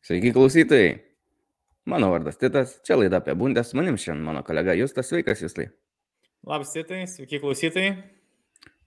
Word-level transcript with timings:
Sveiki 0.00 0.32
klausytojai. 0.32 0.94
Mano 1.84 2.08
vardas 2.08 2.38
Titas, 2.40 2.78
čia 2.86 2.96
laida 2.96 3.18
apie 3.20 3.34
bundes, 3.36 3.74
manim 3.76 3.98
šiandien 4.00 4.24
mano 4.24 4.40
kolega 4.46 4.72
Justas, 4.72 5.10
sveikas 5.10 5.42
Justai. 5.44 5.66
Labas, 6.48 6.70
Titai, 6.72 7.02
sveiki 7.04 7.40
klausytojai. 7.42 7.90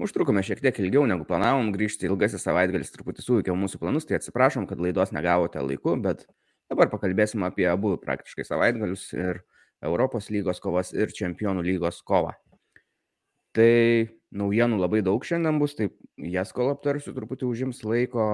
Užtrukome 0.02 0.42
šiek 0.42 0.64
tiek 0.64 0.80
ilgiau 0.82 1.04
negu 1.06 1.28
planavom 1.30 1.70
grįžti, 1.76 2.08
ilgasis 2.10 2.42
savaitgalis 2.48 2.90
truputį 2.96 3.26
suveikiau 3.26 3.58
mūsų 3.62 3.78
planus, 3.84 4.08
tai 4.10 4.18
atsiprašom, 4.18 4.66
kad 4.70 4.82
laidos 4.82 5.14
negavote 5.14 5.62
laiku, 5.62 5.94
bet 6.02 6.26
dabar 6.72 6.90
pakalbėsim 6.90 7.46
apie 7.46 7.70
abu 7.70 7.94
praktiškai 8.02 8.48
savaitgalius 8.50 9.06
ir 9.14 9.44
Europos 9.86 10.32
lygos 10.34 10.64
kovas 10.64 10.96
ir 10.98 11.14
Čempionų 11.14 11.62
lygos 11.70 12.02
kovą. 12.02 12.34
Tai 13.54 13.70
naujienų 14.34 14.80
labai 14.82 15.02
daug 15.06 15.24
šiandien 15.26 15.60
bus, 15.62 15.76
tai 15.78 15.90
jas 16.18 16.54
kol 16.56 16.72
aptarsiu 16.74 17.14
truputį 17.16 17.48
užims 17.50 17.84
laiko, 17.86 18.26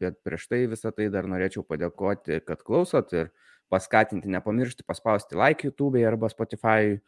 bet 0.00 0.20
prieš 0.26 0.48
tai 0.50 0.62
visą 0.70 0.92
tai 0.94 1.08
dar 1.12 1.28
norėčiau 1.30 1.64
padėkoti, 1.66 2.40
kad 2.46 2.62
klausot 2.66 3.12
ir 3.16 3.32
paskatinti, 3.72 4.30
nepamiršti 4.32 4.86
paspausti 4.86 5.38
like 5.38 5.66
YouTube 5.66 6.02
arba 6.06 6.30
Spotify, 6.32 6.98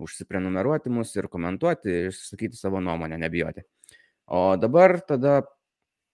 užsiprenumeruoti 0.00 0.92
mus 0.92 1.14
ir 1.16 1.28
komentuoti, 1.32 2.06
išsakyti 2.10 2.56
savo 2.56 2.80
nuomonę, 2.80 3.18
nebijoti. 3.20 3.64
O 4.30 4.54
dabar 4.60 5.00
tada 5.04 5.40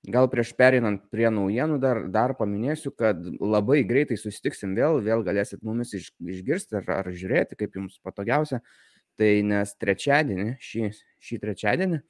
gal 0.06 0.28
prieš 0.30 0.52
perinant 0.58 1.02
prie 1.10 1.28
naujienų 1.34 1.78
dar, 1.82 2.02
dar 2.12 2.34
paminėsiu, 2.38 2.92
kad 2.94 3.18
labai 3.40 3.82
greitai 3.88 4.18
susitiksim 4.20 4.76
vėl, 4.78 5.00
vėl 5.04 5.24
galėsit 5.26 5.64
mumis 5.66 5.94
iš, 5.98 6.12
išgirsti 6.22 6.78
ar, 6.80 6.90
ar 7.00 7.10
žiūrėti, 7.10 7.58
kaip 7.58 7.78
jums 7.78 7.98
patogiausia. 8.06 8.62
Tai 9.16 9.30
nes 9.48 9.72
trečiadienį, 9.80 10.56
šį, 10.60 10.90
šį 11.24 11.38
trečiadienį, 11.40 12.02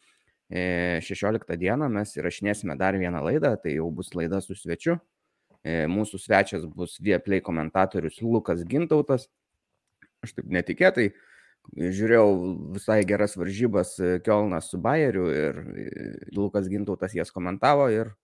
16 0.51 1.51
e, 1.51 1.59
dieną 1.59 1.89
mes 1.91 2.17
įrašinėsime 2.19 2.77
dar 2.79 2.99
vieną 2.99 3.23
laidą, 3.23 3.57
tai 3.63 3.77
jau 3.77 3.91
bus 3.91 4.13
laida 4.15 4.41
su 4.43 4.55
svečiu. 4.55 4.99
E, 5.67 5.87
mūsų 5.91 6.21
svečias 6.23 6.67
bus 6.67 6.99
Vieplay 7.03 7.43
komentatorius 7.43 8.21
Lukas 8.23 8.63
Gintautas. 8.67 9.27
Aš 10.23 10.37
taip 10.37 10.51
netikėtai 10.51 11.11
žiūrėjau 11.75 12.29
visai 12.77 13.01
geras 13.07 13.35
varžybas 13.39 13.97
e, 13.99 14.13
Kielnas 14.23 14.71
su 14.71 14.79
Bayeriu 14.79 15.27
ir 15.35 15.59
Lukas 16.37 16.71
Gintautas 16.71 17.15
jas 17.15 17.35
komentavo 17.35 17.89
ir 17.91 18.15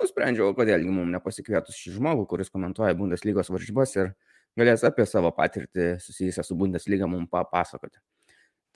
nusprendžiau, 0.00 0.54
kodėl 0.56 0.82
mums 0.88 1.12
nepasikvietus 1.14 1.78
šį 1.78 1.98
žmogų, 1.98 2.26
kuris 2.30 2.50
komentuoja 2.50 2.96
Bundeslygos 2.98 3.52
varžybas 3.52 3.94
ir 3.98 4.14
galės 4.58 4.82
apie 4.86 5.06
savo 5.06 5.30
patirtį 5.36 5.92
susijusią 6.02 6.46
su 6.46 6.56
Bundeslyga 6.58 7.06
mums 7.06 7.30
papasakoti. 7.30 8.00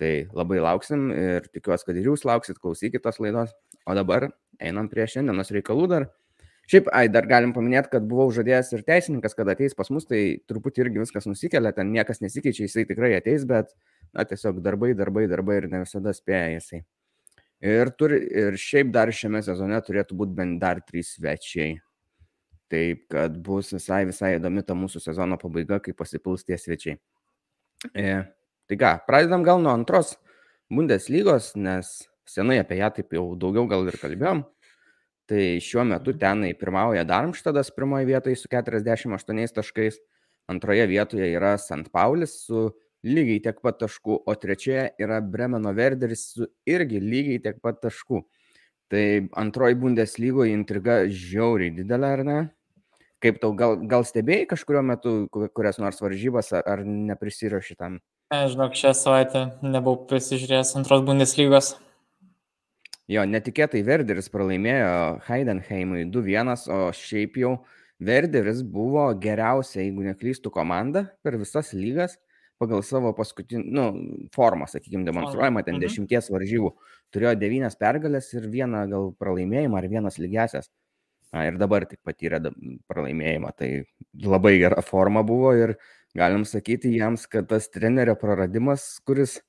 Tai 0.01 0.13
labai 0.35 0.59
lauksim 0.63 1.07
ir 1.15 1.47
tikiuosi, 1.55 1.87
kad 1.87 1.99
ir 1.99 2.11
jūs 2.11 2.25
lauksit, 2.27 2.59
klausykit 2.63 3.05
tos 3.05 3.21
laidos. 3.23 3.55
O 3.87 3.95
dabar 3.95 4.31
einam 4.63 4.89
prie 4.91 5.07
šiandienos 5.11 5.53
reikalų 5.55 5.89
dar. 5.93 6.09
Šiaip, 6.71 6.89
ai, 6.97 7.11
dar 7.13 7.27
galim 7.29 7.53
paminėti, 7.53 7.91
kad 7.93 8.07
buvau 8.09 8.31
žadėjęs 8.33 8.71
ir 8.73 8.83
teisininkas, 8.89 9.35
kad 9.37 9.51
ateis 9.53 9.77
pas 9.77 9.91
mus, 9.93 10.07
tai 10.09 10.41
truputį 10.49 10.87
irgi 10.87 11.03
viskas 11.03 11.29
nusikelia, 11.29 11.75
ten 11.77 11.91
niekas 11.93 12.23
nesikeičia, 12.25 12.65
jisai 12.65 12.87
tikrai 12.89 13.11
ateis, 13.19 13.45
bet, 13.49 13.75
na, 14.17 14.25
tiesiog 14.25 14.63
darbai, 14.65 14.95
darbai, 14.97 15.27
darbai 15.29 15.59
ir 15.61 15.69
ne 15.69 15.83
visada 15.83 16.15
spėja 16.17 16.55
jisai. 16.55 16.81
Ir, 17.65 17.91
turi, 18.01 18.23
ir 18.33 18.57
šiaip 18.61 18.95
dar 18.97 19.13
šiame 19.13 19.43
sezone 19.45 19.77
turėtų 19.85 20.17
būti 20.21 20.39
bent 20.41 20.57
dar 20.63 20.81
trys 20.89 21.15
svečiai. 21.19 21.77
Taip, 22.73 23.05
kad 23.13 23.37
bus 23.45 23.75
visai, 23.77 24.03
visai 24.09 24.35
įdomi 24.39 24.65
ta 24.65 24.77
mūsų 24.77 25.05
sezono 25.05 25.37
pabaiga, 25.41 25.83
kai 25.85 25.93
pasipils 25.97 26.49
tie 26.49 26.57
svečiai. 26.61 26.97
E, 27.93 28.09
Tai 28.71 28.77
ką, 28.81 28.93
pradedam 29.09 29.45
gal 29.45 29.61
nuo 29.61 29.75
antros 29.77 30.15
Bundeslygos, 30.73 31.53
nes 31.61 31.91
senai 32.25 32.59
apie 32.63 32.79
ją 32.81 32.89
taip 32.97 33.13
jau 33.13 33.25
daugiau 33.37 33.67
gal 33.69 33.85
ir 33.91 33.99
kalbėjom. 34.01 34.41
Tai 35.29 35.43
šiuo 35.65 35.85
metu 35.89 36.15
tenai 36.21 36.53
pirmauja 36.57 37.05
Darmštadas 37.09 37.71
pirmoje 37.77 38.09
vietoje 38.09 38.37
su 38.41 38.49
48 38.53 39.55
taškais, 39.57 40.01
antroje 40.49 40.87
vietoje 40.89 41.29
yra 41.33 41.55
St. 41.61 41.89
Paulis 41.93 42.39
su 42.47 42.71
lygiai 43.05 43.43
tiek 43.45 43.61
pat 43.61 43.79
taškų, 43.83 44.19
o 44.25 44.35
trečioje 44.41 44.89
yra 45.01 45.21
Bremeno 45.21 45.73
Verderis 45.77 46.25
su 46.33 46.49
irgi 46.69 47.01
lygiai 47.05 47.43
tiek 47.45 47.61
pat 47.65 47.83
taškų. 47.85 48.23
Tai 48.93 49.05
antroji 49.41 49.77
Bundeslygoje 49.81 50.53
intriga 50.57 51.03
žiauriai 51.09 51.73
didelė, 51.77 52.11
ar 52.19 52.25
ne? 52.25 52.39
Kaip 53.25 53.41
tau 53.41 53.53
gal, 53.57 53.79
gal 53.89 54.05
stebėjai 54.05 54.49
kažkurio 54.51 54.83
metu 54.85 55.15
kurias 55.33 55.81
nors 55.81 56.01
varžybas, 56.05 56.53
ar 56.61 56.85
neprisirašy 56.85 57.77
tam? 57.81 58.01
Ne, 58.33 58.45
žinok, 58.49 58.73
šią 58.79 58.95
savaitę 58.97 59.43
nebuvau 59.61 60.07
prisižiūrėjęs 60.09 60.75
antros 60.79 61.03
Bundeslygos. 61.05 61.75
Jo, 63.13 63.27
netikėtai 63.29 63.83
Verderis 63.85 64.31
pralaimėjo 64.33 64.93
Heidenheimui 65.27 66.07
2-1, 66.09 66.55
o 66.73 66.79
šiaip 66.97 67.37
jau 67.43 67.59
Verderis 68.05 68.63
buvo 68.65 69.05
geriausia, 69.21 69.83
jeigu 69.83 70.07
neklystų, 70.07 70.51
komanda 70.55 71.05
per 71.23 71.37
visas 71.41 71.75
lygas 71.77 72.17
pagal 72.61 72.85
savo 72.87 73.13
paskutinį, 73.17 73.65
nu, 73.77 73.85
formą, 74.35 74.69
sakykime, 74.71 75.05
demonstruojama 75.09 75.65
ten 75.67 75.77
mhm. 75.77 75.85
dešimties 75.85 76.31
varžybų. 76.33 76.71
Turėjo 77.15 77.35
devynias 77.39 77.77
pergalės 77.79 78.31
ir 78.35 78.49
vieną 78.51 78.85
gal 78.91 79.11
pralaimėjimą 79.21 79.81
ar 79.81 79.89
vienas 79.91 80.19
lygiasias. 80.23 80.71
Na, 81.35 81.49
ir 81.49 81.59
dabar 81.59 81.85
tik 81.91 81.99
patyrė 82.07 82.39
pralaimėjimą. 82.91 83.51
Tai 83.59 83.71
labai 84.23 84.55
gera 84.63 84.85
forma 84.87 85.25
buvo 85.27 85.51
ir 85.59 85.75
galim 86.19 86.45
sakyti 86.49 86.93
jiems, 86.95 87.27
kad 87.31 87.49
tas 87.51 87.69
trenerio 87.73 88.15
praradimas, 88.19 88.87
kuris 89.07 89.41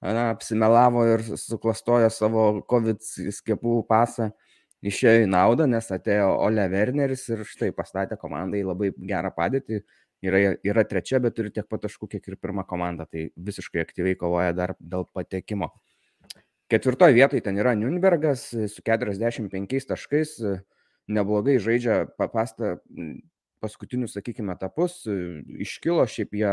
na, 0.00 0.30
apsimelavo 0.30 1.04
ir 1.08 1.24
suklastojo 1.40 2.10
savo 2.12 2.46
COVID 2.70 3.02
skiepų 3.34 3.82
pasą, 3.88 4.30
išėjo 4.84 5.24
į 5.24 5.28
naudą, 5.32 5.68
nes 5.70 5.88
atėjo 5.92 6.30
Ole 6.44 6.66
Werneris 6.72 7.26
ir 7.32 7.44
štai 7.48 7.70
pastatė 7.76 8.18
komandai 8.20 8.64
labai 8.66 8.92
gerą 8.96 9.32
padėtį. 9.36 9.82
Yra, 10.24 10.38
yra 10.64 10.86
trečia, 10.88 11.18
bet 11.20 11.34
turi 11.36 11.50
tiek 11.52 11.66
pat 11.68 11.82
taškų, 11.84 12.08
kiek 12.14 12.28
ir 12.30 12.38
pirma 12.40 12.62
komanda, 12.64 13.04
tai 13.04 13.26
visiškai 13.36 13.82
aktyviai 13.82 14.16
kovoja 14.16 14.54
dar 14.56 14.72
dėl 14.80 15.04
patekimo. 15.12 15.68
Ketvirtoje 16.72 17.12
vietoje 17.12 17.44
ten 17.44 17.58
yra 17.60 17.74
Nürnbergas 17.76 18.46
su 18.72 18.84
45 18.88 19.84
taškais, 19.90 20.32
neblogai 21.12 21.58
žaidžia 21.60 22.06
pastą 22.16 22.78
paskutinius, 23.64 24.14
sakykime, 24.18 24.54
etapus, 24.54 25.00
e, 25.08 25.16
iškilo, 25.64 26.04
šiaip 26.10 26.36
jie 26.36 26.52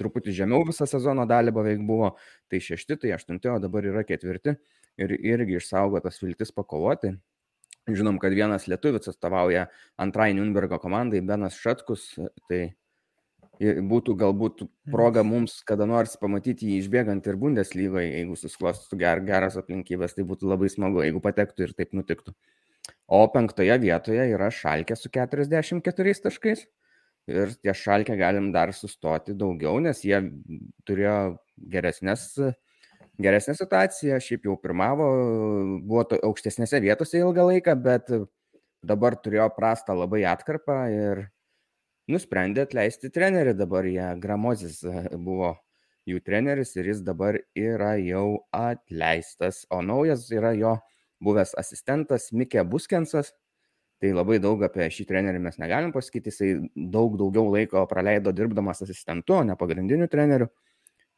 truputį 0.00 0.34
žemiau 0.40 0.64
visą 0.68 0.88
sezono 0.88 1.28
dalį 1.28 1.54
beveik 1.60 1.84
buvo, 1.86 2.14
tai 2.50 2.62
šešti, 2.64 2.98
tai 3.04 3.14
aštunti, 3.18 3.52
o 3.52 3.60
dabar 3.62 3.86
yra 3.86 4.04
ketvirti 4.08 4.56
ir 4.98 5.14
irgi 5.18 5.60
išsaugotas 5.60 6.22
viltis 6.24 6.54
pakovoti. 6.54 7.14
Žinom, 7.88 8.18
kad 8.20 8.34
vienas 8.36 8.66
lietuvis 8.68 9.08
atstovauja 9.08 9.68
antrai 10.00 10.34
Nürnbergo 10.36 10.76
komandai, 10.82 11.22
Benas 11.24 11.56
Šatkus, 11.56 12.10
tai 12.50 12.74
būtų 13.58 14.14
galbūt 14.18 14.62
proga 14.92 15.24
mums 15.26 15.62
kada 15.66 15.86
nors 15.86 16.16
pamatyti 16.20 16.68
jį 16.68 16.82
išbėgant 16.82 17.26
ir 17.26 17.36
Bundeslygoje, 17.40 18.12
jeigu 18.12 18.36
susiklostų 18.36 18.98
ger, 19.00 19.20
geras 19.26 19.56
aplinkybės, 19.58 20.14
tai 20.14 20.24
būtų 20.28 20.52
labai 20.52 20.68
smagu, 20.70 21.02
jeigu 21.02 21.20
patektų 21.20 21.66
ir 21.66 21.74
taip 21.74 21.96
nutiktų. 21.96 22.34
O 23.08 23.22
penktoje 23.32 23.72
vietoje 23.80 24.26
yra 24.34 24.50
Šalkė 24.52 24.96
su 24.98 25.08
44 25.08 26.14
taškais. 26.26 26.66
Ir 27.28 27.52
ties 27.60 27.80
Šalkė 27.80 28.16
galim 28.20 28.50
dar 28.52 28.72
sustoti 28.76 29.34
daugiau, 29.36 29.80
nes 29.84 30.00
jie 30.04 30.20
turėjo 30.88 31.16
geresnės, 31.72 32.30
geresnę 33.20 33.54
situaciją, 33.56 34.20
šiaip 34.24 34.48
jau 34.48 34.56
pirmavo, 34.60 35.08
buvo 35.88 36.04
aukštesnėse 36.28 36.80
vietose 36.84 37.20
ilgą 37.20 37.48
laiką, 37.50 37.76
bet 37.84 38.12
dabar 38.84 39.16
turėjo 39.20 39.48
prastą 39.56 39.96
labai 39.96 40.22
atkarpą 40.28 40.78
ir 40.92 41.24
nusprendė 42.08 42.64
atleisti 42.64 43.12
trenerį 43.12 43.56
dabar 43.56 43.88
jie. 43.88 44.04
Gramozis 44.20 44.80
buvo 45.16 45.54
jų 46.08 46.20
treneris 46.24 46.76
ir 46.76 46.92
jis 46.92 47.02
dabar 47.04 47.40
yra 47.56 47.94
jau 48.00 48.44
atleistas, 48.56 49.64
o 49.72 49.80
naujas 49.84 50.28
yra 50.32 50.54
jo 50.56 50.76
buvęs 51.24 51.54
asistentas 51.58 52.30
Mikė 52.32 52.64
Buskensas. 52.68 53.34
Tai 53.98 54.12
labai 54.14 54.38
daug 54.38 54.60
apie 54.62 54.86
šį 54.94 55.08
trenerį 55.08 55.40
mes 55.42 55.56
negalim 55.58 55.90
pasakyti, 55.90 56.30
jisai 56.30 56.50
daug 56.94 57.16
daugiau 57.18 57.48
laiko 57.50 57.82
praleido 57.90 58.30
dirbdamas 58.30 58.84
asistentu, 58.84 59.34
o 59.34 59.42
ne 59.42 59.56
pagrindiniu 59.58 60.06
treneriu. 60.10 60.46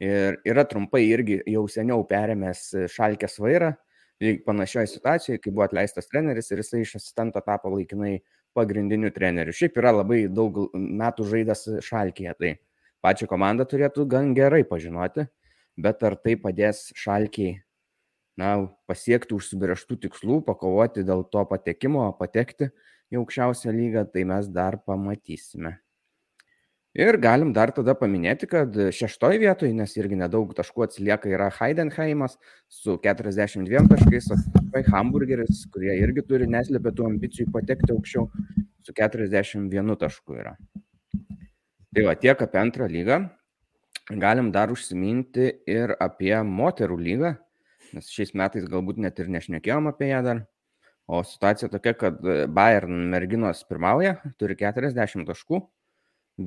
Ir 0.01 0.39
yra 0.49 0.65
trumpai 0.65 1.03
irgi 1.05 1.43
jau 1.45 1.67
seniau 1.69 2.01
perėmęs 2.09 2.63
šalkės 2.89 3.37
vairą, 3.43 3.75
panašioje 4.47 4.87
situacijoje, 4.87 5.41
kai 5.43 5.53
buvo 5.53 5.67
atleistas 5.67 6.09
treneris 6.09 6.49
ir 6.49 6.61
jisai 6.61 6.81
iš 6.81 6.95
asistento 6.97 7.41
tapo 7.45 7.69
laikinai 7.69 8.19
pagrindiniu 8.57 9.11
treneriu. 9.13 9.53
Šiaip 9.53 9.77
yra 9.77 9.93
labai 9.99 10.25
daug 10.29 10.57
metų 10.73 11.29
žaidęs 11.29 11.67
šalkėje, 11.85 12.33
tai 12.37 12.55
pačią 13.05 13.29
komandą 13.29 13.65
turėtų 13.69 14.05
gan 14.09 14.33
gerai 14.37 14.63
pažinoti, 14.67 15.25
bet 15.77 16.03
ar 16.03 16.17
tai 16.17 16.35
padės 16.37 16.89
šalkiai 16.97 17.59
na, 18.39 18.55
pasiekti 18.89 19.35
užsibrieštų 19.35 19.99
tikslų, 20.07 20.41
pakovoti 20.47 21.05
dėl 21.07 21.23
to 21.31 21.43
patekimo, 21.49 22.07
patekti 22.19 22.71
į 23.11 23.21
aukščiausią 23.21 23.73
lygą, 23.75 24.05
tai 24.11 24.25
mes 24.27 24.47
dar 24.51 24.79
pamatysime. 24.87 25.77
Ir 26.91 27.15
galim 27.23 27.53
dar 27.55 27.71
tada 27.71 27.93
paminėti, 27.95 28.49
kad 28.51 28.75
šeštoje 28.91 29.37
vietoje, 29.39 29.71
nes 29.71 29.93
irgi 29.95 30.17
nedaug 30.19 30.49
taškų 30.57 30.83
atsilieka, 30.83 31.29
yra 31.31 31.47
Heidenheimas 31.55 32.35
su 32.67 32.97
42 32.99 33.85
taškais, 33.87 34.27
o 34.35 34.81
Hamburgeris, 34.91 35.63
kurie 35.71 35.93
irgi 36.01 36.25
turi 36.27 36.49
neslėpę 36.51 36.91
tų 36.97 37.07
ambicijų 37.13 37.47
patekti 37.55 37.95
aukščiau, 37.95 38.27
su 38.83 38.95
41 38.97 39.95
tašku 40.03 40.35
yra. 40.35 40.57
Tai 41.95 42.03
va 42.09 42.17
tiek 42.19 42.43
apie 42.43 42.59
antrą 42.59 42.91
lygą. 42.91 43.21
Galim 44.19 44.51
dar 44.51 44.71
užsiminti 44.73 45.47
ir 45.71 45.95
apie 45.95 46.35
moterų 46.43 46.99
lygą, 46.99 47.33
nes 47.95 48.09
šiais 48.11 48.33
metais 48.37 48.65
galbūt 48.69 48.99
net 49.01 49.19
ir 49.19 49.29
nešnekėjom 49.33 49.89
apie 49.91 50.11
ją 50.11 50.21
dar. 50.25 50.41
O 51.11 51.21
situacija 51.27 51.67
tokia, 51.71 51.93
kad 51.97 52.19
Bayern 52.53 53.09
merginos 53.11 53.65
pirmauja, 53.67 54.15
turi 54.39 54.55
40 54.59 55.25
taškų, 55.27 55.59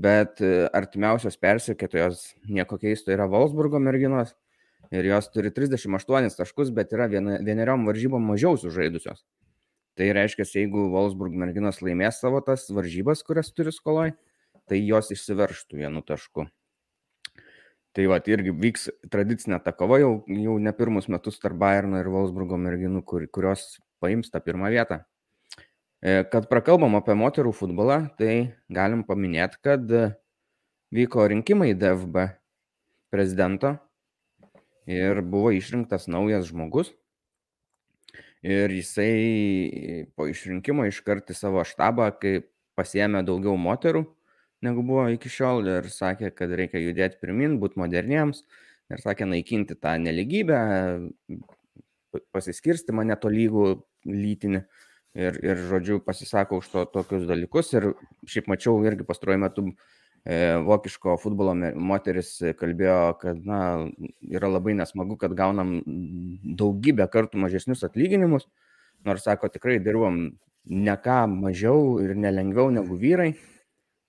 bet 0.04 0.40
artimiausios 0.72 1.36
persikėtojos 1.42 2.24
nieko 2.48 2.78
keisto 2.80 3.12
yra 3.12 3.26
Wolfsburgo 3.30 3.80
merginos 3.82 4.32
ir 4.94 5.06
jos 5.10 5.28
turi 5.34 5.52
38 5.52 6.38
taškus, 6.38 6.72
bet 6.74 6.94
yra 6.96 7.08
vieneriom 7.10 7.84
varžybom 7.88 8.24
mažiau 8.32 8.56
sužaidusios. 8.60 9.24
Tai 9.94 10.10
reiškia, 10.16 10.46
jeigu 10.58 10.88
Wolfsburg 10.90 11.34
merginos 11.38 11.82
laimės 11.84 12.18
savo 12.22 12.40
tas 12.42 12.66
varžybas, 12.72 13.22
kurias 13.26 13.52
turi 13.54 13.74
skoloj, 13.74 14.14
tai 14.66 14.80
jos 14.82 15.12
išsiverštų 15.14 15.84
vienu 15.84 16.02
tašku. 16.06 16.48
Tai 17.94 18.08
va, 18.10 18.18
irgi 18.26 18.50
vyks 18.50 18.88
tradicinė 19.06 19.60
ta 19.62 19.70
kova 19.76 20.00
jau, 20.02 20.14
jau 20.26 20.54
ne 20.58 20.72
pirmus 20.74 21.06
metus 21.12 21.38
tarp 21.38 21.60
Bayerno 21.60 22.00
ir 22.02 22.08
Wolfsburgo 22.10 22.58
merginų, 22.58 23.04
kur, 23.06 23.26
kurios 23.30 23.76
paims 24.02 24.32
tą 24.34 24.40
pirmą 24.42 24.72
vietą. 24.74 25.04
E, 26.02 26.24
kad 26.32 26.48
prakalbam 26.50 26.98
apie 26.98 27.14
moterų 27.14 27.52
futbolą, 27.54 28.00
tai 28.18 28.56
galim 28.66 29.06
paminėti, 29.06 29.60
kad 29.62 29.94
vyko 30.94 31.28
rinkimai 31.30 31.70
DFB 31.78 32.26
prezidento 33.14 33.76
ir 34.90 35.22
buvo 35.22 35.54
išrinktas 35.54 36.08
naujas 36.10 36.50
žmogus. 36.50 36.90
Ir 38.44 38.74
jisai 38.74 40.10
po 40.18 40.26
išrinkimo 40.28 40.84
iškart 40.90 41.30
į 41.32 41.38
savo 41.38 41.62
štabą, 41.64 42.10
kai 42.18 42.42
pasiemė 42.76 43.22
daugiau 43.24 43.54
moterų, 43.56 44.02
negu 44.64 44.84
buvo 44.86 45.06
iki 45.12 45.30
šiol 45.32 45.68
ir 45.78 45.90
sakė, 45.92 46.32
kad 46.36 46.52
reikia 46.56 46.82
judėti 46.82 47.20
pirmin, 47.22 47.58
būti 47.62 47.80
moderniems 47.80 48.42
ir 48.92 49.02
sakė 49.02 49.28
naikinti 49.28 49.76
tą 49.80 49.96
neligybę, 50.00 50.58
pasiskirstimą 52.34 53.04
netolygų 53.08 53.66
lytinį 54.08 54.60
ir, 55.14 55.38
ir, 55.42 55.64
žodžiu, 55.70 56.00
pasisako 56.04 56.60
už 56.62 56.70
to, 56.72 56.84
tokius 56.92 57.26
dalykus. 57.28 57.72
Ir 57.76 57.92
šiaip 58.28 58.50
mačiau 58.50 58.78
irgi 58.86 59.06
pastaruoju 59.06 59.42
metu 59.42 59.66
e, 59.70 60.54
vokiško 60.66 61.16
futbolo 61.22 61.54
moteris 61.74 62.36
kalbėjo, 62.60 62.98
kad 63.22 63.40
na, 63.46 63.60
yra 64.30 64.50
labai 64.52 64.76
nesmagu, 64.78 65.18
kad 65.20 65.36
gaunam 65.38 65.76
daugybę 65.84 67.08
kartų 67.12 67.42
mažesnius 67.46 67.86
atlyginimus, 67.86 68.48
nors 69.06 69.26
sako, 69.26 69.50
tikrai 69.52 69.80
dirbam 69.82 70.26
ne 70.64 70.94
ką 71.04 71.24
mažiau 71.28 71.98
ir 72.02 72.14
nelengviau 72.16 72.70
negu 72.72 72.96
vyrai. 73.00 73.34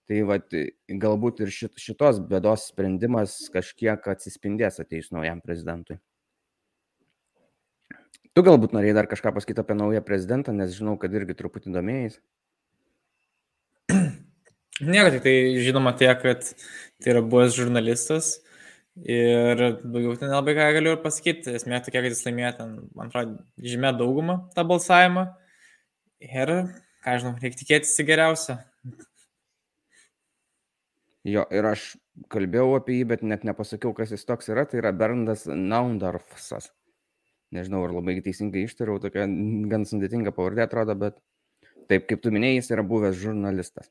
Tai 0.05 0.19
vat, 0.29 0.53
galbūt 1.01 1.39
ir 1.41 1.53
šit, 1.53 1.79
šitos 1.81 2.19
bėdos 2.29 2.67
sprendimas 2.69 3.39
kažkiek 3.53 4.05
atsispindės 4.11 4.77
ateis 4.83 5.09
naujam 5.15 5.41
prezidentui. 5.41 5.97
Tu 8.35 8.43
galbūt 8.43 8.75
norėjai 8.75 8.97
dar 8.97 9.07
kažką 9.09 9.31
pasakyti 9.33 9.63
apie 9.63 9.77
naują 9.79 10.01
prezidentą, 10.05 10.53
nes 10.53 10.75
žinau, 10.75 10.97
kad 10.99 11.13
irgi 11.15 11.37
truputį 11.39 11.71
domėjais. 11.73 12.19
Nieko, 14.83 15.07
tik 15.13 15.23
tai 15.23 15.35
žinoma 15.63 15.95
tiek, 15.95 16.19
kad 16.19 16.43
tai 16.99 17.13
yra 17.13 17.21
buvęs 17.23 17.55
žurnalistas 17.55 18.33
ir 19.07 19.61
daugiau 19.79 20.17
ten 20.19 20.27
nelabai 20.27 20.57
ką 20.57 20.67
galiu 20.75 20.93
ir 20.97 21.01
pasakyti. 21.01 21.55
Esmė 21.55 21.79
tokia, 21.85 22.03
kad 22.03 22.11
jis 22.11 22.25
laimėjo 22.27 22.51
ten, 22.59 22.77
man 22.91 23.09
atrodo, 23.09 23.39
žymė 23.63 23.95
daugumą 23.95 24.37
tą 24.53 24.67
balsavimą. 24.67 25.29
Ir, 26.27 26.51
ką 27.07 27.17
žinau, 27.23 27.37
reikia 27.39 27.61
tikėtis 27.63 27.95
į 28.03 28.09
geriausią. 28.11 28.59
Jo, 31.25 31.41
ir 31.49 31.65
aš 31.65 31.95
kalbėjau 32.29 32.75
apie 32.77 32.99
jį, 32.99 33.05
bet 33.09 33.23
net 33.25 33.45
nepasakiau, 33.47 33.95
kas 33.97 34.11
jis 34.13 34.27
toks 34.29 34.51
yra. 34.53 34.67
Tai 34.69 34.77
yra 34.83 34.91
Berndas 34.93 35.47
Naundorfsas. 35.49 36.69
Nežinau, 37.55 37.81
ar 37.87 37.93
labai 37.95 38.19
teisingai 38.21 38.65
ištariau, 38.67 38.99
tokia 39.01 39.25
gan 39.71 39.85
sudėtinga 39.89 40.33
pavardė 40.35 40.65
atrodo, 40.65 40.93
bet 41.01 41.17
taip 41.89 42.05
kaip 42.09 42.21
tu 42.21 42.33
minėjai, 42.33 42.59
jis 42.59 42.71
yra 42.75 42.85
buvęs 42.85 43.17
žurnalistas. 43.17 43.89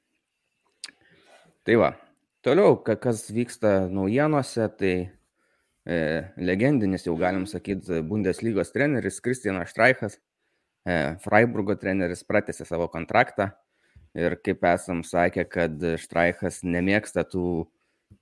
Tai 1.66 1.78
va, 1.80 1.90
toliau, 2.44 2.76
kas 2.84 3.24
vyksta 3.34 3.88
naujienose, 3.90 4.68
tai 4.78 4.94
e, 5.00 5.98
legendinis, 6.38 7.06
jau 7.08 7.16
galim 7.18 7.48
sakyti, 7.50 8.02
Bundeslygos 8.06 8.74
treneris 8.74 9.22
Kristianas 9.24 9.72
Štraichas, 9.72 10.18
e, 10.86 10.98
Freiburgo 11.24 11.78
treneris 11.80 12.26
pratęsė 12.28 12.66
savo 12.68 12.90
kontraktą 12.92 13.50
Ir 14.14 14.36
kaip 14.46 14.62
esam 14.70 15.02
sakę, 15.02 15.42
kad 15.50 15.80
Štraichas 15.98 16.60
nemėgsta 16.62 17.24
tų 17.26 17.64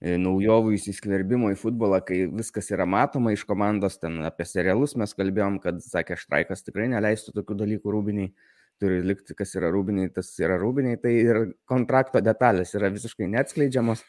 e, 0.00 0.16
naujovų 0.16 0.72
įsiskverbimo 0.78 1.50
į 1.52 1.58
futbolą, 1.60 1.98
kai 2.06 2.22
viskas 2.32 2.70
yra 2.72 2.86
matoma 2.88 3.34
iš 3.34 3.44
komandos, 3.48 3.98
ten 4.00 4.22
apie 4.24 4.46
serialus 4.48 4.96
mes 4.96 5.12
kalbėjom, 5.18 5.60
kad, 5.60 5.82
sakė, 5.84 6.16
Štraikas 6.16 6.64
tikrai 6.64 6.88
neleistų 6.94 7.36
tokių 7.36 7.58
dalykų 7.64 7.92
rūbiniai, 7.92 8.32
turi 8.80 9.02
likti, 9.04 9.36
kas 9.36 9.52
yra 9.58 9.68
rūbiniai, 9.74 10.08
tas 10.16 10.32
yra 10.40 10.56
rūbiniai, 10.62 10.96
tai 11.02 11.12
ir 11.20 11.42
kontrakto 11.68 12.24
detalės 12.24 12.72
yra 12.78 12.88
visiškai 12.94 13.28
neatskleidžiamos 13.36 14.00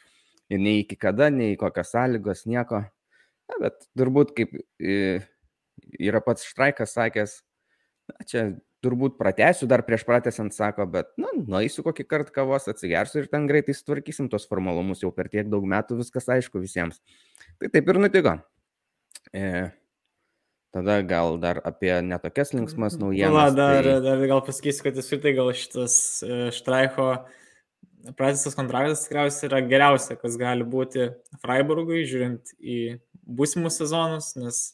ir 0.48 0.64
nei 0.64 0.80
iki 0.86 0.96
kada, 1.00 1.28
nei 1.28 1.58
kokios 1.60 1.92
sąlygos, 1.92 2.46
nieko. 2.48 2.80
Na, 3.52 3.60
bet 3.60 3.84
turbūt 3.92 4.32
kaip 4.38 4.56
e, 4.80 5.20
yra 6.00 6.24
pats 6.24 6.48
Štraikas 6.48 6.96
sakęs, 6.96 7.42
na, 8.08 8.24
čia 8.24 8.46
turbūt 8.84 9.16
pratęsiu 9.20 9.68
dar 9.70 9.82
prieš 9.86 10.04
pratęsiant, 10.08 10.54
sako, 10.54 10.86
bet, 10.92 11.10
na, 11.20 11.32
nueisiu 11.34 11.84
kokį 11.86 12.06
kartą 12.08 12.34
kavos, 12.38 12.68
atsigersiu 12.70 13.22
ir 13.22 13.30
ten 13.32 13.48
greitai 13.50 13.76
sutvarkysim 13.76 14.28
tos 14.32 14.44
formalumus, 14.50 15.02
jau 15.04 15.12
per 15.14 15.30
tiek 15.32 15.48
daug 15.50 15.64
metų 15.68 15.98
viskas 16.02 16.28
aišku 16.36 16.62
visiems. 16.62 17.00
Tai 17.60 17.70
taip 17.72 17.88
ir 17.88 18.00
nutiko. 18.02 18.36
E, 19.34 19.70
tada 20.74 20.98
gal 21.06 21.38
dar 21.42 21.62
apie 21.66 21.92
netokias 22.04 22.52
linksmas 22.54 22.98
naujienas. 23.00 23.34
Na, 23.34 23.48
dar, 23.54 23.88
tai... 23.88 23.96
dar 24.04 24.26
gal 24.30 24.44
pasakysiu, 24.46 24.88
kad 24.88 25.00
vis 25.00 25.10
tai 25.14 25.34
gal 25.36 25.50
šitas 25.56 25.96
e, 26.26 26.38
Štraicho 26.54 27.08
pratęstas 28.12 28.56
kontraktas 28.58 29.06
tikriausiai 29.06 29.48
yra 29.48 29.62
geriausia, 29.64 30.16
kas 30.20 30.36
gali 30.40 30.66
būti 30.68 31.08
Freiburgui, 31.40 32.04
žiūrint 32.08 32.52
į 32.60 32.78
būsimus 33.24 33.78
sezonus, 33.80 34.34
nes 34.36 34.64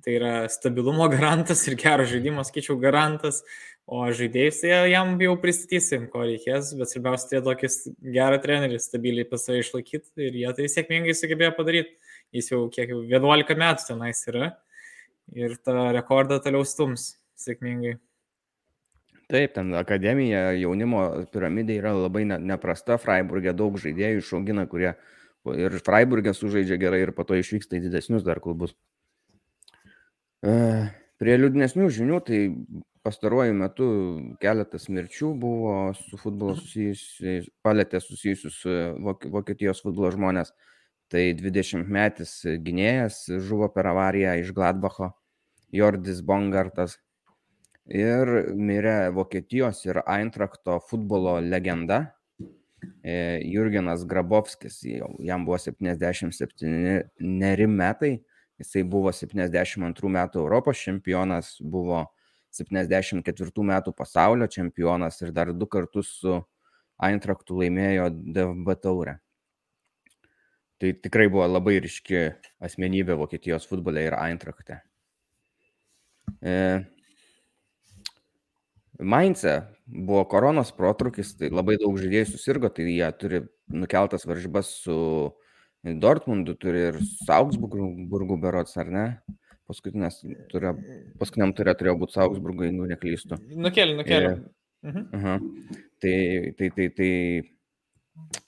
Tai 0.00 0.14
yra 0.16 0.32
stabilumo 0.48 1.08
garantas 1.14 1.66
ir 1.68 1.76
gero 1.80 2.06
žaidimo, 2.08 2.44
skaičiau, 2.46 2.78
garantas. 2.80 3.42
O 3.90 4.04
žaidėjus 4.14 4.60
tai 4.62 4.76
jam 4.92 5.16
jau 5.18 5.34
pristatysim, 5.42 6.06
ko 6.12 6.22
reikės, 6.22 6.70
bet 6.78 6.92
svarbiausia, 6.92 7.26
tai 7.32 7.40
tokį 7.48 7.70
gerą 8.14 8.38
trenerį 8.42 8.78
stabiliai 8.78 9.26
pas 9.26 9.42
save 9.42 9.64
išlaikyti 9.64 10.28
ir 10.28 10.36
jie 10.44 10.52
tai 10.56 10.68
sėkmingai 10.70 11.16
sugebėjo 11.18 11.56
padaryti. 11.56 11.96
Jis 12.36 12.52
jau 12.52 12.60
kiek 12.70 12.92
jau 12.94 13.00
11 13.02 13.58
metų 13.58 13.88
tenais 13.88 14.22
yra 14.30 14.52
ir 15.34 15.56
tą 15.66 15.90
rekordą 15.96 16.38
toliau 16.44 16.62
stums 16.62 17.16
sėkmingai. 17.40 17.96
Taip, 19.30 19.52
ten 19.54 19.74
akademija 19.78 20.50
jaunimo 20.58 21.02
piramidė 21.30 21.76
yra 21.78 21.92
labai 21.94 22.24
neprasta, 22.30 22.96
Freiburgė 22.98 23.54
daug 23.54 23.76
žaidėjų 23.78 24.22
išaugina, 24.24 24.66
kurie 24.70 24.94
ir 25.54 25.76
Freiburgė 25.86 26.34
sužaidžia 26.34 26.78
gerai 26.82 27.04
ir 27.04 27.12
po 27.14 27.26
to 27.26 27.38
išvyksta 27.38 27.78
į 27.78 27.84
didesnius 27.86 28.26
dar 28.26 28.42
klubus. 28.42 28.74
E, 30.40 30.52
prie 31.20 31.34
liūdnesnių 31.36 31.90
žinių, 31.92 32.18
tai 32.24 32.38
pastaruoju 33.04 33.54
metu 33.56 33.86
keletas 34.40 34.88
mirčių 34.92 35.34
buvo 35.40 35.74
su 35.96 36.18
futbolo 36.20 36.54
mhm. 36.54 36.60
susijusiais, 36.64 37.48
palėtė 37.64 38.00
susijusius 38.04 38.58
su 38.62 38.70
Vokietijos 39.32 39.82
futbolo 39.84 40.12
žmonės. 40.14 40.52
Tai 41.10 41.24
20-metis 41.34 42.32
gynėjas 42.62 43.24
žuvo 43.42 43.66
per 43.74 43.88
avariją 43.90 44.36
iš 44.44 44.52
Gladbacho, 44.54 45.08
Jordis 45.74 46.20
Bongartas. 46.22 47.00
Ir 47.90 48.30
mirė 48.54 49.10
Vokietijos 49.16 49.82
ir 49.88 49.98
Eintrakto 50.04 50.76
futbolo 50.86 51.40
legenda 51.42 52.14
e, 53.02 53.42
Jurgenas 53.50 54.04
Grabovskis, 54.06 54.78
jam 55.18 55.42
buvo 55.48 55.58
77 55.58 57.66
metai 57.74 58.12
Jisai 58.60 58.82
buvo 58.84 59.12
72 59.14 60.10
metų 60.12 60.42
Europos 60.42 60.80
čempionas, 60.84 61.54
buvo 61.60 62.04
74 62.52 63.64
metų 63.64 63.94
pasaulio 63.96 64.48
čempionas 64.50 65.20
ir 65.22 65.32
dar 65.32 65.52
du 65.56 65.68
kartus 65.70 66.12
su 66.20 66.36
Eintraktu 67.00 67.56
laimėjo 67.56 68.10
DFB 68.12 68.76
taurę. 68.82 69.16
Tai 70.80 70.92
tikrai 71.04 71.28
buvo 71.32 71.46
labai 71.48 71.78
ryški 71.84 72.20
asmenybė 72.64 73.16
Vokietijos 73.20 73.66
futbole 73.68 74.04
ir 74.04 74.16
Eintrakte. 74.16 74.80
E, 76.40 76.54
Mainze 79.00 79.54
buvo 79.84 80.26
koronos 80.28 80.72
protrukis, 80.76 81.32
tai 81.36 81.48
labai 81.52 81.78
daug 81.80 81.96
žaidėjų 81.96 82.28
susirgo, 82.34 82.68
tai 82.68 82.84
jie 82.90 83.08
turi 83.16 83.40
nukeltas 83.72 84.26
varžybas 84.28 84.74
su 84.82 84.96
Dortmundu 85.84 86.54
turi 86.60 86.82
ir 86.90 86.98
su 87.00 87.30
Augsburgu 87.32 88.36
berots, 88.40 88.76
ar 88.80 88.90
ne? 88.92 89.04
Paskutinės 89.70 90.18
turėjo, 90.50 90.74
paskutiniam 91.20 91.54
turėjo, 91.56 91.76
turėjo 91.80 91.94
būti 92.02 92.16
su 92.16 92.24
Augsburgu, 92.24 92.66
jeigu 92.66 92.88
neklystu. 92.90 93.38
Nukėlė, 93.54 93.94
nukėlė. 94.00 94.32
Ir, 94.34 94.42
mhm. 94.88 95.06
aha. 95.16 95.36
Tai, 96.02 96.16
tai, 96.58 96.70
tai, 96.76 96.88
tai 96.98 97.12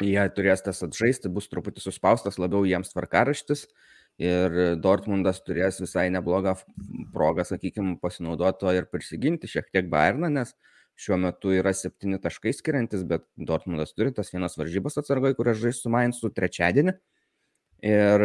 jie 0.08 0.26
turės 0.36 0.64
tas 0.66 0.82
atžaisti, 0.84 1.30
bus 1.32 1.48
truputį 1.52 1.84
suspaustas 1.84 2.40
labiau 2.42 2.66
jiems 2.68 2.92
tvarkaraštis 2.92 3.64
ir 4.20 4.58
Dortmundas 4.82 5.40
turės 5.46 5.80
visai 5.80 6.08
neblogą 6.12 6.56
progą, 7.14 7.46
sakykime, 7.48 7.96
pasinaudoti 8.02 8.60
to 8.60 8.74
ir 8.76 8.90
prisiginti 8.92 9.48
šiek 9.48 9.70
tiek 9.72 9.88
Bayerną, 9.92 10.28
nes 10.32 10.52
šiuo 11.00 11.16
metu 11.22 11.54
yra 11.54 11.72
septyni 11.74 12.20
taškai 12.20 12.52
skiriantis, 12.54 13.06
bet 13.08 13.24
Dortmundas 13.40 13.94
turi 13.96 14.12
tas 14.12 14.30
vienas 14.34 14.58
varžybas 14.60 15.00
atsargai, 15.00 15.32
kurias 15.38 15.62
žais 15.62 15.80
su 15.80 15.92
Mainzu 15.92 16.30
trečiadienį. 16.34 16.98
Ir, 17.82 18.24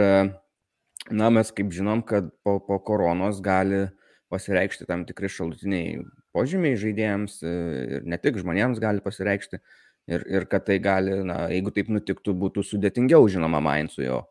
na, 1.10 1.30
mes 1.34 1.52
kaip 1.56 1.74
žinom, 1.74 2.04
kad 2.06 2.30
po, 2.46 2.60
po 2.62 2.78
koronos 2.86 3.42
gali 3.42 3.88
pasireikšti 4.30 4.86
tam 4.86 5.06
tikri 5.08 5.30
šalutiniai 5.32 6.04
požymiai 6.36 6.78
žaidėjams 6.78 7.40
ir 7.48 8.06
ne 8.06 8.20
tik 8.22 8.38
žmonėms 8.42 8.82
gali 8.84 9.02
pasireikšti. 9.04 9.62
Ir, 10.08 10.24
ir 10.32 10.46
kad 10.48 10.64
tai 10.64 10.78
gali, 10.80 11.18
na, 11.28 11.48
jeigu 11.52 11.74
taip 11.76 11.90
nutiktų, 11.92 12.32
būtų 12.40 12.64
sudėtingiau, 12.64 13.26
žinoma, 13.28 13.60
Mainzui, 13.60 14.06
o 14.08 14.22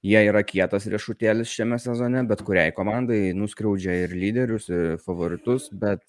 jie 0.00 0.22
yra 0.24 0.40
kietas 0.46 0.86
riešutėlis 0.88 1.50
šiame 1.52 1.76
sezone, 1.82 2.22
bet 2.30 2.40
kuriai 2.46 2.72
komandai 2.72 3.34
nuskriaudžia 3.36 3.96
ir 4.06 4.14
lyderius, 4.16 4.70
ir 4.72 4.96
favoritus, 5.04 5.68
bet 5.72 6.06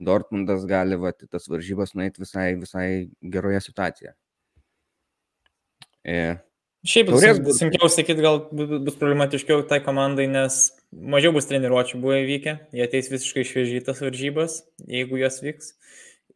Dortmundas 0.00 0.62
gali 0.68 0.96
va, 1.00 1.10
tas 1.12 1.48
varžybas 1.50 1.96
nueiti 1.98 2.22
visai, 2.22 2.52
visai 2.60 2.86
geroje 3.34 3.64
situacijoje. 3.66 4.14
Šiaip 6.80 7.10
sunkiau 7.12 7.90
sakyti, 7.92 8.22
gal 8.24 8.38
bus 8.56 8.94
problematiškiau 8.96 9.66
tai 9.68 9.82
komandai, 9.84 10.24
nes 10.32 10.54
mažiau 10.90 11.34
bus 11.34 11.48
treniruočių 11.50 11.98
buvo 12.00 12.14
įvykę, 12.22 12.54
jie 12.72 12.86
ateis 12.86 13.10
visiškai 13.12 13.44
šviežytas 13.44 14.00
varžybas, 14.00 14.62
jeigu 14.88 15.20
jos 15.20 15.42
vyks. 15.44 15.74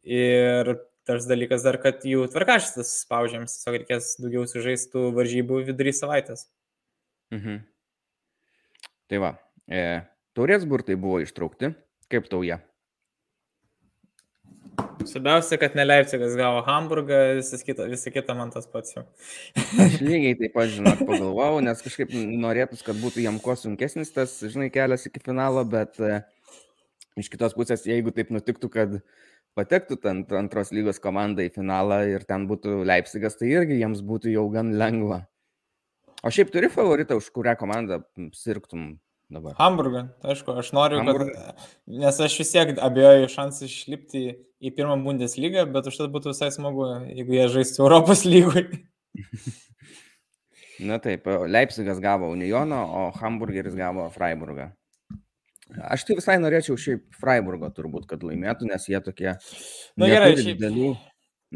Ir 0.05 0.75
tas 1.09 1.25
dalykas 1.25 1.65
dar, 1.65 1.79
kad 1.81 2.05
jų 2.05 2.27
tvarkaštis 2.33 2.91
spaudžiams, 3.07 3.57
tiesiog 3.57 3.79
reikės 3.79 4.11
daugiau 4.21 4.45
sužaistų 4.49 5.07
varžybų 5.17 5.63
vidury 5.71 5.95
savaitės. 5.97 6.45
Mhm. 7.33 7.63
Tai 9.09 9.21
va, 9.21 9.33
e, 9.65 9.81
taurės 10.37 10.65
burtai 10.69 10.97
buvo 10.97 11.23
ištraukti, 11.25 11.73
kaip 12.13 12.29
tau 12.29 12.45
jie? 12.45 12.59
Svarbiausia, 15.05 15.57
kad 15.61 15.75
ne 15.77 15.85
Leipzigas 15.85 16.33
gavo 16.37 16.61
Hamburgą, 16.65 17.19
visas 17.37 17.63
kita, 17.65 17.85
visa 17.91 18.11
kita 18.13 18.35
man 18.37 18.51
tas 18.53 18.65
pats 18.71 18.95
jau. 18.95 19.03
Aš 19.83 19.99
lygiai 20.01 20.37
taip 20.39 20.55
pat, 20.55 20.71
žinok, 20.73 21.03
pagalvojau, 21.05 21.61
nes 21.65 21.83
kažkaip 21.85 22.13
norėtus, 22.15 22.81
kad 22.85 22.97
būtų 23.01 23.23
jam 23.25 23.37
kuo 23.43 23.55
sunkesnis 23.59 24.13
tas, 24.15 24.33
žinai, 24.41 24.71
kelias 24.73 25.05
iki 25.09 25.21
finalo, 25.23 25.63
bet 25.69 25.99
e, 26.01 26.19
iš 27.21 27.29
kitos 27.33 27.55
pusės, 27.57 27.85
jeigu 27.89 28.13
taip 28.15 28.33
nutiktų, 28.33 28.71
kad 28.73 28.97
patektų 29.55 29.99
ten 30.03 30.25
antros 30.39 30.73
lygos 30.75 30.99
komanda 31.03 31.45
į 31.45 31.53
finalą 31.55 32.01
ir 32.11 32.25
ten 32.27 32.49
būtų 32.49 32.81
Leipzigas, 32.89 33.37
tai 33.39 33.53
irgi 33.53 33.79
jiems 33.79 34.03
būtų 34.05 34.33
jau 34.33 34.49
gan 34.53 34.73
lengva. 34.79 35.23
O 36.25 36.33
šiaip 36.33 36.49
turi 36.49 36.71
favoritą, 36.73 37.19
už 37.21 37.29
kurią 37.35 37.53
komandą 37.59 38.01
sirgtum 38.33 38.95
dabar? 39.35 39.57
Hamburgą, 39.59 40.05
aišku, 40.25 40.55
aš 40.61 40.71
noriu, 40.75 41.01
Hamburgą. 41.03 41.35
kad, 41.35 41.67
nes 42.03 42.21
aš 42.27 42.37
vis 42.41 42.53
tiek 42.53 42.73
abejoju 42.87 43.29
šansą 43.35 43.67
išlipti 43.69 44.23
į 44.63 44.71
pirmą 44.77 44.97
Bundeslygą, 45.03 45.67
bet 45.75 45.91
užtat 45.91 46.13
būtų 46.13 46.33
visai 46.33 46.49
smagu, 46.55 46.87
jeigu 47.11 47.37
jie 47.37 47.45
žaistų 47.57 47.85
Europos 47.85 48.25
lygui. 48.27 48.65
Na 50.89 50.97
taip, 50.99 51.27
Leipzigas 51.47 52.01
gavo 52.03 52.27
Unioną, 52.33 52.81
o 52.83 53.03
Hamburgeris 53.15 53.77
gavo 53.77 54.09
Freiburgą. 54.11 54.71
Aš 55.81 56.03
tai 56.05 56.17
visai 56.19 56.35
norėčiau 56.41 56.77
šiaip 56.77 57.15
Freiburgo 57.17 57.71
turbūt, 57.73 58.05
kad 58.09 58.23
laimėtų, 58.25 58.67
nes 58.69 58.85
jie 58.89 58.99
tokie 59.01 59.31
Na, 59.31 60.09
gerai, 60.09 60.33
neturi, 60.33 60.43
šiaip... 60.45 60.59
didelių, 60.59 60.89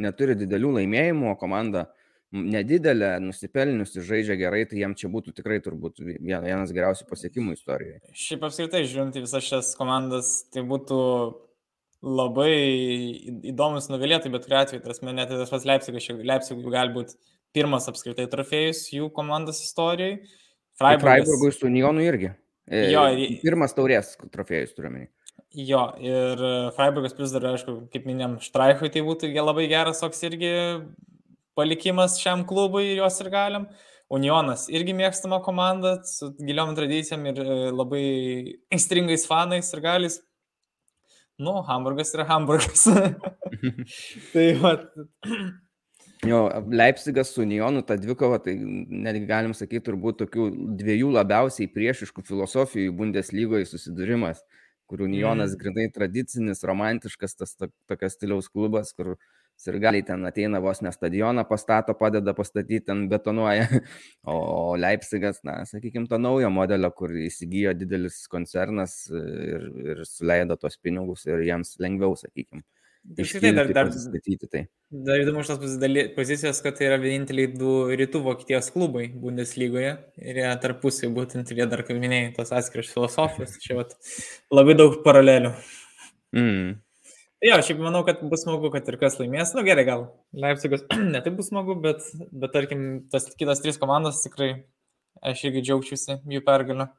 neturi 0.06 0.38
didelių 0.40 0.72
laimėjimų, 0.80 1.34
o 1.34 1.38
komanda 1.40 1.86
nedidelė, 2.36 3.16
nusipelniusi, 3.24 4.04
žaidžia 4.06 4.38
gerai, 4.40 4.64
tai 4.70 4.84
jam 4.84 4.94
čia 4.98 5.10
būtų 5.12 5.34
tikrai 5.40 5.60
turbūt 5.66 6.02
vienas 6.06 6.74
geriausių 6.76 7.08
pasiekimų 7.10 7.56
istorijoje. 7.58 8.02
Šiaip 8.14 8.46
apskritai, 8.48 8.84
žiūrint 8.90 9.18
į 9.18 9.26
visas 9.26 9.48
šias 9.48 9.72
komandas, 9.80 10.34
tai 10.54 10.64
būtų 10.68 11.00
labai 12.06 12.54
įdomus 13.52 13.90
nugalėtojai, 13.92 14.34
bet 14.36 14.46
kuriuo 14.46 14.62
atveju, 14.62 14.84
tas 14.86 15.02
net 15.04 15.34
tas 15.34 15.52
pats 15.52 15.68
Leipzigas, 15.68 16.10
Leipzigui 16.32 16.72
gali 16.72 16.96
būti 16.96 17.18
pirmas 17.56 17.90
apskritai 17.92 18.30
trofėjus 18.30 18.86
jų 18.94 19.10
komandos 19.16 19.64
istorijai. 19.66 20.20
Tai. 20.80 20.96
Freiburgui 21.02 21.52
su 21.52 21.68
Nionu 21.68 22.06
irgi. 22.06 22.32
E, 22.70 22.92
jo, 22.94 23.04
pirmas 23.42 23.74
taurės 23.76 24.14
trofėjus 24.32 24.76
turiuomenį. 24.78 25.10
Jo, 25.66 25.82
ir 25.98 26.42
Freiburgas 26.76 27.16
plus 27.18 27.34
dar, 27.34 27.48
aišku, 27.56 27.74
kaip 27.90 28.06
minėjom, 28.06 28.38
Štraichui 28.46 28.92
tai 28.94 29.02
būtų 29.04 29.32
labai 29.42 29.66
geras 29.72 30.04
toks 30.04 30.22
irgi 30.28 30.52
palikimas 31.60 32.18
šiam 32.22 32.46
klubui 32.48 32.88
ir 32.94 33.04
jos 33.04 33.20
ir 33.24 33.32
galim. 33.34 33.70
Unionas 34.10 34.66
irgi 34.74 34.96
mėgstama 34.98 35.38
komanda 35.46 36.00
su 36.10 36.32
giliom 36.42 36.74
tradicijom 36.78 37.28
ir 37.30 37.42
e, 37.44 37.58
labai 37.70 38.06
aistringais 38.74 39.28
fanais 39.30 39.70
ir 39.76 39.84
galis. 39.86 40.18
Nu, 41.40 41.60
Hamburgas 41.68 42.16
yra 42.16 42.26
Hamburgas. 42.32 42.88
tai 44.34 44.48
va. 44.60 44.74
Jo, 46.26 46.40
Leipzigas 46.74 47.30
su 47.36 47.46
Unionu, 47.46 47.84
ta 47.88 47.96
dvikova, 48.02 48.42
tai 48.44 48.58
netgi 48.60 49.30
galim 49.30 49.54
sakyti, 49.56 49.86
turbūt 49.86 50.20
tokių 50.26 50.50
dviejų 50.82 51.14
labiausiai 51.16 51.70
priešiškų 51.72 52.26
filosofijų 52.28 52.96
Bundeslygoje 52.98 53.70
susidūrimas, 53.70 54.42
kur 54.90 55.06
Unionas 55.06 55.54
mm. 55.54 55.62
grinai 55.62 55.88
tradicinis, 55.96 56.66
romantiškas, 56.68 57.38
tas 57.40 57.56
to, 57.56 57.70
tokias 57.88 58.18
stiliaus 58.18 58.52
klubas, 58.52 58.92
kur 58.98 59.14
uh, 59.14 59.39
sirgaliai 59.60 60.06
ten 60.08 60.24
ateina 60.30 60.62
vos 60.64 60.82
ne 60.86 60.92
stadioną 60.96 61.44
pastato, 61.50 61.96
padeda 62.00 62.34
pastatyti, 62.38 62.86
ten 62.88 63.06
betonuoja, 63.12 63.68
o 64.32 64.76
Leipzigas, 64.80 65.44
na, 65.48 65.60
sakykime, 65.70 66.08
to 66.12 66.20
naujo 66.22 66.52
modelio, 66.54 66.92
kur 66.96 67.14
įsigijo 67.28 67.76
didelis 67.78 68.22
koncernas 68.32 69.02
ir, 69.12 69.70
ir 69.86 70.04
suleido 70.08 70.60
tos 70.60 70.80
pinigus 70.80 71.28
ir 71.30 71.44
jiems 71.48 71.76
lengviau, 71.84 72.16
sakykime. 72.20 72.64
Iškilti, 73.18 73.52
dar, 73.56 73.70
dar, 73.74 73.88
tai. 74.52 74.62
dar 75.08 75.22
įdomu 75.24 75.42
šios 75.48 75.62
pozicijos, 76.18 76.60
kad 76.62 76.76
tai 76.78 76.90
yra 76.90 76.98
vieninteliai 77.02 77.48
du 77.56 77.72
rytų 77.96 78.20
Vokietijos 78.26 78.68
klubai 78.76 79.06
Bundeslygoje 79.16 79.94
ir 80.20 80.42
jie 80.42 80.50
tarpusai 80.62 81.10
būtent 81.16 81.50
ir 81.50 81.64
jie 81.64 81.68
dar, 81.72 81.86
kaip 81.88 81.98
minėjai, 81.98 82.34
tos 82.36 82.52
atskiros 82.54 82.92
filosofijos, 82.94 83.56
čia 83.64 83.80
vat, 83.80 83.96
labai 84.54 84.76
daug 84.78 85.00
paralelių. 85.06 85.56
Mm. 86.36 86.76
Jo, 87.40 87.56
šiaip 87.64 87.80
manau, 87.80 88.02
kad 88.04 88.20
bus 88.28 88.42
smagu, 88.44 88.68
kad 88.74 88.88
ir 88.92 88.98
kas 89.00 89.16
laimės. 89.16 89.54
Na 89.56 89.62
nu, 89.62 89.68
gerai, 89.70 89.86
gal 89.88 90.02
Leipzigas 90.36 90.84
netaip 91.16 91.38
bus 91.38 91.48
smagu, 91.54 91.78
bet, 91.80 92.04
bet 92.36 92.52
tarkim, 92.56 92.82
tas 93.14 93.30
kitas 93.40 93.64
trys 93.64 93.80
komandos 93.80 94.20
tikrai 94.26 94.50
aš 95.24 95.46
irgi 95.48 95.64
džiaugčiausi 95.70 96.18
jų 96.34 96.44
pergalę. 96.48 96.90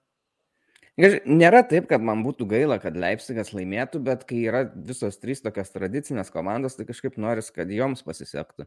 Nėra 1.01 1.61
taip, 1.69 1.87
kad 1.89 2.03
man 2.05 2.25
būtų 2.25 2.49
gaila, 2.49 2.81
kad 2.81 2.97
Leipzigas 2.99 3.53
laimėtų, 3.57 4.01
bet 4.05 4.25
kai 4.29 4.43
yra 4.49 4.65
visos 4.75 5.21
trys 5.21 5.45
tokios 5.45 5.73
tradicinės 5.73 6.33
komandos, 6.33 6.77
tai 6.77 6.89
kažkaip 6.89 7.21
noris, 7.21 7.53
kad 7.55 7.71
joms 7.73 8.05
pasisektų. 8.05 8.67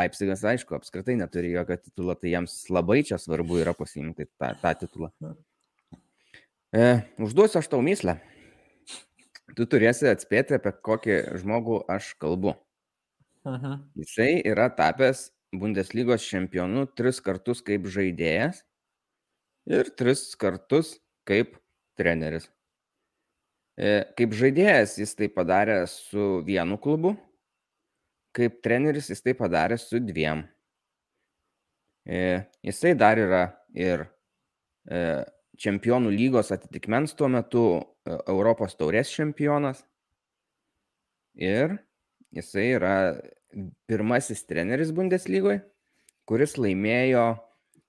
Leipzigas, 0.00 0.42
aišku, 0.44 0.76
apskritai 0.76 1.14
neturi 1.16 1.54
jokio 1.54 1.78
titulo, 1.80 2.16
tai 2.16 2.34
jiems 2.34 2.56
labai 2.72 3.00
čia 3.08 3.20
svarbu 3.20 3.62
yra 3.62 3.72
pasiimti 3.76 4.28
tą, 4.40 4.52
tą 4.60 4.74
titulą. 4.82 5.12
E, 6.76 6.90
užduosiu 7.20 7.62
aš 7.62 7.70
tau 7.72 7.80
myslę. 7.84 8.18
Tu 9.56 9.66
turėsi 9.66 10.08
atspėti, 10.10 10.56
apie 10.56 10.72
kokį 10.86 11.16
žmogų 11.42 11.82
aš 11.90 12.14
kalbu. 12.22 12.54
Aha. 13.48 13.78
Jisai 13.96 14.32
yra 14.46 14.68
tapęs 14.76 15.30
Bundeslygos 15.50 16.22
čempionu 16.22 16.84
tris 16.94 17.18
kartus 17.24 17.62
kaip 17.66 17.88
žaidėjas 17.90 18.60
ir 19.66 19.90
tris 19.98 20.28
kartus 20.38 20.92
kaip 21.26 21.56
treneris. 21.98 22.46
E, 23.80 24.04
kaip 24.14 24.36
žaidėjas 24.36 24.98
jis 25.00 25.16
tai 25.18 25.30
padarė 25.32 25.80
su 25.90 26.44
vienu 26.46 26.78
klubu, 26.78 27.16
kaip 28.36 28.60
treneris 28.62 29.10
jis 29.10 29.24
tai 29.24 29.34
padarė 29.34 29.80
su 29.80 29.98
dviem. 30.04 30.44
E, 32.06 32.44
jisai 32.66 32.94
dar 32.94 33.18
yra 33.18 33.42
ir 33.74 34.06
e, 34.86 35.00
čempionų 35.60 36.12
lygos 36.14 36.52
atitikmens 36.54 37.14
tuo 37.18 37.28
metu 37.32 37.64
e, 37.76 38.16
Europos 38.30 38.76
taurės 38.78 39.12
čempionas. 39.12 39.84
Ir 41.40 41.76
jisai 42.34 42.66
yra 42.76 42.94
pirmasis 43.90 44.42
treneris 44.48 44.92
Bundeslygoje, 44.94 45.60
kuris 46.28 46.56
laimėjo 46.60 47.26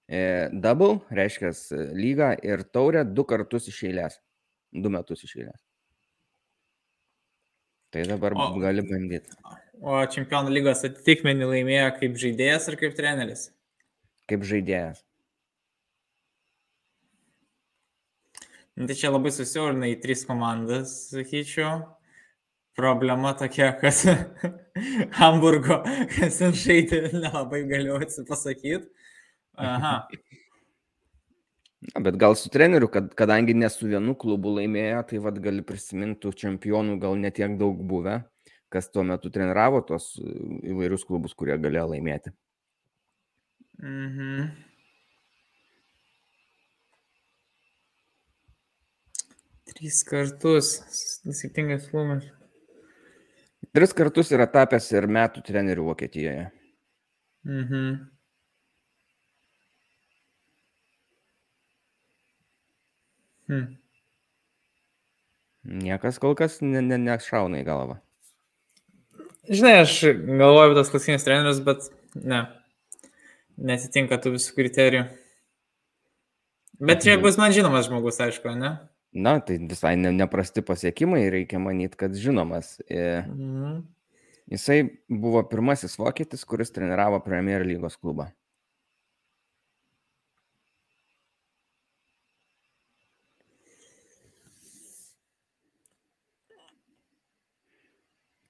e, 0.10 0.22
double, 0.52 1.02
reiškia 1.14 1.54
lygą 1.98 2.34
ir 2.46 2.66
taurę 2.74 3.04
du 3.08 3.26
kartus 3.28 3.70
iš 3.72 3.84
eilės. 3.90 4.22
Du 4.72 4.92
metus 4.94 5.24
iš 5.28 5.36
eilės. 5.42 5.60
Tai 7.92 8.06
dabar 8.08 8.38
o, 8.40 8.46
gali 8.62 8.84
bandyti. 8.88 9.36
O 9.84 9.98
čempionų 10.14 10.54
lygos 10.56 10.86
atitikmenį 10.88 11.50
laimėjo 11.50 11.90
kaip 11.98 12.20
žaidėjas 12.22 12.70
ar 12.72 12.78
kaip 12.80 12.96
treneris? 12.96 13.50
Kaip 14.32 14.46
žaidėjas. 14.48 15.02
Tai 18.80 18.96
čia 18.98 19.12
labai 19.12 19.32
susiaurina 19.36 19.90
į 19.92 19.98
tris 20.04 20.24
komandas, 20.28 21.12
sakyčiau. 21.12 21.82
problema 22.76 23.34
tokia, 23.34 23.74
kad 23.82 23.94
Hamburgo, 25.20 25.82
žaidė, 26.64 27.10
nelabai 27.14 27.66
galiu 27.68 27.98
atsipasakyti. 28.00 28.88
Aha. 29.60 30.08
Na, 31.92 32.02
bet 32.06 32.18
gal 32.22 32.36
su 32.38 32.50
treneriu, 32.54 32.88
kad, 32.94 33.12
kadangi 33.18 33.56
ne 33.58 33.70
su 33.70 33.90
vienu 33.90 34.16
klubu 34.16 34.56
laimėjo, 34.56 35.04
tai 35.10 35.20
vad 35.22 35.40
gali 35.44 35.66
prisiminti 35.66 36.32
čempionų 36.44 37.00
gal 37.02 37.18
netiek 37.20 37.58
daug 37.60 37.80
buvę, 37.92 38.22
kas 38.72 38.88
tuo 38.94 39.04
metu 39.04 39.34
treniravo 39.34 39.82
tos 39.86 40.14
įvairius 40.22 41.04
klubus, 41.10 41.36
kurie 41.36 41.58
galėjo 41.60 41.90
laimėti. 41.92 42.36
Mhm. 43.82 44.71
Trys 49.72 50.04
kartus, 50.08 50.72
skirtingas 51.32 51.88
klumas. 51.90 52.26
Tris 53.72 53.94
kartus 53.96 54.32
yra 54.36 54.50
tapęs 54.52 54.90
ir 54.92 55.08
metų 55.08 55.44
trenerių 55.48 55.86
Vokietijoje. 55.92 56.50
Mhm. 57.48 57.94
Hmm. 63.52 63.68
Niekas 65.64 66.20
kol 66.22 66.36
kas 66.40 66.60
nešauna 66.62 66.88
ne, 66.88 66.98
ne, 66.98 67.16
ne 67.56 67.62
į 67.62 67.66
galvą. 67.68 67.98
Žinai, 69.52 69.74
aš 69.82 69.96
galvoju, 70.26 70.76
tas 70.78 70.92
klasikinis 70.94 71.26
treneris, 71.26 71.60
bet 71.66 71.90
ne. 72.16 72.46
Netitinka 73.62 74.18
tų 74.22 74.36
visų 74.38 74.56
kriterijų. 74.56 75.04
Bet 76.82 77.04
čia 77.06 77.18
bus 77.22 77.38
man 77.38 77.54
žinomas 77.54 77.90
žmogus, 77.90 78.22
aišku, 78.24 78.56
ne? 78.58 78.72
Na, 79.12 79.40
tai 79.44 79.58
visai 79.68 79.96
ne, 80.00 80.12
neprasti 80.16 80.62
pasiekimai, 80.64 81.26
reikia 81.34 81.60
manyti, 81.60 81.98
kad 82.00 82.16
žinomas. 82.16 82.78
Mhm. 82.90 83.82
Jisai 84.52 84.82
buvo 85.08 85.44
pirmasis 85.48 85.98
vokietis, 86.00 86.44
kuris 86.48 86.72
treniravo 86.76 87.20
Premier 87.24 87.64
lygos 87.68 87.96
klubą. 88.00 88.28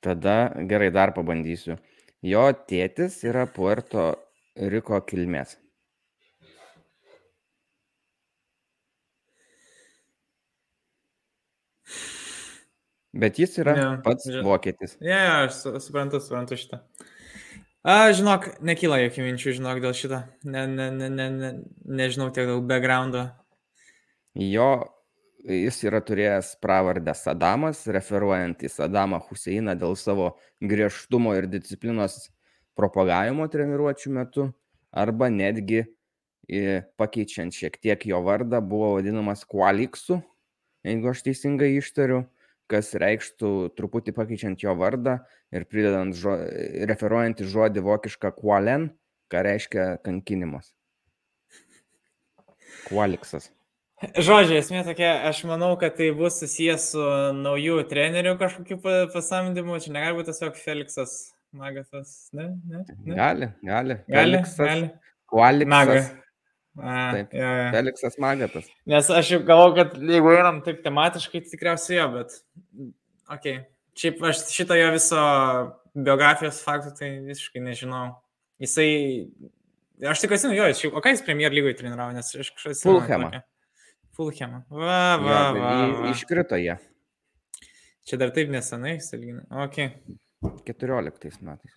Tada 0.01 0.36
gerai 0.65 0.89
dar 0.89 1.13
pabandysiu. 1.13 1.77
Jo 2.25 2.48
tėtis 2.70 3.20
yra 3.30 3.46
Puerto 3.46 4.08
Riko 4.58 4.98
kilmės. 5.06 5.61
Bet 13.13 13.39
jis 13.39 13.58
yra 13.60 13.74
Ne, 13.75 13.88
pats 14.06 14.27
žin- 14.27 14.44
vokietis. 14.46 14.96
Ne, 15.01 15.10
ja, 15.12 15.34
aš 15.48 15.58
su- 15.63 15.80
suprantu, 15.84 16.20
suprantu 16.24 16.56
šitą. 16.56 16.80
A, 17.84 18.12
žinok, 18.13 18.62
nekyla 18.62 19.00
jokių 19.01 19.25
minčių, 19.25 19.56
žinok, 19.58 19.82
dėl 19.84 19.94
šito. 19.98 20.22
Ne, 20.46 20.68
ne, 20.70 20.89
ne, 20.91 21.10
ne, 21.10 21.30
ne, 21.30 21.50
nežinau 21.86 22.30
tiek 22.32 22.46
daug 22.48 22.63
backgroundo. 22.70 23.25
Jo, 24.38 24.70
jis 25.44 25.82
yra 25.89 26.00
turėjęs 26.06 26.53
pravardę 26.62 27.12
Sadamas, 27.18 27.84
referuojant 27.91 28.62
į 28.63 28.70
Sadamą 28.72 29.20
Huseiną 29.27 29.74
dėl 29.75 29.98
savo 29.98 30.38
griežtumo 30.62 31.34
ir 31.36 31.50
disciplinos 31.51 32.30
propagavimo 32.77 33.50
treniruočių 33.51 34.13
metu, 34.15 34.53
arba 34.94 35.27
netgi 35.34 35.84
pakeičiant 37.00 37.53
šiek 37.56 37.75
tiek 37.82 38.06
jo 38.06 38.22
vardą, 38.24 38.62
buvo 38.62 38.96
vadinamas 38.98 39.44
Qualiksu, 39.48 40.22
jeigu 40.86 41.10
aš 41.12 41.22
teisingai 41.27 41.74
ištariu, 41.80 42.25
kas 42.72 42.94
reikštų 43.01 43.51
truputį 43.78 44.13
pakeičiant 44.16 44.63
jo 44.63 44.74
vardą 44.80 45.18
ir 45.51 45.66
pridedant 45.70 46.16
žo, 46.18 46.38
referuojant 46.90 47.44
į 47.44 47.50
žodį 47.51 47.84
vokišką 47.88 48.32
Qualen, 48.40 48.90
ką 49.32 49.44
reiškia 49.48 49.88
kankinimas. 50.05 50.72
Qualiksas. 52.88 53.50
Žodžiai, 54.18 54.57
esmė 54.64 54.81
tokia, 54.88 55.12
aš 55.29 55.44
manau, 55.46 55.75
kad 55.77 55.94
tai 56.00 56.07
bus 56.18 56.40
susijęs 56.42 56.88
su 56.96 57.03
naujų 57.38 57.84
trenerių 57.92 58.34
kažkokiu 58.40 58.79
pa- 58.81 59.03
pasamdymu. 59.14 59.77
Čia 59.84 59.94
negali 59.94 60.18
būti 60.18 60.31
tiesiog 60.31 60.57
Felixas 60.57 61.14
Magatas. 61.53 62.16
Ne, 62.34 62.48
ne, 62.66 62.81
ne. 63.05 63.14
Gali, 63.20 63.51
gali. 63.62 64.00
Gali, 64.07 64.16
Feliksas, 64.16 64.57
gali. 64.57 64.90
Maga. 65.70 66.00
Qualiksas. 66.00 66.10
Taip. 66.77 67.34
jo, 67.36 67.48
jo. 67.60 67.68
Feliksas 67.75 68.16
Magatas. 68.24 68.68
Nes 68.88 69.10
aš 69.12 69.31
jau 69.34 69.40
galvoju, 69.44 69.75
kad 69.81 69.98
jeigu 70.07 70.31
einam 70.31 70.62
taip 70.64 70.79
tematiškai, 70.86 71.42
tai 71.44 71.51
tikriausiai 71.51 71.98
jo, 72.00 72.05
bet... 72.16 72.38
Ok. 73.31 73.48
Šiaip 74.00 74.22
aš 74.29 74.46
šito 74.53 74.77
jo 74.79 74.88
viso 74.96 75.20
biografijos 75.96 76.62
faktų 76.64 76.94
tai 77.00 77.10
visiškai 77.27 77.64
nežinau. 77.66 78.05
Jisai... 78.64 78.88
Aš 80.07 80.24
tik 80.24 80.31
atsimenu, 80.38 80.55
jo, 80.62 80.70
šiaip... 80.79 80.96
O 80.96 81.03
ką 81.03 81.12
jis 81.12 81.25
Premier 81.27 81.51
lygoje 81.53 81.75
treniravo, 81.81 82.16
nes 82.16 82.31
aš 82.40 82.53
kažkas... 82.55 82.86
Fulhamą. 82.88 83.34
Fulhamą. 84.16 84.64
Va, 84.72 85.01
va, 85.20 85.36
Jo, 85.51 85.60
va, 85.60 85.75
i- 85.84 85.94
va. 86.00 86.10
Iškrito 86.16 86.57
jie 86.60 86.77
Čia 88.07 88.18
dar 88.18 88.31
taip 88.34 88.50
nesenai, 88.51 88.96
salgina. 89.03 89.44
Ok. 89.68 89.77
14 90.66 91.42
metais. 91.46 91.75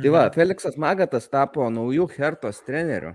Tai 0.00 0.10
va, 0.10 0.24
Mhm. 0.26 0.32
Feliksas 0.34 0.76
Magatas 0.80 1.28
tapo 1.30 1.68
naujų 1.70 2.08
Hertos 2.16 2.60
treneriu. 2.66 3.12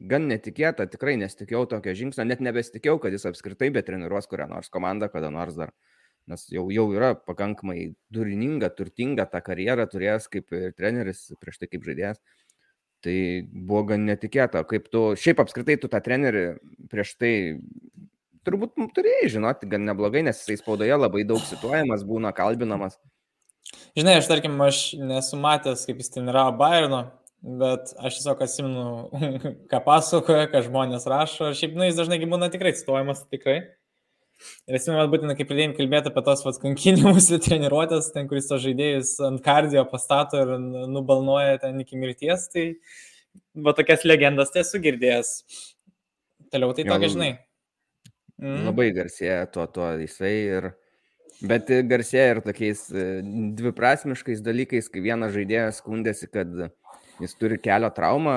Gan 0.00 0.26
netikėta, 0.30 0.86
tikrai 0.90 1.18
nesitikėjau 1.20 1.66
tokio 1.74 1.92
žingsnio, 1.94 2.24
net 2.26 2.40
nebesitikėjau, 2.42 2.96
kad 3.02 3.14
jis 3.14 3.26
apskritai 3.28 3.68
be 3.74 3.82
treniruos 3.84 4.26
kurią 4.30 4.48
nors 4.50 4.72
komandą, 4.72 5.10
kada 5.12 5.30
nors 5.30 5.58
dar. 5.58 5.74
Nes 6.30 6.46
jau, 6.54 6.68
jau 6.70 6.86
yra 6.94 7.12
pakankamai 7.18 7.92
turininga, 8.14 8.70
turtinga 8.78 9.26
ta 9.30 9.42
karjera 9.42 9.88
turėjęs 9.90 10.28
kaip 10.32 10.54
treneris, 10.78 11.26
prieš 11.42 11.58
tai 11.60 11.68
kaip 11.70 11.86
žaidėjas. 11.86 12.22
Tai 13.02 13.16
buvo 13.50 13.82
gan 13.90 14.06
netikėta, 14.06 14.62
kaip 14.70 14.86
tu, 14.92 15.02
šiaip 15.18 15.42
apskritai 15.42 15.76
tu 15.82 15.90
tą 15.90 15.98
trenerį 16.02 16.44
prieš 16.90 17.16
tai 17.18 17.32
turbūt 18.46 18.78
turėjai 18.94 19.32
žinoti 19.36 19.68
gan 19.70 19.86
neblogai, 19.88 20.22
nes 20.26 20.38
jisai 20.38 20.60
spaudoje 20.60 20.94
labai 20.94 21.24
daug 21.26 21.42
cituojamas, 21.46 22.06
būna 22.06 22.30
kalbinamas. 22.36 22.98
Žinai, 23.98 24.18
aš 24.20 24.28
tarkim, 24.30 24.54
aš 24.64 24.84
nesu 24.98 25.38
matęs, 25.40 25.84
kaip 25.88 26.00
jis 26.02 26.14
treniravo 26.14 26.54
Bayerno, 26.60 27.02
bet 27.42 27.92
aš 27.98 28.18
tiesiog 28.20 28.42
atsimenu, 28.46 28.88
ką 29.70 29.80
pasakoja, 29.84 30.48
ką 30.52 30.64
žmonės 30.68 31.06
rašo. 31.10 31.50
Ir 31.50 31.58
šiaip, 31.58 31.78
nu, 31.78 31.86
jis 31.88 31.98
dažnai 31.98 32.20
būna 32.22 32.50
tikrai 32.52 32.74
cituojamas, 32.78 33.24
tikrai. 33.32 33.60
Ir 34.66 34.78
atsimenu, 34.78 35.04
būtent, 35.10 35.34
kai 35.38 35.46
pradėjom 35.46 35.76
kalbėti 35.76 36.10
apie 36.10 36.24
tos 36.26 36.58
kankinimus 36.62 37.28
ir 37.30 37.42
treniruotės, 37.44 38.10
ten, 38.14 38.26
kuris 38.30 38.48
to 38.50 38.58
žaidėjus 38.62 39.14
ant 39.26 39.42
kardio 39.44 39.84
pastato 39.90 40.40
ir 40.42 40.54
nubalnoja 40.90 41.60
ten 41.62 41.78
iki 41.82 41.98
mirties, 42.00 42.48
tai 42.50 42.66
va 43.54 43.74
tokias 43.76 44.06
legendas 44.08 44.50
tai 44.54 44.64
esu 44.64 44.82
girdėjęs. 44.82 45.32
Toliau 46.52 46.74
tai 46.76 46.86
tokia, 46.88 47.10
žinai. 47.12 47.32
Mm. 48.42 48.64
Labai 48.66 48.90
garsėja 48.96 49.44
tuo, 49.54 49.66
tuo 49.70 49.92
jisai 50.00 50.34
ir. 50.58 50.72
Bet 51.42 51.70
garsėja 51.90 52.36
ir 52.36 52.40
tokiais 52.44 52.84
e, 52.94 53.04
dviprasmiškais 53.58 54.42
dalykais, 54.46 54.86
kai 54.92 55.02
vienas 55.02 55.32
žaidėjas 55.34 55.80
skundėsi, 55.82 56.28
kad 56.30 56.50
jis 57.22 57.34
turi 57.38 57.58
kelio 57.62 57.90
traumą, 57.94 58.36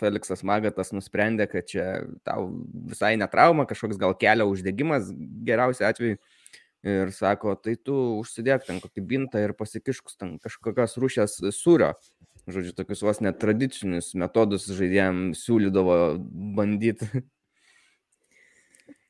Feliksas 0.00 0.44
Magatas 0.46 0.92
nusprendė, 0.94 1.48
kad 1.50 1.68
čia 1.70 1.86
tau 2.26 2.50
visai 2.90 3.14
ne 3.20 3.28
trauma, 3.32 3.66
kažkoks 3.68 4.00
gal 4.00 4.14
kelio 4.18 4.48
uždegimas 4.52 5.10
geriausiu 5.46 5.88
atveju. 5.88 6.20
Ir 6.86 7.10
sako, 7.10 7.56
tai 7.58 7.74
tu 7.82 7.96
užsidėk 8.20 8.66
ten 8.68 8.76
kokį 8.78 9.02
bintą 9.02 9.40
ir 9.42 9.56
pasikiškus 9.58 10.20
ten 10.20 10.36
kažkokios 10.38 10.94
rūšės 11.02 11.40
sūrio. 11.56 11.94
Žodžiu, 12.46 12.76
tokius 12.78 13.02
vos 13.02 13.18
net 13.24 13.40
tradicinius 13.42 14.12
metodus 14.14 14.68
žaidėjams 14.70 15.40
siūlydavo 15.42 15.96
bandyti. 16.54 17.08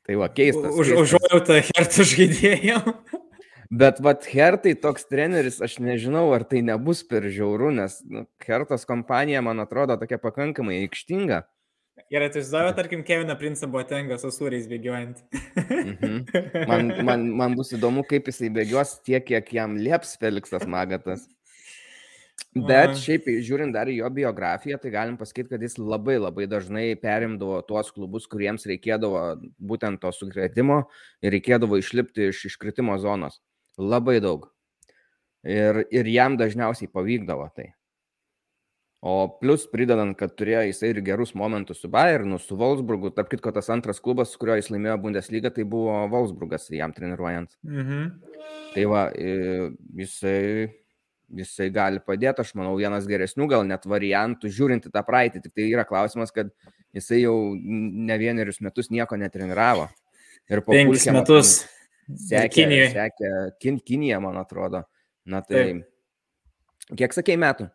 Tai 0.07 0.17
va, 0.23 0.31
keistas. 0.31 0.71
Už, 0.73 0.95
užuojautą 1.03 1.59
hertų 1.67 2.07
žaidėjim. 2.15 2.93
Bet 3.69 3.99
vad 3.99 4.23
Hertai 4.31 4.75
toks 4.79 5.07
treneris, 5.09 5.59
aš 5.63 5.77
nežinau, 5.83 6.29
ar 6.35 6.45
tai 6.47 6.61
nebus 6.63 7.01
per 7.03 7.27
žiauru, 7.27 7.73
nes 7.75 7.99
nu, 8.07 8.23
Hertos 8.45 8.87
kompanija, 8.87 9.41
man 9.43 9.59
atrodo, 9.59 9.97
tokia 9.99 10.19
pakankamai 10.23 10.79
aikštinga. 10.85 11.43
Gerai, 12.13 12.29
tai 12.31 12.43
įsivaizduoju, 12.43 12.75
tarkim, 12.77 13.01
Keviną 13.03 13.35
Princą 13.39 13.67
Botenga 13.73 14.19
su 14.21 14.29
sūriais 14.31 14.67
bėgiojant. 14.69 15.23
Mhm. 15.57 16.19
Man, 16.69 16.91
man, 17.07 17.25
man 17.39 17.55
bus 17.57 17.73
įdomu, 17.75 18.03
kaip 18.07 18.29
jisai 18.29 18.51
bėgios 18.53 18.97
tiek, 19.05 19.23
kiek 19.25 19.49
jam 19.55 19.75
lieps 19.81 20.15
Feliksas 20.21 20.67
Magatas. 20.69 21.25
Bet 22.57 22.95
šiaip 23.01 23.27
žiūrint 23.45 23.75
dar 23.75 23.89
į 23.89 23.97
jo 23.99 24.09
biografiją, 24.13 24.77
tai 24.81 24.91
galim 24.93 25.17
pasakyti, 25.19 25.49
kad 25.53 25.63
jis 25.63 25.77
labai 25.77 26.17
labai 26.19 26.47
dažnai 26.49 26.85
perimdavo 27.01 27.59
tuos 27.67 27.91
klubus, 27.93 28.27
kuriems 28.29 28.65
reikėdavo 28.69 29.21
būtent 29.57 30.01
to 30.01 30.11
sukretimo 30.15 30.83
ir 31.21 31.35
reikėdavo 31.35 31.79
išlipti 31.81 32.29
iš 32.31 32.45
iškritimo 32.51 32.97
zonos. 33.01 33.41
Labai 33.77 34.19
daug. 34.23 34.47
Ir, 35.47 35.83
ir 35.93 36.09
jam 36.11 36.35
dažniausiai 36.39 36.89
pavykdavo 36.91 37.47
tai. 37.55 37.71
O 39.05 39.27
plus 39.37 39.67
pridedant, 39.69 40.15
kad 40.17 40.33
turėjo 40.33 40.63
jisai 40.71 40.89
ir 40.89 41.03
gerus 41.05 41.35
momentus 41.37 41.83
su 41.83 41.89
Bayernu, 41.93 42.39
su 42.41 42.57
Wolfsburgu, 42.57 43.11
tarp 43.13 43.29
kitko 43.29 43.53
tas 43.53 43.69
antras 43.69 44.01
klubas, 44.01 44.31
su 44.33 44.41
kuriuo 44.41 44.55
jis 44.57 44.71
laimėjo 44.73 44.97
Bundesliga, 45.03 45.51
tai 45.53 45.67
buvo 45.69 45.93
Wolfsburgas 46.09 46.65
jam 46.73 46.95
treniruojant. 46.95 47.53
Mhm. 47.61 48.09
Tai 48.73 48.87
va, 48.89 49.03
jisai, 50.01 50.73
jisai 51.37 51.69
gali 51.75 52.01
padėti, 52.01 52.41
aš 52.41 52.55
manau, 52.57 52.73
vienas 52.81 53.05
geresnių 53.09 53.47
gal 53.53 53.69
net 53.69 53.85
variantų, 53.85 54.49
žiūrint 54.57 54.89
į 54.89 54.93
tą 54.97 55.05
praeitį. 55.05 55.45
Tik 55.45 55.53
tai 55.53 55.69
yra 55.69 55.85
klausimas, 55.87 56.33
kad 56.33 56.49
jisai 56.97 57.21
jau 57.21 57.37
ne 57.53 58.17
vienerius 58.17 58.63
metus 58.65 58.89
nieko 58.89 59.19
netreniravo. 59.21 59.91
Ir 60.49 60.65
po 60.65 60.73
Penkis 60.73 61.05
metus. 61.13 61.57
ten 61.61 61.76
sekė, 62.07 62.61
Kinijoje. 62.61 62.91
sekė 62.95 63.31
kin, 63.63 63.79
Kinija, 63.83 64.19
man 64.23 64.39
atrodo. 64.39 64.83
Na 65.27 65.41
tai, 65.43 65.63
kiek 66.95 67.15
sakėjai 67.15 67.41
metų? 67.43 67.67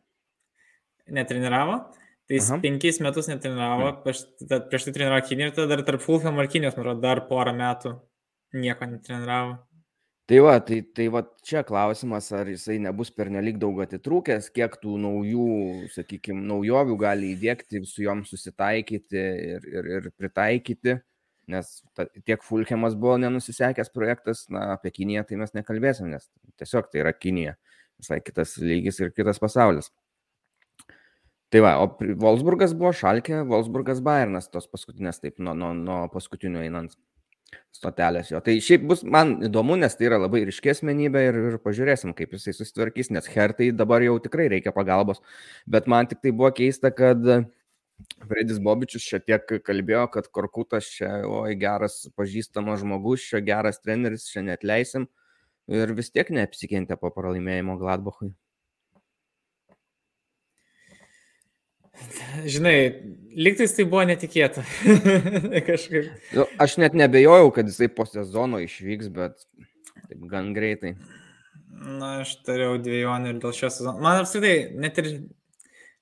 Netreniravo. 1.12 1.82
Tai 2.30 2.38
jis 2.38 2.48
Aha. 2.48 2.60
penkis 2.62 3.00
metus 3.02 3.26
netreniravo, 3.28 3.90
prieš, 4.04 4.22
tad 4.46 4.70
prieš 4.70 4.86
tai 4.86 4.94
treniravo 4.96 5.26
Kiniją 5.26 5.50
ir 5.50 5.56
tada 5.56 5.74
dar 5.74 5.82
tarp 5.84 6.04
Fulham 6.04 6.38
ir 6.40 6.48
Kinijos, 6.48 6.78
man 6.78 6.86
atrodo, 6.86 7.02
dar 7.02 7.24
porą 7.28 7.52
metų 7.58 7.96
nieko 8.56 8.88
netreniravo. 8.88 9.58
Tai 10.30 10.38
va, 10.46 10.52
tai, 10.62 10.78
tai 10.96 11.08
va 11.10 11.24
čia 11.44 11.64
klausimas, 11.66 12.28
ar 12.32 12.46
jisai 12.48 12.78
nebus 12.80 13.10
pernelik 13.12 13.58
daug 13.60 13.80
atitrūkęs, 13.82 14.52
kiek 14.54 14.76
tų 14.80 14.94
naujų, 15.02 15.46
sakykime, 15.92 16.44
naujovių 16.46 16.96
gali 17.02 17.32
įdėkti, 17.34 17.82
su 17.90 18.04
jom 18.06 18.22
susitaikyti 18.24 19.18
ir, 19.18 19.66
ir, 19.66 19.90
ir 19.98 20.06
pritaikyti, 20.16 20.94
nes 21.50 21.70
ta, 21.96 22.06
tiek 22.26 22.42
Fulhemas 22.46 22.94
buvo 22.98 23.16
nenusisekęs 23.22 23.92
projektas, 23.94 24.46
na, 24.52 24.72
apie 24.76 24.92
Kiniją 24.94 25.24
tai 25.28 25.40
mes 25.40 25.54
nekalbėsim, 25.56 26.10
nes 26.12 26.28
tiesiog 26.60 26.90
tai 26.92 27.02
yra 27.02 27.12
Kinija, 27.16 27.56
visai 28.00 28.20
kitas 28.24 28.56
lygis 28.62 29.00
ir 29.02 29.12
kitas 29.16 29.42
pasaulis. 29.42 29.90
Tai 31.52 31.60
va, 31.60 31.74
o 31.84 31.88
Wolfsburgas 32.00 32.72
buvo 32.72 32.94
Šalkė, 32.96 33.42
Wolfsburgas 33.48 34.00
Bayernas, 34.04 34.48
tos 34.48 34.70
paskutinės, 34.72 35.20
taip, 35.20 35.36
nuo, 35.36 35.52
nuo, 35.58 35.74
nuo 35.76 35.98
paskutinio 36.12 36.62
einant 36.64 36.94
stotelės 37.76 38.30
jo. 38.32 38.40
Tai 38.44 38.54
šiaip 38.64 38.86
bus 38.88 39.02
man 39.04 39.34
įdomu, 39.44 39.76
nes 39.80 39.96
tai 39.98 40.08
yra 40.08 40.20
labai 40.22 40.46
ryški 40.48 40.72
asmenybė 40.72 41.24
ir, 41.28 41.38
ir 41.50 41.58
pažiūrėsim, 41.60 42.14
kaip 42.16 42.32
jisai 42.36 42.54
susitvarkys, 42.56 43.10
nes 43.12 43.28
Hertai 43.34 43.68
dabar 43.76 44.04
jau 44.04 44.16
tikrai 44.24 44.48
reikia 44.52 44.72
pagalbos. 44.72 45.20
Bet 45.68 45.88
man 45.92 46.08
tik 46.08 46.22
tai 46.24 46.32
buvo 46.32 46.52
keista, 46.56 46.92
kad 46.94 47.20
Fredis 48.28 48.60
Bobičius 48.62 49.04
šiek 49.04 49.26
tiek 49.28 49.56
kalbėjo, 49.66 50.06
kad 50.14 50.28
Korkutas 50.34 50.88
čia, 50.90 51.10
oi, 51.28 51.54
geras 51.58 52.02
pažįstamas 52.18 52.82
žmogus, 52.82 53.24
čia 53.28 53.42
geras 53.44 53.82
treneris, 53.82 54.28
čia 54.30 54.44
net 54.46 54.64
leisim. 54.66 55.08
Ir 55.70 55.92
vis 55.94 56.10
tiek 56.10 56.30
neapsikentė 56.34 56.98
po 56.98 57.12
pralaimėjimo 57.14 57.76
Gladbachui. 57.80 58.32
Žinai, 62.48 62.76
liktais 63.36 63.74
tai 63.76 63.84
buvo 63.86 64.02
netikėta. 64.08 64.64
Kažkaip. 65.68 66.08
Nu, 66.34 66.46
Aš 66.62 66.78
net 66.82 66.96
nebejojau, 66.98 67.52
kad 67.54 67.68
jisai 67.68 67.90
po 67.92 68.06
sezono 68.08 68.58
išvyks, 68.64 69.10
bet 69.14 69.44
taip 70.08 70.24
gan 70.30 70.50
greitai. 70.56 70.96
Na, 71.82 72.18
aš 72.22 72.34
turėjau 72.46 72.76
dviejonių 72.82 73.32
ir 73.32 73.38
dėl 73.42 73.54
šio 73.56 73.70
sezono. 73.72 73.96
Man 74.02 74.20
apskritai, 74.22 74.56
net 74.78 74.98
ir 75.02 75.08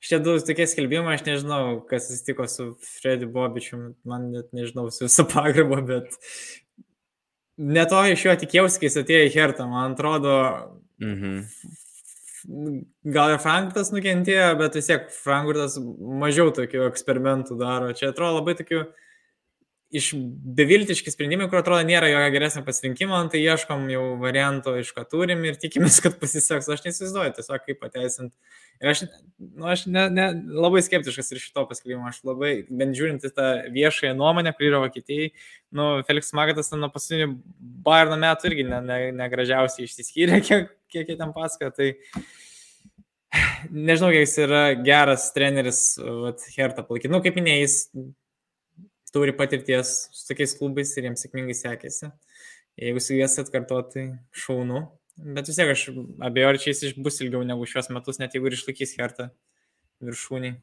šitie 0.01 0.19
du 0.25 0.37
tokie 0.45 0.67
skelbimai, 0.71 1.15
aš 1.19 1.25
nežinau, 1.27 1.81
kas 1.89 2.09
atsitiko 2.11 2.47
su 2.49 2.71
Freddy 2.99 3.29
Bobičiu, 3.31 3.95
man 4.09 4.31
net 4.33 4.51
nežinau 4.57 4.89
su 4.93 5.05
visą 5.07 5.27
pagarbą, 5.29 5.81
bet 5.87 6.17
ne 7.61 7.85
to 7.87 8.01
iš 8.15 8.25
jo 8.25 8.37
tikėjausi, 8.45 8.81
kai 8.81 8.89
jis 8.89 9.01
atėjo 9.03 9.27
į 9.29 9.35
Hertą. 9.37 9.69
Man 9.71 9.95
atrodo, 9.97 10.37
Mhm. 11.01 11.47
gal 13.13 13.35
ir 13.35 13.39
Frankfurtas 13.41 13.91
nukentėjo, 13.93 14.51
bet 14.59 14.75
vis 14.77 14.89
tiek 14.89 15.07
Frankfurtas 15.13 15.79
mažiau 16.23 16.51
tokių 16.57 16.87
eksperimentų 16.91 17.57
daro. 17.61 17.93
Čia 17.97 18.11
atrodo 18.13 18.39
labai 18.41 18.55
tokių 18.59 18.83
iš 19.91 20.13
beviltiški 20.59 21.11
sprendimai, 21.11 21.49
kur 21.51 21.61
atrodo 21.61 21.83
nėra 21.87 22.07
jokio 22.13 22.31
geresnio 22.35 22.63
pasirinkimo, 22.67 23.19
tai 23.33 23.41
ieškom 23.43 23.89
jau 23.91 24.05
varianto, 24.21 24.77
iš 24.79 24.93
ką 24.95 25.03
turim 25.11 25.43
ir 25.49 25.59
tikimės, 25.59 25.99
kad 26.05 26.15
pasiseks. 26.21 26.69
Aš 26.71 26.85
nesizduoju 26.85 27.35
tiesiog 27.37 27.65
kaip 27.67 27.81
pateisinti. 27.83 28.35
Ir 28.81 28.93
aš, 28.93 29.03
nu, 29.43 29.67
aš 29.69 29.83
ne, 29.91 30.07
ne, 30.15 30.27
labai 30.63 30.81
skeptiškas 30.87 31.35
ir 31.35 31.43
šito 31.43 31.67
paskelbimo. 31.69 32.07
Aš 32.09 32.23
labai, 32.29 32.53
bent 32.71 32.95
žiūrint 32.97 33.27
į 33.27 33.33
tą 33.35 33.49
viešąją 33.75 34.15
nuomonę, 34.19 34.55
kuri 34.57 34.71
yra 34.71 34.85
Vokietijai, 34.85 35.33
nu, 35.77 35.89
Felix 36.09 36.31
Magatas 36.39 36.71
nuo 36.77 36.93
paskutinių 36.95 37.35
Bayerno 37.85 38.21
metų 38.23 38.53
irgi 38.53 38.69
ne, 38.71 38.79
ne, 38.87 39.01
negražiausiai 39.19 39.89
išsiskyrė, 39.91 40.39
kiek, 40.47 40.71
kiek 40.95 41.11
jie 41.11 41.19
ten 41.19 41.35
pasako. 41.35 41.73
Tai 41.75 41.91
nežinau, 43.91 44.15
kiek 44.15 44.23
jis 44.23 44.39
yra 44.47 44.63
geras 44.87 45.29
treneris, 45.35 45.83
vat, 45.99 46.47
Hertha 46.55 46.87
palaikyti. 46.87 47.13
Nu, 47.13 47.21
kaip 47.27 47.43
minėjai, 47.43 47.67
jis 47.67 47.79
turi 49.13 49.33
patirties 49.37 50.09
su 50.13 50.27
tokiais 50.33 50.57
klubais 50.59 50.97
ir 50.97 51.05
jiems 51.09 51.25
sėkmingai 51.27 51.57
sekėsi. 51.59 52.11
Jeigu 52.81 53.01
su 53.03 53.15
jas 53.19 53.39
atkartoti, 53.43 53.93
tai 53.93 54.07
šaunu. 54.33 54.87
Bet 55.37 55.51
vis 55.51 55.57
tiek 55.59 55.69
aš 55.75 55.89
abejoju, 56.25 56.61
čia 56.63 56.73
jis 56.73 56.95
bus 56.97 57.21
ilgiau 57.21 57.43
negu 57.45 57.67
šios 57.69 57.91
metus, 57.93 58.19
net 58.23 58.33
jeigu 58.35 58.47
ir 58.49 58.57
išlaikys 58.57 58.95
Hertha 58.97 59.31
viršūnį. 60.03 60.55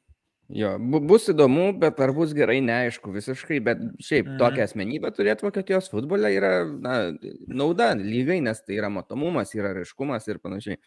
Jo, 0.58 0.78
bu- 0.80 1.02
bus 1.04 1.26
įdomu, 1.28 1.74
bet 1.78 2.00
ar 2.00 2.14
bus 2.16 2.32
gerai, 2.34 2.62
neaišku 2.64 3.12
visiškai, 3.12 3.58
bet 3.64 3.78
šiaip 4.00 4.26
Mhm. 4.26 4.34
mhm. 4.34 4.40
tokią 4.40 4.64
asmenybę 4.64 5.12
turėti 5.12 5.44
Vokietijos 5.44 5.90
futbole 5.92 6.32
yra 6.32 6.64
na, 6.66 7.12
nauda 7.48 7.94
lygai, 8.00 8.40
nes 8.42 8.62
tai 8.64 8.76
yra 8.80 8.88
matomumas, 8.90 9.52
yra 9.54 9.74
raiškumas 9.76 10.26
ir 10.32 10.40
panašiai. 10.40 10.78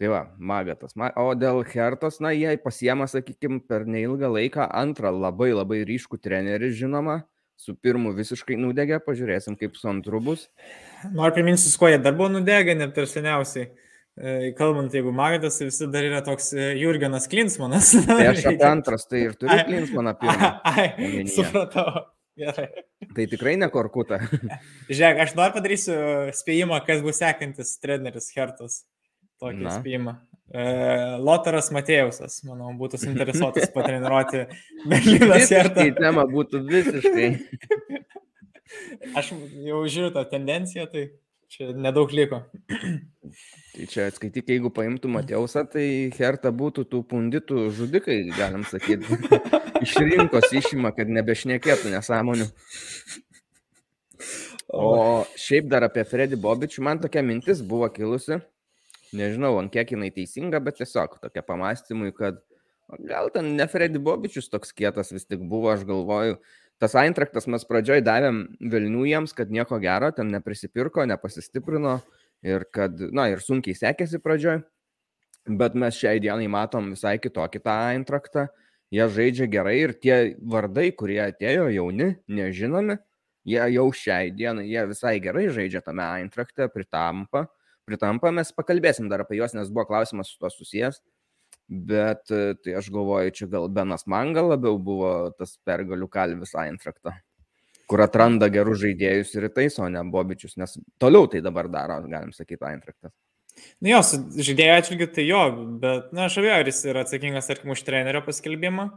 Tai 0.00 0.08
va, 0.10 0.22
magatas. 0.38 0.96
Ma- 0.98 1.12
O 1.22 1.28
dėl 1.38 1.62
Hertos, 1.70 2.18
na, 2.20 2.32
jie 2.34 2.56
pasiema, 2.58 3.06
sakykime, 3.06 3.60
per 3.68 3.84
neilgą 3.86 4.26
laiką 4.32 4.66
antrą 4.74 5.12
labai 5.14 5.52
labai 5.54 5.84
ryškų 5.86 6.18
trenerį, 6.18 6.72
žinoma, 6.74 7.20
su 7.56 7.76
pirmu 7.78 8.10
visiškai 8.16 8.56
nudegė, 8.58 8.98
pažiūrėsim, 9.06 9.54
kaip 9.60 9.76
su 9.78 9.86
antru 9.88 10.18
bus. 10.20 10.48
Noriu 11.14 11.36
priminti, 11.36 11.62
su 11.62 11.78
kuo 11.78 11.88
jie 11.92 12.00
dar 12.02 12.16
buvo 12.18 12.32
nudegę, 12.34 12.74
net 12.76 12.94
per 12.96 13.06
seniausiai. 13.06 13.68
E, 14.14 14.52
Kalbant, 14.58 14.92
jeigu 14.94 15.10
Magatas, 15.14 15.56
tai 15.58 15.66
visi 15.70 15.86
dar 15.90 16.04
yra 16.06 16.20
toks 16.26 16.52
e, 16.54 16.66
Jurgenas 16.78 17.24
Klinsmanas. 17.30 17.92
Tai 18.10 18.26
aš 18.30 18.44
apie 18.50 18.66
antras, 18.66 19.06
tai 19.10 19.24
ir 19.28 19.32
turiu 19.38 19.56
Ai. 19.56 19.64
Klinsmaną 19.66 20.12
pirmą. 20.20 20.50
Ai, 20.70 20.84
omenyje. 20.98 21.32
supratau. 21.34 22.04
Gerai. 22.38 22.66
Tai 23.14 23.26
tikrai 23.30 23.54
ne 23.58 23.66
korkuta. 23.70 24.18
Žiūrėk, 24.90 25.18
aš 25.22 25.34
noriu 25.38 25.54
padarysiu 25.54 25.96
spėjimą, 26.34 26.78
kas 26.86 27.02
bus 27.02 27.18
sekantis 27.22 27.74
treneris 27.82 28.30
Hertas. 28.34 28.80
Tokį 29.44 29.66
Na. 29.66 29.74
spėjimą. 29.78 30.14
E, 30.54 30.62
Lotaras 31.24 31.70
Matėjusas, 31.74 32.38
manau, 32.48 32.70
būtų 32.78 33.00
suinteresuotas 33.00 33.72
patreniruoti 33.74 34.44
Berlynas 34.90 35.50
Hertą. 35.50 35.82
Visiškai 35.82 35.96
tema 35.98 36.26
būtų 36.30 36.60
visiškai. 36.68 37.28
Aš 39.18 39.32
jau 39.64 39.82
žiūriu 39.90 40.12
tą 40.14 40.24
tendenciją, 40.30 40.86
tai 40.90 41.08
čia 41.52 41.72
nedaug 41.76 42.12
liko. 42.14 42.42
Tai 43.74 43.88
čia 43.90 44.08
skaityk, 44.14 44.54
jeigu 44.54 44.70
paimtų 44.74 45.10
Matjausą, 45.16 45.64
tai 45.70 45.86
Herta 46.16 46.52
būtų 46.54 46.86
tų 46.92 47.02
punditų 47.10 47.68
žudikai, 47.74 48.20
galim 48.36 48.64
sakyti. 48.68 49.20
Iš 49.84 49.98
rinkos 50.00 50.52
išima, 50.54 50.94
kad 50.96 51.10
nebešnekėtų 51.12 51.92
nesąmonių. 51.92 52.46
O 54.74 55.24
šiaip 55.38 55.66
dar 55.70 55.84
apie 55.86 56.06
Freddy 56.08 56.38
Bobičių, 56.40 56.82
man 56.86 57.02
tokia 57.02 57.22
mintis 57.26 57.60
buvo 57.62 57.90
kilusi. 57.92 58.38
Nežinau, 59.14 59.54
ant 59.60 59.70
kiek 59.72 59.94
jinai 59.94 60.10
teisinga, 60.14 60.58
bet 60.64 60.80
tiesiog 60.80 61.20
tokia 61.22 61.44
pamastymui, 61.46 62.10
kad 62.16 62.40
gal 63.08 63.30
ten 63.34 63.54
ne 63.58 63.66
Freddy 63.70 64.00
Bobičius 64.02 64.50
toks 64.52 64.74
kietas 64.76 65.12
vis 65.14 65.26
tik 65.28 65.44
buvo, 65.48 65.70
aš 65.72 65.86
galvoju. 65.88 66.38
Tas 66.82 66.96
Eintraktas 66.98 67.46
mes 67.46 67.62
pradžioj 67.68 68.02
davėm 68.04 68.40
Vilnių 68.72 69.06
jiems, 69.06 69.34
kad 69.36 69.52
nieko 69.54 69.78
gero, 69.82 70.10
ten 70.12 70.32
neprisipirko, 70.34 71.04
nepasistiprino 71.06 72.00
ir 72.44 72.66
kad, 72.74 72.98
na, 73.14 73.28
ir 73.30 73.42
sunkiai 73.44 73.78
sekėsi 73.78 74.18
pradžioj. 74.22 74.64
Bet 75.44 75.76
mes 75.78 75.96
šiai 75.96 76.20
dienai 76.24 76.48
matom 76.50 76.90
visai 76.94 77.18
kitokį 77.22 77.60
tą 77.64 77.78
Eintraktą. 77.94 78.48
Jie 78.94 79.06
žaidžia 79.10 79.46
gerai 79.50 79.76
ir 79.80 79.92
tie 79.98 80.16
vardai, 80.40 80.90
kurie 80.96 81.20
atėjo 81.24 81.68
jauni, 81.72 82.14
nežinomi, 82.30 82.96
jie 83.48 83.64
jau 83.74 83.86
šiai 83.92 84.30
dienai, 84.34 84.66
jie 84.70 84.84
visai 84.90 85.18
gerai 85.24 85.48
žaidžia 85.52 85.82
tame 85.84 86.04
Eintrakte, 86.20 86.68
pritampa. 86.72 87.46
Pritampa, 87.84 88.32
mes 88.32 88.52
pakalbėsim 88.56 89.10
dar 89.10 89.24
apie 89.24 89.38
juos, 89.38 89.52
nes 89.56 89.68
buvo 89.68 89.84
klausimas 89.90 90.30
su 90.32 90.40
to 90.40 90.50
susijęs. 90.52 91.02
Bet 91.68 92.32
e, 92.32 92.54
tai 92.60 92.76
aš 92.80 92.90
galvoju, 92.92 93.32
čia 93.36 93.48
gal 93.52 93.70
Benas 93.72 94.04
Manga 94.10 94.42
labiau 94.44 94.76
buvo 94.80 95.12
tas 95.38 95.54
pergalių 95.64 96.08
kalvis 96.12 96.52
Eintrakto, 96.60 97.14
kur 97.88 98.04
atranda 98.04 98.50
gerus 98.52 98.82
žaidėjus 98.82 99.32
ir 99.36 99.48
įtaiso, 99.48 99.84
o 99.86 99.88
ne 99.92 100.02
Bobičius, 100.12 100.58
nes 100.60 100.76
toliau 101.00 101.28
tai 101.32 101.40
dabar 101.44 101.70
daro, 101.72 102.02
galim 102.08 102.34
sakyti, 102.36 102.60
Eintraktas. 102.68 103.14
Nu 103.80 103.92
jo, 103.94 104.00
su 104.04 104.20
žaidėjo 104.44 104.76
atžvilgiu 104.76 105.08
tai 105.14 105.24
jo, 105.28 105.40
bet, 105.80 106.12
na, 106.12 106.28
aš 106.28 106.40
abejoju, 106.40 106.60
ar 106.60 106.70
jis 106.70 106.80
yra 106.90 107.04
atsakingas, 107.06 107.48
tarkim, 107.48 107.72
už 107.72 107.84
trenerio 107.86 108.24
paskelbimą. 108.26 108.88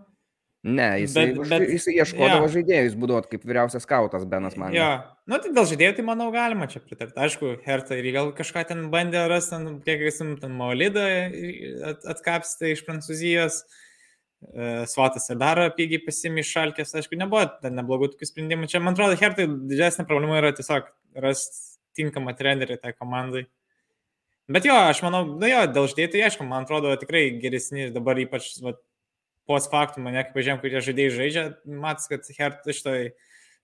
Ne, 0.63 0.87
jisai, 1.03 1.27
Bet- 1.37 1.49
bet, 1.51 1.63
jisai 1.69 1.93
ieškodavo 2.01 2.47
jo. 2.47 2.53
žaidėjų, 2.57 2.85
jis 2.87 2.95
būdavo 2.99 3.21
kaip 3.29 3.43
vyriausias 3.45 3.85
skautas 3.85 4.25
Benas 4.27 4.57
man. 4.57 4.73
Jo, 4.75 4.87
nu 5.29 5.37
tai 5.43 5.51
dėl 5.53 5.67
žaidėjų 5.69 5.95
tai 5.99 6.05
manau 6.07 6.31
galima 6.33 6.67
čia 6.67 6.81
pritarti. 6.81 7.13
Aišku, 7.15 7.51
Hertha 7.63 7.95
ir 7.95 8.09
gal 8.15 8.31
kažką 8.35 8.65
ten 8.67 8.87
bandė 8.91 9.27
rasti, 9.29 9.53
ten, 9.53 9.77
kiek 9.85 10.01
esim, 10.09 10.33
ten 10.41 10.55
Maulidą 10.57 11.05
at, 11.91 12.07
atkapstė 12.15 12.73
iš 12.73 12.81
Prancūzijos. 12.87 13.61
E, 14.53 14.85
Svatas 14.89 15.29
ir 15.29 15.39
dar 15.41 15.61
pigiai 15.77 16.01
pasimė 16.03 16.43
iš 16.43 16.51
šalkės, 16.57 16.95
aišku, 16.99 17.17
nebuvo 17.17 17.45
ten 17.61 17.77
neblogų 17.77 18.11
tokių 18.15 18.27
sprendimų. 18.29 18.67
Čia, 18.69 18.81
man 18.81 18.97
atrodo, 18.97 19.17
Hertai 19.17 19.47
didesnė 19.47 20.05
problema 20.09 20.41
yra 20.41 20.51
tiesiog 20.57 20.89
rasti 21.21 21.77
tinkamą 21.97 22.35
trenerį 22.37 22.77
tai 22.81 22.93
komandai. 22.97 23.47
Bet 24.47 24.67
jo, 24.67 24.75
aš 24.77 25.01
manau, 25.03 25.23
na 25.41 25.49
jo, 25.49 25.63
dėl 25.75 25.89
žaidėjų 25.91 26.11
tai 26.13 26.21
aišku, 26.27 26.45
man 26.47 26.67
atrodo 26.67 26.93
tikrai 27.01 27.25
geresni 27.41 27.89
dabar 27.91 28.19
ypač 28.21 28.53
va, 28.63 28.77
post 29.47 29.71
faktų 29.71 30.03
mane, 30.05 30.21
kaip 30.25 30.35
pažiūrėjom, 30.35 30.61
kurie 30.63 30.83
žaidėjai 30.83 31.13
žaidžia, 31.15 31.45
matas, 31.83 32.09
kad 32.11 32.27
Hertha 32.37 32.75
šitoj 32.75 33.11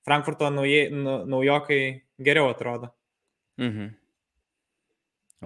Frankfurto 0.07 0.49
naujai, 0.51 0.87
nu, 0.91 1.17
naujokai 1.29 1.81
geriau 2.23 2.49
atrodo. 2.51 2.91
Mhm. 3.61 3.91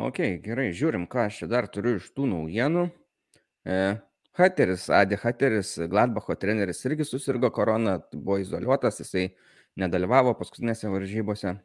Ok, 0.07 0.19
gerai, 0.43 0.69
žiūrim, 0.77 1.07
ką 1.09 1.25
aš 1.25 1.41
čia 1.41 1.47
dar 1.49 1.65
turiu 1.73 1.95
iš 1.97 2.11
tų 2.13 2.27
naujienų. 2.29 2.83
E, 3.65 3.77
Hateris, 4.37 4.85
Adi 4.93 5.17
Hateris, 5.17 5.71
Gladbacho 5.89 6.35
treneris 6.37 6.83
irgi 6.85 7.07
susirgo 7.07 7.49
korona, 7.53 7.97
buvo 8.13 8.37
izoliuotas, 8.37 9.01
jisai 9.01 9.31
nedalyvavo 9.81 10.35
paskutinėse 10.37 10.91
varžybose. 10.93 11.55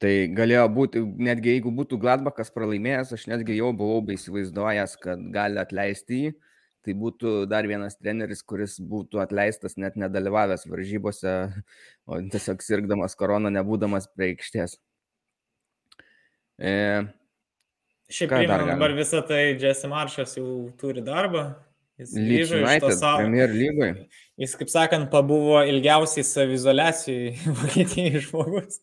Tai 0.00 0.12
galėjo 0.32 0.68
būti, 0.72 1.02
netgi 1.26 1.56
jeigu 1.56 1.72
būtų 1.76 1.98
Gladbachas 2.00 2.54
pralaimėjęs, 2.54 3.10
aš 3.18 3.26
netgi 3.28 3.58
jau 3.58 3.72
buvau 3.76 3.98
beįsivaizduojęs, 4.06 4.94
kad 5.02 5.26
gali 5.34 5.60
atleisti 5.60 6.22
jį. 6.22 6.30
Tai 6.80 6.94
būtų 6.96 7.30
dar 7.50 7.66
vienas 7.68 7.98
treneris, 8.00 8.40
kuris 8.40 8.78
būtų 8.80 9.20
atleistas 9.20 9.76
net 9.76 9.98
nedalyvavęs 10.00 10.64
varžybose, 10.64 11.34
o 12.08 12.20
tiesiog 12.32 12.62
sirgdamas 12.64 13.16
koroną, 13.20 13.50
nebūdamas 13.52 14.08
prie 14.14 14.30
aikštės. 14.32 14.78
E, 16.56 16.72
Šiaip 18.10 18.32
primenu, 18.32 18.70
dabar 18.72 18.94
visą 18.96 19.20
tai 19.28 19.42
Jesse 19.60 19.88
Maršas 19.92 20.38
jau 20.38 20.70
turi 20.80 21.04
darbą. 21.04 21.50
Jis 22.00 22.14
grįžo 22.16 22.56
iš 22.56 22.64
to 22.64 22.68
United 22.70 22.96
savo. 22.96 23.20
Premier 23.20 23.52
lygoje. 23.52 24.06
Jis, 24.40 24.54
kaip 24.56 24.70
sakant, 24.72 25.10
pabuvo 25.12 25.58
ilgiausiai 25.68 26.24
savizolacijai 26.24 27.34
Vokietijai 27.60 28.22
žmogus. 28.24 28.80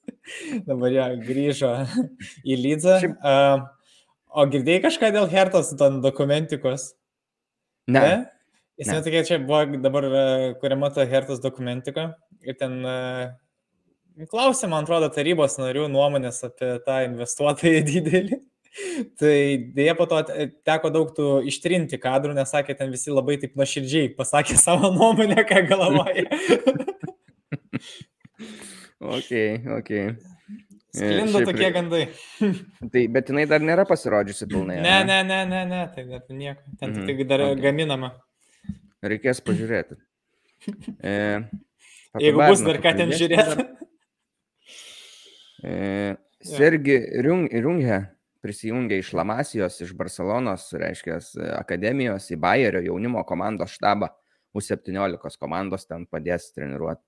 Dabar 0.68 0.94
jo 0.94 1.08
grįžo 1.26 1.72
į 2.46 2.60
Lydzą. 2.62 3.00
Šiaip- 3.02 3.66
o 4.38 4.46
girdėjai 4.54 4.84
kažką 4.86 5.10
dėl 5.16 5.26
Hertos 5.34 5.74
dokumentikos? 6.06 6.92
Ne, 7.88 8.28
Jis 8.78 8.92
ne. 8.92 9.00
netokia, 9.00 9.24
čia 9.26 9.38
buvo 9.42 9.64
dabar 9.82 10.06
e, 10.06 10.24
kuriama 10.62 10.90
ta 10.94 11.06
Hertos 11.08 11.40
dokumentika 11.42 12.12
ir 12.46 12.58
ten 12.60 12.82
uh, 12.86 13.32
klausė, 14.26 14.70
man 14.72 14.86
atrodo, 14.86 15.10
tarybos 15.14 15.58
narių 15.62 15.88
nuomonės 15.94 16.44
apie 16.48 16.78
tą 16.86 17.02
investuotoją 17.08 17.82
didelį. 17.92 18.40
Tai 19.18 19.34
dėja 19.74 19.96
po 19.98 20.06
to 20.10 20.20
te- 20.28 20.48
teko 20.68 20.92
daug 20.94 21.10
tų 21.18 21.28
ištrinti 21.50 21.98
kadrų, 22.02 22.36
nes 22.38 22.52
sakė, 22.54 22.76
ten 22.78 22.92
visi 22.94 23.14
labai 23.14 23.40
taip 23.42 23.58
nuoširdžiai 23.58 24.12
pasakė 24.18 24.58
savo 24.62 24.92
nuomonę, 24.94 25.42
ką 25.50 25.64
galvoja. 25.70 26.28
ok, 29.18 29.32
ok. 29.80 29.94
Sklinda 30.96 31.32
šiaip 31.42 31.50
tokie 31.50 31.70
gandai. 31.76 32.04
Tai, 32.94 33.02
bet 33.14 33.28
jinai 33.30 33.46
dar 33.50 33.62
nėra 33.62 33.84
pasirodžiusi 33.90 34.48
pilnai. 34.50 34.78
Ne, 34.82 34.98
ne, 35.06 35.18
ne, 35.28 35.40
ne, 35.50 35.64
ne, 35.68 35.82
tai 35.96 36.06
dar 36.10 36.24
nieko. 36.30 36.62
Ten 36.80 36.94
Mhm, 36.96 37.06
tik 37.10 37.24
dar 37.28 37.44
ok. 37.52 37.60
gaminama. 37.62 38.14
Reikės 39.04 39.42
pažiūrėti. 39.46 39.98
E, 41.04 41.16
Jeigu 42.24 42.40
bus 42.42 42.64
dar 42.66 42.80
ką 42.82 42.96
ten 42.98 43.12
žiūrėti. 43.14 43.68
E, 45.64 46.16
Sergi 46.42 46.98
Riung- 47.26 47.50
Riunghe 47.52 48.00
prisijungė 48.46 49.00
iš 49.02 49.12
Lamasijos, 49.18 49.80
iš 49.84 49.92
Barcelonos, 49.98 50.70
reiškia, 50.78 51.18
akademijos 51.58 52.30
į 52.32 52.38
Bayerio 52.40 52.82
jaunimo 52.86 53.24
komandos 53.28 53.74
štabą. 53.76 54.10
U17 54.58 55.38
komandos 55.38 55.84
ten 55.86 56.06
padės 56.10 56.48
treniruoti. 56.56 57.04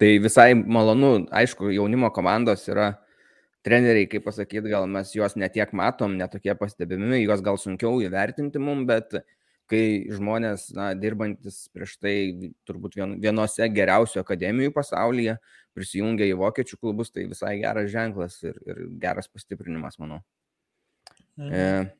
Tai 0.00 0.10
visai 0.24 0.54
malonu, 0.56 1.26
aišku, 1.34 1.68
jaunimo 1.74 2.08
komandos 2.14 2.64
yra 2.72 2.94
treneriai, 3.64 4.08
kaip 4.08 4.24
pasakyti, 4.24 4.70
gal 4.72 4.86
mes 4.88 5.12
juos 5.12 5.36
netiek 5.40 5.72
matom, 5.76 6.16
netokie 6.20 6.54
pastebimi, 6.56 7.22
juos 7.22 7.42
gal 7.44 7.60
sunkiau 7.60 8.00
įvertinti 8.04 8.60
mum, 8.60 8.84
bet 8.88 9.16
kai 9.70 10.04
žmonės, 10.12 10.66
na, 10.76 10.90
dirbantis 10.96 11.62
prieš 11.72 11.96
tai 11.96 12.14
turbūt 12.68 12.96
vien- 12.98 13.16
vienose 13.20 13.68
geriausių 13.72 14.20
akademijų 14.20 14.72
pasaulyje, 14.76 15.38
prisijungia 15.76 16.28
į 16.28 16.36
vokiečių 16.40 16.78
klubus, 16.80 17.10
tai 17.10 17.24
visai 17.30 17.56
geras 17.62 17.90
ženklas 17.92 18.42
ir, 18.44 18.58
ir 18.68 18.82
geras 19.00 19.28
pastiprinimas, 19.28 19.98
manau. 19.98 20.20
Mhm. 21.40 21.52
E, 21.52 21.92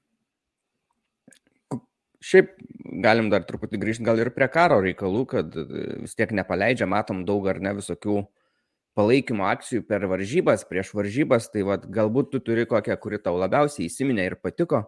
šiaip 2.24 2.54
galim 3.04 3.28
dar 3.32 3.44
truputį 3.44 3.80
grįžti 3.82 4.06
gal 4.06 4.20
ir 4.22 4.30
prie 4.36 4.48
karo 4.52 4.80
reikalų, 4.84 5.24
kad 5.34 5.56
e, 5.60 5.66
vis 6.06 6.16
tiek 6.18 6.32
nepaleidžia, 6.36 6.88
matom 6.90 7.24
daug 7.28 7.46
ar 7.52 7.60
ne 7.60 7.74
visokių 7.76 8.22
palaikymo 8.94 9.46
akcijų 9.50 9.84
per 9.88 10.06
varžybas, 10.10 10.64
prieš 10.70 10.92
varžybas, 10.94 11.50
tai 11.52 11.64
vad 11.66 11.88
galbūt 11.90 12.30
tu 12.32 12.40
turi 12.46 12.64
kokią, 12.70 12.96
kuri 13.02 13.18
tau 13.22 13.36
labiausiai 13.40 13.88
įsiminė 13.90 14.28
ir 14.30 14.36
patiko. 14.40 14.84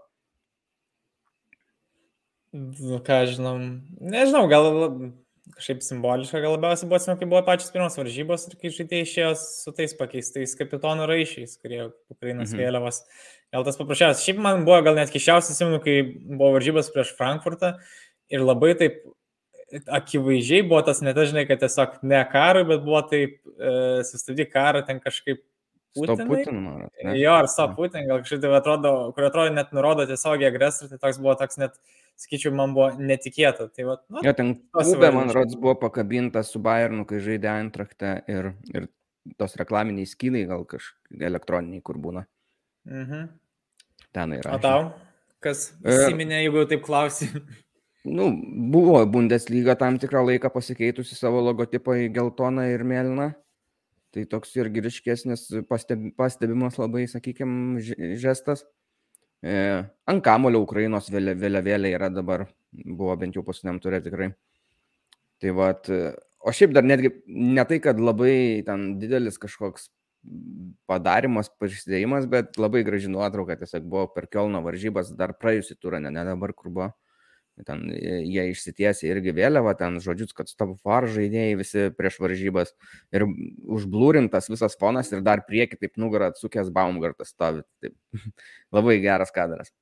Nu, 2.57 3.01
ką 3.05 3.25
žinom, 3.29 3.65
nežinau, 4.01 4.47
gal 4.49 4.69
kažkaip 5.57 5.83
simboliška, 5.85 6.41
gal 6.43 6.55
labiausiai 6.57 6.89
buvo, 6.89 6.99
atsimenu, 6.99 7.19
kai 7.21 7.29
buvo 7.31 7.43
pačios 7.47 7.73
pirmos 7.75 7.97
varžybos 7.99 8.47
ir 8.49 8.57
kai 8.61 8.71
žaidėjai 8.75 9.07
išėjo 9.07 9.33
su 9.41 9.75
tais 9.77 9.95
pakeistais 9.99 10.55
kapitono 10.59 11.07
raišiais, 11.11 11.57
kurie 11.61 11.83
Ukrainos 12.13 12.55
Mhm. 12.55 12.61
vėliavas. 12.63 13.03
Gal 13.55 13.65
tas 13.67 13.79
paprasčiausias. 13.79 14.25
Šiaip 14.27 14.41
man 14.43 14.65
buvo 14.67 14.81
gal 14.85 14.97
net 14.99 15.13
kišiausias, 15.15 15.55
atsimenu, 15.55 15.79
kai 15.85 16.01
buvo 16.27 16.57
varžybos 16.57 16.91
prieš 16.95 17.13
Frankfurtą 17.19 17.77
ir 18.33 18.43
labai 18.43 18.73
taip 18.79 19.05
akivaizdžiai 19.73 20.63
buvo 20.67 20.81
tas 20.87 21.03
net, 21.03 21.19
žinai, 21.31 21.45
kad 21.49 21.61
tiesiog 21.63 21.99
ne 22.07 22.23
karui, 22.31 22.65
bet 22.69 22.83
buvo 22.87 23.03
taip 23.11 23.39
e, 23.59 23.75
sustabdyti 24.07 24.51
karą 24.53 24.87
ten 24.87 25.03
kažkaip. 25.03 25.43
Putin, 25.97 26.59
man 26.61 26.83
atrodo. 26.85 27.13
Jo, 27.17 27.39
ar 27.41 27.47
stop 27.49 27.73
Putin, 27.79 28.05
gal 28.05 28.21
kažkaip 28.21 28.43
tai 28.43 28.51
atrodo, 28.59 28.91
kur 29.17 29.25
atrodo 29.31 29.55
net 29.57 29.71
nurodo 29.73 30.05
tiesiogiai 30.05 30.51
agresorių, 30.51 30.91
tai 30.93 30.99
toks 31.07 31.21
buvo 31.23 31.33
toks 31.41 31.57
net, 31.63 31.79
sakyčiau, 32.21 32.53
man 32.57 32.75
buvo 32.77 32.91
netikėta. 33.01 33.71
Tai 33.73 33.87
va, 33.89 33.97
nu, 34.13 34.21
Jo, 34.27 34.35
ten 34.37 34.53
klube, 34.77 35.09
man 35.17 35.33
rodos, 35.33 35.57
buvo 35.57 35.73
pakabintas 35.87 36.53
su 36.53 36.61
Bayernu, 36.61 37.07
kai 37.09 37.23
žaidė 37.25 37.49
Antrachtą 37.55 38.13
ir, 38.29 38.53
ir 38.75 38.91
tos 39.41 39.57
reklaminiai 39.57 40.09
skydai 40.11 40.45
gal 40.51 40.69
kažkokie 40.69 41.31
elektroniniai, 41.31 41.81
kur 41.85 41.97
būna. 42.03 42.27
Mhm. 42.87 43.29
Ten 44.15 44.33
yra. 44.39 44.55
O 44.57 44.59
tau, 44.63 44.85
kas 45.45 45.73
E, 45.85 45.91
įsiminė, 45.93 46.43
jeigu 46.45 46.63
taip 46.71 46.85
klausi? 46.87 47.29
Nu, 48.07 48.29
buvo 48.71 49.01
Bundesliga 49.11 49.75
tam 49.75 49.97
tikrą 49.99 50.21
laiką 50.29 50.47
pasikeitusi 50.55 51.17
savo 51.19 51.41
logotipą 51.43 51.97
į 52.05 52.13
geltoną 52.15 52.69
ir 52.71 52.85
mėlyną. 52.87 53.33
Tai 54.15 54.23
toks 54.31 54.55
irgi 54.57 54.81
ryškesnis 54.85 55.49
pasteb, 55.69 56.05
pastebimas 56.17 56.79
labai, 56.79 57.03
sakykime, 57.11 57.83
žestas. 58.17 58.63
E, 59.43 59.83
ant 60.09 60.23
kamulio 60.25 60.63
Ukrainos 60.65 61.11
vėlia- 61.13 61.35
vėliavėlė 61.37 61.91
yra 61.99 62.09
dabar, 62.15 62.47
buvo 62.73 63.17
bent 63.19 63.35
jau 63.37 63.43
paskutiniam 63.45 63.81
turė 63.83 64.01
tikrai. 64.07 64.31
Tai 65.43 65.51
vad, 65.59 65.91
o 66.41 66.55
šiaip 66.55 66.73
dar 66.73 66.87
netgi 66.87 67.11
ne 67.27 67.65
tai, 67.69 67.81
kad 67.83 67.99
labai 68.01 68.63
ten 68.65 68.95
didelis 69.03 69.37
kažkoks 69.37 69.91
padarimas, 70.91 71.51
prisidėjimas, 71.61 72.29
bet 72.31 72.59
labai 72.61 72.85
graži 72.87 73.11
nuotrauka, 73.13 73.59
tiesiog 73.61 73.89
buvo 73.91 74.07
per 74.15 74.29
Kelno 74.31 74.63
varžybas 74.65 75.13
dar 75.19 75.35
praėjusį 75.39 75.77
turą, 75.81 76.01
ne, 76.03 76.13
ne 76.15 76.25
dabar, 76.29 76.55
kur 76.57 76.71
buvo. 76.71 76.93
Ten 77.65 77.87
jie 77.89 78.43
išsitiesė 78.51 79.09
irgi 79.09 79.33
vėliavą, 79.33 79.73
ten 79.79 79.97
žodžius, 80.05 80.35
kad 80.37 80.51
stop 80.51 80.75
far 80.85 81.07
žaidėjai 81.09 81.55
visi 81.57 81.87
prieš 81.97 82.19
varžybas 82.21 82.75
ir 83.17 83.25
užblūrintas 83.25 84.51
visas 84.53 84.77
fonas 84.77 85.09
ir 85.15 85.25
dar 85.25 85.41
prieki 85.49 85.81
taip 85.81 85.97
nugarą 85.97 86.29
atsukęs 86.35 86.69
Baumgartas 86.69 87.33
stovi. 87.33 87.65
Taip. 87.81 87.97
Labai 88.77 88.99
geras 89.01 89.33
kadras. 89.33 89.73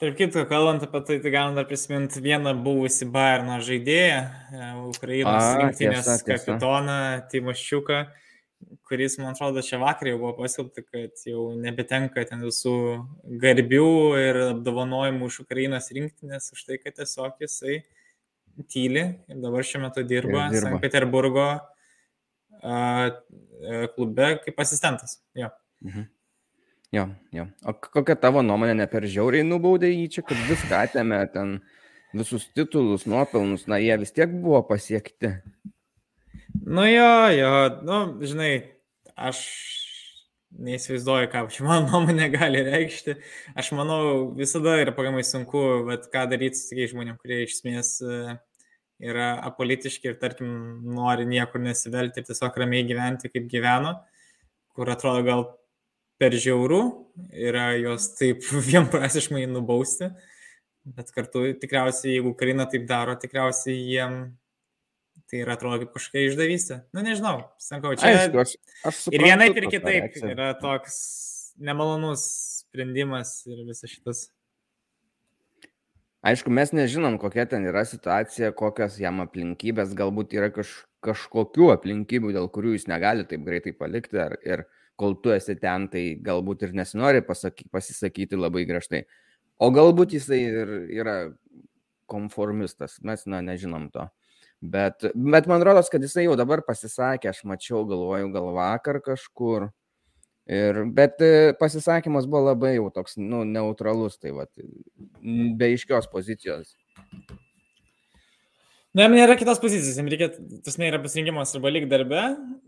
Tarp 0.00 0.16
kitko, 0.16 0.46
kalbant 0.48 0.84
apie 0.84 1.00
tai, 1.04 1.16
tai 1.20 1.30
galim 1.32 1.56
dar 1.56 1.66
prisiminti 1.68 2.22
vieną 2.24 2.54
buvusį 2.64 3.08
Bayerno 3.12 3.58
žaidėją, 3.64 4.20
e, 4.24 4.68
Ukrainos 4.88 5.48
rinktinės 5.60 6.22
kapitoną 6.24 7.00
Timoščiuką, 7.32 7.98
kuris, 8.88 9.16
man 9.20 9.32
atrodo, 9.32 9.62
čia 9.64 9.78
vakar 9.80 10.10
jau 10.10 10.18
buvo 10.18 10.32
paskelbta, 10.40 10.82
kad 10.86 11.24
jau 11.26 11.50
nebetenka 11.58 12.24
ten 12.28 12.42
visų 12.44 12.74
garbių 13.42 13.88
ir 14.20 14.40
apdovanojimų 14.50 15.30
iš 15.30 15.40
Ukrainos 15.44 15.90
rinktinės 15.94 16.50
už 16.54 16.66
tai, 16.68 16.78
kad 16.82 16.98
tiesiog 16.98 17.40
jisai 17.44 17.80
tyli 18.70 19.04
ir 19.30 19.42
dabar 19.42 19.66
šiuo 19.66 19.84
metu 19.86 20.04
dirba, 20.04 20.48
Ir 20.48 20.56
dirba. 20.56 20.64
Sankt 20.66 20.84
Peterburgo 20.84 21.46
a, 21.50 21.60
a, 22.70 22.78
klube 23.94 24.32
kaip 24.44 24.64
asistentas. 24.64 25.20
Jo. 25.38 25.52
Mhm. 25.86 26.08
Jo, 26.90 27.04
jo. 27.30 27.46
O 27.62 27.76
kokia 27.78 28.16
tavo 28.18 28.42
nuomonė, 28.42 28.74
ne 28.80 28.86
per 28.90 29.06
žiauriai 29.06 29.46
nubaudė 29.46 29.92
jį 29.92 30.08
čia, 30.16 30.24
kad 30.26 30.40
viską 30.48 30.80
atėmė 30.88 31.20
ten 31.30 31.60
visus 32.10 32.48
titulus, 32.50 33.04
nuopelnus, 33.06 33.68
na, 33.70 33.78
jie 33.78 33.94
vis 34.02 34.10
tiek 34.16 34.32
buvo 34.42 34.64
pasiekti. 34.66 35.36
Nu 36.66 36.84
jo, 36.84 37.12
jo, 37.32 37.52
nu, 37.88 37.98
žinai, 38.26 38.50
aš 39.16 39.40
neįsivaizduoju, 40.60 41.30
ką 41.32 41.44
mano 41.64 41.86
nuomonė 41.88 42.28
gali 42.34 42.62
reikšti. 42.66 43.16
Aš 43.58 43.70
manau, 43.78 44.30
visada 44.36 44.76
yra 44.82 44.92
pagamai 44.96 45.22
sunku, 45.26 45.86
bet 45.88 46.08
ką 46.12 46.26
daryti 46.30 46.58
su 46.58 46.68
tokiais 46.72 46.92
žmonėmis, 46.92 47.20
kurie 47.22 47.38
iš 47.44 47.54
esmės 47.56 47.92
e, 48.04 48.34
yra 49.12 49.30
apolitiški 49.48 50.10
ir, 50.10 50.18
tarkim, 50.20 50.50
nori 50.96 51.24
niekur 51.28 51.62
nesivelti 51.64 52.20
ir 52.20 52.28
tiesiog 52.28 52.58
ramiai 52.60 52.84
gyventi, 52.88 53.30
kaip 53.32 53.48
gyveno, 53.52 53.94
kur 54.76 54.90
atrodo 54.92 55.24
gal 55.26 55.46
per 56.20 56.36
žiaurų 56.36 56.82
yra 57.48 57.70
jos 57.80 58.10
taip 58.18 58.44
vienprasiškai 58.70 59.46
nubausti, 59.48 60.10
bet 60.84 61.14
kartu 61.16 61.46
tikriausiai, 61.62 62.18
jeigu 62.18 62.34
Karina 62.36 62.68
taip 62.68 62.84
daro, 62.90 63.16
tikriausiai 63.20 63.80
jiem 63.94 64.20
Tai 65.28 65.40
yra 65.42 65.54
atrodo 65.58 65.82
kaip 65.82 65.94
kažkokia 65.96 66.30
išdavystė. 66.30 66.76
Na, 66.90 67.00
nu, 67.00 67.06
nežinau, 67.10 67.36
sakau, 67.60 67.94
čia. 67.98 68.10
Aišku, 68.24 68.42
aš, 68.42 68.56
aš 68.88 69.00
suprantu, 69.04 69.16
ir 69.18 69.26
vienaip 69.26 69.58
ir 69.60 69.66
kitaip 69.68 69.96
reakcija. 69.96 70.32
yra 70.34 70.50
toks 70.58 70.98
nemalonus 71.60 72.26
sprendimas 72.64 73.34
ir 73.50 73.64
visas 73.68 73.92
šitas. 73.92 74.28
Aišku, 76.26 76.52
mes 76.52 76.74
nežinom, 76.76 77.16
kokia 77.20 77.46
ten 77.48 77.64
yra 77.64 77.86
situacija, 77.88 78.52
kokios 78.56 78.98
jam 79.00 79.22
aplinkybės, 79.24 79.94
galbūt 79.96 80.34
yra 80.36 80.50
kaž, 80.52 80.74
kažkokių 81.04 81.70
aplinkybių, 81.72 82.34
dėl 82.36 82.50
kurių 82.52 82.74
jis 82.74 82.84
negali 82.90 83.24
taip 83.28 83.46
greitai 83.46 83.72
palikti, 83.76 84.20
ar, 84.20 84.36
ir 84.44 84.66
kol 85.00 85.16
tu 85.24 85.32
esi 85.32 85.56
ten, 85.56 85.88
tai 85.88 86.04
galbūt 86.20 86.66
ir 86.66 86.76
nesinori 86.76 87.24
pasaky, 87.24 87.70
pasisakyti 87.72 88.36
labai 88.36 88.66
griežtai. 88.68 89.06
O 89.60 89.70
galbūt 89.72 90.12
jisai 90.18 90.42
ir 90.44 90.74
yra 91.00 91.16
konformistas, 92.10 92.98
mes, 93.06 93.24
na, 93.30 93.40
nežinom 93.44 93.88
to. 93.94 94.04
Bet, 94.60 95.06
bet 95.14 95.46
man 95.48 95.62
rodos, 95.64 95.88
kad 95.88 96.02
jisai 96.04 96.26
jau 96.26 96.34
dabar 96.36 96.60
pasisakė, 96.66 97.30
aš 97.30 97.44
mačiau, 97.48 97.80
galvoju, 97.88 98.28
gal 98.34 98.50
vakar 98.56 99.00
kažkur. 99.04 99.70
Ir, 100.50 100.82
bet 100.96 101.20
e, 101.24 101.52
pasisakymas 101.56 102.26
buvo 102.28 102.50
labai 102.50 102.74
jau 102.74 102.88
toks, 102.92 103.16
nu, 103.20 103.44
neutralus, 103.48 104.18
tai 104.20 104.34
va, 104.36 104.44
be 105.56 105.70
iškios 105.76 106.10
pozicijos. 106.12 106.74
Na, 108.90 109.04
jam 109.04 109.12
nėra 109.14 109.36
kitos 109.38 109.60
pozicijos, 109.62 109.94
jam 110.00 110.08
reikia, 110.10 110.26
tas 110.66 110.74
nėra 110.80 110.98
pasirinkimas 110.98 111.52
arba 111.54 111.70
lik 111.70 111.84
darbe, 111.86 112.22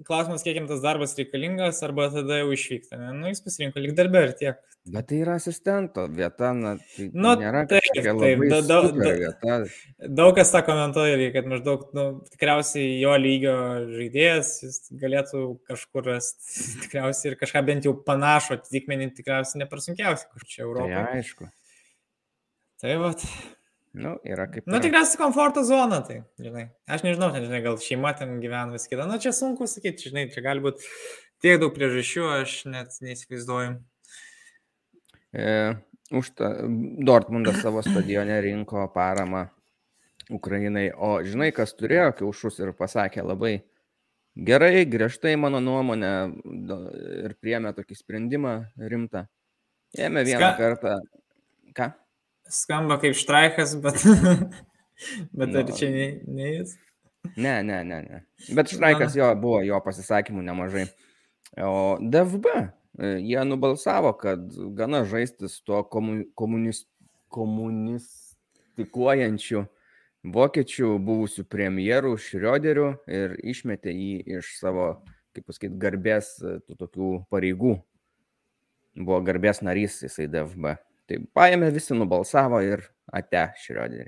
klausimas, 0.06 0.44
kiek 0.46 0.54
jam 0.54 0.68
tas 0.70 0.78
darbas 0.84 1.16
reikalingas, 1.18 1.80
arba 1.82 2.04
tada 2.14 2.36
jau 2.38 2.52
išvykti. 2.54 2.94
Ne? 2.94 3.08
Nu, 3.16 3.30
jis 3.32 3.40
pasirinko 3.42 3.82
lik 3.82 3.96
darbe 3.98 4.20
ir 4.28 4.34
tiek. 4.38 4.60
Bet 4.94 5.08
tai 5.10 5.18
yra 5.24 5.34
asistento 5.40 6.04
vieta, 6.14 6.52
na, 6.54 6.76
tai 6.94 7.08
nu, 7.10 7.32
nėra 7.40 7.64
taip, 7.70 7.88
taip, 7.96 8.44
da, 8.52 8.60
da, 8.68 8.76
da, 8.86 9.14
vieta. 9.18 9.56
Daug 10.20 10.38
kas 10.38 10.52
tą 10.54 10.60
komentuoja, 10.68 11.16
kad 11.34 11.48
maždaug, 11.50 11.88
nu, 11.98 12.04
tikriausiai 12.30 12.92
jo 13.00 13.16
lygio 13.18 13.54
žaidėjas, 13.90 14.52
jis 14.62 14.78
galėtų 15.02 15.42
kažkur 15.72 16.06
rasti, 16.06 16.52
tikriausiai 16.84 17.32
ir 17.32 17.38
kažką 17.40 17.64
bent 17.66 17.90
jau 17.90 17.96
panašų 18.06 18.60
atitikmenį, 18.60 19.10
tikriausiai 19.18 19.64
neprasunkiausiai, 19.64 20.30
kur 20.30 20.46
čia 20.46 20.62
Europoje. 20.68 21.02
Tai 21.02 21.18
aišku. 21.18 21.50
Tai 22.82 22.94
va. 23.02 23.10
Nu, 23.92 24.14
yra 24.24 24.46
kaip. 24.48 24.64
Nu, 24.70 24.78
tikriausiai 24.80 25.20
komforto 25.20 25.62
zona, 25.68 25.98
tai, 26.06 26.22
žinai. 26.40 26.70
Aš 26.88 27.04
nežinau, 27.04 27.28
ten, 27.34 27.44
žinai, 27.44 27.60
gal 27.64 27.76
šeima 27.80 28.14
ten 28.16 28.38
gyvena 28.40 28.72
vis 28.72 28.88
kita. 28.88 29.04
Nu, 29.08 29.18
čia 29.20 29.34
sunku 29.36 29.68
sakyti, 29.68 30.08
žinai, 30.08 30.30
čia 30.32 30.44
gali 30.46 30.64
būti 30.64 30.88
tiek 31.44 31.60
daug 31.60 31.74
priežasčių, 31.76 32.28
aš 32.38 32.54
net 32.72 32.96
neįsivaizduoju. 33.04 33.74
E, 35.36 35.52
už 36.12 36.32
tą 36.38 36.48
Dortmundas 37.04 37.60
savo 37.60 37.84
stadione 37.84 38.40
rinko 38.44 38.86
paramą 38.94 39.46
Ukrainai, 40.32 40.88
o 40.96 41.18
žinai, 41.26 41.50
kas 41.52 41.76
turėjo 41.76 42.12
kiaušus 42.22 42.62
ir 42.62 42.72
pasakė 42.78 43.24
labai 43.26 43.58
gerai, 44.36 44.86
griežtai 44.88 45.34
mano 45.36 45.60
nuomonė 45.60 46.12
ir 47.26 47.36
priemė 47.40 47.74
tokį 47.76 47.98
sprendimą 47.98 48.54
rimtą. 48.80 49.26
Ėmė 50.00 50.24
vieną 50.24 50.54
Ska... 50.54 50.56
kartą. 50.56 50.96
Ką? 51.76 51.92
Skamba 52.52 52.98
kaip 53.02 53.14
štraikas, 53.16 53.76
bet, 53.82 53.96
bet 55.38 55.48
no. 55.48 55.58
ar 55.58 55.64
nu. 55.68 55.76
čia 55.76 55.90
ne, 55.92 56.06
ne 56.28 56.46
jis? 56.52 56.70
Ne, 57.36 57.62
ne, 57.62 57.84
ne, 57.84 58.02
ne. 58.02 58.24
Bet 58.54 58.68
štraikas 58.74 59.16
jo 59.16 59.34
buvo, 59.38 59.62
jo 59.64 59.80
pasisakymų 59.84 60.42
nemažai. 60.44 60.86
O 61.62 61.98
DFB, 62.00 62.46
e, 62.48 62.60
jie 63.22 63.44
nubalsavo, 63.46 64.12
kad 64.18 64.38
gana 64.76 65.04
žaisti 65.08 65.48
su 65.48 65.64
tuo 65.68 65.82
komunist, 65.84 66.88
komunistikuojančiu 67.32 69.66
vokiečių 70.22 70.98
buvusių 71.02 71.42
premjerų 71.50 72.16
Šrioderiu 72.20 72.94
ir 73.10 73.34
išmetė 73.42 73.90
jį 73.94 74.22
iš 74.38 74.44
savo, 74.60 75.02
kaip 75.34 75.44
pasakyti, 75.48 75.80
garbės 75.82 76.26
e, 76.42 76.44
tų 76.66 76.74
tokių 76.84 77.10
pareigų. 77.32 77.74
Buvo 78.98 79.20
garbės 79.24 79.62
narys 79.64 80.02
jisai 80.04 80.26
DFB. 80.28 80.64
Tai 81.12 81.18
paėmė, 81.36 81.68
visi 81.74 81.92
nubalsavo 81.92 82.62
ir 82.64 82.86
ate 83.12 83.42
Šrioderį. 83.60 84.06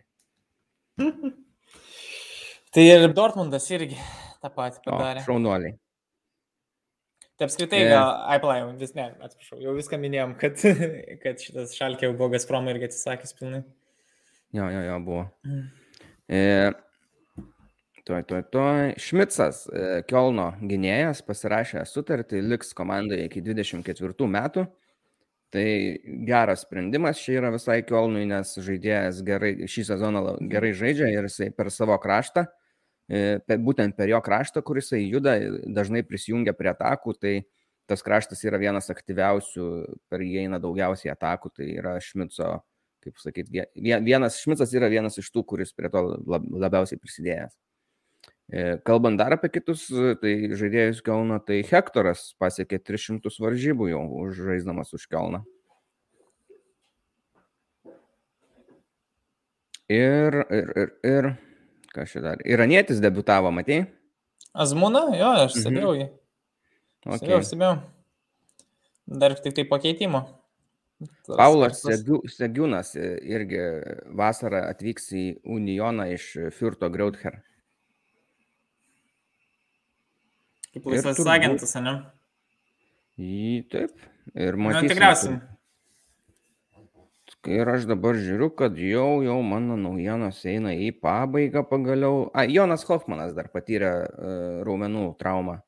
tai 2.73 2.85
ir 2.89 3.13
Dortmundas 3.13 3.67
irgi 3.75 3.99
tą 4.41 4.49
patį 4.55 4.81
padarė. 4.87 5.21
O, 5.21 5.25
šaunuoliai. 5.27 5.75
Tai 7.37 7.49
apskritai, 7.51 7.83
e... 7.83 7.91
gal, 7.91 8.13
ai, 8.31 8.39
palaim, 8.41 8.71
vis 8.81 8.95
ne, 8.97 9.11
atsiprašau, 9.27 9.59
jau 9.61 9.75
viską 9.77 9.99
minėjom, 10.01 10.33
kad, 10.41 10.65
kad 11.21 11.45
šitas 11.45 11.75
šalkė 11.77 12.09
jau 12.09 12.15
buvo 12.15 12.31
Gazprom 12.33 12.71
irgi 12.73 12.89
atsisakęs 12.89 13.37
pilnai. 13.37 13.61
Jo, 14.57 14.71
jo, 14.73 14.81
jo, 14.87 14.97
buvo. 15.05 15.27
Mm. 15.45 15.67
E, 16.25 16.41
toj, 18.09 18.25
toj, 18.31 18.47
toj. 18.55 18.95
Šmicas, 19.03 19.67
e, 19.69 20.01
Kielno 20.09 20.55
gynėjas, 20.63 21.21
pasirašė 21.29 21.85
sutartį, 21.91 22.41
liks 22.55 22.73
komandoje 22.79 23.29
iki 23.29 23.45
24 23.45 24.31
metų. 24.39 24.65
Tai 25.55 25.67
geras 26.27 26.65
sprendimas 26.65 27.21
čia 27.23 27.37
yra 27.39 27.53
visai 27.55 27.79
Kielnui, 27.87 28.25
nes 28.27 28.57
žaidėjas 28.59 29.21
gerai, 29.23 29.53
šį 29.71 29.85
sezoną 29.87 30.23
gerai 30.51 30.73
žaidžia 30.75 31.13
ir 31.13 31.29
jisai 31.29 31.53
per 31.55 31.71
savo 31.71 31.95
kraštą, 32.03 32.43
e, 33.07 33.39
būtent 33.63 33.95
per 33.95 34.11
jo 34.11 34.19
kraštą, 34.19 34.65
kur 34.67 34.81
jisai 34.83 35.05
juda, 35.05 35.37
dažnai 35.77 36.03
prisijungia 36.03 36.57
prie 36.59 36.73
atakų, 36.73 37.15
tai 37.23 37.35
tas 37.87 38.03
kraštas 38.03 38.43
yra 38.49 38.59
vienas 38.59 38.91
aktyviausių, 38.91 39.69
per 40.11 40.27
jį 40.27 40.43
eina 40.43 40.59
daugiausiai 40.59 41.13
atakų, 41.15 41.55
tai 41.55 41.71
yra 41.77 41.95
Šmico, 42.03 42.51
kaip 43.05 43.23
sakyti, 43.23 43.63
vienas 43.79 44.41
Šmicas 44.43 44.75
yra 44.75 44.91
vienas 44.91 45.23
iš 45.23 45.31
tų, 45.31 45.47
kuris 45.55 45.71
prie 45.77 45.93
to 45.93 46.03
labiausiai 46.27 46.99
prisidėjęs. 46.99 47.55
E, 48.55 48.79
kalbant 48.87 49.19
dar 49.19 49.35
apie 49.35 49.49
kitus, 49.51 49.89
tai 50.21 50.33
žaidėjus 50.55 51.01
Kelno, 51.03 51.41
tai 51.43 51.57
Hektoras 51.67 52.29
pasiekė 52.39 52.79
300 52.87 53.33
varžybų 53.43 53.89
jau 53.91 54.03
žaisdamas 54.37 54.93
už 54.95 55.09
Kelną. 55.11 55.41
Ir, 59.91 60.37
ir, 60.55 60.71
ir, 60.81 60.93
ir, 61.11 61.27
ką 61.97 62.07
šį 62.09 62.23
dar, 62.23 62.45
iranietis 62.47 63.03
debutavo, 63.03 63.51
matai? 63.53 63.81
Azmuna, 64.55 65.03
jo, 65.19 65.33
aš 65.49 65.57
mhm. 65.57 65.65
stebėjau 65.65 65.97
jį. 65.99 66.07
Okay. 67.05 67.19
Stebėjau, 67.19 67.41
stebėjau. 67.49 67.73
Dar 69.25 69.35
tik 69.41 69.57
tai 69.59 69.65
pakeitimo. 69.73 70.21
Tas, 71.27 71.35
Paulas 71.35 71.83
tas... 71.83 72.07
Segiūnas 72.37 72.95
irgi 72.95 73.67
vasarą 74.15 74.63
atvyks 74.71 75.11
į 75.19 75.25
Unioną 75.57 76.07
iš 76.15 76.29
Furto 76.55 76.87
Grauther. 76.95 77.43
Kaip 80.75 80.87
laisvas 80.91 81.19
turbūt... 81.21 81.33
agentas, 81.33 81.75
ne? 81.79 81.97
Į, 83.15 83.65
taip. 83.71 83.93
Ir 84.35 84.57
matysime. 84.59 84.89
Na, 84.89 84.91
tikriausiai. 84.91 85.43
Ir 87.55 87.69
aš 87.69 87.85
dabar 87.85 88.17
žiūriu, 88.17 88.49
kad 88.57 88.79
jau, 88.81 89.21
jau 89.23 89.37
mano 89.45 89.77
naujienos 89.77 90.41
eina 90.49 90.73
į 90.81 90.91
pabaigą 90.97 91.63
pagaliau. 91.69 92.31
A, 92.33 92.47
Jonas 92.49 92.87
Hoffmanas 92.89 93.35
dar 93.37 93.51
patyrė 93.53 93.91
uh, 93.93 94.61
raumenų 94.65 95.11
traumą. 95.21 95.59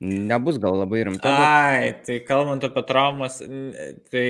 Nebus 0.00 0.56
gal 0.56 0.78
labai 0.80 1.02
rimta. 1.04 1.28
Bet... 1.28 1.42
Ai, 1.44 1.90
tai 2.06 2.16
kalbant 2.24 2.64
apie 2.64 2.82
traumas, 2.88 3.36
tai 4.08 4.28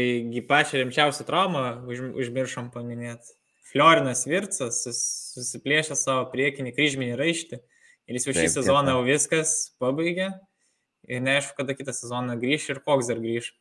pačią 0.50 0.80
rimčiausią 0.82 1.26
traumą 1.28 1.62
už, 1.86 2.08
užmiršom 2.18 2.72
paminėti. 2.74 3.36
Florinas 3.70 4.24
Vircas 4.26 4.82
susiplėšė 5.36 5.94
savo 5.94 6.24
priekinį 6.32 6.74
kryžminį 6.74 7.14
raištį 7.20 7.60
Ir 8.08 8.18
jis 8.18 8.28
jau 8.28 8.36
šį 8.36 8.46
sezoną 8.56 8.96
jau 8.96 9.02
viskas 9.06 9.74
pabaigė 9.82 10.30
ir 11.10 11.24
neaišku, 11.24 11.56
kada 11.58 11.76
kitą 11.76 11.94
sezoną 11.96 12.38
grįš 12.40 12.70
ir 12.74 12.80
koks 12.86 13.10
dar 13.10 13.20
grįž. 13.22 13.52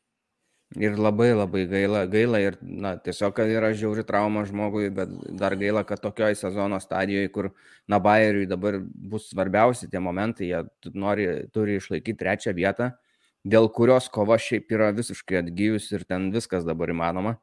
Ir 0.78 0.99
labai 1.01 1.32
labai 1.34 1.63
gaila, 1.66 2.03
gaila 2.05 2.39
ir, 2.43 2.55
na, 2.61 2.91
tiesiog 3.01 3.39
yra 3.41 3.72
žiauri 3.74 4.03
trauma 4.05 4.43
žmogui, 4.45 4.91
bet 4.93 5.09
dar 5.34 5.55
gaila, 5.57 5.82
kad 5.82 5.97
tokioje 6.03 6.38
sezono 6.38 6.78
stadijoje, 6.78 7.32
kur, 7.34 7.49
na, 7.89 7.97
Bayeriui 7.97 8.45
dabar 8.45 8.78
bus 8.78 9.32
svarbiausi 9.32 9.89
tie 9.89 9.97
momentai, 9.97 10.51
jie 10.51 10.91
nori, 10.93 11.26
turi 11.49 11.80
išlaikyti 11.82 12.20
trečią 12.22 12.53
vietą, 12.53 12.91
dėl 13.41 13.72
kurios 13.74 14.11
kova 14.13 14.38
šiaip 14.38 14.70
yra 14.78 14.91
visiškai 14.93 15.39
atgyjus 15.41 15.89
ir 15.95 16.05
ten 16.05 16.30
viskas 16.36 16.68
dabar 16.70 16.93
įmanoma. 16.93 17.39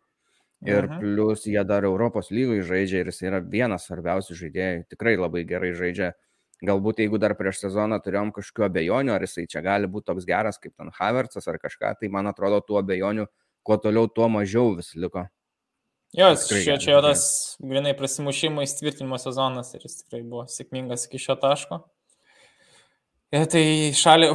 Ir 0.64 0.87
mhm. 0.87 1.03
plus 1.03 1.45
jie 1.51 1.64
dar 1.68 1.85
Europos 1.85 2.31
lygai 2.31 2.62
žaidžia 2.64 3.03
ir 3.03 3.11
jis 3.11 3.27
yra 3.27 3.43
vienas 3.43 3.91
svarbiausių 3.91 4.39
žaidėjų. 4.39 4.87
Tikrai 4.95 5.18
labai 5.18 5.43
gerai 5.49 5.75
žaidžia. 5.77 6.14
Galbūt 6.65 7.03
jeigu 7.03 7.19
dar 7.21 7.35
prieš 7.37 7.67
sezoną 7.67 7.99
turėjom 8.01 8.31
kažkokiu 8.33 8.65
abejonių, 8.71 9.13
ar 9.13 9.25
jisai 9.27 9.45
čia 9.51 9.61
gali 9.65 9.91
būti 9.93 10.09
toks 10.09 10.25
geras 10.29 10.57
kaip 10.57 10.73
ten 10.73 10.89
Havertzas 10.97 11.49
ar 11.53 11.59
kažką, 11.61 11.93
tai 12.01 12.09
man 12.13 12.31
atrodo, 12.31 12.63
tų 12.65 12.79
abejonių 12.81 13.27
kuo 13.67 13.77
toliau, 13.83 14.09
tuo 14.09 14.31
mažiau 14.33 14.73
vis 14.79 14.95
liko. 14.97 15.27
Jo, 16.17 16.31
čia, 16.39 16.79
čia 16.81 16.95
jau 16.95 17.03
tas 17.05 17.27
grinai 17.61 17.93
prasimušimo 17.99 18.65
įtvirtinimo 18.65 19.19
sezonas 19.21 19.75
ir 19.75 19.85
jis 19.85 19.99
tikrai 20.01 20.23
buvo 20.23 20.47
sėkmingas 20.49 21.09
iki 21.11 21.21
šio 21.21 21.37
taško. 21.43 21.83
Ir 23.35 23.49
tai 23.53 23.65
šalį, 23.99 24.31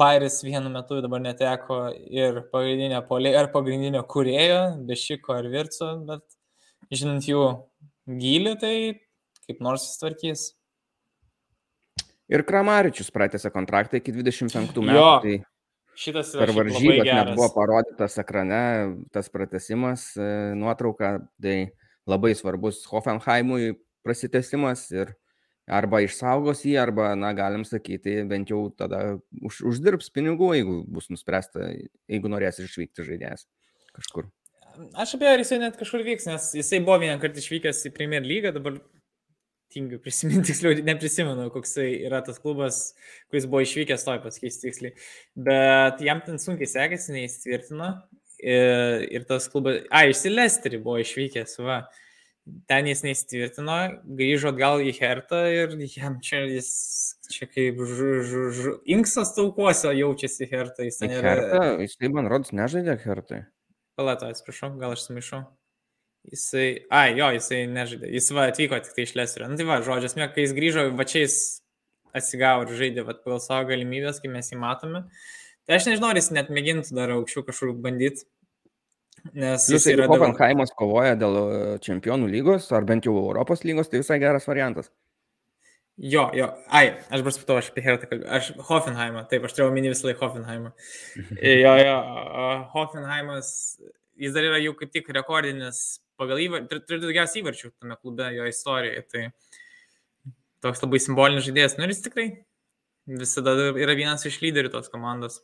Bairis 0.00 0.42
vienu 0.44 0.70
metu 0.70 1.00
dabar 1.02 1.22
neteko 1.24 1.86
ir 2.12 2.42
pagrindinio 2.52 3.00
polė, 3.08 3.32
ar 3.40 3.48
pagrindinio 3.54 4.04
kurėjo, 4.06 4.60
Bešiko 4.86 5.34
ar 5.40 5.48
Virco, 5.50 5.88
bet 6.06 6.22
žinant 6.92 7.26
jų 7.26 7.46
gilį, 8.20 8.52
tai 8.60 8.74
kaip 9.48 9.64
nors 9.64 9.88
sutvarkys. 9.94 10.50
Ir 12.32 12.44
Kramaričius 12.48 13.12
pratęsė 13.12 13.52
kontraktą 13.52 14.00
iki 14.00 14.14
25 14.16 14.72
metų. 14.80 14.84
Jo, 14.96 15.08
tai 15.24 15.34
šitas 16.00 16.32
per 16.36 16.52
varžybas 16.56 17.08
net 17.08 17.32
buvo 17.36 17.48
parodytas 17.52 18.16
ekrane 18.22 18.62
tas 19.12 19.28
pratesimas, 19.32 20.10
e, 20.16 20.28
nuotrauka, 20.58 21.18
tai 21.42 21.56
labai 22.08 22.32
svarbus 22.38 22.82
Hoffenheimui 22.90 23.74
prasitesimas 24.02 24.88
ir 24.94 25.12
arba 25.70 26.02
išsaugos 26.02 26.64
jį, 26.66 26.74
arba, 26.82 27.12
na, 27.18 27.30
galim 27.36 27.64
sakyti, 27.68 28.22
bent 28.28 28.50
jau 28.50 28.64
tada 28.74 29.18
už, 29.44 29.62
uždirbs 29.70 30.10
pinigų, 30.14 30.52
jeigu 30.58 30.78
bus 30.90 31.08
nuspręsta, 31.12 31.68
jeigu 32.10 32.32
norės 32.32 32.58
išvykti 32.62 33.06
žaidėjas 33.06 33.46
kažkur. 33.94 34.30
Aš 34.98 35.16
apie 35.18 35.28
ar 35.28 35.40
jisai 35.40 35.60
net 35.60 35.76
kažkur 35.78 36.02
vyks, 36.06 36.26
nes 36.30 36.48
jisai 36.56 36.80
buvo 36.82 36.96
vieną 37.02 37.20
kartą 37.22 37.42
išvykęs 37.42 37.84
į 37.90 37.94
Premier 37.94 38.24
lygą, 38.24 38.54
dabar 38.56 38.80
tingiu 39.72 40.00
prisiminti, 40.02 40.46
tiksliau, 40.50 40.76
neprisimenu, 40.86 41.48
koks 41.54 41.76
yra 41.82 42.22
tas 42.26 42.40
klubas, 42.42 42.82
kuris 43.32 43.48
buvo 43.48 43.64
išvykęs, 43.66 44.06
toj 44.06 44.22
pasakysiu 44.24 44.68
tiksliai. 44.68 44.94
Bet 45.48 46.04
jam 46.04 46.22
ten 46.26 46.40
sunkiai 46.42 46.70
sekėsi, 46.70 47.16
neįsitvirtino. 47.16 47.94
Ir, 48.42 49.04
ir 49.14 49.26
tas 49.28 49.44
klubas, 49.50 49.84
a, 49.94 50.02
išsilesterį 50.10 50.82
buvo 50.82 50.98
išvykęs, 51.02 51.60
va 51.62 51.84
ten 52.66 52.88
jis 52.90 53.04
neįsitvirtino, 53.06 53.76
grįžo 54.18 54.50
atgal 54.50 54.82
į 54.82 54.94
Hertą 54.96 55.44
ir 55.52 55.76
jam 55.86 56.18
čia 56.24 56.42
jis 56.50 56.72
čia 57.32 57.46
kaip 57.46 57.78
žu, 57.78 58.10
žu, 58.26 58.44
žu, 58.56 58.74
inksas 58.96 59.32
taukuose 59.36 59.92
jaučiasi 59.94 60.48
Hertą. 60.50 60.86
Jis 60.88 61.00
ten 61.00 61.14
yra... 61.14 61.36
Hertą, 61.36 61.64
jis 61.84 61.98
taip 62.00 62.16
man 62.16 62.30
rodos 62.30 62.54
nežaidė 62.56 62.98
Hertai. 63.04 63.44
Palato, 63.98 64.28
atsiprašau, 64.32 64.72
gal 64.80 64.96
aš 64.96 65.06
sumaišau. 65.06 65.44
Jisai, 66.30 66.66
ai, 66.94 67.16
jo, 67.18 67.28
jisai 67.34 67.64
nežaidė. 67.66 68.12
Jis 68.14 68.30
va 68.36 68.46
atvyko 68.52 68.78
tik 68.84 68.94
tai 68.94 69.06
iš 69.08 69.16
Leserio. 69.18 69.48
Na 69.48 69.56
nu, 69.56 69.58
tai 69.58 69.66
va, 69.68 69.80
žodžias, 69.82 70.14
mė, 70.18 70.28
kai 70.34 70.44
jis 70.44 70.54
grįžo, 70.54 70.84
va 70.98 71.06
čia 71.08 71.24
jis 71.24 71.38
atsigavo 72.14 72.66
ir 72.66 72.76
žaidė 72.78 73.06
va, 73.08 73.16
pagal 73.18 73.42
savo 73.42 73.66
galimybės, 73.72 74.20
kai 74.22 74.30
mes 74.30 74.52
jį 74.52 74.60
matome. 74.62 75.02
Tai 75.66 75.78
aš 75.78 75.88
nežinau, 75.90 76.12
ar 76.12 76.20
jis 76.20 76.30
net 76.34 76.52
mėgintų 76.54 76.94
dar 76.94 77.14
aukščiau 77.16 77.42
kažkur 77.48 77.74
bandyti 77.82 78.26
Nes 79.30 79.68
Jūs, 79.70 79.86
jeigu 79.86 80.08
Hoffenheimas 80.10 80.72
kovoja 80.74 81.14
dėl 81.18 81.38
e, 81.38 81.60
čempionų 81.84 82.28
lygos, 82.32 82.66
ar 82.74 82.86
bent 82.88 83.06
jau 83.06 83.14
Europos 83.20 83.62
lygos, 83.66 83.90
tai 83.90 84.00
visai 84.02 84.18
geras 84.22 84.48
variantas. 84.50 84.90
Jo, 86.02 86.24
jo, 86.34 86.48
ai, 86.72 86.96
aš 87.12 87.20
dabar 87.20 87.34
supratau, 87.36 87.58
aš 87.60 87.68
apie 87.70 87.84
Hertą 87.84 88.08
kalbėjau. 88.10 88.30
Aš 88.34 88.48
Hoffenheimą, 88.66 89.22
taip, 89.30 89.44
aš 89.46 89.54
turėjau 89.54 89.70
omeny 89.70 89.92
visą 89.92 90.08
laiką 90.08 90.26
Hoffenheimą. 90.26 90.72
jo, 91.62 91.74
jo, 91.84 91.96
Hoffenheimas, 92.74 93.52
jis 94.22 94.34
dar 94.36 94.46
yra 94.46 94.62
jau 94.62 94.74
kaip 94.78 94.92
tik 94.94 95.10
rekordinis 95.16 96.00
pagal 96.20 96.40
įvarčių, 96.44 96.80
turi 96.86 97.02
daugiausiai 97.02 97.42
įvarčių 97.42 97.72
tame 97.74 97.98
klube 97.98 98.28
jo 98.36 98.48
istorijoje. 98.50 99.04
Tai 99.10 99.24
toks 100.62 100.82
labai 100.84 101.00
simbolinis 101.02 101.48
žaidėjas. 101.48 101.78
Nu 101.78 101.86
ir 101.86 101.94
jis 101.94 102.04
tikrai 102.04 102.26
visada 103.22 103.56
yra 103.72 103.96
vienas 103.98 104.26
iš 104.28 104.38
lyderių 104.44 104.70
tos 104.76 104.92
komandos. 104.92 105.40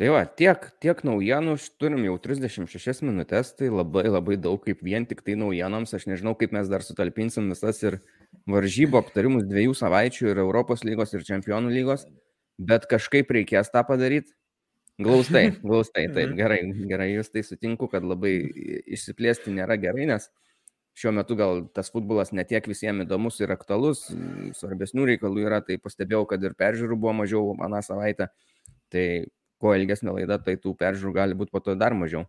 Tai 0.00 0.08
va, 0.08 0.22
tiek, 0.24 0.64
tiek 0.82 1.02
naujienų, 1.04 1.52
turim 1.78 2.06
jau 2.06 2.14
36 2.18 3.04
minutės, 3.04 3.52
tai 3.58 3.68
labai 3.68 4.06
labai 4.08 4.38
daug 4.40 4.62
kaip 4.64 4.80
vien 4.82 5.04
tik 5.06 5.20
tai 5.22 5.36
naujienoms, 5.38 5.92
aš 5.94 6.08
nežinau, 6.08 6.32
kaip 6.38 6.54
mes 6.56 6.70
dar 6.70 6.82
sutalpinsim 6.82 7.50
visas 7.52 7.82
ir 7.84 7.98
varžybų 8.50 8.98
aptarimus 9.02 9.44
dviejų 9.50 9.76
savaičių 9.78 10.30
ir 10.32 10.40
Europos 10.42 10.82
lygos 10.88 11.12
ir 11.12 11.26
Čempionų 11.28 11.74
lygos, 11.76 12.06
bet 12.58 12.88
kažkaip 12.90 13.30
reikės 13.36 13.70
tą 13.70 13.84
padaryti. 13.86 14.32
Glaustai, 15.02 15.44
glaustai, 15.66 16.06
taip, 16.14 16.36
gerai, 16.38 16.62
gerai, 16.90 17.10
jūs 17.16 17.32
tai 17.32 17.44
sutinku, 17.46 17.88
kad 17.92 18.06
labai 18.06 18.36
išsiplėsti 18.96 19.54
nėra 19.54 19.78
gerai, 19.80 20.06
nes 20.10 20.28
šiuo 20.98 21.12
metu 21.16 21.36
gal 21.38 21.62
tas 21.72 21.88
futbolas 21.92 22.34
netiek 22.36 22.66
visiems 22.68 23.06
įdomus 23.06 23.40
ir 23.40 23.52
aktualus, 23.54 24.04
svarbesnių 24.58 25.06
reikalų 25.14 25.46
yra, 25.46 25.62
tai 25.64 25.78
pastebėjau, 25.80 26.26
kad 26.34 26.44
ir 26.44 26.56
peržiūrų 26.58 26.98
buvo 27.00 27.14
mažiau 27.22 27.54
aną 27.64 27.80
savaitę. 27.84 28.28
Tai 28.92 29.06
kuo 29.62 29.72
ilgesnė 29.78 30.18
laida, 30.18 30.36
tai 30.42 30.58
tų 30.60 30.74
peržiūrų 30.78 31.14
gali 31.16 31.38
būti 31.38 31.54
po 31.54 31.62
to 31.64 31.76
dar 31.78 31.96
mažiau. 31.96 32.26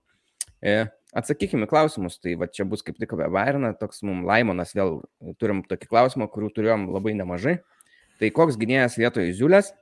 E, 0.64 0.86
atsakykime 1.12 1.68
klausimus, 1.68 2.16
tai 2.24 2.38
va 2.40 2.48
čia 2.48 2.64
bus 2.70 2.86
kaip 2.86 3.00
tik 3.02 3.16
apie 3.18 3.28
Bairną, 3.34 3.74
toks 3.80 4.04
mums 4.08 4.24
Laimonas 4.30 4.72
vėl 4.78 5.02
turim 5.42 5.64
tokį 5.68 5.90
klausimą, 5.92 6.30
kurių 6.32 6.54
turėjom 6.56 6.88
labai 6.94 7.18
nemažai. 7.20 7.58
Tai 8.22 8.30
koks 8.32 8.56
gynėjas 8.62 8.96
vietoje 9.02 9.34
Ziulės? 9.36 9.74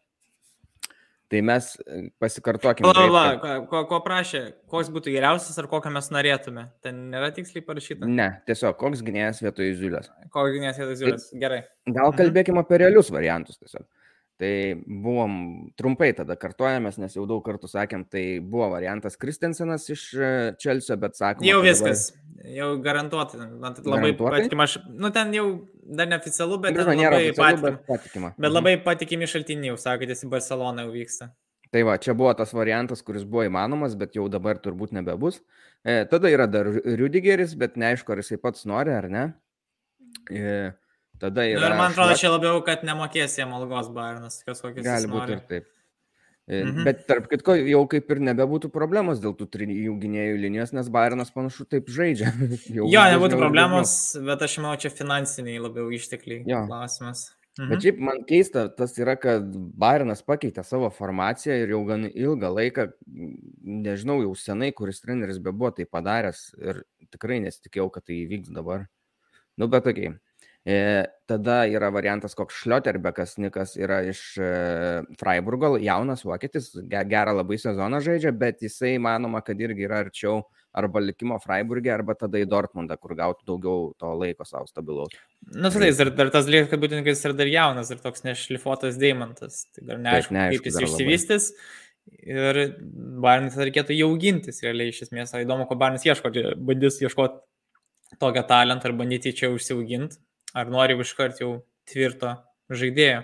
Tai 1.31 1.39
mes 1.47 1.67
e, 1.79 2.01
pasikartokime. 2.19 2.91
La, 2.91 3.05
la, 3.07 3.23
kad... 3.39 3.67
ko, 3.71 3.85
ko 3.87 4.01
prašė, 4.03 4.41
koks 4.71 4.89
būtų 4.91 5.13
geriausias 5.13 5.55
ar 5.61 5.69
kokią 5.71 5.93
mes 5.95 6.09
norėtume? 6.11 6.65
Ten 6.83 7.05
nėra 7.13 7.29
tiksliai 7.35 7.63
parašyta. 7.63 8.09
Ne, 8.09 8.27
tiesiog 8.49 8.75
koks 8.81 9.03
gynėjas 9.07 9.39
vietoje 9.45 9.77
Ziulės. 9.79 10.11
Koks 10.35 10.57
gynėjas 10.57 10.81
vietoje 10.81 10.99
Ziulės, 10.99 11.29
gerai. 11.39 11.61
Gal 11.87 12.09
mhm. 12.09 12.17
kalbėkime 12.19 12.65
apie 12.65 12.81
realius 12.83 13.13
variantus 13.15 13.61
tiesiog. 13.61 13.87
Tai 14.41 14.53
buvom 14.89 15.33
trumpai 15.77 16.07
tada 16.17 16.33
kartuojamės, 16.39 16.95
nes 16.97 17.13
jau 17.13 17.27
daug 17.29 17.43
kartų 17.45 17.67
sakėm, 17.69 18.07
tai 18.09 18.23
buvo 18.41 18.71
variantas 18.71 19.19
Kristensenas 19.21 19.85
iš 19.93 20.05
Čelsio, 20.57 20.97
bet 20.97 21.19
sakom. 21.19 21.45
Jau 21.45 21.59
viskas, 21.61 22.07
dabar... 22.15 22.47
jau 22.55 22.69
garantuotai. 22.81 23.43
Man 23.61 23.77
tai 23.77 23.85
labai 23.85 24.15
patikima, 24.17 24.65
aš, 24.65 24.79
nu 24.89 25.11
ten 25.13 25.35
jau 25.37 25.45
dar 25.85 26.09
neoficialu, 26.09 26.57
bet, 26.63 26.73
Žinoma, 26.73 26.97
labai 27.05 27.21
patikima. 27.37 27.61
Bet, 27.67 27.85
patikima. 27.85 28.33
bet 28.33 28.47
mhm. 28.47 28.55
labai 28.57 28.73
patikimi 28.81 29.29
šaltiniai 29.29 29.75
jau 29.75 29.77
sako, 29.83 30.01
kad 30.01 30.15
jis 30.15 30.25
į 30.25 30.31
Barceloną 30.33 30.87
jau 30.87 30.95
vyksta. 30.95 31.29
Tai 31.71 31.85
va, 31.87 31.99
čia 32.01 32.17
buvo 32.17 32.33
tas 32.35 32.51
variantas, 32.57 33.05
kuris 33.05 33.23
buvo 33.23 33.45
įmanomas, 33.45 33.93
bet 33.99 34.17
jau 34.17 34.25
dabar 34.31 34.57
turbūt 34.59 34.97
nebebus. 34.97 35.37
E, 35.85 36.01
tada 36.09 36.33
yra 36.33 36.49
dar 36.49 36.65
Rudigeris, 36.67 37.53
bet 37.61 37.77
neaišku, 37.79 38.11
ar 38.11 38.25
jisai 38.25 38.41
pats 38.41 38.65
nori 38.67 38.91
ar 38.97 39.07
ne. 39.13 39.23
E, 40.33 40.71
Tada 41.21 41.45
yra. 41.45 41.59
Nu, 41.61 41.67
ir 41.67 41.77
man 41.77 41.93
atrodo, 41.93 42.15
čia 42.17 42.31
labiau, 42.33 42.63
kad 42.65 42.81
nemokės 42.87 43.37
jiem 43.37 43.51
algos 43.53 43.91
Bairnas, 43.93 44.39
kas 44.45 44.63
kokius. 44.63 44.85
Gali 44.87 45.09
būti 45.11 45.35
ir 45.37 45.43
taip. 45.49 45.67
E, 46.49 46.63
mhm. 46.65 46.85
Bet 46.87 47.03
tarp 47.07 47.27
kitko, 47.29 47.53
jau 47.69 47.83
kaip 47.91 48.09
ir 48.11 48.21
nebebūtų 48.31 48.71
problemos 48.73 49.21
dėl 49.21 49.35
tų 49.37 49.45
trijų 49.53 49.93
gynėjų 50.01 50.39
linijos, 50.41 50.73
nes 50.73 50.89
Bairnas 50.91 51.29
panašu 51.35 51.67
taip 51.69 51.91
žaidžia. 51.93 52.31
jo, 52.79 52.87
nebūtų 52.89 53.37
problemos, 53.37 53.93
bet 54.25 54.41
aš 54.47 54.57
manau, 54.63 54.73
čia 54.81 54.89
finansiniai 54.93 55.61
labiau 55.61 55.91
ištekliai 55.93 56.41
jo. 56.49 56.63
klausimas. 56.65 57.27
Mhm. 57.59 57.69
Bet 57.69 57.85
šiaip 57.85 58.01
man 58.01 58.23
keista, 58.25 58.65
tas 58.73 58.97
yra, 58.97 59.13
kad 59.21 59.45
Bairnas 59.79 60.25
pakeitė 60.25 60.63
savo 60.65 60.89
formaciją 60.95 61.59
ir 61.61 61.75
jau 61.75 61.83
gan 61.85 62.07
ilgą 62.09 62.49
laiką, 62.57 62.87
nežinau, 63.85 64.17
jau 64.25 64.33
senai, 64.39 64.71
kuris 64.73 65.03
treneris 65.03 65.37
be 65.43 65.53
buvo 65.53 65.69
tai 65.77 65.85
padaręs 65.85 66.47
ir 66.57 66.81
tikrai 67.13 67.37
nesitikėjau, 67.45 67.91
kad 67.93 68.07
tai 68.09 68.23
įvyks 68.23 68.55
dabar. 68.55 68.87
Nu, 69.59 69.69
bet 69.69 69.85
tokiai. 69.85 70.15
Okay. 70.15 70.30
E, 70.61 71.05
tada 71.25 71.63
yra 71.65 71.89
variantas, 71.89 72.35
koks 72.37 72.59
Šlioterbekas, 72.61 73.33
Nikas 73.41 73.73
yra 73.81 74.03
iš 74.05 74.19
e, 74.37 74.49
Freiburgo, 75.17 75.73
jaunas 75.81 76.21
vokietis, 76.21 76.69
gerą 76.85 77.33
labai 77.39 77.57
sezoną 77.57 77.97
žaidžia, 78.05 78.29
bet 78.37 78.61
jisai 78.61 78.99
manoma, 79.01 79.41
kad 79.41 79.57
irgi 79.57 79.87
yra 79.87 80.03
arčiau 80.05 80.43
arba 80.77 81.01
likimo 81.01 81.39
Freiburgė, 81.41 81.89
arba 81.95 82.13
tada 82.19 82.37
į 82.37 82.45
Dortmundą, 82.51 82.95
kur 83.01 83.17
gautų 83.17 83.47
daugiau 83.49 83.89
to 83.99 84.13
laiko 84.21 84.45
savo 84.45 84.69
stabilaus. 84.69 85.17
Na, 85.49 85.73
tai 85.73 85.89
dar, 85.97 86.13
dar 86.15 86.31
tas 86.31 86.45
dalykas, 86.45 86.69
kad 86.71 86.85
būtent 86.85 87.09
jis 87.09 87.25
yra 87.25 87.39
dar 87.41 87.49
jaunas 87.49 87.89
ir 87.91 88.05
toks 88.05 88.27
nešlifuotas 88.27 89.01
deimantas. 89.01 89.65
Tai 89.73 89.89
dar 89.89 90.01
neaišku, 90.05 90.37
neaišku 90.37 90.61
kaip 90.61 90.69
jis 90.69 90.81
išsivystys. 90.85 91.53
Ir 92.21 92.63
Barnis 93.21 93.57
reikėtų 93.57 93.97
jau 93.97 94.13
augintis 94.13 94.61
realiai 94.61 94.93
iš 94.93 95.07
esmės. 95.07 95.33
Įdomu, 95.41 95.65
ko 95.69 95.77
Barnis 95.79 96.05
ieško, 96.05 96.31
bandys 96.61 97.01
ieškoti 97.01 98.17
tokio 98.21 98.45
talentą 98.45 98.89
ar 98.89 98.95
bandyti 99.01 99.33
čia 99.37 99.49
užsiauginti. 99.53 100.21
Ar 100.57 100.71
nori 100.71 100.97
iškart 100.99 101.39
jau 101.43 101.61
tvirto 101.87 102.35
žaidėjo? 102.71 103.21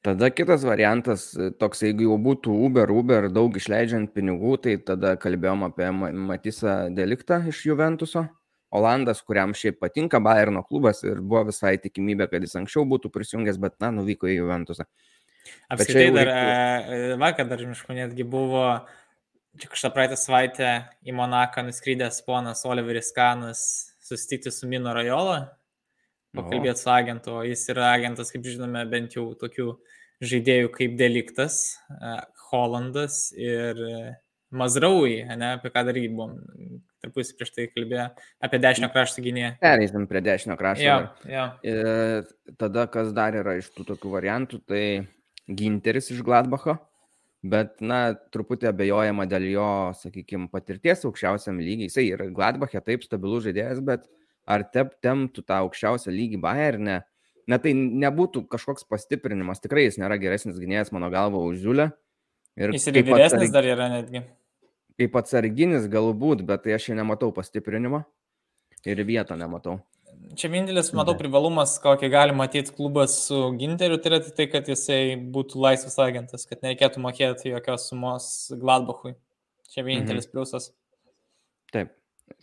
Tada 0.00 0.30
kitas 0.32 0.62
variantas, 0.64 1.26
toks, 1.60 1.82
jeigu 1.84 2.06
jau 2.06 2.16
būtų 2.24 2.54
Uber, 2.66 2.88
Uber 2.88 3.26
daug 3.28 3.56
išleidžiant 3.60 4.14
pinigų, 4.16 4.54
tai 4.64 4.78
tada 4.80 5.12
kalbėjom 5.20 5.66
apie 5.66 5.90
Matisą 5.92 6.76
Deliktą 6.96 7.42
iš 7.52 7.66
Juventuso. 7.68 8.24
Olandas, 8.72 9.20
kuriam 9.26 9.52
šiaip 9.52 9.80
patinka 9.82 10.20
Bayerno 10.22 10.62
klubas 10.64 11.02
ir 11.04 11.20
buvo 11.20 11.48
visai 11.50 11.74
tikimybė, 11.82 12.30
kad 12.30 12.46
jis 12.46 12.56
anksčiau 12.62 12.86
būtų 12.88 13.10
prisijungęs, 13.12 13.58
bet, 13.60 13.76
na, 13.82 13.90
nuvyko 13.92 14.30
į 14.30 14.38
Juventusą. 14.38 14.86
Apskritai 15.68 16.08
dar 16.14 16.30
reiktų... 16.30 16.96
E, 16.96 17.14
vakar 17.20 17.50
dar 17.50 17.64
mišku 17.66 17.96
netgi 17.96 18.24
buvo 18.24 18.64
čia 19.60 19.68
kažką 19.68 19.90
praeitą 19.94 20.16
savaitę 20.16 20.72
į 21.04 21.14
Monaką 21.18 21.66
nuskrydęs 21.66 22.22
ponas 22.24 22.62
Oliveris 22.64 23.10
Kanas 23.16 23.62
susitikti 24.00 24.52
su 24.54 24.68
Mino 24.70 24.94
Rajola, 24.94 25.42
pakalbėti 26.36 26.82
su 26.82 26.90
agentu, 26.92 27.36
o 27.40 27.44
jis 27.46 27.66
yra 27.72 27.92
agentas, 27.94 28.32
kaip 28.34 28.46
žinome, 28.46 28.84
bent 28.90 29.16
jau 29.16 29.30
tokių 29.38 29.72
žaidėjų 30.20 30.72
kaip 30.74 30.98
Deliktas, 31.00 31.62
Hollandas 32.50 33.30
ir 33.38 33.80
Mazraui, 34.50 35.20
ne, 35.38 35.54
apie 35.56 35.70
ką 35.70 35.84
dar 35.86 35.98
jį 35.98 36.08
buvom 36.10 36.34
tarpusį 37.00 37.36
prieš 37.38 37.52
tai 37.54 37.66
kalbėjo, 37.70 38.08
apie 38.44 38.60
dešinio 38.60 38.90
krašto 38.92 39.22
gynėją. 39.24 39.54
Pereisim 39.62 40.06
prie 40.10 40.22
dešinio 40.26 40.56
krašto. 40.60 40.84
Jo, 40.84 40.96
jo. 41.30 41.46
Ir 41.70 42.56
tada, 42.60 42.86
kas 42.92 43.14
dar 43.16 43.38
yra 43.38 43.56
iš 43.60 43.70
tų 43.76 43.86
tokių 43.92 44.14
variantų, 44.18 44.60
tai 44.68 44.84
Ginteris 45.46 46.10
iš 46.12 46.20
Gladbacho, 46.26 46.76
bet, 47.46 47.78
na, 47.80 48.02
truputį 48.34 48.68
abejojama 48.70 49.26
dėl 49.30 49.48
jo, 49.54 49.68
sakykime, 50.02 50.50
patirties 50.52 51.06
aukščiausiam 51.08 51.62
lygiai. 51.62 51.88
Jisai 51.88 52.10
yra 52.10 52.28
Gladbache, 52.34 52.82
taip, 52.84 53.06
stabilus 53.06 53.46
žaidėjas, 53.46 53.80
bet 53.86 54.04
ar 54.50 54.66
tep 54.74 54.96
temtų 55.04 55.46
tą 55.46 55.62
aukščiausią 55.64 56.12
lygį 56.14 56.42
Bayernė? 56.42 56.98
Na 57.50 57.58
tai 57.62 57.72
nebūtų 57.74 58.44
kažkoks 58.50 58.84
pastiprinimas, 58.90 59.62
tikrai 59.62 59.86
jis 59.86 59.98
nėra 60.02 60.18
geresnis 60.22 60.58
gynėjas 60.60 60.92
mano 60.94 61.08
galva 61.10 61.40
už 61.46 61.62
Žiulę. 61.62 61.88
Jis 62.60 62.90
ir 62.90 63.00
vyresnis 63.06 63.54
dar 63.54 63.66
yra 63.66 63.88
netgi 63.90 64.26
kaip 65.00 65.16
atsarginis 65.20 65.88
galbūt, 65.90 66.44
bet 66.48 66.66
tai 66.66 66.76
aš 66.76 66.90
čia 66.90 66.98
nematau 66.98 67.32
pastiprinimo 67.36 68.02
ir 68.88 69.00
vietą 69.08 69.38
nematau. 69.40 69.78
Čia 70.36 70.50
vienintelis, 70.52 70.90
matau, 70.94 71.14
privalumas, 71.16 71.78
kokį 71.80 72.10
gali 72.12 72.34
matyti 72.36 72.74
klubas 72.76 73.14
su 73.24 73.38
Ginteriu, 73.58 73.96
tai 74.02 74.10
yra 74.12 74.18
tai, 74.26 74.46
kad 74.52 74.68
jisai 74.68 75.16
būtų 75.32 75.62
laisvas 75.62 75.96
agentas, 76.02 76.44
kad 76.50 76.60
nereikėtų 76.64 77.00
mokėti 77.02 77.54
jokios 77.54 77.88
sumos 77.88 78.26
Gladbachui. 78.52 79.14
Čia 79.72 79.86
vienintelis 79.86 80.28
mhm. 80.28 80.34
pliusas. 80.34 80.68
Taip. 81.72 81.94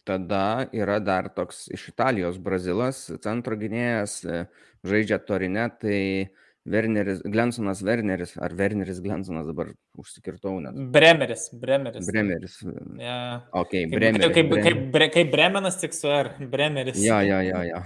Tada 0.08 0.68
yra 0.76 1.00
dar 1.04 1.28
toks 1.36 1.66
iš 1.74 1.90
Italijos 1.92 2.38
Brazilas, 2.40 3.06
centro 3.24 3.58
gynėjas, 3.60 4.22
žaidžia 4.88 5.18
Torine, 5.20 5.66
tai 5.82 5.98
Werneris, 6.68 7.22
Glensonas 7.24 7.82
Werneris, 7.84 8.34
ar 8.44 8.54
Werneris 8.56 9.00
Glensonas 9.04 9.48
dabar 9.48 9.70
užsikirtau 10.00 10.58
net. 10.64 10.76
Bremeris, 10.96 11.48
Bremeris. 11.56 12.08
Bremeris. 12.10 12.58
Ja. 13.00 13.18
Ok, 13.56 13.72
Kaip, 13.72 13.94
Bremeris. 13.96 14.34
kaip, 14.36 14.52
kaip, 14.52 14.82
kaip, 14.92 15.12
kaip 15.16 15.32
Bremenas 15.32 15.80
tik 15.80 15.96
su 15.96 16.12
R, 16.12 16.34
Bremeris. 16.52 17.00
Jo, 17.04 17.22
jo, 17.24 17.40
jo, 17.48 17.62
jo. 17.70 17.82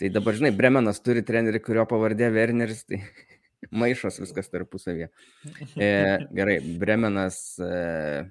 Tai 0.00 0.10
dabar, 0.16 0.38
žinai, 0.38 0.50
Bremenas 0.56 0.98
turi 1.04 1.22
trenerį, 1.26 1.60
kurio 1.62 1.86
pavardė 1.90 2.30
Werneris, 2.34 2.82
tai 2.88 3.02
maišos 3.82 4.18
viskas 4.24 4.50
tarpusavėje. 4.50 5.10
E, 5.76 5.90
gerai, 6.34 6.58
Bremenas, 6.80 7.40
e, 7.62 8.24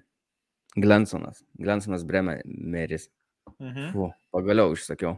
Glensonas, 0.77 1.43
Glensonas 1.57 2.05
Bremeris. 2.05 3.09
Mhm. 3.57 3.91
Fu, 3.93 4.11
pagaliau 4.33 4.75
išsakiau. 4.75 5.17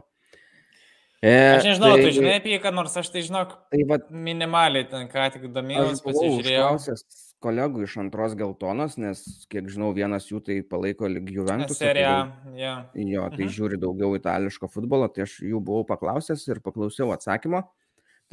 E, 1.22 1.32
aš 1.54 1.66
nežinau, 1.68 1.92
tai, 1.94 2.06
tu 2.08 2.14
žinai 2.16 2.38
apie 2.40 2.56
jį, 2.56 2.60
kad 2.64 2.74
nors 2.74 2.96
aš 2.98 3.12
tai 3.14 3.20
žinok, 3.22 3.52
tai 3.70 3.84
va, 3.86 4.00
minimaliai 4.10 4.88
ten 4.90 5.04
ką 5.10 5.28
tik 5.30 5.44
domėjausi, 5.54 6.02
pasižiūrėjau. 6.02 6.96
kolegų 7.42 7.84
iš 7.86 7.94
antros 8.02 8.34
geltonos, 8.38 8.96
nes, 8.98 9.22
kiek 9.52 9.68
žinau, 9.70 9.92
vienas 9.94 10.26
jų 10.26 10.40
tai 10.42 10.56
palaiko 10.66 11.06
Juventus. 11.06 11.78
Serija, 11.78 12.16
ja. 12.58 12.74
Jo, 12.98 13.28
tai 13.30 13.44
mhm. 13.44 13.52
žiūri 13.54 13.78
daugiau 13.82 14.16
itališko 14.18 14.66
futbolo, 14.72 15.06
tai 15.14 15.28
aš 15.28 15.38
jų 15.46 15.62
buvau 15.62 15.86
paklausęs 15.86 16.42
ir 16.50 16.62
paklausiau 16.64 17.14
atsakymo. 17.14 17.62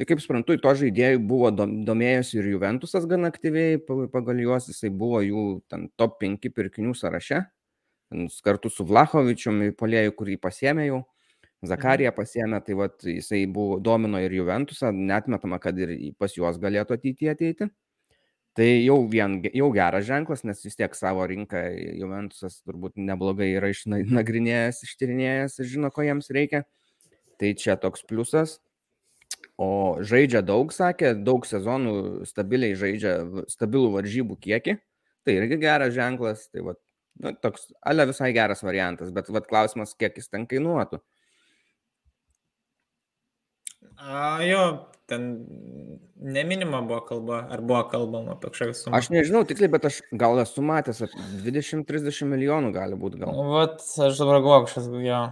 Tai 0.00 0.06
kaip 0.08 0.20
suprantu, 0.24 0.54
to 0.56 0.70
žaidėjų 0.80 1.18
buvo 1.28 1.50
domėjosi 1.52 2.38
ir 2.40 2.46
Juventusas 2.54 3.04
gan 3.04 3.28
aktyviai, 3.28 3.74
pagal 3.84 4.38
juos 4.40 4.70
jisai 4.70 4.88
buvo 4.88 5.18
jų 5.20 5.42
ten 5.68 5.90
top 6.00 6.14
5 6.22 6.48
pirkinių 6.56 6.94
sąraše, 6.96 7.42
kartu 8.40 8.70
su 8.72 8.86
Vlahovičiumi, 8.88 9.74
polėjų, 9.76 10.14
kurį 10.16 10.38
pasėmė 10.40 10.86
jau. 10.86 11.02
Zakarija 11.68 12.14
mhm. 12.14 12.16
pasiemė, 12.16 12.62
tai 12.64 12.78
vat, 12.80 12.96
jisai 13.04 13.42
buvo, 13.44 13.76
domino 13.76 14.22
ir 14.24 14.32
Juventusą, 14.38 14.88
netmetama, 14.96 15.58
kad 15.60 15.76
ir 15.76 15.92
pas 16.16 16.32
juos 16.32 16.56
galėtų 16.64 16.96
ateityje 16.96 17.36
ateiti. 17.36 17.68
Tai 18.56 18.70
jau, 18.70 18.96
vien, 19.12 19.36
jau 19.52 19.68
geras 19.76 20.08
ženklas, 20.08 20.46
nes 20.48 20.64
vis 20.64 20.80
tiek 20.80 20.96
savo 20.96 21.28
rinką 21.28 21.60
Juventusas 22.00 22.62
turbūt 22.64 22.96
neblogai 22.96 23.52
yra 23.52 23.68
išnagrinėjęs, 23.76 24.80
ištyrinėjęs 24.88 25.60
ir 25.60 25.70
žino, 25.76 25.92
ko 25.92 26.08
jiems 26.08 26.32
reikia. 26.32 26.64
Tai 27.36 27.52
čia 27.60 27.76
toks 27.84 28.08
pliusas. 28.08 28.62
O 29.60 30.00
žaidžia 30.00 30.40
daug, 30.46 30.70
sakė, 30.72 31.12
daug 31.20 31.44
sezonų 31.44 32.24
stabiliai 32.28 32.78
žaidžia 32.80 33.16
stabilų 33.50 33.90
varžybų 33.98 34.38
kiekį. 34.46 34.78
Tai 35.26 35.34
irgi 35.36 35.58
geras 35.60 35.92
ženklas. 35.92 36.46
Tai 36.48 36.64
va, 36.70 36.74
nu, 37.20 37.34
toks, 37.44 37.66
ale 37.84 38.06
visai 38.08 38.30
geras 38.36 38.64
variantas, 38.64 39.10
bet 39.12 39.28
va, 39.28 39.42
klausimas, 39.44 39.92
kiek 40.00 40.16
jis 40.16 40.32
ten 40.32 40.46
kainuotų. 40.48 41.02
A, 44.00 44.40
jo, 44.48 44.62
ten 45.12 45.26
neminima 46.16 46.80
buvo 46.88 47.02
kalba, 47.04 47.42
ar 47.52 47.60
buvo 47.60 47.82
kalbama 47.92 48.38
apie 48.38 48.48
kažkokią 48.54 48.78
sumą. 48.78 48.96
Aš 48.96 49.10
nežinau 49.12 49.44
tiksliai, 49.44 49.68
bet 49.76 49.90
aš 49.90 50.00
gal 50.16 50.40
esu 50.40 50.64
matęs, 50.64 51.02
20-30 51.44 52.32
milijonų 52.32 52.72
gali 52.78 52.96
būti 52.96 53.20
gal. 53.20 53.36
Nu, 53.36 53.50
vat, 53.58 53.84
aš 53.84 54.24
dabar 54.24 54.40
galvoju, 54.40 54.70
kažkas, 54.70 54.88
jo, 55.04 55.22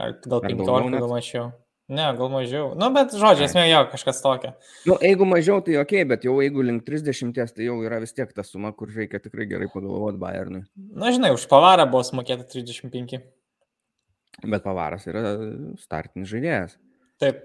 gal 0.00 0.48
15 0.48 0.96
gal 0.96 1.12
mačiau. 1.12 1.52
Ne, 1.86 2.06
gal 2.18 2.30
mažiau. 2.32 2.72
Nu, 2.74 2.88
bet 2.94 3.12
žodžiai, 3.14 3.46
esmė 3.46 3.62
jo, 3.68 3.84
kažkas 3.92 4.18
tokia. 4.18 4.56
Nu, 4.88 4.96
jeigu 4.98 5.26
mažiau, 5.28 5.60
tai 5.62 5.76
ok, 5.78 5.92
bet 6.10 6.24
jau 6.26 6.34
jeigu 6.42 6.64
link 6.66 6.82
30, 6.86 7.30
tai 7.54 7.68
jau 7.68 7.76
yra 7.86 8.00
vis 8.02 8.14
tiek 8.16 8.32
ta 8.34 8.42
suma, 8.42 8.72
kur 8.74 8.90
reikia 8.90 9.20
tikrai 9.22 9.46
gerai 9.46 9.68
pagalvoti 9.70 10.18
Bayernui. 10.18 10.64
Na, 10.74 11.12
žinai, 11.14 11.30
už 11.36 11.46
pavarą 11.50 11.86
buvo 11.92 12.02
sumokėta 12.08 12.48
35. 12.50 13.20
Bet 14.42 14.66
pavaras 14.66 15.06
yra 15.06 15.36
startinis 15.78 16.32
žaidėjas. 16.32 16.74
Taip. 17.22 17.44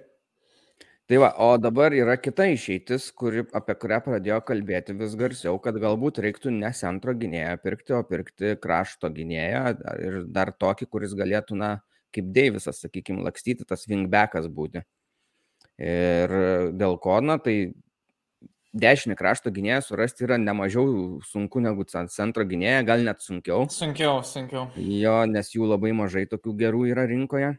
Tai 1.11 1.19
va, 1.21 1.29
o 1.43 1.51
dabar 1.61 1.93
yra 1.93 2.17
kita 2.17 2.45
išeitis, 2.55 3.11
kuri, 3.13 3.45
apie 3.57 3.77
kurią 3.77 4.01
pradėjo 4.05 4.41
kalbėti 4.47 4.97
vis 4.97 5.13
garsiau, 5.19 5.57
kad 5.61 5.77
galbūt 5.83 6.21
reiktų 6.23 6.53
ne 6.55 6.69
centro 6.73 7.13
gynėją 7.13 7.57
pirkti, 7.61 7.93
o 7.93 8.01
pirkti 8.07 8.55
krašto 8.63 9.11
gynėją 9.13 9.63
ir 10.01 10.21
dar 10.33 10.53
tokį, 10.55 10.87
kuris 10.87 11.13
galėtų, 11.19 11.57
na, 11.61 11.71
kaip 12.15 12.31
Deivisas, 12.35 12.81
sakykime, 12.83 13.23
lakstyti, 13.25 13.67
tas 13.67 13.87
wingbackas 13.89 14.49
būti. 14.51 14.83
Ir 15.81 16.35
dėl 16.77 16.97
ko, 17.01 17.17
na, 17.25 17.39
tai 17.41 17.73
dešinį 18.71 19.17
krašto 19.19 19.51
gynėją 19.51 19.81
surasti 19.83 20.25
yra 20.27 20.37
nemažiau 20.39 21.19
sunku 21.27 21.61
negu 21.63 21.85
centro 21.89 22.45
gynėją, 22.47 22.85
gal 22.87 23.03
net 23.07 23.23
sunkiau. 23.23 23.67
Sunkiau, 23.71 24.21
sunkiau. 24.23 24.69
Jo, 24.77 25.23
nes 25.27 25.51
jų 25.55 25.67
labai 25.73 25.91
mažai 25.97 26.27
tokių 26.29 26.55
gerų 26.63 26.85
yra 26.93 27.07
rinkoje. 27.09 27.55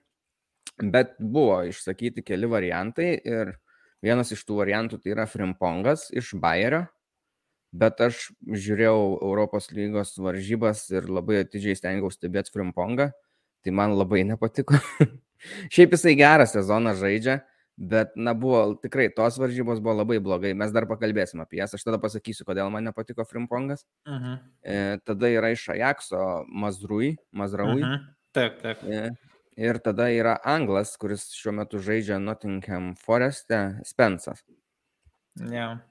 Bet 0.81 1.19
buvo 1.21 1.61
išsakyti 1.69 2.25
keli 2.25 2.49
variantai 2.49 3.13
ir 3.19 3.57
vienas 4.03 4.33
iš 4.33 4.43
tų 4.49 4.63
variantų 4.63 5.03
tai 5.03 5.13
yra 5.15 5.27
Frimpongas 5.29 6.09
iš 6.17 6.33
Bayerio, 6.41 6.87
bet 7.73 8.01
aš 8.05 8.31
žiūrėjau 8.49 9.19
Europos 9.21 9.69
lygos 9.73 10.17
varžybas 10.21 10.87
ir 10.93 11.09
labai 11.13 11.43
atidžiai 11.43 11.77
stengiausi 11.77 12.19
stebėti 12.19 12.55
Frimpongą, 12.55 13.11
tai 13.65 13.75
man 13.75 13.97
labai 13.97 14.25
nepatiko. 14.29 14.79
Šiaip 15.75 15.97
jisai 15.97 16.15
gerą 16.19 16.47
sezoną 16.47 16.95
žaidžia, 16.99 17.41
bet, 17.77 18.13
na, 18.15 18.35
buvo 18.39 18.77
tikrai 18.83 19.09
tos 19.15 19.41
varžybos 19.43 19.83
buvo 19.83 19.97
labai 20.03 20.21
blogai. 20.23 20.53
Mes 20.55 20.71
dar 20.75 20.87
pakalbėsim 20.91 21.43
apie 21.43 21.59
jas. 21.59 21.75
Aš 21.75 21.89
tada 21.89 21.99
pasakysiu, 22.03 22.47
kodėl 22.47 22.71
man 22.71 22.87
nepatiko 22.91 23.27
Frimpongas. 23.27 23.87
Uh 24.07 24.15
mhm. 24.15 24.33
-huh. 24.33 24.39
e, 24.63 24.99
tada 25.05 25.29
yra 25.29 25.51
iš 25.51 25.69
Ajaxo 25.75 26.45
Mazrui, 26.49 27.17
Mazraui. 27.33 27.83
Uh 27.83 27.87
mhm. 27.87 27.95
-huh. 27.95 28.09
Taip, 28.33 28.63
taip. 28.63 28.85
E, 28.89 29.11
Ir 29.57 29.77
tada 29.85 30.07
yra 30.09 30.39
anglas, 30.49 30.95
kuris 30.97 31.27
šiuo 31.37 31.53
metu 31.53 31.79
žaidžia 31.79 32.17
Nottingham 32.19 32.95
Foreste, 32.97 33.59
Spensas. 33.85 34.41
Yeah. 35.37 35.83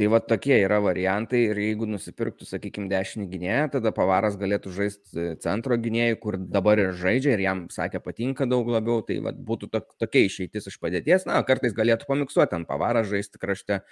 Tai 0.00 0.06
va 0.08 0.16
tokie 0.24 0.56
yra 0.64 0.78
variantai 0.80 1.42
ir 1.50 1.58
jeigu 1.60 1.84
nusipirktų, 1.84 2.46
sakykime, 2.48 2.86
dešinį 2.88 3.26
gynėją, 3.34 3.66
tada 3.74 3.90
pavaras 3.92 4.38
galėtų 4.40 4.72
žaisti 4.72 5.24
centro 5.44 5.76
gynėjų, 5.76 6.16
kur 6.22 6.38
dabar 6.40 6.80
ir 6.80 6.94
žaidžia 6.96 7.34
ir 7.34 7.42
jam, 7.44 7.60
sakė, 7.68 8.00
patinka 8.06 8.46
daug 8.48 8.70
labiau, 8.72 9.02
tai 9.04 9.18
va, 9.20 9.34
būtų 9.36 9.68
to, 9.74 9.82
tokia 10.00 10.24
išeitis 10.24 10.70
iš 10.72 10.80
padėties. 10.80 11.28
Na, 11.28 11.42
kartais 11.44 11.76
galėtų 11.76 12.08
pamiksuoti 12.08 12.56
ant 12.56 12.70
pavarą 12.70 13.04
žaisti 13.12 13.42
krašte, 13.42 13.82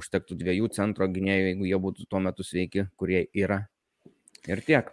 užtektų 0.00 0.40
dviejų 0.40 0.72
centro 0.78 1.10
gynėjų, 1.12 1.50
jeigu 1.50 1.68
jie 1.68 1.82
būtų 1.84 2.08
tuo 2.08 2.24
metu 2.24 2.48
sveiki, 2.48 2.88
kurie 2.96 3.26
yra. 3.36 3.66
Ir 4.48 4.64
tiek. 4.64 4.88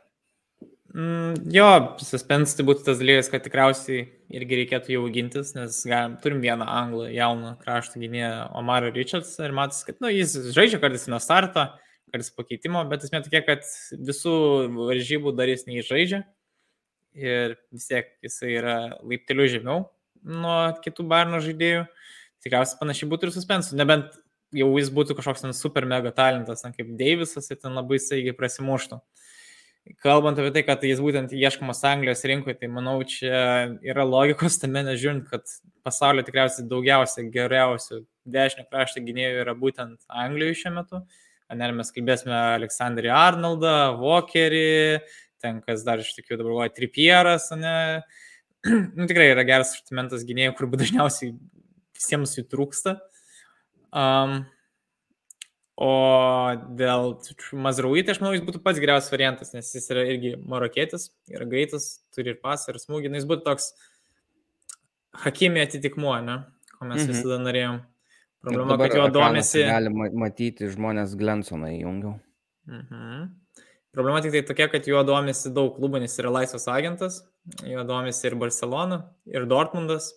Mm, 0.95 1.49
jo, 1.51 1.67
suspense 2.07 2.55
tai 2.55 2.63
būtų 2.69 2.85
tas 2.85 2.99
dalykas, 3.01 3.27
kad 3.27 3.43
tikriausiai 3.43 4.05
irgi 4.31 4.59
reikėtų 4.61 4.93
jau 4.93 5.01
gintis, 5.11 5.49
nes 5.57 5.81
galim, 5.83 6.13
turim 6.23 6.39
vieną 6.39 6.63
anglą 6.71 7.09
jauną 7.11 7.51
krašto 7.59 7.99
gynėją 7.99 8.45
Omarą 8.55 8.93
Richards 8.95 9.33
ir 9.43 9.51
matas, 9.57 9.81
kad 9.83 9.99
nu, 9.99 10.07
jis 10.13 10.37
žaidžia 10.55 10.79
kartais 10.79 11.03
nuo 11.11 11.19
starto, 11.19 11.65
kartais 12.13 12.31
pakeitimo, 12.37 12.85
bet 12.87 13.03
esmė 13.03 13.25
tokia, 13.25 13.41
kad 13.43 13.67
visų 14.07 14.37
varžybų 14.77 15.35
darys 15.35 15.67
neįžaidžia 15.67 16.21
ir 17.19 17.57
vis 17.75 17.89
tiek 17.91 18.15
jisai 18.23 18.53
yra 18.61 18.77
laipteliu 19.01 19.49
žemiau 19.51 19.89
nuo 20.23 20.59
kitų 20.79 21.09
barno 21.11 21.43
žaidėjų. 21.43 21.89
Tikriausiai 22.45 22.79
panašiai 22.79 23.11
būtų 23.11 23.27
ir 23.27 23.35
suspensu, 23.35 23.75
nebent 23.75 24.15
jau 24.55 24.71
jis 24.79 24.95
būtų 24.95 25.19
kažkoks 25.19 25.43
ten 25.43 25.55
super 25.57 25.87
mega 25.89 26.15
talentas, 26.15 26.63
ten 26.63 26.71
kaip 26.75 26.95
Deivisas 26.95 27.51
ir 27.51 27.59
ten 27.59 27.75
labai 27.75 27.99
staigiai 27.99 28.35
prasimuštų. 28.37 29.01
Kalbant 30.01 30.39
apie 30.41 30.51
tai, 30.55 30.63
kad 30.65 30.83
jis 30.85 31.01
būtent 31.03 31.33
ieškomas 31.35 31.83
Anglijos 31.87 32.23
rinkoje, 32.25 32.57
tai 32.61 32.69
manau, 32.73 32.97
čia 33.07 33.75
yra 33.85 34.05
logikos 34.07 34.57
tame, 34.61 34.81
nežiūrint, 34.87 35.27
kad 35.29 35.45
pasaulio 35.85 36.23
tikriausiai 36.25 36.65
daugiausia 36.69 37.27
geriausių 37.33 38.01
dešinio 38.35 38.65
krašto 38.71 39.03
gynėjų 39.05 39.43
yra 39.43 39.53
būtent 39.57 39.99
Anglijoje 40.09 40.57
šiuo 40.63 40.73
metu. 40.79 41.03
Ar 41.45 41.75
mes 41.77 41.91
kalbėsime 41.93 42.33
Aleksandrį 42.55 43.11
Arnoldą, 43.13 43.75
Walkerį, 43.99 45.03
ten 45.43 45.59
kas 45.61 45.83
dar 45.85 46.01
iš 46.01 46.15
tikrųjų 46.17 46.39
dabar 46.41 46.55
buvo 46.55 46.69
Tripieras, 46.73 47.51
ne? 47.53 47.75
nu, 48.97 49.05
tikrai 49.05 49.29
yra 49.35 49.45
geras 49.45 49.75
sortimentas 49.75 50.25
gynėjų, 50.25 50.55
kur 50.57 50.71
dažniausiai 50.73 51.35
visiems 51.95 52.33
jų 52.39 52.47
trūksta. 52.49 52.97
Um, 53.93 54.41
O 55.75 55.89
dėl 56.79 57.17
Mazrauitė, 57.51 58.13
aš 58.13 58.21
manau, 58.21 58.31
jis 58.37 58.45
būtų 58.47 58.61
pats 58.63 58.79
geriausias 58.79 59.11
variantas, 59.11 59.51
nes 59.51 59.73
jis 59.75 59.89
yra 59.91 60.05
irgi 60.07 60.35
marokėtis, 60.39 61.09
yra 61.27 61.47
greitas, 61.51 61.89
turi 62.15 62.31
ir 62.31 62.37
pasą, 62.39 62.71
ir 62.71 62.79
smūgį, 62.79 63.11
jis 63.17 63.27
būtų 63.27 63.43
toks 63.43 63.73
hakimė 65.25 65.65
atitikmuo, 65.67 66.13
ne, 66.23 66.37
ko 66.77 66.87
mes 66.87 67.01
mhm. 67.01 67.11
visada 67.11 67.39
norėjom. 67.43 67.81
Problema, 68.45 68.77
kad 68.79 68.95
jo 68.95 69.07
domisi. 69.09 69.65
Galima 69.65 70.07
matyti 70.21 70.69
žmonės 70.71 71.17
Glensoną 71.19 71.73
įjungiau. 71.73 72.13
Mhm. 72.69 73.25
Problema 73.95 74.21
tik 74.23 74.31
tai 74.35 74.43
tokia, 74.47 74.69
kad 74.71 74.87
juo 74.87 75.01
domisi 75.07 75.51
daug 75.55 75.75
klubų, 75.75 76.01
nes 76.03 76.15
yra 76.19 76.31
laisvas 76.37 76.67
agentas, 76.71 77.21
juo 77.63 77.83
domisi 77.87 78.25
ir 78.27 78.35
Barcelona, 78.39 79.01
ir 79.27 79.47
Dortmundas. 79.49 80.13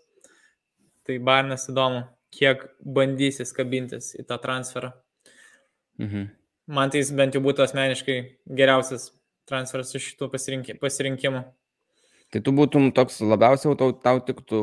Tai 1.08 1.16
Barnas 1.24 1.64
įdomu, 1.70 2.02
kiek 2.34 2.66
bandysis 2.84 3.54
kabintis 3.56 4.12
į 4.18 4.26
tą 4.28 4.36
transferą. 4.42 4.92
Mhm. 5.98 6.28
Man 6.68 6.90
tai 6.92 7.00
jis 7.00 7.14
bent 7.16 7.36
jau 7.36 7.40
būtų 7.44 7.64
asmeniškai 7.64 8.18
geriausias 8.58 9.08
transferas 9.48 9.94
iš 9.96 10.10
šitų 10.12 10.28
pasirinkimų. 10.82 11.44
Tai 12.28 12.40
tu 12.44 12.52
būtum 12.52 12.90
toks 12.92 13.22
labiausiai 13.24 13.76
tau, 13.80 13.94
tau 13.96 14.20
tiktų 14.20 14.62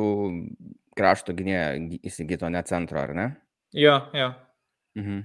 krašto 0.96 1.34
gynėją 1.36 2.00
įsigyto, 2.06 2.50
ne 2.54 2.62
centro, 2.68 3.02
ar 3.02 3.16
ne? 3.18 3.30
Jo, 3.76 3.98
jo. 4.16 4.30
Mhm. 5.00 5.24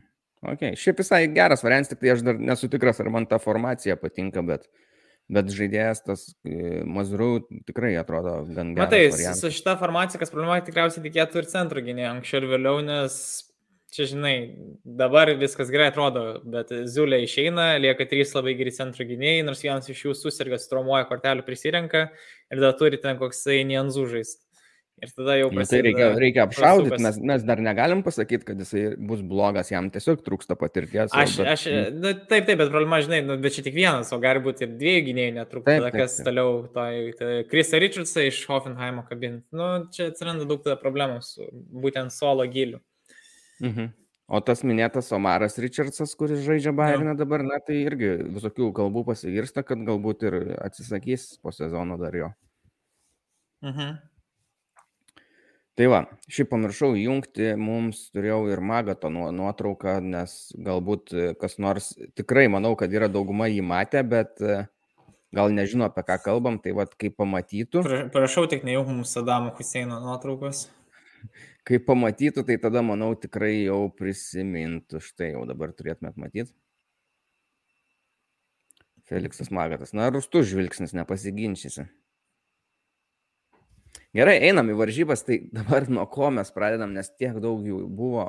Ok, 0.50 0.70
šiaip 0.80 1.02
visai 1.02 1.26
geras 1.28 1.60
variantas, 1.60 1.92
tik 1.92 2.00
tai 2.00 2.14
aš 2.14 2.22
dar 2.24 2.38
nesu 2.40 2.70
tikras, 2.72 3.00
ar 3.02 3.10
man 3.12 3.26
ta 3.28 3.36
formacija 3.42 3.98
patinka, 4.00 4.40
bet, 4.46 4.64
bet 5.28 5.52
žaidėjas 5.52 6.00
tas 6.06 6.22
e, 6.48 6.80
Mazurų 6.88 7.44
tikrai 7.68 7.92
atrodo 8.00 8.38
gan 8.48 8.72
geras. 8.72 8.88
Matai, 8.88 9.02
variantas. 9.12 9.42
su 9.44 9.52
šita 9.52 9.76
formacija, 9.82 10.20
kas 10.22 10.32
problema, 10.32 10.56
tikriausiai 10.64 11.04
tikėtų 11.04 11.42
ir 11.42 11.50
centro 11.52 11.84
gynėjai 11.84 12.14
anksčiau 12.14 12.40
ir 12.40 12.48
vėliau, 12.54 12.80
nes 12.88 13.20
čia 13.94 14.06
žinai, 14.10 14.34
dabar 14.84 15.32
viskas 15.38 15.70
gerai 15.72 15.88
atrodo, 15.90 16.24
bet 16.44 16.72
Ziulė 16.90 17.22
išeina, 17.24 17.72
lieka 17.82 18.06
trys 18.10 18.34
labai 18.36 18.56
geri 18.58 18.74
centro 18.74 19.06
gynėjai, 19.06 19.46
nors 19.46 19.64
vienas 19.64 19.90
iš 19.90 20.04
jų 20.06 20.14
susirga, 20.18 20.60
stromuoja 20.60 21.08
kortelių 21.10 21.46
prisirenka 21.46 22.06
ir 22.50 22.62
dar 22.62 22.76
turi 22.78 23.00
ten 23.02 23.18
koksai 23.20 23.62
nianzų 23.68 24.06
žaisti. 24.14 24.44
Ir 25.00 25.12
tada 25.16 25.34
jau 25.38 25.46
prasideda. 25.48 25.70
Tai 25.70 25.84
reikia, 25.86 26.06
reikia 26.20 26.42
apšaudyti, 26.44 26.96
mes, 27.00 27.18
mes 27.30 27.44
dar 27.48 27.60
negalim 27.64 28.02
pasakyti, 28.04 28.44
kad 28.50 28.58
jisai 28.60 28.82
bus 29.08 29.22
blogas, 29.24 29.70
jam 29.72 29.88
tiesiog 29.92 30.20
trūksta 30.26 30.58
patirties. 30.60 31.14
Aš, 31.16 31.38
bet... 31.40 31.48
aš, 31.54 31.64
nu, 31.96 32.12
taip, 32.28 32.44
taip, 32.44 32.58
bet 32.60 32.68
problema, 32.68 32.98
žinai, 33.00 33.22
nu, 33.24 33.38
bet 33.40 33.56
čia 33.56 33.64
tik 33.64 33.78
vienas, 33.78 34.12
o 34.12 34.20
gali 34.20 34.42
būti 34.44 34.66
ir 34.66 34.74
dviejų 34.74 35.06
gynėjų 35.08 35.32
netrūksta, 35.38 35.78
tada 35.80 35.92
kas 35.94 36.18
taip. 36.18 36.28
toliau, 36.28 36.52
tai, 36.74 36.90
tai 37.16 37.32
Krista 37.48 37.80
Richardsą 37.80 38.26
iš 38.28 38.42
Hoffenheimo 38.50 39.06
kabinti. 39.08 39.46
Nu, 39.56 39.70
čia 39.94 40.10
atsiranda 40.12 40.44
daug 40.50 40.60
tada 40.66 40.76
problemų 40.82 41.24
su 41.24 41.48
būtent 41.80 42.12
solo 42.12 42.44
giliu. 42.52 42.82
Mhm. 43.60 43.92
O 44.30 44.38
tas 44.46 44.60
minėtas 44.62 45.08
Omaras 45.10 45.58
Richardsas, 45.58 46.12
kuris 46.14 46.44
žaidžia 46.44 46.70
Bayerną 46.76 47.16
dabar, 47.18 47.42
na 47.42 47.58
tai 47.66 47.80
irgi 47.82 48.12
visokių 48.30 48.68
kalbų 48.76 49.02
pasigirsta, 49.08 49.64
kad 49.66 49.82
galbūt 49.82 50.22
ir 50.28 50.36
atsisakys 50.62 51.32
po 51.42 51.50
sezono 51.50 51.98
dar 51.98 52.14
jo. 52.14 52.30
Mhm. 53.66 53.98
Tai 55.80 55.88
va, 55.90 56.00
šį 56.30 56.46
pamiršau 56.50 56.92
įjungti, 57.00 57.54
mums 57.58 58.06
turėjau 58.14 58.44
ir 58.52 58.62
Magato 58.62 59.10
nuotrauką, 59.10 59.98
nes 60.04 60.34
galbūt 60.54 61.14
kas 61.40 61.58
nors, 61.58 61.94
tikrai 62.14 62.46
manau, 62.52 62.76
kad 62.78 62.92
yra 62.94 63.10
dauguma 63.10 63.48
jį 63.50 63.64
matę, 63.66 64.04
bet 64.06 64.38
gal 65.34 65.54
nežino, 65.54 65.88
apie 65.90 66.06
ką 66.06 66.20
kalbam, 66.22 66.60
tai 66.62 66.74
va, 66.76 66.86
kai 66.86 67.10
pamatytų. 67.10 67.82
Prašau 68.14 68.46
tik 68.50 68.62
nejauk 68.68 68.92
mums 68.92 69.14
Sadamo 69.16 69.54
Huseino 69.56 69.98
nuotraukos 70.04 70.68
kai 71.68 71.80
pamatytų, 71.84 72.44
tai 72.48 72.56
tada, 72.62 72.82
manau, 72.86 73.12
tikrai 73.18 73.52
jau 73.66 73.84
prisimintų. 73.96 75.02
Štai 75.04 75.32
jau 75.34 75.44
dabar 75.48 75.74
turėtumėt 75.76 76.18
matyti. 76.20 76.52
Feliksas 79.10 79.50
Magatas. 79.50 79.94
Na, 79.96 80.06
rustų 80.14 80.44
žvilgsnis, 80.46 80.94
nepasiginčysi. 80.94 81.88
Gerai, 84.14 84.36
einam 84.46 84.70
į 84.70 84.76
varžybas, 84.78 85.24
tai 85.26 85.40
dabar 85.54 85.86
nuo 85.90 86.04
ko 86.10 86.30
mes 86.34 86.50
pradedam, 86.54 86.94
nes 86.94 87.10
tiek 87.14 87.36
daug 87.42 87.62
jų 87.66 87.84
buvo, 87.94 88.26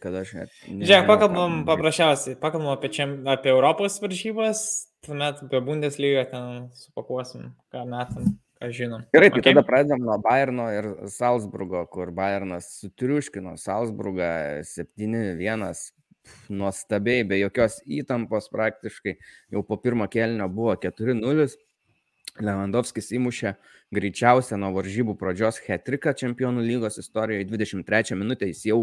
kad 0.00 0.16
aš 0.16 0.34
net... 0.36 0.54
Žiūrėk, 0.68 1.08
pakalbam 1.08 1.62
paprasčiausiai, 1.68 2.36
pakalbam 2.40 2.74
apie, 2.74 2.90
čia, 2.92 3.08
apie 3.32 3.52
Europos 3.52 3.96
varžybas, 4.02 4.64
tuomet 5.04 5.40
apie 5.46 5.60
Bundeslygą 5.64 6.26
ten 6.32 6.66
supakuosim, 6.80 7.52
ką 7.72 7.84
metam 7.88 8.32
ką 8.62 8.70
žinom. 8.70 9.02
Gerai, 9.14 9.30
tai 9.30 9.40
okay. 9.40 9.50
tada 9.50 9.64
pradedam 9.66 10.04
nuo 10.06 10.18
Bayerno 10.22 10.68
ir 10.70 10.88
Salzburgo, 11.10 11.82
kur 11.90 12.12
Bayernas 12.14 12.70
sutriuškino 12.78 13.56
Salzburgą 13.58 14.62
7-1 14.68 15.66
nuostabiai, 16.54 17.26
be 17.26 17.40
jokios 17.40 17.80
įtampos 17.82 18.48
praktiškai. 18.52 19.16
Jau 19.52 19.64
po 19.66 19.78
pirmo 19.82 20.06
kelnio 20.10 20.48
buvo 20.52 20.76
4-0. 20.78 21.50
Lewandowskis 22.40 23.10
įmušė 23.12 23.56
greičiausią 23.92 24.56
nuo 24.60 24.70
varžybų 24.78 25.18
pradžios 25.20 25.58
hetriką 25.66 26.14
čempionų 26.16 26.62
lygos 26.64 26.96
istorijoje. 27.02 27.48
23 27.50 28.16
minutę 28.16 28.48
jis 28.48 28.62
jau 28.70 28.78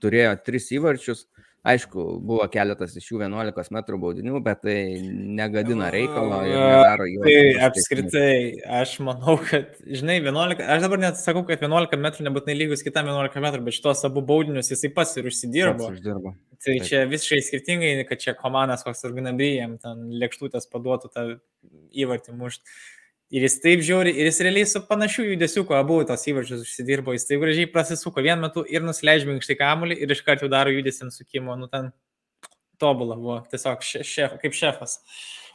turėjo 0.00 0.38
3 0.46 0.70
įvarčius. 0.78 1.26
Aišku, 1.64 2.02
buvo 2.20 2.44
keletas 2.52 2.92
iš 3.00 3.06
jų 3.08 3.22
11 3.22 3.70
m 3.72 3.78
baudinių, 4.02 4.40
bet 4.44 4.58
tai 4.66 4.76
negadina 5.00 5.86
reikalo 5.94 6.42
ir 6.44 6.58
nedaro 6.60 7.06
jų. 7.08 7.22
Tai 7.24 7.68
apskritai, 7.70 8.34
aš 8.82 8.98
manau, 9.06 9.38
kad, 9.40 9.70
žinai, 9.88 10.18
11, 10.20 10.60
aš 10.60 10.84
dabar 10.84 11.00
net 11.00 11.16
sakau, 11.22 11.40
kad 11.48 11.64
11 11.64 11.96
m 11.96 12.10
nebūtinai 12.28 12.58
lygus 12.58 12.84
kitam 12.84 13.08
11 13.08 13.40
m, 13.40 13.48
bet 13.64 13.78
šitos 13.78 14.04
abu 14.04 14.20
baudinius 14.28 14.68
jisai 14.74 14.92
pats 14.92 15.16
ir 15.16 15.30
užsidirbo. 15.30 15.86
Pats 15.86 15.96
uždirbo. 15.96 16.34
Tai 16.64 16.76
Taip. 16.76 16.88
čia 16.90 17.00
visiškai 17.08 17.40
skirtingai, 17.48 17.94
kad 18.10 18.20
čia 18.20 18.36
komandas 18.36 18.84
koks 18.84 19.00
ir 19.08 19.16
gnabijam, 19.16 19.78
ten 19.80 20.04
lėkštutės 20.20 20.68
paduotų 20.68 21.14
tą 21.16 21.26
įvartį 21.96 22.36
mušti. 22.44 22.76
Ir 23.32 23.46
jis 23.46 23.56
taip 23.62 23.80
žiūri, 23.82 24.12
ir 24.20 24.28
jis 24.28 24.40
realiai 24.44 24.66
su 24.68 24.82
panašiu 24.84 25.24
judesiu, 25.30 25.64
ko 25.66 25.78
abu 25.78 26.02
tos 26.06 26.26
įvarčius 26.28 26.66
užsidirbo, 26.66 27.14
jis 27.16 27.24
taip 27.28 27.40
gražiai 27.40 27.70
prasisuko 27.72 28.22
vienu 28.22 28.44
metu 28.44 28.66
ir 28.68 28.84
nusileidžia 28.84 29.30
minkštai 29.30 29.56
kamuolį 29.58 29.96
ir 30.04 30.12
iš 30.12 30.20
karto 30.26 30.50
daro 30.52 30.74
judesį 30.74 31.06
ant 31.06 31.16
sukimo, 31.16 31.56
nu 31.56 31.70
ten 31.72 31.88
tobulą 32.82 33.16
buvo, 33.16 33.38
tiesiog 33.50 33.82
šef, 33.82 34.36
kaip 34.42 34.56
šefas. 34.58 34.98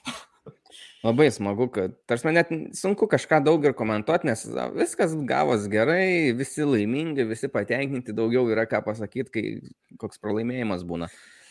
Labai 1.06 1.30
smagu, 1.32 1.70
kad, 1.72 1.94
tarsi 2.10 2.28
man 2.28 2.40
net 2.40 2.50
sunku 2.76 3.08
kažką 3.12 3.44
daug 3.46 3.64
ir 3.64 3.78
komentuoti, 3.78 4.28
nes 4.28 4.48
viskas 4.76 5.14
gavos 5.30 5.70
gerai, 5.72 6.34
visi 6.36 6.66
laimingi, 6.68 7.28
visi 7.30 7.52
patenkinti, 7.54 8.18
daugiau 8.18 8.50
yra 8.52 8.66
ką 8.68 8.82
pasakyti, 8.88 9.30
kai 9.32 10.00
koks 10.02 10.20
pralaimėjimas 10.24 10.84
būna. 10.90 11.08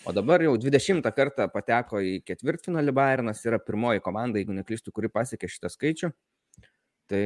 O 0.06 0.12
dabar 0.14 0.42
jau 0.42 0.54
20 0.60 1.02
kartą 1.14 1.48
pateko 1.52 2.00
į 2.04 2.18
ketvirtfinalį 2.26 2.94
Bayernas, 2.94 3.42
yra 3.46 3.58
pirmoji 3.58 4.02
komanda, 4.04 4.38
jeigu 4.38 4.54
neklystu, 4.56 4.94
kuri 4.94 5.10
pasiekė 5.12 5.50
šitą 5.50 5.70
skaičių. 5.72 6.12
Tai 7.08 7.22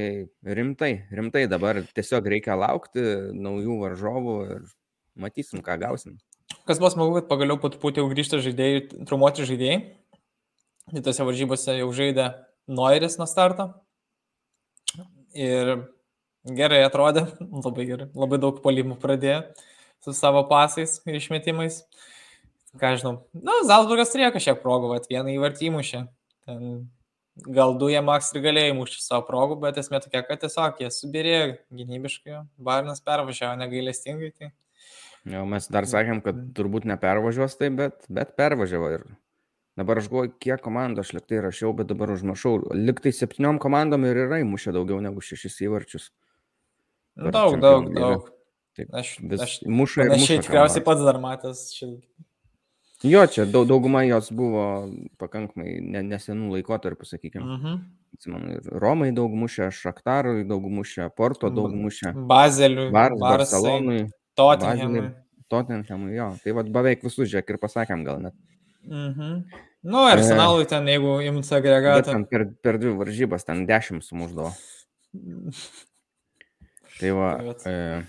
rimtai, 0.47 0.93
rimtai 1.11 1.49
dabar 1.51 1.81
tiesiog 1.95 2.29
reikia 2.31 2.55
laukti 2.55 3.03
naujų 3.35 3.81
varžovų 3.81 4.37
ir 4.55 4.69
matysim, 5.19 5.63
ką 5.65 5.77
gausim. 5.83 6.17
Kas 6.69 6.79
buvo 6.79 6.93
smagu, 6.93 7.17
kad 7.19 7.29
pagaliau 7.31 7.59
po 7.59 7.71
truputį 7.73 8.03
jau 8.03 8.11
grįžta 8.13 8.39
žaidėjai, 8.45 8.85
trumuoti 9.09 9.47
žaidėjai. 9.49 9.81
Tai 10.93 11.03
tose 11.07 11.27
varžybose 11.27 11.75
jau 11.79 11.91
žaidė 11.95 12.29
Noiris 12.71 13.19
nuo 13.19 13.27
starto. 13.27 13.69
Ir 15.35 15.75
gerai 16.47 16.83
atrodė, 16.87 17.27
labai 17.67 17.87
gerai, 17.89 18.09
labai 18.15 18.39
daug 18.43 18.63
polimų 18.63 18.99
pradėjo 19.03 19.43
su 20.03 20.15
savo 20.15 20.43
pasais 20.51 20.99
ir 21.07 21.19
išmetimais 21.19 21.83
ką 22.81 22.97
žinau, 22.97 23.15
na, 23.37 23.61
Zalzburgas 23.69 24.13
turėjo 24.13 24.33
kažkiek 24.37 24.61
progų, 24.63 24.95
bet 24.95 25.09
vieną 25.11 25.35
įvartį 25.37 25.69
įmušė. 25.69 26.03
Ten 26.47 26.63
gal 27.57 27.77
du 27.81 27.89
jie 27.93 28.01
maks 28.05 28.33
ir 28.35 28.43
galėjo 28.45 28.75
įmušti 28.75 29.03
savo 29.05 29.25
progų, 29.29 29.59
bet 29.63 29.81
esmė 29.81 30.03
tokia, 30.05 30.23
kad 30.27 30.43
tiesiog 30.43 30.81
jie 30.83 30.91
subirėjo 30.93 31.45
gynybiškai, 31.81 32.43
Barnas 32.61 33.05
pervažiavo 33.05 33.59
negailestingai. 33.61 34.33
Tai... 34.37 34.53
Jau 35.33 35.45
mes 35.49 35.69
dar 35.73 35.89
sakėm, 35.89 36.23
kad 36.25 36.41
turbūt 36.57 36.89
nepervažiuos 36.89 37.57
tai, 37.61 37.71
bet, 37.77 38.05
bet 38.13 38.35
pervažiavo 38.39 38.91
ir 38.97 39.07
dabar 39.79 40.01
aš 40.01 40.11
galvoju, 40.13 40.35
kiek 40.43 40.61
komandų 40.65 41.05
aš 41.05 41.15
liktai 41.17 41.41
rašiau, 41.45 41.73
bet 41.77 41.89
dabar 41.93 42.13
užmašau. 42.13 42.59
Liktai 42.77 43.15
septyniom 43.17 43.61
komandom 43.63 44.05
ir 44.09 44.27
yra 44.27 44.43
įmušę 44.43 44.75
daugiau 44.77 45.01
negu 45.05 45.25
šešis 45.25 45.63
įvarčius. 45.69 46.11
Daug, 47.17 47.57
daug, 47.61 47.89
daug. 47.93 48.29
Taip, 48.73 48.89
aš, 48.97 49.17
vis 49.29 49.41
aš 49.45 49.55
muša 49.69 50.07
ir 50.07 50.15
muša. 50.15 50.37
Aš 50.41 50.47
tikriausiai 50.47 50.85
pats 50.85 51.03
dar 51.05 51.19
matęs 51.21 51.67
šitą 51.77 52.01
Jo, 53.03 53.25
čia 53.27 53.45
daug, 53.51 53.67
dauguma 53.67 54.05
jos 54.07 54.29
buvo 54.35 54.65
pakankamai 55.19 55.81
nesenų 55.83 56.53
laikotarpių, 56.59 57.09
sakykime. 57.15 57.45
Mhm. 57.45 57.75
Mm 57.75 57.83
Atsimenu, 58.13 58.59
Romai 58.77 59.09
daug 59.17 59.33
mušė, 59.33 59.71
Šaktarui 59.73 60.45
daug 60.45 60.67
mušė, 60.69 61.07
Porto 61.17 61.49
daug 61.49 61.73
mušė. 61.73 62.13
Bazeliui, 62.29 62.91
Bar, 62.93 63.15
Barcelonui, 63.17 64.03
Tottenhamui. 64.37 65.07
Tottenhamui, 65.49 66.13
jo. 66.19 66.29
Tai 66.45 66.55
vad 66.59 66.69
beveik 66.75 67.03
visus 67.07 67.31
žiūrėk 67.33 67.55
ir 67.55 67.59
pasakėm 67.63 68.05
gal 68.05 68.21
net. 68.27 68.37
Mhm. 68.85 69.39
Nu, 69.83 70.05
Arsenalui 70.07 70.69
ten, 70.71 70.87
jeigu 70.87 71.17
jums 71.25 71.51
agregatą. 71.57 72.21
Per, 72.31 72.47
per 72.63 72.79
dvi 72.79 72.93
varžybas 73.01 73.49
ten 73.49 73.65
dešimt 73.67 74.05
sumuždavo. 74.07 74.53
Tai 77.01 77.11
va. 77.17 77.31
Tai 77.65 77.73
e, 77.73 78.03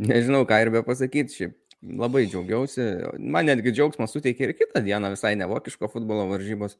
nežinau, 0.00 0.46
ką 0.48 0.62
ir 0.62 0.70
be 0.72 0.80
pasakyti, 0.86 1.36
šiaip 1.36 1.56
labai 1.82 2.26
džiaugiausi. 2.28 2.86
Man 3.18 3.48
netgi 3.48 3.72
džiaugsmą 3.74 4.08
suteikė 4.10 4.48
ir 4.48 4.56
kitą 4.58 4.82
dieną 4.84 5.12
visai 5.14 5.34
nevokiško 5.40 5.88
futbolo 5.92 6.26
varžybos, 6.30 6.76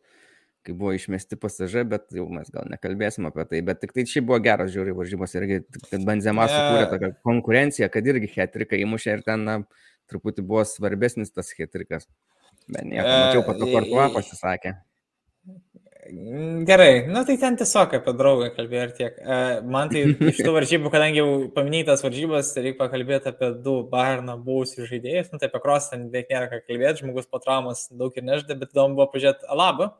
kai 0.66 0.74
buvo 0.76 0.92
išmesti 0.96 1.38
pasažai, 1.40 1.86
bet 1.88 2.10
jau 2.16 2.26
mes 2.32 2.50
gal 2.52 2.68
nekalbėsim 2.70 3.28
apie 3.30 3.46
tai. 3.48 3.62
Bet 3.66 3.80
tik 3.84 3.94
tai 3.96 4.04
šiaip 4.08 4.28
buvo 4.28 4.40
geras 4.44 4.72
žiūri 4.74 4.96
varžybos 4.96 5.36
irgi, 5.40 5.62
kad 5.88 6.04
Benzema 6.08 6.48
sukūrė 6.50 6.90
tokią 6.92 7.14
konkurenciją, 7.26 7.88
kad 7.92 8.12
irgi 8.12 8.32
hetriką 8.36 8.80
įmušė 8.84 9.16
ir 9.16 9.24
ten 9.26 9.48
na, 9.48 9.56
truputį 10.12 10.44
buvo 10.44 10.66
svarbesnis 10.68 11.32
tas 11.32 11.52
hetrikas. 11.56 12.08
Bet 12.70 12.84
nieko, 12.86 13.08
mačiau, 13.08 13.44
pat 13.46 13.58
to 13.58 13.70
kortuo 13.72 14.06
pasisakė. 14.14 14.76
Mm, 16.12 16.64
gerai, 16.64 17.06
nu 17.06 17.22
tai 17.24 17.36
ten 17.38 17.56
tiesiog 17.58 17.92
apie 17.98 18.12
draugą 18.18 18.48
kalbėjau 18.56 18.86
ir 18.86 18.92
tiek. 18.96 19.18
E, 19.20 19.38
man 19.74 19.90
tai 19.92 20.02
iš 20.30 20.40
tų 20.42 20.54
varžybų, 20.58 20.90
kadangi 20.92 21.20
jau 21.20 21.28
paminėtas 21.54 22.02
varžybas, 22.04 22.50
tai 22.54 22.64
reikia 22.66 22.80
pakalbėti 22.80 23.30
apie 23.30 23.50
du 23.64 23.76
Bairno 23.90 24.36
buvusius 24.42 24.90
žaidėjus, 24.90 25.30
nu 25.32 25.40
tai 25.40 25.50
apie 25.50 25.60
Krosą 25.62 26.00
beveik 26.02 26.32
nėra 26.32 26.48
ką 26.50 26.62
kalbėti, 26.64 27.04
žmogus 27.04 27.30
po 27.30 27.42
traumas 27.42 27.86
daug 27.90 28.16
ir 28.18 28.26
neždė, 28.26 28.58
bet 28.58 28.74
įdomu 28.74 28.98
buvo 28.98 29.10
pažiūrėti 29.14 29.50
Alabą. 29.54 29.92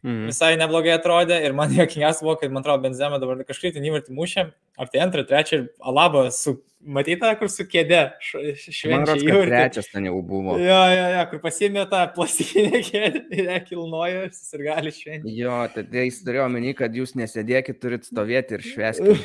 Mhm. 0.00 0.30
Visai 0.30 0.54
neblogai 0.56 0.94
atrodė 0.96 1.36
ir 1.44 1.54
man 1.56 1.72
jokingas 1.76 2.22
buvo, 2.24 2.38
kad 2.40 2.52
man 2.52 2.64
atrodo 2.64 2.86
Benzema 2.86 3.20
dabar 3.20 3.42
kažkaip 3.48 3.74
ten 3.76 3.84
įvartį 3.84 4.16
mušė, 4.16 4.46
ar 4.80 4.92
tai 4.92 5.02
antrą, 5.04 5.26
trečią 5.28 5.58
ir 5.58 5.66
Alaba 5.92 6.28
su, 6.32 6.56
matyta, 6.80 7.32
kur 7.38 7.50
su 7.52 7.66
kėdė 7.68 8.00
švenčia 8.24 9.16
įvartį. 9.18 9.50
Trečias 9.50 9.90
ten 9.92 10.08
jau 10.08 10.16
buvo. 10.24 10.56
Jo, 10.60 10.78
jo, 10.94 11.06
jo, 11.14 11.24
kur 11.32 11.42
pasiėmė 11.44 11.84
tą 11.90 12.02
plastikinę 12.16 12.80
kėdę 12.88 13.24
ir 13.36 13.50
ją 13.50 13.58
kilnojo 13.68 14.24
ir 14.30 14.64
gali 14.64 14.94
šventi. 14.96 15.34
Jo, 15.36 15.60
tai 15.74 16.06
jis 16.06 16.22
turėjo 16.24 16.46
omeny, 16.48 16.72
kad 16.78 16.96
jūs 16.96 17.12
nesėdėkit, 17.20 17.80
turit 17.82 18.08
stovėti 18.08 18.56
ir 18.56 18.64
švesti. 18.64 19.18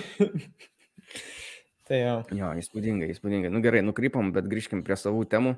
tai 1.87 2.01
jo. 2.01 2.19
Jo, 2.35 2.51
įspūdingai, 2.59 3.13
įspūdingai. 3.15 3.53
Nu 3.53 3.63
gerai, 3.63 3.85
nukrypom, 3.85 4.35
bet 4.35 4.51
grįžkim 4.51 4.83
prie 4.83 4.99
savų 4.99 5.23
temų. 5.31 5.55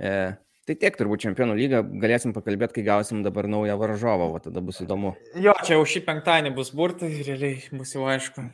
E, 0.00 0.16
Tai 0.64 0.74
tiek 0.80 0.94
turbūt 0.96 1.20
čempionų 1.26 1.54
lygą 1.58 1.82
galėsim 2.00 2.32
pakalbėti, 2.32 2.78
kai 2.78 2.84
gausim 2.86 3.20
dabar 3.24 3.44
naują 3.52 3.74
varžovą, 3.76 4.30
o 4.32 4.38
tada 4.40 4.62
bus 4.64 4.78
įdomu. 4.80 5.12
Jo, 5.36 5.52
čia 5.60 5.76
jau 5.76 5.82
šį 5.92 6.00
penktadienį 6.06 6.54
bus 6.56 6.70
burtai, 6.72 7.10
realiai 7.26 7.58
bus 7.76 7.92
jau 7.92 8.06
aišku. 8.08 8.46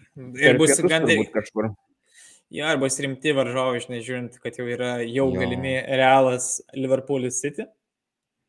Ir 0.42 0.58
bus 0.58 0.74
gan 0.90 1.06
kažkur. 1.06 1.70
Jo, 2.50 2.72
ir 2.74 2.80
bus 2.82 2.98
rimti 2.98 3.30
varžovai, 3.36 3.78
žinai, 3.84 4.00
žiūrint, 4.02 4.40
kad 4.42 4.58
jau 4.58 4.66
yra 4.66 4.96
jau 5.04 5.28
jo. 5.28 5.38
galimi 5.38 5.76
realas 5.86 6.56
Liverpool 6.74 7.28
City. 7.30 7.68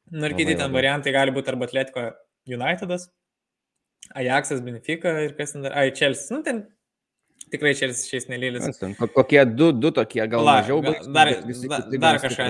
Nu 0.10 0.26
ir 0.26 0.34
kiti 0.40 0.58
ten 0.58 0.74
variantai 0.74 1.14
gali 1.14 1.36
būti 1.36 1.54
arba 1.54 1.70
Atletico 1.70 2.08
United'as, 2.50 3.12
Ajaxas, 4.18 4.66
Benfica 4.66 5.14
ir 5.22 5.38
kas 5.38 5.54
ten 5.54 5.70
dar, 5.70 5.78
ai, 5.78 5.94
Chelsea. 5.94 6.34
Nu, 6.34 6.42
ten 6.42 6.66
tikrai 7.54 7.78
Chelsea 7.78 8.10
šiais 8.10 8.26
nelylis. 8.34 8.82
Kokie 9.14 9.46
du, 9.46 9.70
du 9.70 9.94
tokie, 9.94 10.26
gal 10.26 10.50
La, 10.50 10.64
mažiau, 10.64 10.82
bet 10.82 11.06
dar, 11.14 11.36
dar, 11.46 11.90
dar 12.02 12.22
kažką 12.26 12.50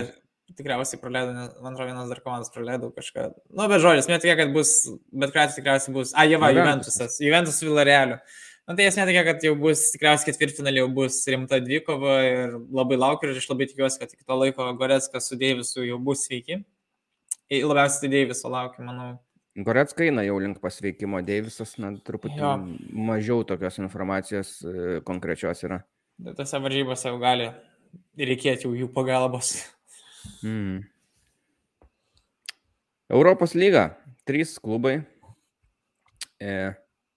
tikriausiai 0.57 0.99
praleidau, 1.01 1.47
man 1.63 1.73
atrodo, 1.73 1.89
vienas 1.89 2.11
dar 2.11 2.21
komandas 2.23 2.51
praleidau 2.53 2.91
kažką. 2.95 3.27
Nu, 3.49 3.65
bet 3.71 3.83
žodžius, 3.83 4.09
net 4.11 4.23
tokia, 4.23 4.37
kad 4.39 4.53
bus, 4.55 4.75
bet 5.11 5.33
kuriuo 5.33 5.55
tikriausiai 5.55 5.95
bus, 5.95 6.13
a, 6.15 6.25
Jeva, 6.29 6.51
Juventusas, 6.55 7.17
Juventus 7.23 7.61
Villarealiu. 7.63 8.19
Na, 8.69 8.75
tai 8.77 8.85
esmė 8.87 9.07
tokia, 9.09 9.23
kad 9.27 9.47
jau 9.47 9.55
bus, 9.59 9.87
tikriausiai 9.95 10.29
ketvirtfinalį 10.29 10.83
jau 10.83 10.91
bus 11.01 11.17
rimta 11.33 11.59
dvikova 11.63 12.19
ir 12.27 12.53
labai 12.71 12.99
laukiu 13.01 13.31
ir 13.31 13.41
aš 13.41 13.49
labai 13.49 13.67
tikiuosi, 13.71 13.99
kad 14.03 14.13
iki 14.13 14.23
to 14.23 14.37
laiko 14.37 14.69
Goreckas 14.79 15.31
su 15.31 15.39
Deivisu 15.39 15.87
jau 15.87 15.97
bus 16.03 16.27
sveiki. 16.27 16.61
Ir 17.51 17.67
labiausiai 17.67 18.05
tai 18.05 18.13
Deiviso 18.13 18.51
laukiu, 18.53 18.85
manau. 18.87 19.15
Gorecka 19.59 20.05
eina 20.05 20.23
jau 20.23 20.37
link 20.39 20.61
pasveikimo, 20.63 21.19
Deivisas, 21.27 21.73
na, 21.81 21.91
truputį 22.07 22.39
jo. 22.39 22.51
mažiau 23.09 23.43
tokios 23.43 23.81
informacijos 23.81 24.53
e, 24.63 25.01
konkrečios 25.03 25.65
yra. 25.67 25.81
Tose 26.37 26.61
varžybose 26.63 27.09
jau 27.09 27.17
gali 27.19 27.49
reikėti 28.15 28.69
jau 28.69 28.71
jų 28.77 28.87
pagalbos. 28.95 29.57
Mm. 30.43 30.83
Europos 33.11 33.55
lyga. 33.57 33.97
Trys 34.25 34.55
klubai. 34.61 35.01
E, 36.41 36.71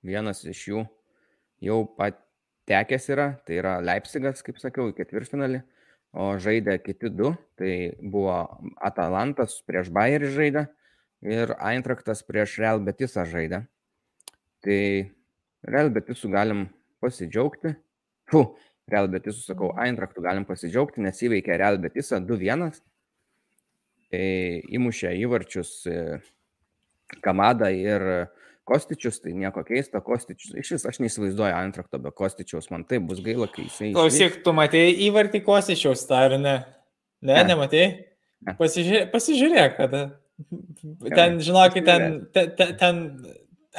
vienas 0.04 0.42
iš 0.44 0.62
jų 0.68 0.84
jau 1.64 1.78
patekęs 1.96 3.08
yra, 3.12 3.28
tai 3.46 3.60
yra 3.60 3.76
Leipzigas, 3.84 4.42
kaip 4.44 4.58
sakiau, 4.60 4.90
į 4.90 4.96
ketvirtfinalį, 4.98 5.60
o 6.14 6.34
žaidė 6.40 6.76
kiti 6.84 7.10
du, 7.12 7.32
tai 7.58 7.94
buvo 8.00 8.36
Atalantas 8.84 9.60
prieš 9.68 9.90
Bayerį 9.94 10.32
žaidė 10.34 10.64
ir 11.24 11.54
Eintraktas 11.56 12.24
prieš 12.26 12.58
Real 12.60 12.82
Betisą 12.84 13.24
žaidė. 13.28 13.64
Tai 14.64 14.80
Real 15.64 15.92
Betisų 15.92 16.30
galim 16.32 16.66
pasidžiaugti. 17.04 17.74
Fu, 18.28 18.44
Real 18.90 19.08
Betisų 19.12 19.46
sakau, 19.46 19.70
Eintraktų 19.80 20.24
galim 20.24 20.44
pasidžiaugti, 20.48 21.04
nes 21.04 21.22
įveikė 21.24 21.56
Real 21.60 21.80
Betisą 21.80 22.20
2-1 22.24 22.82
įmušė 24.78 25.12
įvarčius 25.24 25.76
e, 25.90 26.00
Kamada 27.24 27.68
ir 27.74 28.02
Kostičius, 28.64 29.18
tai 29.20 29.34
nieko 29.36 29.60
keista, 29.66 30.00
Kostičius, 30.04 30.54
iš 30.56 30.70
vis 30.74 30.86
aš 30.88 30.98
neįsivaizduoju 31.04 31.52
antrakto 31.52 32.00
be 32.00 32.12
Kostičiaus, 32.16 32.70
man 32.72 32.86
tai 32.88 32.96
bus 33.04 33.20
gaila, 33.24 33.48
kai 33.52 33.66
jisai... 33.66 33.90
Klausyk, 33.92 34.40
tu 34.46 34.54
matėjai 34.56 34.94
įvartį 35.10 35.42
Kostičiaus, 35.44 36.06
ar 36.16 36.38
ne? 36.40 36.54
Ne, 37.20 37.34
ne. 37.34 37.42
nematėjai? 37.50 37.90
Ne. 38.44 38.54
Pasižiūrėk, 38.56 39.10
pasižiūrėk, 39.12 39.76
kad 39.76 39.96
ten, 41.12 41.36
žinokit, 41.44 41.84
ten, 41.84 42.16
ten, 42.32 42.72
ten, 42.80 43.02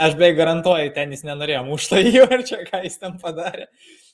aš 0.05 0.17
beveik 0.19 0.37
garantuoju, 0.37 0.93
ten 0.93 1.17
jis 1.17 1.25
nenorėjo 1.25 1.63
mušto 1.65 2.01
įvarčio, 2.11 2.61
ką 2.69 2.83
jis 2.85 3.01
ten 3.01 3.17
padarė. 3.21 3.65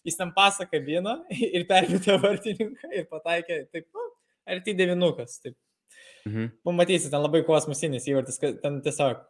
Jis 0.07 0.17
ten 0.17 0.31
pasakė 0.35 0.79
vieną 0.85 1.17
ir 1.57 1.67
perpėtė 1.69 2.15
vartininką 2.23 2.95
ir 2.95 3.11
pataikė, 3.11 3.65
taip, 3.75 3.89
nu, 3.91 4.07
arti 4.55 4.77
devinukas, 4.79 5.41
taip 5.43 5.59
Mhm. 6.25 6.51
Pamatysi, 6.67 7.11
ten 7.13 7.23
labai 7.23 7.43
kosmosinis 7.47 8.07
įvartis, 8.09 8.41
ten 8.61 8.81
tiesiog 8.85 9.23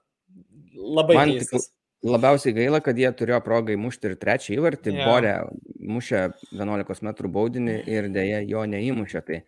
labai 0.76 1.20
Man 1.20 1.34
keistas. 1.36 1.72
Labiausiai 2.02 2.56
gaila, 2.58 2.80
kad 2.82 2.98
jie 2.98 3.10
turėjo 3.14 3.38
progą 3.46 3.76
įmušti 3.76 4.10
ir 4.10 4.16
trečią 4.18 4.56
įvartį. 4.56 4.94
Ja. 4.98 5.06
Borė 5.06 5.34
mušė 5.86 6.22
11 6.58 7.04
m 7.06 7.34
baudinį 7.36 7.76
ir 7.96 8.08
dėja 8.14 8.40
jo 8.50 8.64
neįmušė. 8.66 9.22
Tai 9.28 9.42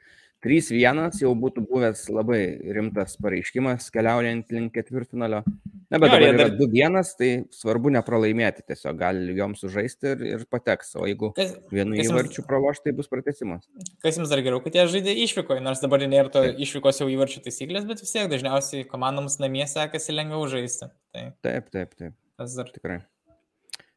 3-1 0.44 1.22
jau 1.24 1.32
būtų 1.40 1.64
buvęs 1.70 2.08
labai 2.12 2.42
rimtas 2.76 3.16
pareiškimas 3.24 3.88
keliaujant 3.94 4.52
link 4.52 4.74
ketvirtfinalio. 4.76 5.44
Na, 5.94 6.00
bet 6.02 6.10
jo, 6.10 6.18
dabar 6.18 6.26
yra 6.26 6.48
dar... 6.50 6.56
2-1, 6.58 7.12
tai 7.20 7.30
svarbu 7.54 7.92
nepralaimėti, 7.94 8.66
tiesiog 8.68 8.98
gali 9.00 9.36
joms 9.38 9.62
sužaisti 9.64 10.12
ir, 10.16 10.26
ir 10.32 10.46
pateks, 10.52 10.96
o 10.98 11.06
jeigu 11.08 11.30
kas, 11.38 11.54
vienu 11.72 11.96
kas 12.00 12.10
įvarčiu 12.10 12.42
jums... 12.42 12.50
praloš, 12.50 12.82
tai 12.84 12.96
bus 12.98 13.12
pratesimas. 13.12 13.70
Kas 14.04 14.18
jums 14.20 14.34
dar 14.34 14.42
geriau, 14.44 14.64
kad 14.66 14.76
jie 14.76 14.88
žaidė 14.98 15.16
išvykoje, 15.28 15.64
nors 15.64 15.84
dabar 15.86 16.04
nėra 16.04 16.34
to 16.34 16.44
išvykos 16.66 17.04
jau 17.04 17.10
įvarčių 17.14 17.46
taisyklės, 17.46 17.88
bet 17.90 18.04
vis 18.04 18.16
tiek 18.16 18.30
dažniausiai 18.32 18.90
komandoms 18.90 19.38
namie 19.44 19.68
sekasi 19.70 20.18
lengviau 20.18 20.50
žaisti. 20.50 20.90
Tai... 21.14 21.30
Taip, 21.46 21.70
taip, 21.70 21.94
taip. 21.94 22.18
Tas 22.42 22.58
dar 22.58 22.74
tikrai. 22.74 23.04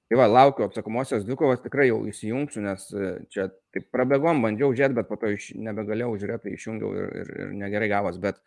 Tai 0.06 0.18
va, 0.20 0.26
laukiu 0.30 0.68
atsakomosios 0.68 1.24
dvikovos, 1.26 1.64
tikrai 1.64 1.88
jau 1.88 1.96
įsijungsiu, 2.06 2.60
nes 2.62 2.82
e, 2.94 3.08
čia 3.34 3.48
taip 3.74 3.88
prabėgom, 3.90 4.38
bandžiau 4.44 4.70
žiūrėti, 4.70 4.94
bet 5.00 5.08
po 5.08 5.16
to 5.18 5.32
iš, 5.34 5.48
nebegalėjau 5.58 6.12
žiūrėti, 6.22 6.44
tai 6.44 6.52
išjungiau 6.54 6.90
ir, 6.94 7.08
ir, 7.22 7.32
ir 7.42 7.50
negerai 7.58 7.88
gavos. 7.90 8.20
Bet 8.22 8.38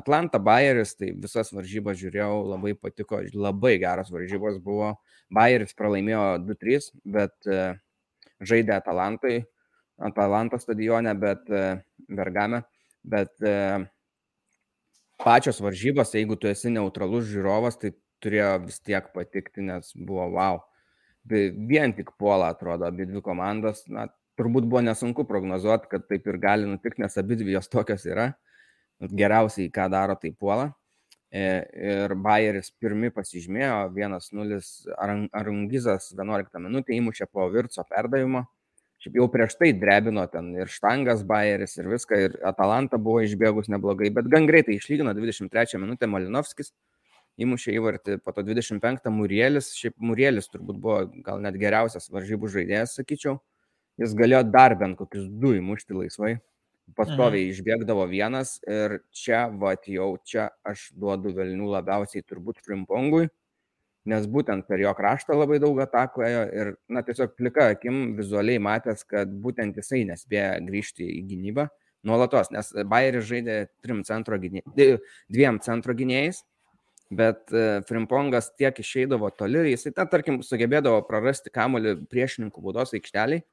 Atlanta 0.00 0.40
Bayeris, 0.40 0.94
tai 0.96 1.10
visas 1.12 1.52
varžybas 1.52 2.00
žiūrėjau, 2.00 2.38
labai 2.54 2.72
patiko, 2.80 3.20
labai 3.36 3.74
geros 3.82 4.08
varžybos 4.14 4.56
buvo. 4.64 4.94
Bayeris 5.28 5.76
pralaimėjo 5.76 6.24
2-3, 6.46 6.88
bet 7.12 7.36
uh, 7.50 7.76
žaidė 8.40 8.78
Atalantai, 8.78 9.36
Atalanto 10.00 10.56
stadione, 10.64 11.12
bet 11.20 11.44
uh, 11.52 11.76
Bergame, 12.08 12.64
bet 13.04 13.36
pačios 15.20 15.60
varžybos, 15.60 16.16
jeigu 16.16 16.40
tu 16.40 16.48
esi 16.48 16.72
neutralus 16.72 17.28
žiūrovas, 17.28 17.76
tai 17.80 17.92
turėjo 18.24 18.52
vis 18.64 18.80
tiek 18.80 19.12
patikti, 19.12 19.64
nes 19.68 19.92
buvo 19.98 20.30
wow 20.32 20.62
vien 21.28 21.94
tik 21.96 22.12
puola, 22.18 22.50
atrodo, 22.52 22.86
abi 22.88 23.06
dvi 23.06 23.22
komandos. 23.24 23.84
Na, 23.92 24.08
turbūt 24.40 24.66
buvo 24.68 24.82
nesunku 24.84 25.26
prognozuoti, 25.28 25.90
kad 25.90 26.06
taip 26.08 26.26
ir 26.26 26.38
gali 26.42 26.68
nutikti, 26.68 27.02
nes 27.04 27.18
abi 27.20 27.38
dvi 27.40 27.56
jos 27.56 27.68
tokios 27.72 28.06
yra. 28.08 28.32
Geriausiai, 29.02 29.70
ką 29.74 29.88
daro, 29.92 30.16
tai 30.18 30.32
puola. 30.32 30.70
E, 31.32 31.42
ir 31.80 32.12
Bayeris 32.20 32.68
pirmi 32.76 33.08
pasižymėjo 33.14 33.76
1-0 33.96 34.58
Arungizas 35.32 36.10
11 36.12 36.60
minutę 36.60 36.92
įmušė 36.92 37.26
po 37.32 37.46
Virco 37.54 37.84
perdavimo. 37.88 38.44
Šiaip 39.02 39.16
jau 39.18 39.24
prieš 39.32 39.56
tai 39.58 39.72
drebino 39.74 40.22
ten 40.30 40.52
ir 40.54 40.68
Štangas 40.70 41.24
Bayeris 41.26 41.78
ir 41.80 41.88
viską, 41.90 42.18
ir 42.26 42.36
Atalanta 42.46 43.00
buvo 43.00 43.24
išbėgus 43.24 43.72
neblogai, 43.72 44.12
bet 44.14 44.28
gan 44.30 44.44
greitai 44.46 44.76
išlygino 44.76 45.14
23 45.16 45.80
minutę 45.80 46.06
Malinovskis, 46.06 46.70
įmušė 47.42 47.74
įvartį, 47.76 48.18
po 48.24 48.34
to 48.36 48.44
25 48.46 49.10
Murielis, 49.14 49.72
šiaip 49.78 49.96
Murielis 50.02 50.50
turbūt 50.52 50.78
buvo 50.82 51.02
gal 51.26 51.42
net 51.44 51.58
geriausias 51.60 52.10
varžybų 52.12 52.50
žaidėjas, 52.54 52.96
sakyčiau, 52.98 53.36
jis 54.00 54.16
galėjo 54.18 54.42
dar 54.50 54.76
bent 54.80 54.98
kokius 55.00 55.28
du 55.42 55.54
įmušti 55.58 55.98
laisvai, 55.98 56.32
pastoviai 56.98 57.46
mhm. 57.46 57.52
išbėgdavo 57.54 58.08
vienas 58.10 58.56
ir 58.66 58.98
čia, 59.14 59.46
va, 59.48 59.76
jau 59.86 60.14
čia 60.26 60.50
aš 60.66 60.90
duodu 60.98 61.34
velnių 61.36 61.70
labiausiai 61.76 62.24
turbūt 62.26 62.64
Frimpongui 62.66 63.28
nes 64.08 64.26
būtent 64.26 64.66
per 64.66 64.82
jo 64.82 64.92
kraštą 64.98 65.36
labai 65.36 65.58
daug 65.62 65.78
atakų 65.84 66.24
ėjo 66.26 66.42
ir, 66.58 66.70
na, 66.90 67.04
tiesiog 67.06 67.36
plika 67.38 67.68
akim 67.76 68.16
vizualiai 68.18 68.62
matęs, 68.62 69.04
kad 69.08 69.30
būtent 69.44 69.78
jisai 69.78 70.02
nespėja 70.08 70.56
grįžti 70.66 71.06
į 71.06 71.22
gynybą 71.30 71.68
nuolatos, 72.08 72.50
nes 72.50 72.72
Bayeris 72.90 73.28
žaidė 73.28 73.58
trim 73.84 74.02
centro 74.06 74.38
gynėjais, 74.42 74.98
dviem 75.30 75.60
centro 75.62 75.94
gynėjais, 75.94 76.42
bet 77.12 77.52
e, 77.52 77.82
Frimpongas 77.88 78.50
tiek 78.56 78.78
išeidavo 78.80 79.30
toli, 79.36 79.66
jisai, 79.72 79.92
ta, 79.96 80.06
tarkim, 80.08 80.40
sugebėdavo 80.46 81.02
prarasti 81.08 81.52
kamolį 81.52 81.98
priešininkų 82.12 82.64
būdos 82.64 82.96
aikšteliai 82.98 83.44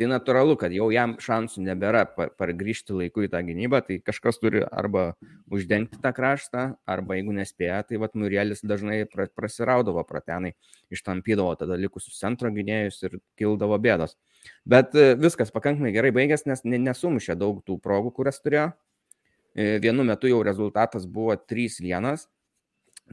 tai 0.00 0.08
natūralu, 0.08 0.54
kad 0.56 0.72
jau 0.72 0.86
jam 0.88 1.12
šansų 1.20 1.60
nebėra 1.66 2.06
pargrįžti 2.08 2.94
laiku 2.96 3.26
į 3.26 3.28
tą 3.34 3.42
gynybą, 3.44 3.82
tai 3.84 3.98
kažkas 4.00 4.40
turi 4.40 4.62
arba 4.64 5.10
uždengti 5.52 6.00
tą 6.00 6.14
kraštą, 6.16 6.62
arba 6.88 7.18
jeigu 7.18 7.34
nespėja, 7.36 7.82
tai 7.84 8.00
vad 8.00 8.16
Murielis 8.16 8.64
dažnai 8.64 9.02
prasiraudavo 9.36 10.00
pratenai, 10.08 10.54
ištampydavo 10.88 11.52
tada 11.60 11.76
likusius 11.76 12.16
centro 12.16 12.48
gynėjus 12.54 13.02
ir 13.04 13.18
kildavo 13.36 13.76
bėdos. 13.76 14.16
Bet 14.64 14.96
e, 14.96 15.12
viskas 15.20 15.52
pakankamai 15.52 15.92
gerai 15.92 16.14
baigės, 16.16 16.46
nes 16.48 16.64
nesumušė 16.64 17.36
daug 17.36 17.60
tų 17.68 17.76
progų, 17.84 18.14
kurias 18.16 18.40
turėjo. 18.40 18.70
E, 19.52 19.76
vienu 19.84 20.06
metu 20.08 20.32
jau 20.32 20.40
rezultatas 20.46 21.04
buvo 21.04 21.36
3-1, 21.36 22.24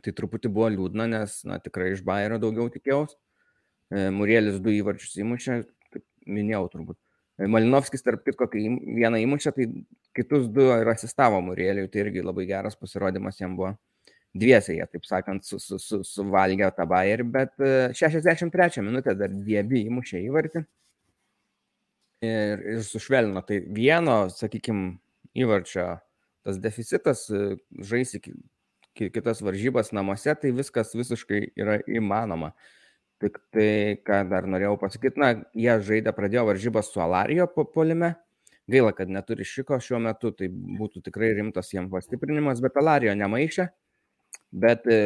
tai 0.04 0.14
truputį 0.16 0.52
buvo 0.54 0.70
liūdna, 0.74 1.08
nes 1.12 1.40
na, 1.48 1.58
tikrai 1.64 1.92
iš 1.94 2.04
Bayerio 2.06 2.40
daugiau 2.42 2.70
tikėjausi. 2.74 3.18
E, 3.92 4.08
Murielis 4.14 4.62
du 4.64 4.74
įvarčius 4.76 5.18
įmušė, 5.24 5.62
minėjau 6.28 6.66
turbūt. 6.74 7.00
Malinovskis, 7.38 8.02
tarp 8.02 8.24
kitko, 8.26 8.48
kai 8.50 8.64
vieną 8.98 9.20
įmušė, 9.22 9.54
tai 9.54 9.68
kitus 10.18 10.48
du 10.50 10.66
ir 10.74 10.90
asistavo 10.90 11.40
Murėliui, 11.46 11.90
tai 11.94 12.02
irgi 12.08 12.24
labai 12.26 12.48
geras 12.50 12.78
pasirodymas 12.80 13.38
jam 13.42 13.54
buvo. 13.60 13.76
Dviese 14.38 14.74
jie, 14.76 14.86
taip 14.92 15.06
sakant, 15.08 15.46
su, 15.46 15.60
su, 15.62 15.78
su, 15.82 16.02
suvalgė 16.06 16.68
tą 16.76 16.86
bairį, 16.90 17.26
bet 17.34 17.54
63 17.98 18.82
e, 18.82 18.86
minutę 18.86 19.16
dar 19.18 19.32
dviebi 19.34 19.86
įmušė 19.88 20.22
įvartį 20.26 20.64
ir, 22.26 22.66
ir 22.74 22.84
sušvelnino. 22.86 23.42
Tai 23.48 23.62
vieno, 23.74 24.18
sakykime, 24.34 24.98
įvarčio 25.38 25.88
tas 26.48 26.60
deficitas, 26.64 27.26
e, 27.30 27.58
žaisi 27.84 28.22
kitas 29.14 29.42
varžybas 29.46 29.94
namuose, 29.96 30.34
tai 30.42 30.52
viskas 30.56 30.94
visiškai 30.98 31.42
yra 31.60 31.80
įmanoma. 31.88 32.54
Tik 33.22 33.40
tai, 33.54 33.70
ką 34.06 34.22
dar 34.30 34.46
norėjau 34.50 34.76
pasakyti, 34.82 35.18
na, 35.22 35.32
jie 35.58 35.74
žaidė, 35.82 36.14
pradėjo 36.14 36.46
varžybas 36.52 36.92
su 36.94 37.02
Alarijo 37.02 37.48
polime. 37.56 38.14
Gaila, 38.70 38.92
kad 38.94 39.10
neturi 39.10 39.46
šiko 39.48 39.80
šiuo 39.82 40.02
metu, 40.04 40.34
tai 40.36 40.50
būtų 40.52 41.02
tikrai 41.06 41.32
rimtas 41.38 41.72
jiems 41.72 41.90
pastiprinimas, 41.94 42.60
bet 42.62 42.78
Alarijo 42.78 43.16
nemaišė. 43.16 43.70
Bet 44.52 44.86
e, 44.92 45.00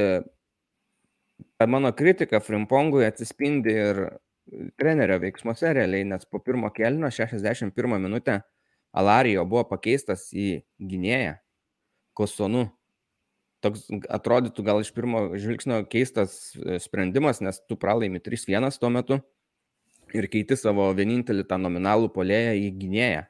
mano 1.69 1.93
kritika 1.93 2.41
Frimpongui 2.41 3.05
atsispindi 3.05 3.77
ir 3.83 4.01
trenerio 4.81 5.19
veiksmuose 5.21 5.71
realiai, 5.77 6.07
nes 6.09 6.25
po 6.25 6.41
pirmo 6.43 6.71
kelnio 6.73 7.11
61 7.13 8.01
minutę 8.01 8.41
Alarijo 8.91 9.45
buvo 9.47 9.63
pakeistas 9.69 10.27
į 10.35 10.63
gynėją 10.81 11.37
Kosonu 12.17 12.65
toks 13.61 13.85
atrodytų 14.09 14.65
gal 14.65 14.81
iš 14.81 14.91
pirmo 14.95 15.23
žvilgsnio 15.37 15.81
keistas 15.89 16.53
e, 16.57 16.79
sprendimas, 16.81 17.41
nes 17.45 17.61
tu 17.69 17.77
pralaimi 17.79 18.21
3-1 18.23 18.79
tuo 18.81 18.89
metu 18.93 19.19
ir 20.17 20.27
keiti 20.31 20.57
savo 20.59 20.89
vienintelį 20.97 21.45
tą 21.47 21.59
nominalų 21.61 22.11
polėją 22.15 22.55
į 22.59 22.71
gynėją. 22.81 23.27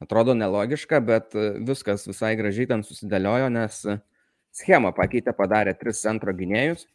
Atrodo 0.00 0.32
nelogiška, 0.38 1.02
bet 1.04 1.36
e, 1.36 1.50
viskas 1.66 2.06
visai 2.08 2.32
gražiai 2.40 2.70
ten 2.70 2.86
susidėliojo, 2.86 3.50
nes 3.52 3.82
e, 3.84 3.98
schemą 4.62 4.94
pakeitė, 4.96 5.34
padarė 5.36 5.74
tris 5.78 6.02
centro 6.02 6.34
gynėjus. 6.36 6.86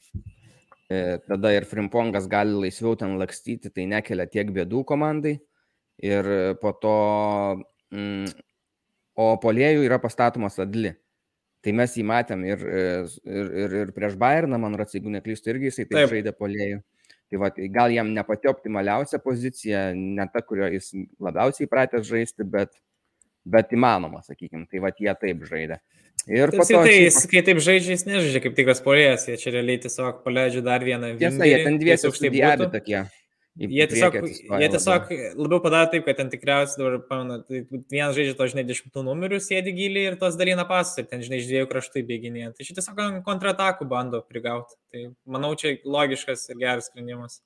Tada 0.85 1.49
ir 1.49 1.65
Frimpongas 1.65 2.27
gali 2.29 2.53
laisviau 2.53 2.91
ten 2.93 3.15
lakstyti, 3.17 3.71
tai 3.73 3.87
nekelia 3.89 4.27
tiek 4.29 4.51
bėdų 4.53 4.83
komandai. 4.85 5.31
Ir 5.97 6.27
po 6.61 6.75
to, 6.77 6.91
mm, 7.89 8.27
o 9.17 9.25
polėjų 9.41 9.87
yra 9.87 9.97
pastatomas 10.03 10.59
adli. 10.61 10.91
Tai 11.65 11.73
mes 11.73 11.95
jį 11.97 12.03
matėm 12.05 12.43
ir, 12.45 12.61
e, 12.61 12.81
ir, 13.25 13.47
ir, 13.63 13.75
ir 13.81 13.93
prieš 13.95 14.13
Bayerną, 14.21 14.59
man 14.61 14.77
rodos, 14.77 14.93
jeigu 14.93 15.09
neklystu, 15.09 15.49
irgi 15.49 15.71
jisai 15.71 15.87
taip, 15.87 15.97
taip. 15.97 16.11
žaidė 16.13 16.35
polėjų. 16.37 16.83
Tai 17.33 17.39
va, 17.41 17.49
gal 17.73 17.93
jam 17.95 18.11
ne 18.13 18.21
pati 18.27 18.51
optimaliausia 18.51 19.17
pozicija, 19.23 19.87
ne 19.97 20.27
ta, 20.29 20.43
kurio 20.45 20.69
jis 20.69 20.91
labiausiai 21.25 21.69
pratęs 21.71 22.05
žaisti, 22.05 22.45
bet, 22.45 22.75
bet 23.49 23.73
įmanoma, 23.73 24.21
sakykime. 24.27 24.67
Tai 24.69 24.83
va, 24.83 24.93
jie 24.93 25.15
taip 25.23 25.41
žaidė. 25.49 25.81
Ir 26.29 26.53
po 26.53 26.61
to... 26.65 26.83
Tai 26.85 26.93
jis, 26.93 27.17
kai 27.29 27.41
taip 27.45 27.61
žaidžia, 27.65 27.97
jis 27.97 28.05
nežaidžia 28.11 28.43
kaip 28.45 28.55
tikras 28.57 28.81
polėjas, 28.85 29.25
jie 29.29 29.41
čia 29.41 29.57
realiai 29.57 29.81
tiesiog 29.81 30.21
paleidžia 30.25 30.61
dar 30.65 30.85
vieną. 30.85 31.15
Tiesa, 31.21 31.49
jie 31.49 31.59
ten 31.65 31.81
dviesi 31.81 32.09
užsidėję 32.09 32.69
tokie. 32.77 33.01
Jie 33.55 33.85
tiesiog, 33.87 34.15
jie 34.59 34.67
tiesiog 34.67 35.11
labiau 35.39 35.61
padaro 35.63 35.87
taip, 35.93 36.03
kad 36.03 36.17
ten 36.19 36.27
tikriausiai 36.31 36.81
dabar, 36.81 36.97
pamenu, 37.07 37.37
tai 37.47 37.61
vienas 37.71 38.17
žaidžia 38.17 38.35
to, 38.35 38.49
žinai, 38.51 38.65
dešimtų 38.67 39.03
numerių, 39.07 39.39
sėdi 39.39 39.71
giliai 39.77 40.09
ir 40.09 40.17
tos 40.19 40.35
dalina 40.35 40.65
pasas 40.67 40.99
ir 40.99 41.07
ten, 41.07 41.23
žinai, 41.23 41.39
iš 41.39 41.47
dviejų 41.47 41.69
kraštų 41.71 42.03
bėginėje. 42.09 42.51
Tai 42.57 42.67
šitą 42.67 42.83
tiesiog 42.83 43.21
kontratakų 43.23 43.87
bando 43.87 44.19
prigauti. 44.27 44.75
Tai 44.91 45.05
manau, 45.37 45.53
čia 45.55 45.77
logiškas 45.87 46.49
ir 46.51 46.59
geras 46.65 46.91
sprendimas. 46.91 47.39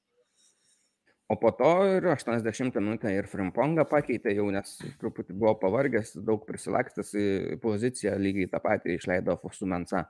O 1.30 1.36
po 1.38 1.52
to 1.54 1.86
ir 1.86 2.08
80 2.10 2.82
minutę 2.82 3.12
ir 3.14 3.28
Frimpongą 3.30 3.84
pakeitė 3.86 4.34
jau, 4.34 4.48
nes 4.50 4.80
truputį 4.98 5.36
buvo 5.38 5.54
pavargęs, 5.62 6.16
daug 6.26 6.42
prisilakstęs 6.48 7.14
į 7.14 7.26
poziciją, 7.62 8.16
lygiai 8.18 8.50
tą 8.50 8.58
patį 8.64 8.96
išleido 8.98 9.38
Fosumensa. 9.44 10.08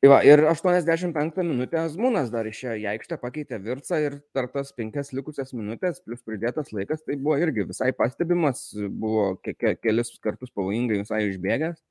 Tai 0.00 0.08
va, 0.08 0.18
ir 0.24 0.40
85 0.48 1.42
minutę 1.44 1.80
Zmūnas 1.92 2.30
dar 2.32 2.46
išėjo 2.48 2.78
į 2.80 2.86
aikštę, 2.94 3.18
pakeitė 3.20 3.58
Virtsą 3.60 3.98
ir 4.00 4.14
per 4.32 4.46
tas 4.48 4.70
penkias 4.72 5.10
likusias 5.12 5.52
minutės, 5.52 5.98
plus 6.00 6.22
pridėtas 6.24 6.70
laikas, 6.72 7.02
tai 7.04 7.18
buvo 7.20 7.36
irgi 7.36 7.66
visai 7.68 7.90
pastebimas, 7.98 8.62
buvo 9.02 9.34
ke 9.44 9.52
ke 9.52 9.74
kelis 9.76 10.14
kartus 10.24 10.54
pavojingai 10.56 11.02
visai 11.02 11.26
išbėgęs. 11.26 11.82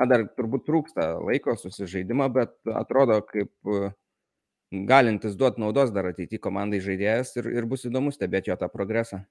Na, 0.00 0.06
dar 0.08 0.24
turbūt 0.38 0.64
trūksta 0.70 1.10
laiko 1.20 1.52
susižaidimo, 1.60 2.30
bet 2.32 2.56
atrodo 2.80 3.20
kaip 3.28 3.52
galintis 4.72 5.36
duoti 5.36 5.60
naudos 5.60 5.92
dar 5.92 6.08
ateityje 6.14 6.40
komandai 6.40 6.80
žaidėjas 6.80 7.36
ir, 7.42 7.50
ir 7.60 7.68
bus 7.68 7.84
įdomu 7.84 8.14
stebėti 8.14 8.54
jo 8.54 8.56
tą 8.56 8.70
progresą. 8.72 9.26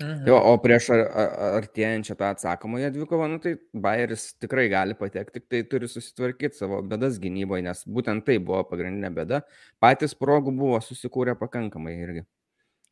Mhm. 0.00 0.24
Jo, 0.26 0.38
o 0.48 0.52
prieš 0.62 0.88
ar, 0.94 1.00
ar, 1.04 1.32
artėjančią 1.58 2.14
tą 2.16 2.30
atsakomąją 2.32 2.88
dvikovą, 2.94 3.26
nu, 3.28 3.38
tai 3.44 3.52
Bayeris 3.76 4.30
tikrai 4.40 4.64
gali 4.72 4.96
patekti, 4.96 5.36
tik 5.36 5.48
tai 5.52 5.60
turi 5.68 5.88
susitvarkyti 5.90 6.56
savo 6.56 6.78
bedas 6.82 7.18
gynyboje, 7.20 7.66
nes 7.66 7.82
būtent 7.84 8.24
tai 8.24 8.38
buvo 8.40 8.62
pagrindinė 8.70 9.10
bėda. 9.18 9.42
Patys 9.84 10.16
progų 10.16 10.54
buvo 10.56 10.80
susikūrę 10.80 11.36
pakankamai 11.40 11.98
irgi. 12.00 12.24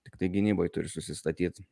Tik 0.05 0.21
tai 0.21 0.29
gynyboje 0.35 0.75
turi 0.77 0.93
susistatyti. 0.93 1.65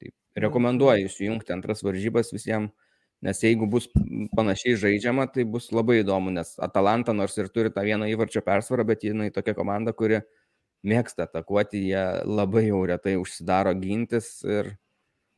Tai 0.00 0.12
rekomenduoju 0.46 1.10
įsijungti 1.10 1.52
antras 1.52 1.84
varžybas 1.84 2.32
visiems, 2.32 2.72
nes 3.20 3.44
jeigu 3.44 3.68
bus 3.68 3.90
panašiai 4.36 4.78
žaidžiama, 4.80 5.26
tai 5.34 5.44
bus 5.44 5.68
labai 5.76 5.98
įdomu, 6.00 6.32
nes 6.32 6.54
Atalanta 6.64 7.12
nors 7.12 7.36
ir 7.36 7.52
turi 7.52 7.68
tą 7.74 7.84
vieną 7.84 8.08
įvarčio 8.14 8.40
persvarą, 8.46 8.86
bet 8.88 9.04
jinai 9.04 9.28
tokia 9.34 9.52
komanda, 9.58 9.92
kuri 9.92 10.22
mėgsta 10.86 11.26
atakuoti, 11.28 11.82
jie 11.90 12.04
labai 12.26 12.66
jau 12.68 12.80
retai 12.88 13.16
užsidaro 13.20 13.74
gintis 13.80 14.32
ir, 14.46 14.74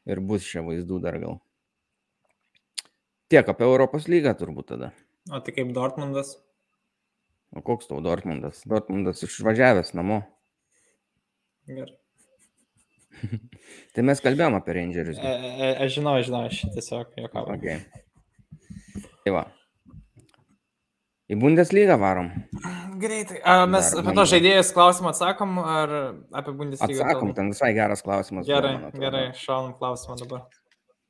ir 0.09 0.23
bus 0.23 0.47
čia 0.47 0.65
vaizdų 0.67 1.01
dar 1.03 1.19
gal. 1.23 1.41
Tiek 3.33 3.49
apie 3.49 3.65
Europos 3.65 4.09
lygą 4.13 4.35
turbūt 4.37 4.75
tada. 4.75 4.93
O 5.31 5.41
tai 5.41 5.55
kaip 5.57 5.73
Dortmundas? 5.75 6.37
O 7.57 7.63
koks 7.65 7.89
tau 7.89 8.03
Dortmundas? 8.05 8.63
Dortmundas 8.69 9.23
išvažiavęs 9.25 9.95
namo. 9.97 10.23
Gerai. 11.71 11.97
tai 13.95 14.05
mes 14.07 14.23
kalbėjom 14.25 14.57
apie 14.59 14.77
Rangerius. 14.77 15.21
E, 15.21 15.33
e, 15.33 15.73
aš 15.85 15.99
žinau, 15.99 16.17
žinau, 16.27 16.47
aš 16.51 16.63
tiesiog 16.75 17.13
juokavau. 17.23 17.57
Okay. 17.57 17.83
Tai 19.23 19.35
va. 19.37 19.45
Į 21.31 21.39
Bundeslygą 21.39 21.95
varom. 22.03 22.33
Greitai. 23.01 23.39
A, 23.47 23.63
mes 23.71 23.93
Dar, 23.93 24.03
apie 24.03 24.15
to 24.19 24.25
žaidėjus 24.33 24.73
klausimą 24.75 25.13
atsakom, 25.13 25.61
ar 25.63 25.93
apie 26.35 26.55
Bundeslygą? 26.59 26.99
Atsakom, 26.99 27.29
kalbam? 27.29 27.37
ten 27.39 27.53
visai 27.55 27.71
geras 27.77 28.03
klausimas. 28.05 28.49
Gerai, 28.49 28.75
buvo, 28.81 29.05
gerai, 29.05 29.23
šaunam 29.39 29.77
klausimą 29.79 30.19
dabar. 30.21 30.43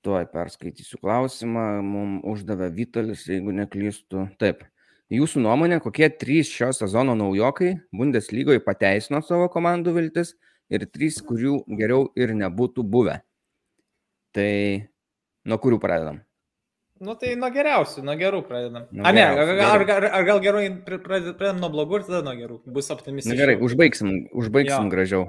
Tuoj 0.03 0.27
perskaitysiu 0.33 1.01
klausimą. 1.03 1.67
Mums 1.87 2.27
uždavė 2.29 2.69
Vitalis, 2.77 3.25
jeigu 3.31 3.55
neklystu. 3.57 4.27
Taip. 4.43 4.67
Jūsų 5.13 5.43
nuomonė, 5.45 5.77
kokie 5.85 6.09
trys 6.17 6.49
šio 6.49 6.71
sezono 6.73 7.13
naujokai 7.19 7.75
Bundeslygoje 7.93 8.63
pateisino 8.65 9.21
savo 9.25 9.51
komandų 9.53 9.93
viltis 9.99 10.33
ir 10.73 10.87
trys, 10.89 11.19
kurių 11.25 11.59
geriau 11.77 12.07
ir 12.17 12.33
nebūtų 12.39 12.85
buvę? 12.89 13.19
Tai 14.33 14.53
nuo 15.45 15.59
kurių 15.61 15.81
pradedam? 15.83 16.23
Nu 17.03 17.17
tai 17.19 17.33
nuo 17.35 17.49
geriausių, 17.51 18.05
nuo 18.07 18.15
gerų 18.19 18.45
pradedam. 18.47 18.85
Nuo 18.95 19.07
A 19.09 19.11
ne, 19.15 19.25
ar, 19.27 19.49
ar, 19.65 19.83
ar, 19.97 20.05
ar 20.21 20.27
gal 20.29 20.43
gerai 20.45 20.69
pradedam 20.87 21.59
nuo 21.59 21.71
blogų 21.73 21.99
ir 21.99 22.05
tada 22.07 22.21
nuo 22.27 22.35
gerų, 22.39 22.59
bus 22.77 22.93
optimistiškai. 22.95 23.35
Na 23.35 23.41
gerai, 23.41 23.57
užbaigsim, 23.67 24.13
užbaigsim 24.39 24.87
jo. 24.87 24.93
gražiau. 24.93 25.25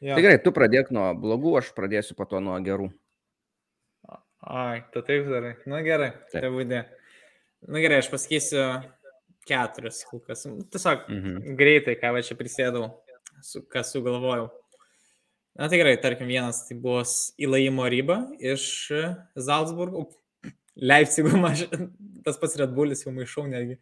Jo. 0.00 0.14
Tai 0.16 0.24
gerai, 0.24 0.38
tu 0.40 0.52
pradėk 0.56 0.88
nuo 0.96 1.10
blogų, 1.20 1.58
aš 1.60 1.74
pradėsiu 1.76 2.16
po 2.16 2.24
to 2.30 2.40
nuo 2.40 2.56
gerų. 2.64 2.88
Ai, 4.40 4.80
tu 4.94 5.02
taip 5.04 5.28
darai. 5.28 5.52
Na 5.68 5.82
gerai, 5.84 6.14
tai 6.32 6.48
būdė. 6.48 6.86
Na 7.68 7.82
gerai, 7.84 7.98
aš 8.00 8.08
pasakysiu 8.08 8.62
keturis 9.44 10.00
kol 10.08 10.22
kas. 10.24 10.46
Tiesiog 10.72 11.04
mhm. 11.04 11.58
greitai, 11.60 11.98
ką 12.00 12.14
va 12.16 12.24
čia 12.24 12.38
prisėdau, 12.38 12.86
su, 13.44 13.60
ką 13.68 13.84
sugalvojau. 13.84 14.48
Na 15.60 15.68
tai 15.68 15.82
gerai, 15.82 15.98
tarkim, 16.00 16.30
vienas 16.30 16.62
tai 16.64 16.78
buvo 16.80 17.02
įlaimo 17.42 17.84
ryba 17.92 18.22
iš 18.38 18.64
Salzburgo, 19.36 20.06
Leipzigo 20.80 21.36
maž... 21.38 21.66
tas 22.24 22.36
pats 22.40 22.56
Red 22.60 22.74
Bullis 22.76 23.04
jau 23.04 23.12
maišau 23.16 23.46
netgi. 23.48 23.78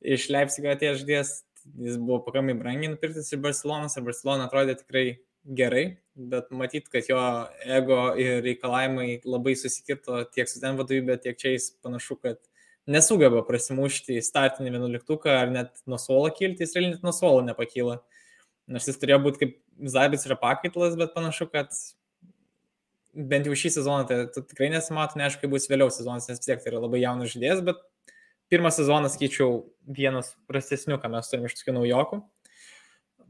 Iš 0.00 0.28
Leipzigo 0.34 0.70
atėjęs 0.72 1.00
ždės, 1.02 1.32
jis 1.86 1.98
buvo 1.98 2.20
pakankamai 2.26 2.58
brangiai 2.58 2.92
nupirktas 2.92 3.30
iš 3.30 3.40
Barcelonas 3.42 3.96
ir 3.98 4.06
Barcelona 4.06 4.46
atrodė 4.46 4.76
tikrai 4.78 5.04
gerai, 5.56 5.84
bet 6.14 6.50
matyt, 6.52 6.88
kad 6.92 7.08
jo 7.08 7.20
ego 7.64 8.00
ir 8.20 8.42
reikalavimai 8.44 9.20
labai 9.24 9.56
susikirto 9.56 10.22
tiek 10.34 10.50
su 10.50 10.60
ten 10.62 10.78
vadovybė, 10.78 11.16
tiek 11.22 11.38
čia 11.40 11.54
jis 11.54 11.70
panašu, 11.82 12.18
kad 12.20 12.40
nesugeba 12.90 13.42
prasimušti 13.46 14.18
į 14.18 14.24
startinį 14.24 14.74
vienuoliktuką 14.76 15.32
ar 15.42 15.52
net 15.52 15.80
nuo 15.88 15.98
suolo 16.00 16.30
kilti, 16.36 16.64
jis 16.64 16.76
realiai 16.76 16.96
net 16.96 17.06
nuo 17.06 17.14
suolo 17.16 17.44
nepakyla. 17.46 18.00
Nors 18.70 18.86
jis 18.86 19.00
turėjo 19.00 19.22
būti 19.24 19.44
kaip 19.44 19.56
Zabis 19.90 20.26
yra 20.28 20.36
pakaitlas, 20.36 20.92
bet 21.00 21.14
panašu, 21.14 21.46
kad 21.48 21.72
bent 23.14 23.48
jau 23.48 23.56
šį 23.56 23.72
sezoną 23.76 24.06
tai, 24.08 24.18
tai 24.34 24.42
tikrai 24.46 24.70
nesimato, 24.72 25.18
neaišku, 25.18 25.44
kaip 25.44 25.54
bus 25.54 25.68
vėliau 25.70 25.90
sezonas, 25.92 26.28
nes 26.28 26.38
vis 26.38 26.46
tiek 26.46 26.60
tai 26.62 26.72
yra 26.72 26.82
labai 26.84 27.02
jaunas 27.02 27.32
žaidėjas, 27.32 27.62
bet 27.66 27.80
pirmą 28.50 28.72
sezoną 28.74 29.10
skaičiau 29.12 29.62
vienas 29.86 30.34
prastesnių, 30.50 30.98
ką 31.02 31.10
mes 31.12 31.30
turime 31.30 31.50
iš 31.50 31.56
tokių 31.60 31.76
naujokų. 31.78 32.20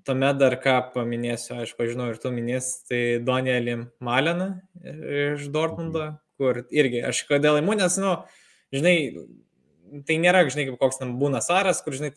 Tuomet 0.09 0.39
dar 0.41 0.57
ką 0.61 0.77
paminėsiu, 0.95 1.59
aišku, 1.61 1.85
žinau 1.91 2.09
ir 2.13 2.21
tu 2.21 2.33
minės, 2.33 2.71
tai 2.89 3.21
Danielį 3.25 3.77
Maleną 4.05 4.51
iš 4.81 5.51
Dortmundo, 5.53 6.07
mhm. 6.07 6.19
kur 6.41 6.63
irgi 6.73 7.05
aš 7.05 7.27
kodėl 7.29 7.61
įmu, 7.61 7.77
nes, 7.77 7.99
nu, 8.01 8.17
žinai, 8.73 8.95
tai 10.07 10.17
nėra, 10.23 10.43
žinai, 10.51 10.67
kaip 10.69 10.79
koks 10.81 11.01
ten 11.01 11.13
būna 11.21 11.41
Saras, 11.45 11.81
kur, 11.85 11.95
žinai, 11.97 12.11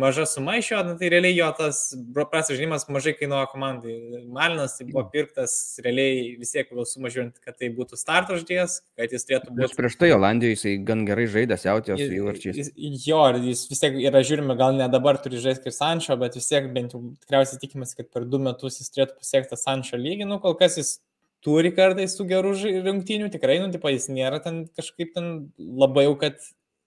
maža 0.00 0.26
suma 0.28 0.56
iš 0.60 0.70
jo, 0.72 0.80
nu, 0.86 0.94
tai 1.00 1.10
realiai 1.12 1.34
jo 1.36 1.48
tas 1.58 1.80
prastas 2.14 2.54
žaidimas 2.56 2.86
mažai 2.92 3.14
kainuoja 3.18 3.48
komandai. 3.50 3.96
Malinas 4.30 4.76
tai 4.78 4.86
buvo 4.90 5.04
pirktas 5.12 5.54
realiai 5.84 6.36
vis 6.40 6.54
tiek 6.54 6.70
gal 6.70 6.86
sumažiuojant, 6.88 7.40
kad 7.44 7.58
tai 7.60 7.72
būtų 7.74 7.98
starto 8.00 8.38
žaidėjas, 8.38 8.80
kad 8.98 9.16
jis 9.16 9.26
turėtų 9.28 9.52
būti. 9.52 9.60
Bet 9.64 9.76
prieš 9.80 9.98
tai 10.00 10.12
Olandijoje 10.16 10.56
jisai 10.56 10.76
gan 10.86 11.04
gerai 11.08 11.26
žaidęs 11.34 11.66
jautės 11.68 12.00
su 12.00 12.16
įvarčiais. 12.20 12.72
Jo, 13.06 13.22
jis 13.42 13.66
vis 13.70 13.84
tiek 13.84 14.00
yra 14.06 14.24
žiūrima, 14.26 14.58
gal 14.60 14.78
ne 14.78 14.88
dabar 14.92 15.20
turi 15.22 15.42
žaisti 15.42 15.68
kaip 15.68 15.76
Sančio, 15.76 16.16
bet 16.20 16.38
vis 16.38 16.50
tiek 16.50 16.70
bent 16.74 16.96
jau 16.96 17.02
tikriausiai 17.24 17.62
tikimasi, 17.62 17.98
kad 18.00 18.10
per 18.14 18.28
du 18.30 18.42
metus 18.42 18.80
jis 18.82 18.92
turėtų 18.94 19.20
pasiekti 19.20 19.60
Sančio 19.60 20.00
lygį, 20.00 20.28
nu 20.30 20.40
kol 20.42 20.58
kas 20.58 20.78
jis 20.80 20.98
turi 21.44 21.72
kartais 21.74 22.14
su 22.16 22.26
gerų 22.28 22.54
rungtynių, 22.84 23.30
tikrai, 23.32 23.58
nu, 23.62 23.70
tipo, 23.72 23.90
jis 23.92 24.08
nėra 24.12 24.40
ten 24.44 24.66
kažkaip 24.76 25.14
ten 25.16 25.30
labai 25.58 26.06
jau, 26.06 26.16
kad 26.20 26.40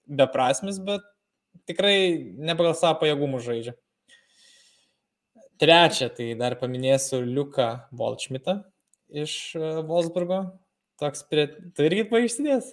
beprasmis, 0.06 0.78
bet 0.82 1.04
tikrai 1.68 1.96
ne 2.36 2.56
pagal 2.58 2.76
savo 2.78 2.98
pajėgumų 3.02 3.40
žaidžia. 3.44 3.74
Trečia, 5.60 6.10
tai 6.10 6.32
dar 6.38 6.56
paminėsiu 6.58 7.20
Liuką 7.22 7.68
Volčmitą 7.94 8.64
iš 9.14 9.54
e, 9.54 9.74
Wolfsburgo. 9.86 10.40
Toks 10.98 11.22
prie... 11.30 11.46
Tu 11.76 11.86
irgi 11.86 12.08
paaištinės? 12.10 12.72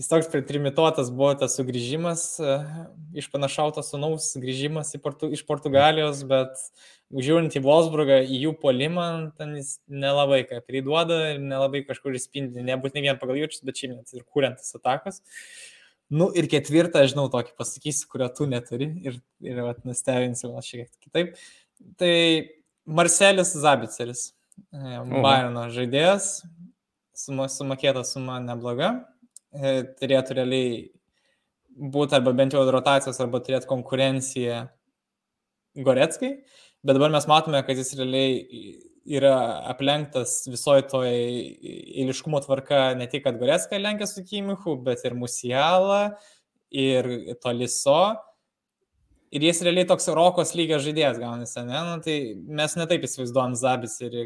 Jis 0.00 0.08
toks 0.08 0.30
pritrimituotas 0.30 1.10
buvo 1.12 1.32
tas 1.38 1.56
sugrįžimas, 1.58 2.22
e, 2.38 2.54
išpanašautas 3.18 3.90
sunaus 3.92 4.30
grįžimas 4.38 4.94
Portu, 5.02 5.32
iš 5.34 5.42
Portugalijos, 5.48 6.22
bet 6.30 6.54
žiūrint 7.12 7.58
į 7.58 7.64
Wolfsburgą, 7.66 8.22
į 8.30 8.44
jų 8.46 8.54
polimą, 8.62 9.08
ten 9.38 9.58
jis 9.58 9.74
nelabai 9.90 10.44
ką 10.48 10.62
priduoda 10.64 11.18
ir 11.34 11.42
nelabai 11.42 11.82
kažkur 11.88 12.14
įspindi, 12.14 12.62
nebūtinai 12.70 13.08
vien 13.10 13.20
pagal 13.20 13.42
jaučius, 13.42 13.66
bet 13.66 13.82
šiaip 13.82 13.98
net 13.98 14.14
ir 14.14 14.22
kuriantis 14.30 14.78
atakas. 14.78 15.18
Uh, 15.18 15.71
Nu 16.12 16.28
ir 16.36 16.48
ketvirtą, 16.52 17.02
žinau, 17.08 17.28
tokį 17.32 17.54
pasakysiu, 17.56 18.08
kurio 18.12 18.28
tu 18.36 18.44
neturi 18.48 18.90
ir, 19.06 19.16
ir 19.40 19.60
vat, 19.64 19.80
nustebinsiu 19.88 20.50
gal 20.52 20.64
šiek 20.66 20.90
tiek 20.90 21.06
kitaip. 21.06 21.38
Tai 22.00 22.14
Marcelis 22.98 23.54
Zabiceris, 23.62 24.26
Bayerno 24.72 25.64
žaidėjas, 25.72 26.42
suma, 27.16 27.48
sumokėta 27.48 28.04
suma 28.04 28.36
nebloga, 28.44 28.92
e, 29.54 29.80
turėtų 30.00 30.36
realiai 30.36 30.74
būti 31.72 32.18
arba 32.18 32.34
bent 32.36 32.52
jau 32.52 32.66
rotacijos, 32.68 33.20
arba 33.24 33.40
turėti 33.40 33.70
konkurenciją 33.70 34.66
Goreckai, 35.80 36.34
bet 36.84 36.98
dabar 36.98 37.12
mes 37.14 37.28
matome, 37.30 37.62
kad 37.64 37.80
jis 37.80 37.94
realiai 37.96 38.82
yra 39.06 39.62
aplenktas 39.70 40.42
visoje 40.50 40.84
toje 40.90 41.14
eiliškumo 42.02 42.40
tvarka 42.44 42.92
ne 42.98 43.08
tik, 43.10 43.24
kad 43.26 43.38
Goreska 43.40 43.78
lenkia 43.78 44.06
su 44.06 44.22
Kimichu, 44.26 44.76
bet 44.84 45.02
ir 45.04 45.16
Musiala, 45.18 46.18
ir 46.70 47.08
Toliso. 47.42 48.14
Ir 49.32 49.46
jis 49.46 49.62
realiai 49.64 49.88
toks 49.88 50.10
Rokos 50.12 50.52
lygio 50.54 50.78
žaidėjas 50.82 51.18
gaunasi, 51.20 51.62
ne? 51.64 51.78
Nu, 51.88 51.98
tai 52.04 52.16
mes 52.36 52.76
netaip 52.76 53.06
įsivaizduojam 53.08 53.56
Zabis 53.56 53.96
ir 54.04 54.16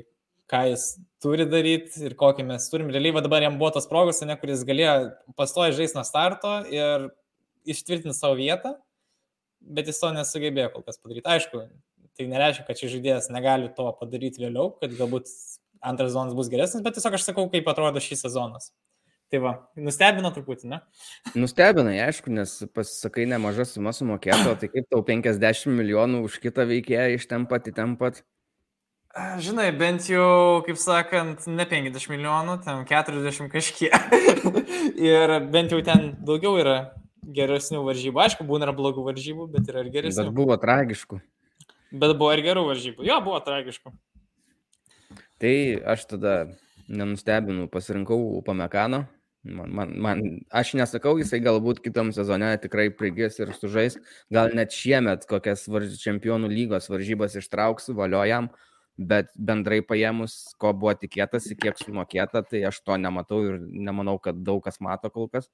ką 0.51 0.63
jis 0.71 0.87
turi 1.23 1.47
daryti 1.51 2.07
ir 2.07 2.17
kokį 2.19 2.47
mes 2.47 2.67
turim. 2.71 2.91
Realiai 2.95 3.15
va 3.15 3.23
dabar 3.23 3.45
jam 3.47 3.59
buvo 3.59 3.73
tas 3.75 3.87
progos, 3.91 4.23
ne, 4.27 4.37
kuris 4.39 4.65
galėjo 4.67 4.97
pastoji 5.39 5.77
žaisti 5.79 5.99
nuo 5.99 6.05
starto 6.07 6.59
ir 6.71 7.09
ištvirtinti 7.67 8.15
savo 8.15 8.39
vietą, 8.39 8.77
bet 9.61 9.91
jis 9.91 10.03
to 10.03 10.13
nesugebėjo 10.15 10.73
kol 10.75 10.87
kas 10.87 11.01
padaryti. 11.03 11.27
Aišku, 11.37 11.65
tai 12.17 12.27
nereiškia, 12.31 12.67
kad 12.67 12.81
šis 12.81 12.97
žaidėjas 12.97 13.31
negali 13.35 13.71
to 13.77 13.87
padaryti 14.01 14.43
vėliau, 14.45 14.73
kad 14.81 14.95
galbūt 14.97 15.31
antras 15.85 16.13
sezonas 16.13 16.37
bus 16.37 16.51
geresnis, 16.53 16.85
bet 16.85 16.97
tiesiog 16.97 17.17
aš 17.19 17.27
sakau, 17.29 17.47
kaip 17.53 17.69
atrodo 17.71 18.03
šis 18.03 18.25
sezonas. 18.27 18.71
Tai 19.33 19.41
va, 19.43 19.53
nustebino 19.83 20.31
truputį, 20.31 20.69
ne? 20.71 20.79
Nustebino, 21.43 21.91
aišku, 21.91 22.31
nes 22.35 22.61
pasakai 22.77 23.27
nemažą 23.31 23.67
sumą 23.67 23.93
sumokėto, 23.97 24.55
tai 24.61 24.71
kaip 24.71 24.87
tau 24.93 25.03
50 25.07 25.75
milijonų 25.75 26.23
už 26.29 26.39
kitą 26.45 26.67
veikėją 26.71 27.17
iš 27.17 27.27
ten 27.33 27.49
pat 27.51 27.67
į 27.67 27.75
ten 27.81 27.97
pat? 27.99 28.23
Žinai, 29.17 29.71
bent 29.73 30.07
jau, 30.11 30.61
kaip 30.67 30.77
sakant, 30.79 31.47
ne 31.49 31.65
50 31.67 32.13
milijonų, 32.13 32.59
ten 32.67 32.85
40 32.87 33.49
kažkiek. 33.51 33.95
ir 35.11 35.37
bent 35.51 35.73
jau 35.73 35.81
ten 35.85 36.11
daugiau 36.21 36.59
yra 36.61 36.77
geresnių 37.27 37.81
varžybų. 37.87 38.21
Aišku, 38.27 38.47
būna 38.47 38.69
ir 38.69 38.77
blogų 38.77 39.07
varžybų, 39.09 39.49
bet 39.55 39.73
yra 39.73 39.83
ir 39.83 39.91
geresnių. 39.95 40.29
Bet 40.29 40.37
buvo 40.37 40.59
tragiškų. 40.61 41.19
Bet 41.93 42.17
buvo 42.19 42.33
ir 42.35 42.43
gerų 42.45 42.67
varžybų. 42.71 43.05
Jo, 43.07 43.21
buvo 43.25 43.39
tragiškų. 43.45 43.93
Tai 45.43 45.57
aš 45.93 46.07
tada 46.11 46.35
nenustebinu, 46.89 47.69
pasirinkau 47.71 48.19
Upamekano. 48.39 49.05
Man, 49.47 49.71
man, 49.71 49.93
man, 50.03 50.23
aš 50.51 50.73
nesakau, 50.75 51.13
jisai 51.21 51.39
galbūt 51.45 51.79
kitam 51.85 52.09
sezone 52.15 52.49
tikrai 52.59 52.89
prigis 52.91 53.37
ir 53.39 53.53
sužais, 53.55 53.95
gal 54.33 54.51
net 54.59 54.75
šiemet 54.75 55.27
kokias 55.31 55.69
varž... 55.71 55.93
čempionų 56.03 56.51
lygos 56.51 56.91
varžybas 56.91 57.37
ištrauksiu, 57.39 57.95
valiojam, 57.95 58.49
bet 58.99 59.31
bendrai 59.39 59.83
paėmus, 59.87 60.35
ko 60.59 60.73
buvo 60.75 60.97
tikėtasi, 60.99 61.55
kiek 61.63 61.79
sumokėta, 61.79 62.43
tai 62.49 62.65
aš 62.67 62.81
to 62.83 62.99
nematau 62.99 63.43
ir 63.45 63.61
nemanau, 63.63 64.17
kad 64.19 64.43
daug 64.43 64.65
kas 64.65 64.81
mato 64.83 65.13
kol 65.15 65.31
kas. 65.31 65.47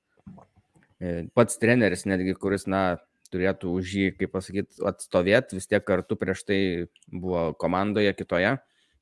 E, 0.97 1.27
pats 1.37 1.61
treneris 1.61 2.07
netgi, 2.09 2.33
kuris, 2.39 2.65
na, 2.71 3.03
turėtų 3.33 3.73
už 3.79 3.95
jį, 3.99 4.11
kaip 4.19 4.33
pasakyti, 4.35 4.83
atstovėti, 4.89 5.59
vis 5.59 5.69
tiek 5.71 5.85
kartu 5.87 6.19
prieš 6.21 6.45
tai 6.49 6.61
buvo 7.09 7.51
komandoje 7.59 8.13
kitoje. 8.19 8.57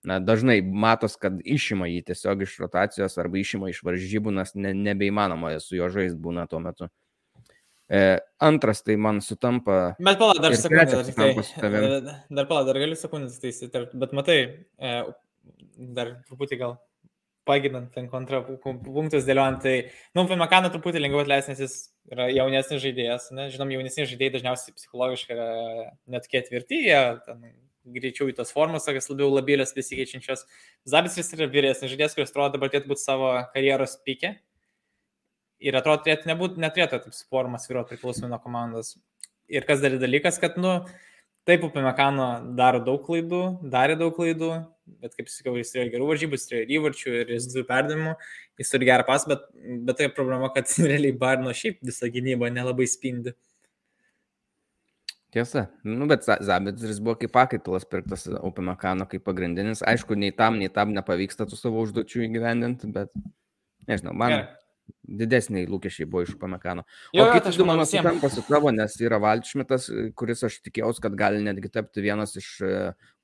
Na, 0.07 0.17
dažnai 0.17 0.63
matos, 0.65 1.19
kad 1.21 1.43
išima 1.45 1.91
jį 1.91 2.01
tiesiog 2.09 2.47
iš 2.47 2.57
rotacijos 2.63 3.19
arba 3.21 3.37
išima 3.37 3.69
iš 3.69 3.83
varžybų, 3.85 4.33
nes 4.33 4.55
ne, 4.57 4.73
nebeįmanoma 4.89 5.53
su 5.61 5.77
juo 5.77 5.91
žaisti 5.93 6.17
būna 6.25 6.47
tuo 6.49 6.63
metu. 6.65 6.89
E, 7.91 8.17
antras 8.41 8.81
tai 8.87 8.97
man 8.97 9.21
sutampa. 9.21 9.97
Bet 10.01 10.21
pala, 10.21 10.39
dar 10.41 10.57
sekundę. 10.57 11.03
Dar, 11.61 12.15
dar 12.31 12.49
pala, 12.49 12.63
dar 12.69 12.81
galiu 12.81 12.97
sekundę 12.97 13.35
taisyti, 13.43 13.85
bet 14.01 14.15
matai, 14.17 14.39
e, 14.81 14.95
dar 15.99 16.15
truputį 16.31 16.61
gal 16.63 16.79
paginant 17.49 17.89
ten 17.95 18.09
kontrapunktus 18.11 19.27
dėliojant, 19.27 19.63
tai, 19.65 19.75
nu, 20.17 20.27
Pimakaną 20.29 20.71
truputį 20.73 21.03
lengviau 21.03 21.25
atleisti, 21.25 21.55
nes 21.55 21.63
jis 21.65 21.79
yra 22.13 22.29
jaunesnis 22.33 22.83
žaidėjas, 22.85 23.31
ne? 23.37 23.49
žinom, 23.55 23.73
jaunesni 23.75 24.07
žaidėjai 24.11 24.37
dažniausiai 24.37 24.77
psichologiškai 24.77 25.35
yra 25.37 25.49
net 26.11 26.29
ketvirti, 26.31 26.83
jie 26.89 27.01
ten 27.27 27.43
greičiau 27.91 28.29
į 28.31 28.37
tas 28.39 28.53
formas, 28.55 28.87
tokias 28.87 29.09
labiau 29.11 29.31
labilės 29.33 29.75
besikeičiančios. 29.77 30.45
Zabisris 30.89 31.33
yra 31.37 31.49
vyresnis 31.51 31.93
žaidėjas, 31.93 32.17
kuris 32.17 32.33
atrodo 32.33 32.57
dabar 32.57 32.73
turėtų 32.73 32.93
būti 32.93 33.05
savo 33.05 33.33
karjeros 33.55 33.97
pykė. 34.07 34.35
Ir 35.61 35.77
atrodo, 35.77 36.05
turėtų 36.07 36.29
nebūt, 36.31 36.59
neturėtų 36.61 37.03
taip 37.05 37.17
formas 37.33 37.67
vyruoti 37.69 37.95
priklausomai 37.95 38.33
nuo 38.33 38.41
komandos. 38.41 38.97
ir 39.51 39.67
kas 39.69 39.81
dar 39.83 39.97
dalykas, 39.99 40.39
kad, 40.41 40.57
nu, 40.57 40.79
taip, 41.49 41.65
Upamekano 41.67 42.29
daro 42.57 42.81
daug 42.85 43.03
klaidų, 43.05 43.43
darė 43.73 43.97
daug 44.01 44.15
klaidų, 44.17 44.53
bet 45.03 45.15
kaip 45.17 45.31
sakiau, 45.33 45.55
jis 45.61 45.73
turėjo 45.73 45.93
gerų 45.95 46.09
varžybų, 46.11 46.39
jis 46.39 46.49
turėjo 46.51 46.67
įvarčių 46.77 47.15
ir 47.21 47.33
jis 47.37 47.47
du 47.53 47.65
perdavimų, 47.69 48.17
jis 48.61 48.73
turi 48.73 48.89
gerą 48.89 49.07
pas, 49.09 49.27
bet, 49.31 49.47
bet 49.87 50.01
tai 50.01 50.11
problema, 50.17 50.51
kad 50.55 50.71
realiai 50.91 51.17
Barno 51.17 51.55
šiaip 51.57 51.81
visą 51.87 52.11
gynybą 52.13 52.51
nelabai 52.55 52.89
spindi. 52.91 53.35
Tiesa, 55.31 55.69
nu, 55.87 56.09
bet 56.11 56.25
Zabitris 56.27 56.99
buvo 56.99 57.15
kaip 57.21 57.31
pakaitalas 57.37 57.85
pirktas 57.87 58.27
Upamekano 58.43 59.07
kaip 59.07 59.23
pagrindinis. 59.23 59.85
Aišku, 59.87 60.17
nei 60.19 60.35
tam, 60.35 60.59
nei 60.59 60.73
tam 60.75 60.91
nepavyksta 60.97 61.47
tų 61.47 61.59
savo 61.59 61.85
užduočių 61.85 62.25
įgyvendinti, 62.27 62.91
bet 62.91 63.15
nežinau, 63.87 64.11
man 64.11 64.35
Gerai. 64.35 64.60
Didesniai 65.03 65.69
lūkesčiai 65.71 66.09
buvo 66.11 66.25
iš 66.27 66.35
Upamekano. 66.37 66.85
O 67.17 67.27
kitas 67.35 67.59
du 67.59 67.67
mano 67.69 67.87
sutampa 67.89 68.31
su 68.33 68.45
tavo, 68.49 68.73
nes 68.75 68.97
yra 69.03 69.21
Valčmitas, 69.23 69.89
kuris 70.19 70.45
aš 70.49 70.61
tikėjausi, 70.67 71.05
kad 71.05 71.17
gali 71.19 71.43
netgi 71.45 71.73
tapti 71.73 72.05
vienas 72.05 72.37
iš 72.41 72.51
e, 72.65 72.75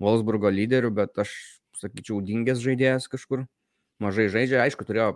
Wolfsburgo 0.03 0.53
lyderių, 0.53 0.93
bet 0.97 1.23
aš 1.25 1.35
sakyčiau, 1.81 2.23
dingęs 2.25 2.63
žaidėjas 2.65 3.11
kažkur. 3.13 3.45
Mažai 4.03 4.27
žaidžia, 4.33 4.61
aišku, 4.67 4.85
turėjo 4.85 5.15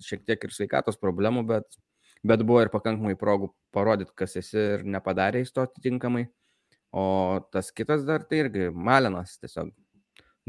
šiek 0.00 0.22
tiek 0.28 0.44
ir 0.46 0.54
sveikatos 0.54 1.00
problemų, 1.00 1.44
bet 1.48 1.80
bet 2.22 2.44
buvo 2.46 2.62
ir 2.62 2.70
pakankamai 2.72 3.16
progų 3.18 3.50
parodyti, 3.74 4.14
kas 4.16 4.36
esi 4.40 4.58
ir 4.76 4.86
nepadarė 4.86 5.42
įstoti 5.42 5.82
tinkamai. 5.84 6.28
O 6.92 7.40
tas 7.52 7.72
kitas 7.72 8.04
dar 8.06 8.24
tai 8.28 8.44
irgi 8.44 8.68
Malinas 8.70 9.38
tiesiog. 9.40 9.72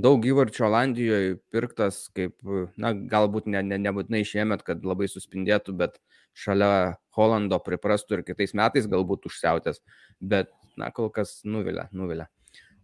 Daug 0.01 0.23
įvarčių 0.25 0.63
Olandijoje 0.65 1.33
pirktas, 1.53 2.07
kaip, 2.17 2.33
na, 2.81 2.93
galbūt 2.93 3.45
ne, 3.45 3.61
ne, 3.61 3.77
nebūtinai 3.77 4.23
šiemet, 4.25 4.63
kad 4.65 4.81
labai 4.89 5.05
suspindėtų, 5.11 5.75
bet 5.77 5.99
šalia 6.33 6.95
Holando 7.13 7.59
priprastų 7.61 8.17
ir 8.17 8.23
kitais 8.25 8.55
metais 8.57 8.89
galbūt 8.89 9.27
užsiautęs, 9.29 9.83
bet, 10.17 10.49
na, 10.81 10.89
kol 10.89 11.11
kas 11.13 11.43
nuvilia, 11.45 11.85
nuvilia. 11.93 12.25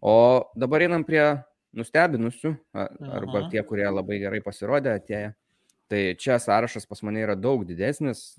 O 0.06 0.46
dabar 0.54 0.86
einam 0.86 1.02
prie 1.08 1.24
nustebinusių, 1.74 2.54
arba 2.78 3.48
tie, 3.50 3.64
kurie 3.66 3.90
labai 3.90 4.22
gerai 4.22 4.44
pasirodė, 4.46 4.94
atėję. 5.02 5.34
Tai 5.90 6.04
čia 6.22 6.38
sąrašas 6.38 6.86
pas 6.86 7.02
mane 7.02 7.24
yra 7.26 7.34
daug 7.34 7.64
didesnis, 7.66 8.36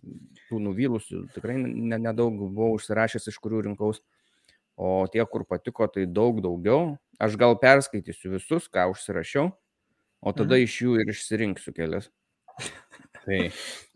tų 0.46 0.60
nuvylusių 0.62 1.24
tikrai 1.34 1.56
nedaug 1.58 2.36
ne 2.36 2.46
buvau 2.46 2.76
užsirašęs, 2.76 3.26
iš 3.32 3.40
kurių 3.42 3.64
rinkaus, 3.66 3.98
o 4.80 5.06
tie, 5.12 5.24
kur 5.28 5.44
patiko, 5.44 5.84
tai 5.92 6.06
daug 6.08 6.40
daugiau. 6.40 6.94
Aš 7.20 7.36
gal 7.40 7.58
perskaitysiu 7.60 8.32
visus, 8.38 8.68
ką 8.72 8.86
užsirašiau, 8.94 9.50
o 10.24 10.32
tada 10.32 10.56
mhm. 10.56 10.64
iš 10.64 10.76
jų 10.86 10.96
ir 11.02 11.12
išsirinksiu 11.12 11.76
kelias. 11.76 12.08
Tai, 13.20 13.40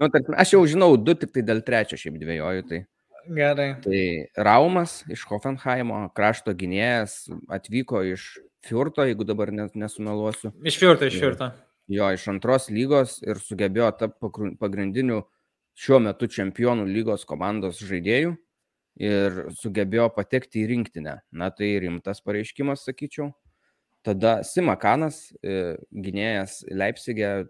nu, 0.01 0.09
tarkim, 0.13 0.35
aš 0.37 0.53
jau 0.53 0.61
žinau 0.69 0.91
du, 1.01 1.15
tik 1.17 1.33
tai 1.33 1.45
dėl 1.49 1.63
trečio 1.65 1.97
šiaip 2.01 2.19
dviejoju. 2.21 2.67
Tai. 2.69 2.81
Gerai. 3.25 3.69
Tai 3.81 4.01
Raumas 4.45 4.99
iš 5.09 5.25
Hoffenheimo, 5.31 6.03
krašto 6.17 6.53
gynėjas, 6.53 7.23
atvyko 7.49 8.03
iš 8.13 8.35
Fiurto, 8.65 9.05
jeigu 9.09 9.25
dabar 9.29 9.53
nesumeluosiu. 9.53 10.53
Iš 10.65 10.77
Fiurto, 10.81 11.09
iš 11.09 11.17
Fiurto. 11.21 11.49
Ir, 11.89 11.97
jo 11.97 12.11
iš 12.17 12.29
antros 12.33 12.69
lygos 12.73 13.19
ir 13.25 13.41
sugebėjo 13.41 13.91
tapti 13.97 14.53
pagrindiniu 14.61 15.23
šiuo 15.81 16.03
metu 16.05 16.29
čempionų 16.31 16.85
lygos 16.89 17.25
komandos 17.29 17.81
žaidėjų 17.85 18.37
ir 19.01 19.41
sugebėjo 19.59 20.09
patekti 20.15 20.63
į 20.63 20.69
rinktinę. 20.71 21.19
Na 21.35 21.51
tai 21.55 21.75
rimtas 21.83 22.23
pareiškimas, 22.25 22.85
sakyčiau. 22.87 23.33
Tada 24.05 24.43
Simakanas, 24.45 25.31
e, 25.41 25.77
gynėjas 25.89 26.61
Leipzigė, 26.69 27.47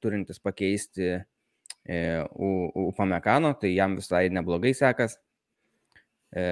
turintis 0.00 0.40
pakeisti 0.40 1.10
e, 1.12 1.98
Upamekano, 2.32 3.52
tai 3.60 3.74
jam 3.74 3.98
visai 3.98 4.28
neblogai 4.32 4.72
sekas. 4.76 5.18
E, 6.32 6.46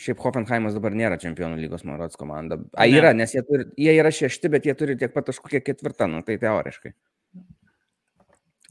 Šiaip 0.00 0.22
Hoffenheimas 0.24 0.72
dabar 0.72 0.94
nėra 0.96 1.18
čempionų 1.20 1.58
lygos, 1.60 1.82
man 1.84 1.98
rodos, 2.00 2.16
komanda. 2.16 2.56
A, 2.72 2.86
yra, 2.88 3.10
ne. 3.12 3.26
nes 3.26 3.34
jie, 3.34 3.42
turi, 3.44 3.66
jie 3.76 3.92
yra 3.98 4.08
šešti, 4.14 4.48
bet 4.54 4.64
jie 4.64 4.72
turi 4.78 4.96
tiek 4.96 5.12
pat 5.12 5.26
taškų, 5.28 5.50
kiek 5.52 5.66
ketvirta, 5.66 6.08
nu, 6.08 6.22
tai 6.24 6.38
teoriškai. 6.40 6.94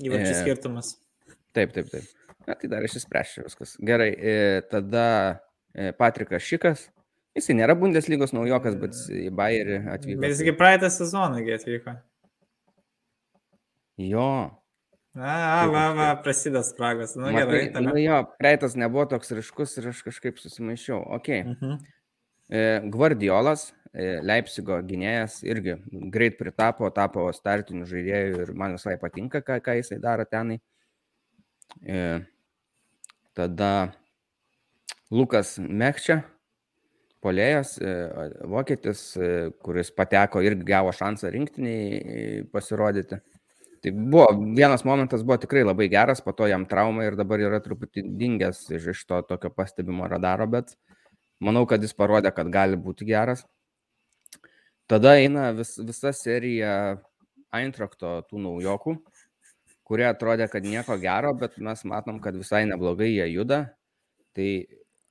Įvarčių 0.01 0.31
e, 0.31 0.39
skirtumas. 0.39 0.95
Taip, 1.53 1.75
taip, 1.75 1.91
taip. 1.93 2.09
Na, 2.47 2.55
tai 2.57 2.69
dar 2.71 2.85
išsispręšiu 2.87 3.45
viskas. 3.45 3.75
Gerai, 3.85 4.11
e, 4.15 4.37
tada 4.71 5.07
e, 5.73 5.91
Patrikas 5.97 6.45
Šikas. 6.45 6.87
Jisai 7.37 7.55
nėra 7.59 7.77
Bundeslygos 7.79 8.33
naujokas, 8.35 8.75
bet 8.79 8.97
į 9.15 9.29
Bayerį 9.35 9.77
atvyko. 9.93 10.23
Bet 10.23 10.33
jisgi 10.33 10.55
praeitą 10.59 10.89
sezoną 10.91 11.39
atvyko. 11.55 11.93
Jo, 14.01 14.31
Na, 15.13 15.67
va, 15.67 15.89
va, 15.91 16.07
prasideda 16.23 16.63
spragos. 16.63 17.17
Na, 17.19 17.31
Matai, 17.33 17.43
gerai. 17.43 17.63
Tame. 17.73 17.91
Nu, 17.91 17.99
jo, 17.99 18.21
praeitas 18.39 18.77
nebuvo 18.79 19.03
toks 19.11 19.33
ryškus 19.35 19.75
ir 19.81 19.89
aš 19.91 20.05
kažkaip 20.07 20.39
susimaišiau. 20.39 21.01
Ok. 21.17 21.27
Uh 21.27 21.49
mhm. 21.51 21.71
-huh. 21.71 21.77
e, 22.49 22.89
Guardiolas, 22.93 23.73
e, 23.93 24.21
Leipzigo 24.23 24.79
gynėjas, 24.87 25.41
irgi 25.43 25.75
greit 26.11 26.37
pritapo, 26.39 26.89
tapo 26.89 27.27
startiniu 27.33 27.85
žaidėju 27.85 28.41
ir 28.41 28.53
man 28.53 28.77
visai 28.79 28.97
patinka, 28.97 29.41
ką, 29.41 29.59
ką 29.59 29.75
jisai 29.81 29.99
daro 29.99 30.25
tenai. 30.25 30.61
Tada 33.37 33.93
Lukas 35.11 35.57
Mekčia, 35.59 36.21
polėjas, 37.23 37.75
e, 37.79 37.91
vokietis, 38.49 39.03
e, 39.15 39.29
kuris 39.63 39.91
pateko 39.95 40.41
ir 40.43 40.57
gavo 40.67 40.91
šansą 40.95 41.31
rinktiniai 41.31 41.99
e, 41.99 42.25
pasirodyti. 42.51 43.21
Tai 43.81 43.91
buvo, 43.97 44.27
vienas 44.57 44.83
momentas 44.85 45.23
buvo 45.25 45.39
tikrai 45.41 45.63
labai 45.65 45.87
geras, 45.89 46.21
po 46.21 46.33
to 46.37 46.47
jam 46.49 46.67
trauma 46.69 47.05
ir 47.07 47.17
dabar 47.17 47.41
yra 47.41 47.61
truputį 47.63 48.03
dingęs 48.19 48.67
iš, 48.77 48.91
iš 48.93 49.05
to 49.09 49.21
tokio 49.29 49.49
pastebimo 49.53 50.09
radaro, 50.09 50.45
bet 50.47 50.75
manau, 51.41 51.65
kad 51.69 51.81
jis 51.81 51.95
parodė, 51.97 52.33
kad 52.35 52.51
gali 52.53 52.77
būti 52.77 53.07
geras. 53.09 53.45
Tada 54.91 55.15
eina 55.17 55.49
vis, 55.55 55.77
visa 55.79 56.11
serija 56.13 56.73
Eintrakto 57.51 58.21
tų 58.29 58.41
naujokų, 58.45 58.95
kurie 59.91 60.07
atrodė, 60.07 60.47
kad 60.51 60.63
nieko 60.63 60.95
gero, 61.01 61.33
bet 61.35 61.59
mes 61.59 61.83
matom, 61.87 62.21
kad 62.23 62.37
visai 62.39 62.63
neblogai 62.69 63.11
jie 63.11 63.27
juda. 63.33 63.65
Tai 64.37 64.49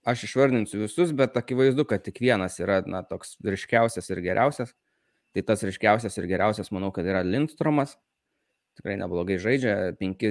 aš 0.08 0.24
išvardinsiu 0.30 0.80
visus, 0.86 1.12
bet 1.16 1.36
akivaizdu, 1.36 1.84
kad 1.88 2.04
tik 2.06 2.22
vienas 2.24 2.56
yra 2.62 2.80
na, 2.88 3.04
toks 3.04 3.36
ryškiausias 3.44 4.08
ir 4.08 4.24
geriausias. 4.24 4.72
Tai 5.36 5.44
tas 5.46 5.60
ryškiausias 5.62 6.16
ir 6.18 6.30
geriausias, 6.32 6.72
manau, 6.74 6.88
kad 6.96 7.06
yra 7.06 7.20
Lindstromas 7.22 7.98
tikrai 8.80 8.96
neblogai 9.00 9.36
žaidžia, 9.40 9.74
penki 10.00 10.30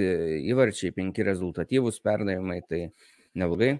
įvarčiai, 0.50 0.94
penki 0.96 1.24
rezultatyvūs 1.26 2.00
perdavimai, 2.04 2.60
tai 2.66 2.88
neblogai. 3.38 3.76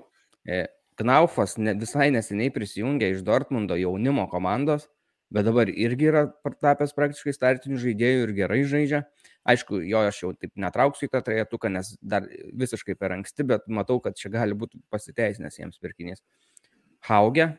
E, 0.47 0.63
Knaufas 1.01 1.57
visai 1.81 2.11
neseniai 2.13 2.53
prisijungė 2.53 3.09
iš 3.15 3.25
Dortmundo 3.27 3.79
jaunimo 3.81 4.27
komandos, 4.31 4.87
bet 5.35 5.47
dabar 5.47 5.71
irgi 5.71 6.11
yra 6.11 6.25
tapęs 6.43 6.95
praktiškai 6.97 7.35
startinių 7.37 7.81
žaidėjų 7.81 8.27
ir 8.27 8.35
gerai 8.37 8.61
žaidžia. 8.69 9.05
Aišku, 9.49 9.81
jo 9.87 10.03
aš 10.05 10.21
jau 10.25 10.33
taip 10.37 10.53
netrauksiu 10.61 11.09
į 11.09 11.13
tą 11.15 11.23
trejetuką, 11.27 11.71
nes 11.73 11.95
dar 12.03 12.27
visiškai 12.61 12.97
per 12.99 13.15
anksti, 13.17 13.47
bet 13.49 13.67
matau, 13.73 14.01
kad 14.05 14.19
čia 14.19 14.33
gali 14.35 14.59
būti 14.59 14.83
pasiteisinęs 14.93 15.59
jiems 15.63 15.81
pirkinys. 15.81 16.23
Haugė, 17.09 17.55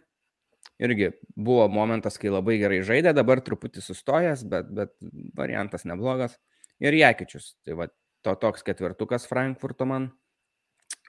irgi 0.81 1.11
buvo 1.33 1.65
momentas, 1.71 2.19
kai 2.21 2.29
labai 2.33 2.59
gerai 2.61 2.81
žaidė, 2.85 3.15
dabar 3.17 3.41
truputį 3.41 3.83
sustojęs, 3.85 4.45
bet, 4.51 4.69
bet 4.77 4.93
variantas 5.37 5.87
neblogas 5.89 6.37
ir 6.81 6.97
Jekičius. 6.97 7.55
Tai 7.65 7.79
va, 7.79 7.89
to 8.25 8.35
toks 8.41 8.65
ketvirtukas 8.67 9.25
Frankfurto 9.29 9.87
man. 9.89 10.11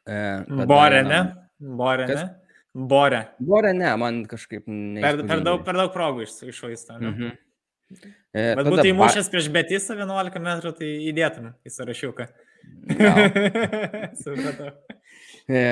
E, 0.09 0.17
Borė, 0.69 1.03
ne? 1.07 1.21
Borė, 1.63 2.09
ne? 2.09 2.25
Borė. 2.73 3.27
Borė, 3.43 3.75
ne, 3.77 3.91
man 4.01 4.23
kažkaip. 4.29 4.64
Per, 4.64 5.23
per, 5.29 5.43
daug, 5.45 5.61
per 5.66 5.77
daug 5.77 5.93
progų 5.93 6.25
iš, 6.25 6.38
išvaisto. 6.55 6.96
Mhm. 6.96 7.34
E, 8.33 8.45
Bet 8.57 8.64
būtų 8.64 8.87
įmušęs 8.95 9.29
prieš 9.33 9.51
Betisą 9.53 9.96
11 9.99 10.41
metrų, 10.41 10.72
tai 10.79 10.88
įdėtum 11.11 11.51
į 11.68 11.72
sąrašiuką. 11.75 12.29
Supratau. 14.22 14.71
e, 15.51 15.63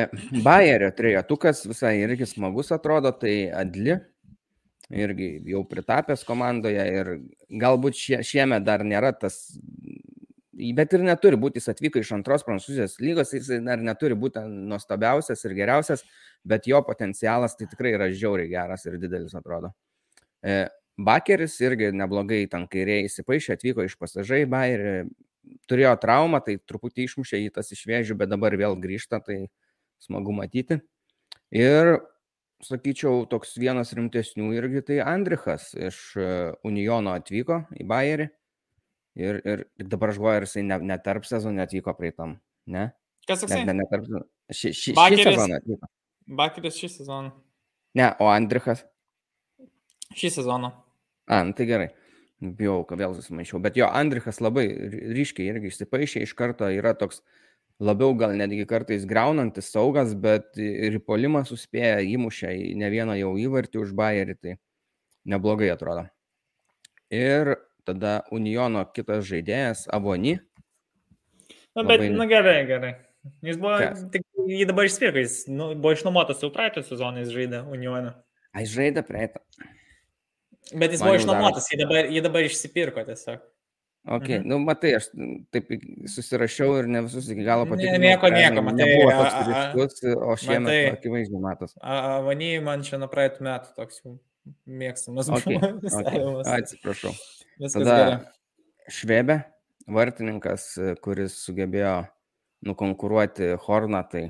Bayerio 0.45 0.91
trejetukas 0.97 1.63
visai 1.71 1.95
irgi 2.03 2.29
smagus 2.29 2.73
atrodo, 2.77 3.15
tai 3.17 3.35
Adli, 3.63 3.97
irgi 4.91 5.31
jau 5.49 5.63
pritapęs 5.71 6.27
komandoje 6.29 6.85
ir 6.99 7.13
galbūt 7.63 7.97
šie, 7.97 8.21
šiemet 8.27 8.67
dar 8.67 8.85
nėra 8.85 9.15
tas, 9.17 9.41
bet 10.77 10.93
ir 10.97 11.05
neturi 11.07 11.39
būti, 11.41 11.61
jis 11.61 11.71
atvyko 11.73 12.03
iš 12.03 12.13
antros 12.17 12.45
prancūzijos 12.47 12.99
lygos, 13.03 13.33
jis 13.37 13.49
dar 13.67 13.81
neturi 13.85 14.17
būti 14.19 14.43
nuostabiausias 14.45 15.45
ir 15.47 15.55
geriausias, 15.57 16.05
bet 16.45 16.69
jo 16.69 16.83
potencialas 16.87 17.57
tai 17.57 17.69
tikrai 17.71 17.95
yra 17.97 18.11
žiauriai 18.13 18.51
geras 18.51 18.87
ir 18.87 18.99
didelis 19.01 19.37
atrodo. 19.39 19.73
E, 20.43 20.67
Bakeris 21.01 21.57
irgi 21.65 21.91
neblogai 21.97 22.43
ten 22.53 22.67
kairiai 22.71 23.07
įsipaišė, 23.09 23.57
atvyko 23.57 23.87
iš 23.87 23.97
pasažai 24.01 24.43
Bairį, 24.51 24.95
turėjo 25.71 25.95
traumą, 26.03 26.43
tai 26.45 26.59
truputį 26.59 27.07
išmušė 27.09 27.41
jį 27.41 27.53
tas 27.57 27.73
išvėžių, 27.73 28.17
bet 28.21 28.31
dabar 28.33 28.57
vėl 28.61 28.77
grįžta, 28.81 29.23
tai 29.25 29.47
smagu 30.03 30.35
matyti. 30.37 30.81
Ir 31.55 31.97
sakyčiau, 32.65 33.25
toks 33.31 33.57
vienas 33.59 33.95
rimtesnių 33.97 34.53
irgi 34.59 34.85
tai 34.91 35.01
Andrichas 35.05 35.71
iš 35.75 36.01
e, 36.21 36.29
Unijono 36.69 37.15
atvyko 37.17 37.63
į 37.81 37.87
Bayerį. 37.89 38.29
Ir, 39.19 39.41
ir 39.43 39.65
dabar 39.91 40.13
aš 40.13 40.21
galvoju, 40.21 40.41
ar 40.41 40.47
jisai 40.47 40.63
net 40.67 40.85
ne 40.87 40.97
tarp 41.03 41.27
sezonų 41.27 41.65
atvyko 41.65 41.95
praeitam, 41.99 42.37
ne? 42.71 42.91
Kas 43.29 43.43
toksai? 43.43 43.65
Ne, 43.65 43.73
ne, 43.73 43.83
ne 43.83 43.89
tarp 43.91 44.07
sezonų. 44.07 44.27
Ši, 44.51 44.71
ši, 44.75 44.95
šį 44.95 45.25
sezoną 45.25 45.59
atvyko. 45.59 45.91
Bakeris 46.41 46.79
šį 46.79 46.93
sezoną. 46.95 47.33
Ne, 47.99 48.07
o 48.23 48.31
Andrichas? 48.31 48.85
Šį 50.15 50.31
sezoną. 50.39 50.71
A, 51.31 51.43
nu 51.47 51.55
tai 51.59 51.67
gerai. 51.67 51.91
Bijau, 52.41 52.81
kad 52.89 53.01
vėl 53.03 53.13
susimaišiau. 53.19 53.61
Bet 53.63 53.77
jo, 53.77 53.91
Andrichas 53.93 54.41
labai 54.41 54.65
ryškiai 55.13 55.51
irgi 55.51 55.69
išsipaišė, 55.71 56.23
iš 56.25 56.33
karto 56.39 56.71
yra 56.73 56.95
toks 56.97 57.21
labiau 57.81 58.15
gal 58.17 58.33
netgi 58.37 58.65
kartais 58.69 59.05
greunantis 59.09 59.69
saugas, 59.73 60.15
bet 60.17 60.57
ir 60.61 60.99
polimą 61.05 61.43
suspėja 61.49 62.01
įmušę 62.15 62.55
ne 62.81 62.91
vieną 62.93 63.17
jau 63.21 63.35
įvartį 63.41 63.83
už 63.83 63.93
Bayerį, 63.97 64.37
tai 64.41 64.57
neblogai 65.29 65.69
atrodo. 65.73 66.07
Ir 67.13 67.57
tada 67.87 68.21
Uniono 68.35 68.85
kitas 68.95 69.25
žaidėjas, 69.29 69.87
Avoni. 69.93 70.39
Na, 71.77 71.85
bet, 71.85 72.01
labai... 72.01 72.11
na 72.19 72.27
gerai, 72.31 72.59
gerai. 72.69 72.95
Jis 73.45 73.59
buvo, 73.61 73.77
Kas? 73.83 74.01
tik 74.15 74.25
jį 74.49 74.65
dabar 74.71 74.89
išspirko, 74.89 75.21
jis 75.21 75.43
nu, 75.53 75.75
buvo 75.77 75.93
išnuomotas 75.93 76.41
jau 76.41 76.51
praeitą 76.55 76.83
sezoną, 76.87 77.21
jis 77.25 77.35
žaidė 77.35 77.63
Unioną. 77.69 78.15
Ai, 78.57 78.65
žaidė 78.69 79.05
praeitą. 79.07 79.43
Bet 80.71 80.95
jis 80.95 81.03
Man 81.03 81.11
buvo 81.11 81.21
išnuomotas, 81.21 81.69
jį 81.73 81.81
dabar, 81.83 82.09
jį 82.11 82.23
dabar 82.25 82.47
išsipirko 82.47 83.05
tiesiog. 83.09 83.43
Ok, 84.09 84.25
mhm. 84.25 84.47
nu 84.49 84.57
matai, 84.65 84.95
aš 84.97 85.11
taip 85.53 85.69
susirašiau 86.09 86.79
ir 86.81 86.87
ne 86.89 87.03
visus 87.05 87.27
iki 87.29 87.45
galo 87.45 87.67
patikau. 87.69 87.99
Ne, 87.99 88.01
nieko, 88.07 88.31
nieko, 88.33 88.63
matai. 88.65 88.87
Nebuvo 88.89 89.11
toks 89.13 89.51
ryškus, 89.51 90.01
o 90.25 90.37
šiemet 90.41 90.95
akivaizdžiai 90.95 91.43
matos. 91.45 91.77
Avany 91.85 92.55
man 92.65 92.87
čia 92.87 92.97
nuo 93.03 93.11
praeitų 93.13 93.45
metų 93.45 93.75
toks 93.77 94.01
jau 94.01 94.17
mėgstamas 94.65 95.29
okay, 95.37 95.61
okay. 96.01 96.25
Atsiprašau. 96.57 97.13
Viskas 97.61 97.85
Tada 97.85 97.97
gerai. 98.01 98.19
Švebė, 98.91 99.37
vartininkas, 99.93 100.67
kuris 101.05 101.37
sugebėjo 101.45 101.95
nukonkuruoti 102.67 103.55
Horną, 103.67 104.03
tai 104.11 104.25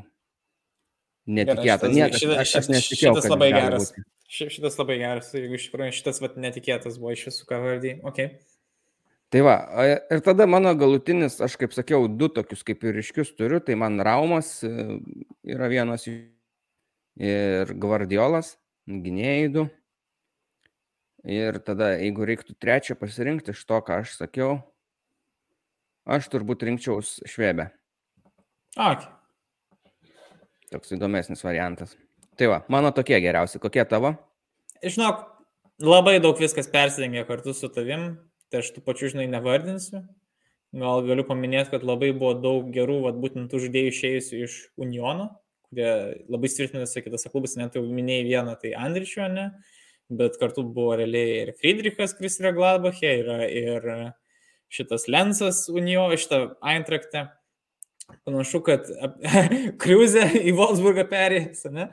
netikėta. 1.31 1.89
Šitas, 1.89 1.97
Niekas, 1.97 2.25
aš, 2.43 2.55
aš 2.61 2.71
nesitikėjau. 2.75 3.15
Šitas 3.17 3.31
labai 3.33 3.51
geras. 3.55 3.91
Būti. 3.95 4.07
Šitas 4.31 4.77
labai 4.79 4.97
geras, 5.01 5.33
jeigu 5.35 5.57
iš 5.59 5.67
tikrųjų 5.67 5.95
šitas 5.97 6.21
vat, 6.23 6.37
netikėtas 6.39 7.01
buvo 7.03 7.17
iš 7.17 7.25
visų 7.31 7.49
kavardį. 7.49 7.97
Okay. 8.13 8.37
Tai 9.31 9.41
va, 9.47 9.57
ir 9.87 10.23
tada 10.27 10.47
mano 10.51 10.71
galutinis, 10.79 11.41
aš 11.43 11.57
kaip 11.59 11.75
sakiau, 11.75 12.07
du 12.11 12.29
tokius 12.35 12.63
kaip 12.67 12.83
ir 12.87 12.99
iškius 13.03 13.33
turiu, 13.39 13.59
tai 13.63 13.77
man 13.79 13.99
Raumas 14.03 14.57
e, 14.67 14.71
yra 15.51 15.69
vienas 15.71 16.07
ir 16.11 17.75
Gvardiolas, 17.83 18.57
gynėjai 18.91 19.51
du. 19.55 19.67
Ir 21.29 21.59
tada, 21.61 21.93
jeigu 22.01 22.25
reiktų 22.25 22.55
trečią 22.57 22.97
pasirinkti 22.97 23.53
iš 23.53 23.65
to, 23.69 23.77
ką 23.85 24.01
aš 24.01 24.15
sakiau, 24.17 24.61
aš 26.09 26.31
turbūt 26.33 26.65
rinkčiaus 26.65 27.19
švebę. 27.29 27.69
Ak. 28.81 29.05
Toks 30.73 30.95
įdomesnis 30.97 31.45
variantas. 31.45 31.93
Tai 32.41 32.49
va, 32.49 32.59
mano 32.73 32.93
tokie 32.97 33.19
geriausi. 33.21 33.61
Kokie 33.61 33.85
tavo? 33.85 34.15
Žinok, 34.81 35.27
labai 35.85 36.17
daug 36.25 36.41
viskas 36.41 36.71
persidengia 36.73 37.27
kartu 37.29 37.53
su 37.53 37.69
tavim, 37.69 38.15
tai 38.49 38.63
aš 38.63 38.71
tų 38.73 38.85
pačių, 38.87 39.11
žinai, 39.13 39.27
nevardinsiu. 39.29 40.01
Gal 40.81 41.05
galiu 41.05 41.27
paminėti, 41.27 41.75
kad 41.75 41.85
labai 41.85 42.15
buvo 42.15 42.33
daug 42.39 42.71
gerų, 42.73 43.01
vat, 43.09 43.19
būtent 43.21 43.51
tų 43.51 43.61
žaidėjų 43.67 43.93
išėjusių 43.93 44.41
iš 44.47 44.57
Uniono, 44.81 45.27
kurie 45.69 45.91
labai 46.31 46.49
tvirtinasi 46.49 47.03
kitose 47.05 47.29
klubuose, 47.29 47.59
net 47.61 47.77
jau 47.77 47.83
minėjai 47.85 48.29
vieną, 48.31 48.55
tai 48.63 48.73
Andričio, 48.79 49.27
ne? 49.29 49.51
Uh, 49.51 49.80
bet 50.11 50.39
kartu 50.41 50.65
buvo 50.67 50.97
realiai 50.99 51.45
ir 51.45 51.53
Friedrichas, 51.59 52.15
kuris 52.19 52.41
yra 52.43 52.53
Gladbachė, 52.57 53.13
yra 53.23 53.39
ir 53.47 53.91
šitas 54.71 55.07
Lensas 55.11 55.67
Unijo, 55.73 56.09
šitą 56.19 56.43
Eintrakte. 56.73 57.29
Panašu, 58.27 58.59
kad 58.67 58.89
Kriuzė 59.83 60.25
į 60.43 60.55
Wolfsburgą 60.59 61.05
perėjęs, 61.11 61.63
ne? 61.75 61.87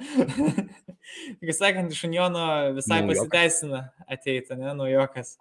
Kaip 1.39 1.53
sakant, 1.55 1.93
iš 1.93 2.03
Uniono 2.07 2.47
visai 2.75 3.03
pasiteisina 3.07 3.83
ateiti, 4.09 4.57
ne, 4.57 4.73
naujokas. 4.79 5.35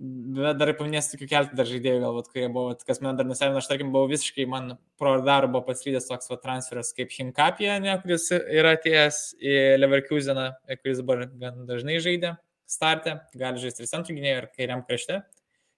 Bet 0.00 0.56
dar 0.56 0.70
paminėsiu 0.78 1.12
tokių 1.12 1.26
keltų 1.28 1.56
dar 1.58 1.66
žaidėjų, 1.68 2.00
galbūt, 2.00 2.28
kurie 2.32 2.46
buvo, 2.48 2.72
kas 2.88 3.02
man 3.04 3.18
dar 3.18 3.26
nustebino, 3.28 3.60
aš 3.60 3.66
tarkim 3.68 3.90
buvau 3.92 4.08
visiškai, 4.08 4.46
man 4.48 4.78
pro 4.96 5.18
darbo 5.26 5.60
paslydęs 5.66 6.08
toks 6.08 6.30
va, 6.30 6.38
transferas 6.40 6.94
kaip 6.96 7.12
Hinkapija, 7.12 7.74
ne, 7.84 7.98
kuris 8.00 8.30
yra 8.32 8.72
atėjęs 8.78 9.18
į 9.44 9.58
Leverkuseną, 9.76 10.46
kuris 10.80 11.02
dabar 11.02 11.26
gan 11.42 11.66
dažnai 11.68 11.98
žaidė 12.00 12.38
startę, 12.70 13.18
gali 13.36 13.60
žaisti 13.60 13.84
ir 13.84 13.90
centrų 13.90 14.16
gynėjų, 14.16 14.38
ir 14.40 14.48
kairiam 14.56 14.86
krašte. 14.86 15.20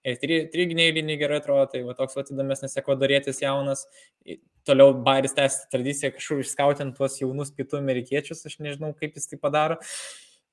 Ir 0.06 0.18
tri 0.22 0.68
gynėjai 0.70 0.94
liniai 1.00 1.18
gerai 1.18 1.40
atrodo, 1.42 1.66
tai 1.72 1.82
va, 1.86 1.94
toks 1.98 2.14
va, 2.18 2.22
įdomesnis 2.26 2.78
ekvadorietis 2.78 3.42
jaunas. 3.42 3.84
Toliau 4.66 4.94
Bairis 5.02 5.34
tęsia 5.34 5.66
tradiciją 5.72 6.12
kažkur 6.14 6.42
išskautinti 6.42 6.98
tuos 6.98 7.18
jaunus 7.18 7.50
pietų 7.54 7.80
amerikiečius, 7.80 8.42
aš 8.46 8.58
nežinau, 8.62 8.92
kaip 8.98 9.18
jis 9.18 9.30
tai 9.30 9.38
padaro. 9.42 9.78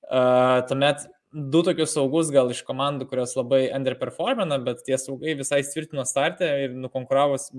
Uh, 0.09 0.61
tuomet 0.69 1.05
du 1.31 1.61
tokius 1.63 1.93
saugus 1.93 2.31
gal 2.33 2.49
iš 2.49 2.63
komandų, 2.65 3.05
kurios 3.09 3.35
labai 3.37 3.67
underperformina, 3.75 4.57
bet 4.65 4.81
tie 4.87 4.97
saugai 4.97 5.35
visai 5.37 5.61
tvirtino 5.67 6.05
startę 6.07 6.47
ir 6.63 6.73
nukonkuravus 6.73 7.49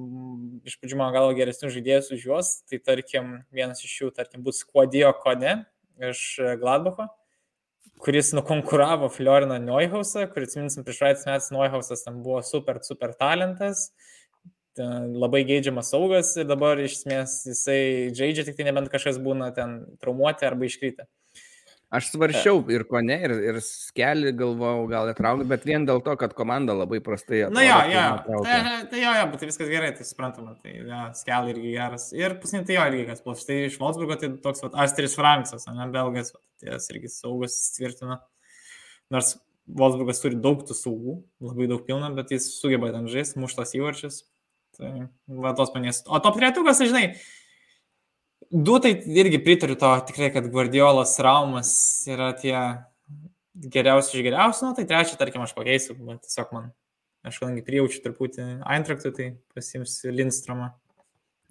iš 0.66 0.76
pradžių 0.80 0.98
mano 0.98 1.14
galo 1.14 1.36
geresnius 1.38 1.76
žaidėjus 1.76 2.10
už 2.16 2.26
juos, 2.26 2.52
tai 2.66 2.80
tarkim 2.82 3.38
vienas 3.54 3.84
iš 3.86 3.94
jų, 4.00 4.10
tarkim, 4.16 4.42
bus 4.46 4.64
Kuodijo 4.66 5.12
Kone 5.22 5.60
iš 6.10 6.24
Gladbacho, 6.58 7.06
kuris 8.02 8.32
nukonkuravo 8.34 9.10
Floriną 9.12 9.60
Neuhausą, 9.62 10.26
kuris, 10.34 10.58
minsim, 10.58 10.86
prieš 10.86 11.02
praeitis 11.04 11.28
metais 11.28 11.50
Neuhausas 11.54 12.02
ten 12.06 12.18
buvo 12.24 12.40
super, 12.46 12.82
super 12.82 13.14
talentas, 13.14 13.90
labai 14.80 15.44
geidžiamas 15.46 15.90
saugas 15.92 16.34
ir 16.40 16.46
dabar 16.48 16.78
iš 16.82 17.00
esmės 17.00 17.40
jisai 17.46 17.80
žaidžia, 18.16 18.48
tik 18.48 18.58
tai 18.58 18.66
nebent 18.70 18.90
kažkas 18.90 19.22
būna 19.22 19.50
ten 19.54 19.82
traumuoti 20.02 20.46
arba 20.48 20.66
iškryta. 20.66 21.06
Aš 21.90 22.12
svaršiau 22.12 22.60
ir 22.70 22.84
ko 22.86 23.00
ne, 23.02 23.16
ir, 23.26 23.32
ir 23.50 23.56
skelį 23.66 24.30
galvojau 24.38 24.84
gal 24.92 25.08
įtraukti, 25.10 25.46
bet 25.50 25.64
vien 25.66 25.82
dėl 25.88 25.98
to, 26.06 26.12
kad 26.20 26.36
komanda 26.38 26.76
labai 26.78 27.00
prastai 27.02 27.40
atrodo. 27.48 27.56
Na 27.56 27.64
jo, 27.66 27.78
jo, 27.90 28.04
tai, 28.44 28.58
tai 28.92 29.00
jo, 29.00 29.14
jo, 29.18 29.24
bet 29.32 29.42
tai 29.42 29.48
viskas 29.50 29.72
gerai, 29.72 29.88
tai 29.96 30.06
suprantama, 30.06 30.54
tai 30.62 30.76
jo, 30.76 31.00
skelį 31.18 31.50
irgi 31.56 31.72
geras. 31.74 32.04
Ir 32.14 32.36
pusinė 32.38 32.62
tai 32.68 32.76
jo 32.76 32.84
irgi 32.92 33.08
kas 33.08 33.24
plus. 33.24 33.42
Štai 33.42 33.58
iš 33.66 33.80
Wolfsburgo 33.82 34.20
tai 34.22 34.30
toks 34.44 34.62
vat, 34.62 34.78
Astris 34.86 35.18
Franksas, 35.18 35.66
ne 35.74 35.88
belgas, 35.90 36.30
tai 36.62 36.76
jis 36.76 36.86
irgi 36.94 37.10
saugus 37.10 37.58
tvirtina. 37.74 38.20
Nors 39.10 39.34
Wolfsburgas 39.66 40.22
turi 40.22 40.38
daug 40.46 40.62
tų 40.66 40.78
saugų, 40.78 41.16
labai 41.42 41.66
daug 41.74 41.82
pilna, 41.90 42.12
bet 42.14 42.30
jis 42.36 42.52
sugeba 42.54 42.92
ten 42.94 43.10
žaisti, 43.10 43.42
muštas 43.42 43.74
įvarčius. 43.74 44.22
Tai 44.78 44.94
va 45.42 45.56
tos 45.58 45.74
panės. 45.74 46.04
O 46.06 46.22
top 46.22 46.38
tretukas, 46.38 46.78
tai 46.78 46.86
žinai, 46.86 47.04
Du 48.50 48.80
tai 48.82 48.96
irgi 49.06 49.38
pritariu 49.38 49.76
to 49.78 49.88
tikrai, 50.08 50.32
kad 50.34 50.48
Guardiolas 50.50 51.12
Raumas 51.22 51.70
yra 52.10 52.32
tie 52.34 52.54
geriausi 53.54 54.16
iš 54.16 54.24
geriausių, 54.26 54.64
nu, 54.66 54.74
tai 54.74 54.84
trečią, 54.90 55.18
tarkim, 55.20 55.44
aš 55.44 55.52
pakeisiu, 55.54 55.94
bet 55.94 56.24
tiesiog 56.24 56.50
man, 56.56 56.64
aš 57.26 57.38
kadangi 57.38 57.62
prijaučiu 57.62 58.00
truputį 58.02 58.46
Eintraktui, 58.66 59.12
tai 59.14 59.28
pasimsiu 59.54 60.10
Lindstromą. 60.10 60.72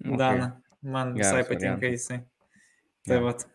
Okay. 0.00 0.18
Daną, 0.20 0.50
man 0.84 1.14
visai 1.16 1.38
Geras 1.38 1.48
patinka 1.48 1.78
variantas. 1.78 2.04
jisai. 2.04 2.20
Tai 3.08 3.16
ja. 3.16 3.24
vat. 3.24 3.46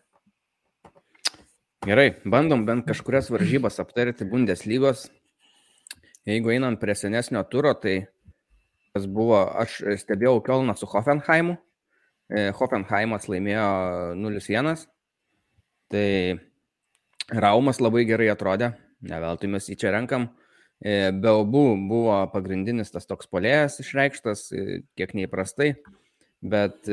Gerai, 1.86 2.08
bandom 2.26 2.64
bent 2.66 2.86
kažkurias 2.88 3.30
varžybas 3.30 3.78
aptarti 3.82 4.26
Bundeslygos. 4.26 5.06
Jeigu 6.26 6.50
einant 6.50 6.82
prie 6.82 6.98
senesnio 6.98 7.44
turo, 7.46 7.76
tai 7.78 8.08
kas 8.90 9.06
buvo, 9.06 9.44
aš 9.54 9.78
stebėjau 10.02 10.40
Kielną 10.42 10.74
su 10.74 10.90
Hoffenheimu 10.90 11.60
Hoffenheimas 12.28 13.28
laimėjo 13.30 13.66
0-1. 14.18 14.86
Tai 15.92 16.08
Raumas 17.30 17.78
labai 17.82 18.02
gerai 18.06 18.26
atrodė, 18.32 18.72
ne 19.06 19.20
veltui 19.22 19.50
mes 19.50 19.68
jį 19.70 19.76
čia 19.78 19.92
renkam. 19.94 20.28
E, 20.82 21.12
Belbų 21.14 21.64
buvo 21.88 22.18
pagrindinis 22.32 22.90
tas 22.92 23.06
toks 23.06 23.30
polėjas 23.30 23.78
išreikštas, 23.82 24.42
e, 24.52 24.80
kiek 24.98 25.14
neįprastai, 25.16 25.72
bet 26.42 26.90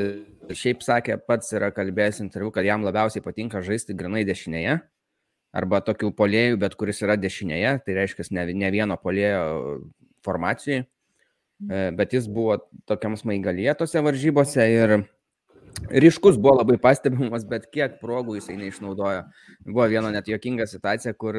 šiaip 0.54 0.82
sakė, 0.86 1.18
pats 1.26 1.52
yra 1.54 1.70
kalbėjęs 1.74 2.22
interviu, 2.24 2.50
kad 2.54 2.66
jam 2.66 2.86
labiausiai 2.86 3.22
patinka 3.22 3.62
žaisti 3.66 3.96
grinai 3.98 4.24
dešinėje, 4.26 4.78
arba 5.54 5.80
tokių 5.84 6.10
polėjų, 6.18 6.58
bet 6.64 6.74
kuris 6.78 7.02
yra 7.04 7.18
dešinėje, 7.20 7.76
tai 7.86 7.98
reiškia 7.98 8.26
ne, 8.34 8.46
ne 8.64 8.70
vieno 8.74 8.98
polėjo 8.98 9.44
formacijai, 10.26 10.84
bet 11.94 12.16
jis 12.16 12.26
buvo 12.26 12.58
tokiam 12.88 13.14
smaigalyje 13.18 13.76
tose 13.78 14.02
varžybose 14.02 14.66
ir 14.72 14.96
ryškus 15.90 16.38
buvo 16.40 16.58
labai 16.60 16.78
pastebimas, 16.80 17.46
bet 17.48 17.68
kiek 17.72 18.00
progų 18.02 18.38
jisai 18.38 18.58
neišnaudojo. 18.60 19.24
Buvo 19.66 19.86
viena 19.90 20.12
net 20.14 20.28
jokinga 20.30 20.66
situacija, 20.70 21.14
kur 21.18 21.38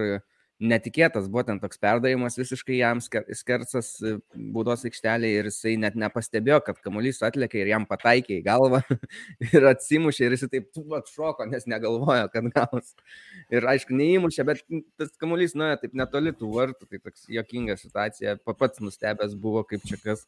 netikėtas 0.64 1.28
buvo 1.28 1.44
ten 1.44 1.57
toks 1.60 1.80
perdavimas 1.82 2.38
visiškai 2.40 2.78
jam 2.78 3.02
skersas 3.03 3.90
e, 3.99 4.14
būdos 4.56 4.86
aikštelėje 4.88 5.41
ir 5.41 5.49
jisai 5.49 5.74
net 5.82 5.98
nepastebėjo, 5.99 6.62
kad 6.64 6.80
kamuolys 6.84 7.20
atlėkė 7.28 7.60
ir 7.60 7.74
jam 7.74 7.88
pataikė 7.90 8.38
į 8.38 8.45
galvą 8.45 8.80
ir 9.52 9.68
atsimušė 9.74 10.26
ir 10.28 10.38
jisai 10.38 10.49
taip 10.53 10.80
atšoko, 10.99 11.49
nes 11.52 11.68
negalvojo, 11.68 12.30
kad 12.32 12.49
gaus. 12.56 12.95
Ir 13.52 13.68
aišku, 13.68 13.95
neįmušė, 13.99 14.48
bet 14.48 14.64
tas 14.95 15.12
kamuolys 15.20 15.57
nuėjo 15.60 15.82
taip 15.84 15.99
netoli 15.99 16.32
tų 16.36 16.53
vartų, 16.56 16.88
tai 16.88 17.03
toks 17.03 17.28
jokinga 17.36 17.76
situacija, 17.82 18.40
pats 18.56 18.84
nustebęs 18.84 19.36
buvo 19.36 19.66
kaip 19.68 19.84
čia 19.84 19.99
kas. 19.99 20.24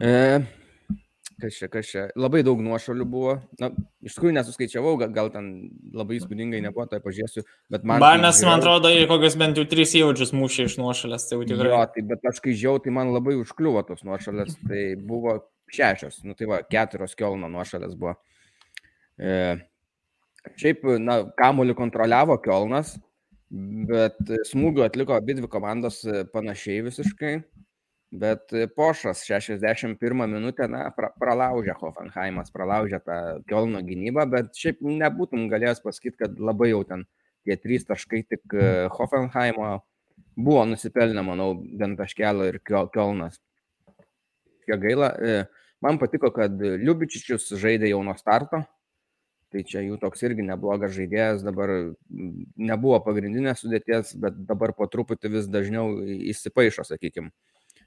E, 0.00 0.14
Kas 1.42 1.56
čia, 1.58 1.66
kas 1.66 1.88
čia. 1.90 2.02
Labai 2.18 2.44
daug 2.46 2.60
nuošalių 2.62 3.04
buvo. 3.10 3.32
Na, 3.58 3.70
iš 4.06 4.14
tikrųjų 4.14 4.36
nesuskaičiavau, 4.36 4.92
gal, 5.00 5.10
gal 5.16 5.30
ten 5.34 5.48
labai 5.94 6.20
įspūdingai 6.20 6.60
nebuvo, 6.62 6.86
tai 6.90 7.00
pažiūrėsiu. 7.02 7.42
Bet 7.74 7.86
man... 7.88 8.02
Barnas, 8.02 8.38
man 8.46 8.60
atrodo, 8.60 8.92
ir 8.94 9.08
kokias 9.10 9.34
bent 9.40 9.58
jau 9.58 9.64
trys 9.68 9.96
įvačius 9.98 10.30
mušė 10.36 10.68
iš 10.68 10.76
nuošalės, 10.78 11.26
tai 11.26 11.38
jau 11.40 11.48
tikrai. 11.48 11.72
Jo, 11.72 11.80
tai 11.90 12.04
bet 12.12 12.30
aš 12.30 12.38
kai 12.44 12.54
žiau, 12.58 12.78
tai 12.82 12.94
man 12.94 13.10
labai 13.14 13.34
užkliuvo 13.40 13.82
tos 13.88 14.04
nuošalės. 14.06 14.54
Tai 14.68 14.84
buvo 15.02 15.40
šešios, 15.74 16.20
nu 16.28 16.38
tai 16.38 16.50
va, 16.52 16.60
keturios 16.70 17.16
Kielno 17.18 17.50
nuošalės 17.50 17.96
buvo. 17.98 18.14
E, 19.18 19.34
šiaip, 20.60 20.86
na, 21.02 21.20
kamuolį 21.40 21.74
kontroliavo 21.80 22.38
Kielnas, 22.44 22.94
bet 23.90 24.22
smūgių 24.50 24.86
atliko 24.86 25.18
abi 25.18 25.36
dvi 25.40 25.50
komandos 25.50 26.04
panašiai 26.30 26.86
visiškai. 26.86 27.34
Bet 28.14 28.52
Pošas 28.76 29.24
61 29.26 30.30
minutę, 30.30 30.68
na, 30.70 30.84
pra, 30.94 31.08
pralaužė 31.18 31.74
Hoffenheimas, 31.80 32.52
pralaužė 32.54 33.00
tą 33.02 33.16
Kielno 33.48 33.80
gynybą, 33.82 34.22
bet 34.30 34.52
šiaip 34.54 34.84
nebūtum 34.86 35.48
galėjęs 35.50 35.80
pasakyti, 35.82 36.20
kad 36.20 36.36
labai 36.38 36.68
jau 36.70 36.84
ten 36.86 37.02
tie 37.42 37.56
trys 37.58 37.82
taškai 37.88 38.20
tik 38.30 38.54
Hoffenheimo 38.94 39.80
buvo 40.36 40.62
nusipelnę, 40.70 41.24
manau, 41.26 41.56
bent 41.58 41.98
taškelio 41.98 42.46
ir 42.52 42.60
Kielnas. 42.62 43.40
Kiek 44.68 44.78
gaila, 44.84 45.10
man 45.82 45.98
patiko, 45.98 46.30
kad 46.36 46.54
Liubičičius 46.54 47.50
žaidė 47.58 47.90
jau 47.90 48.04
nuo 48.06 48.14
starto, 48.20 48.62
tai 49.50 49.64
čia 49.66 49.82
jų 49.82 49.98
toks 50.02 50.22
irgi 50.22 50.46
neblogas 50.46 50.94
žaidėjas, 50.94 51.42
dabar 51.46 51.74
nebuvo 52.54 53.02
pagrindinės 53.02 53.66
sudėties, 53.66 54.14
bet 54.22 54.38
dabar 54.46 54.70
po 54.78 54.86
truputį 54.86 55.34
vis 55.34 55.50
dažniau 55.50 55.98
įsipaišo, 56.30 56.86
sakykime 56.86 57.34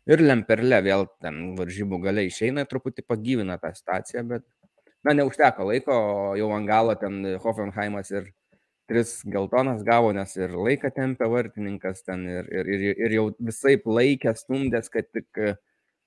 ir 0.07 0.23
Lemperle 0.23 0.79
vėl 0.85 1.05
ten 1.23 1.53
varžybų 1.57 1.99
galiai 2.05 2.31
išeina, 2.31 2.65
truputį 2.69 3.05
pagyvina 3.07 3.57
tą 3.61 3.73
situaciją, 3.75 4.23
bet, 4.31 4.45
na, 5.03 5.13
neužteko 5.17 5.67
laiko, 5.69 5.97
jau 6.39 6.49
ant 6.55 6.69
galo 6.69 6.95
ten 6.99 7.21
Hoffenheimas 7.43 8.11
ir 8.15 8.31
tris 8.87 9.19
geltonas 9.27 9.83
gavo, 9.87 10.13
nes 10.15 10.31
ir 10.39 10.53
laiką 10.55 10.91
tempė 10.95 11.27
vartininkas 11.31 12.05
ten 12.07 12.23
ir, 12.29 12.47
ir, 12.55 12.69
ir, 12.71 12.85
ir 13.03 13.15
jau 13.17 13.25
visai 13.43 13.75
laikė 13.83 14.33
stumdės, 14.39 14.87
kad 14.93 15.09
tik 15.11 15.43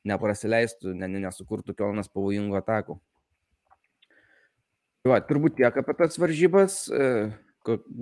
neprasileistų, 0.09 0.94
ne, 0.97 1.10
nesukurtų 1.20 1.77
kelnas 1.77 2.09
pavojingų 2.09 2.56
atakų. 2.62 2.97
Va, 5.09 5.20
turbūt 5.24 5.56
tiek 5.60 5.77
apie 5.81 5.94
tas 5.97 6.18
varžybas, 6.20 6.81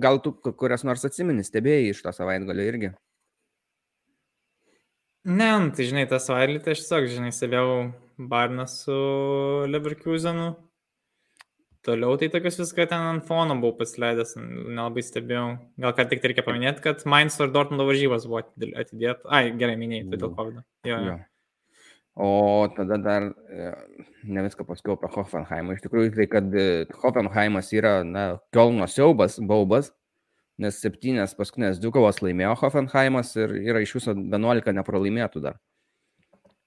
gal 0.03 0.19
tu 0.23 0.33
kurias 0.35 0.83
nors 0.87 1.05
atsimeni, 1.07 1.45
stebėjai 1.47 1.93
iš 1.93 2.01
to 2.03 2.15
savaitgalio 2.15 2.65
irgi. 2.67 2.91
Ne, 5.27 5.49
nu, 5.59 5.71
tai 5.75 5.85
žinai, 5.89 6.05
tas 6.07 6.23
savaitgalį 6.29 6.61
tai 6.63 6.73
aš 6.75 6.85
tiesiog, 6.85 7.09
žinai, 7.11 7.31
stebėjau 7.35 7.73
Barną 8.31 8.65
su 8.71 8.95
Leverkusenu. 9.67 10.53
Toliau 11.83 12.15
tai 12.19 12.27
tokius 12.31 12.59
viską 12.59 12.85
ten 12.91 13.05
ant 13.07 13.25
fono 13.27 13.55
buvau 13.59 13.77
pasileidęs, 13.79 14.33
nelabai 14.39 15.03
stebėjau. 15.03 15.45
Gal 15.79 15.95
ką 15.95 16.05
tik 16.11 16.23
tai 16.23 16.31
reikia 16.31 16.43
paminėti, 16.47 16.83
kad 16.83 17.03
Mainz 17.07 17.39
ir 17.39 17.51
Dortmundo 17.55 17.87
varžybos 17.87 18.27
buvo 18.27 18.43
atidėt. 18.43 19.23
Ai, 19.27 19.49
gerai 19.59 19.75
minėjai, 19.79 20.07
tai 20.11 20.19
dėl 20.23 20.33
COVID. 20.35 20.63
Jo, 20.87 20.99
jo. 21.07 21.19
O 22.19 22.31
tada 22.75 22.97
dar 22.99 23.29
ne 24.27 24.43
viską 24.43 24.67
pasakiau 24.67 24.97
apie 24.97 25.11
Hoffenheimą. 25.13 25.77
Iš 25.77 25.85
tikrųjų, 25.85 26.11
tai 26.17 26.27
kad 26.31 26.59
Hoffenheimas 27.03 27.71
yra, 27.75 28.01
na, 28.07 28.25
Kielno 28.55 28.87
siaubas, 28.91 29.39
baubas, 29.39 29.93
nes 30.59 30.79
septynės 30.83 31.35
paskutinės 31.39 31.79
dvi 31.79 31.93
kovas 31.95 32.19
laimėjo 32.23 32.53
Hoffenheimas 32.59 33.31
ir 33.39 33.55
yra 33.61 33.81
iš 33.83 33.95
viso 33.99 34.13
11 34.17 34.75
nepralaimėtų 34.75 35.43
dar. 35.45 35.59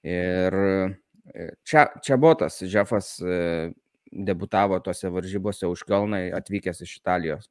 Ir 0.03 0.57
e, 0.57 1.47
čia, 1.63 1.87
čia 2.03 2.17
botas, 2.19 2.59
Jeffas 2.65 3.15
e, 3.21 3.71
debutavo 4.11 4.79
tose 4.83 5.11
varžybose 5.13 5.69
už 5.69 5.85
Kelną 5.87 6.25
atvykęs 6.39 6.81
iš 6.83 6.97
Italijos. 6.99 7.49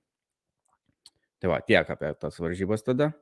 Tai 1.42 1.54
va, 1.54 1.62
tiek 1.66 1.88
apie 1.90 2.12
tas 2.18 2.38
varžybas 2.42 2.84
tada. 2.86 3.12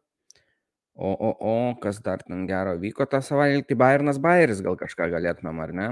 O, 0.97 1.12
o, 1.12 1.30
o, 1.38 1.55
kas 1.80 2.01
dar 2.05 2.24
ten 2.24 2.42
gero 2.48 2.74
vyko 2.80 3.06
tą 3.09 3.22
savaitę, 3.24 3.62
tai 3.68 3.76
Bayernas 3.78 4.18
Bayeris 4.20 4.60
gal 4.64 4.76
kažką 4.80 5.06
galėtumėm, 5.12 5.62
ar 5.62 5.72
ne? 5.76 5.86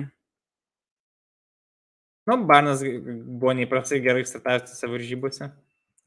Nu, 2.29 2.43
Bayernas 2.49 2.83
buvo 2.83 3.55
neįprastai 3.57 4.03
gerai 4.05 4.27
startavęs 4.29 4.67
tose 4.69 4.91
varžybose 4.91 5.49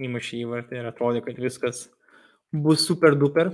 įmušė 0.02 0.44
įvartį 0.46 0.80
ir 0.80 0.88
atrodė, 0.92 1.24
kad 1.26 1.40
viskas 1.42 1.90
bus 2.54 2.86
super 2.88 3.18
duper. 3.20 3.52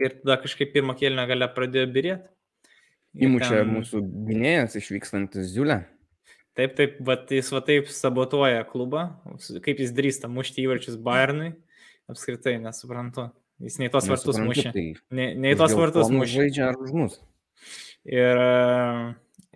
Ir 0.00 0.14
tada 0.22 0.38
kažkaip 0.42 0.72
pirmą 0.74 0.94
kėlinę 0.98 1.26
gale 1.30 1.48
pradėjo 1.52 1.88
birėti. 1.94 2.28
Įmušė 3.26 3.58
ten... 3.58 3.74
mūsų 3.76 4.00
gynėjas 4.28 4.78
išvykstantis 4.80 5.50
Ziulė. 5.52 5.82
Taip, 6.56 6.74
taip, 6.76 6.98
bet 7.04 7.30
jis 7.32 7.48
va 7.52 7.62
taip 7.64 7.88
sabotuoja 7.92 8.64
klubą, 8.68 9.06
kaip 9.64 9.78
jis 9.80 9.92
drįsta 9.96 10.28
mušti 10.28 10.66
įvarčius 10.66 10.98
Bayernui, 11.00 11.54
apskritai 12.12 12.58
nesuprantu. 12.60 13.30
Jis 13.62 13.78
nei 13.80 13.92
tos 13.92 14.08
vartus 14.10 14.40
mušė. 14.42 14.72
Tai 14.74 14.84
nei, 15.16 15.28
nei 15.38 15.56
tos 15.56 15.72
vartus 15.78 16.10
mušė. 16.12 16.32
Žaidžia 16.42 16.66
ar 16.72 16.80
už 16.82 16.92
mus. 16.96 17.18
Ir 18.08 18.40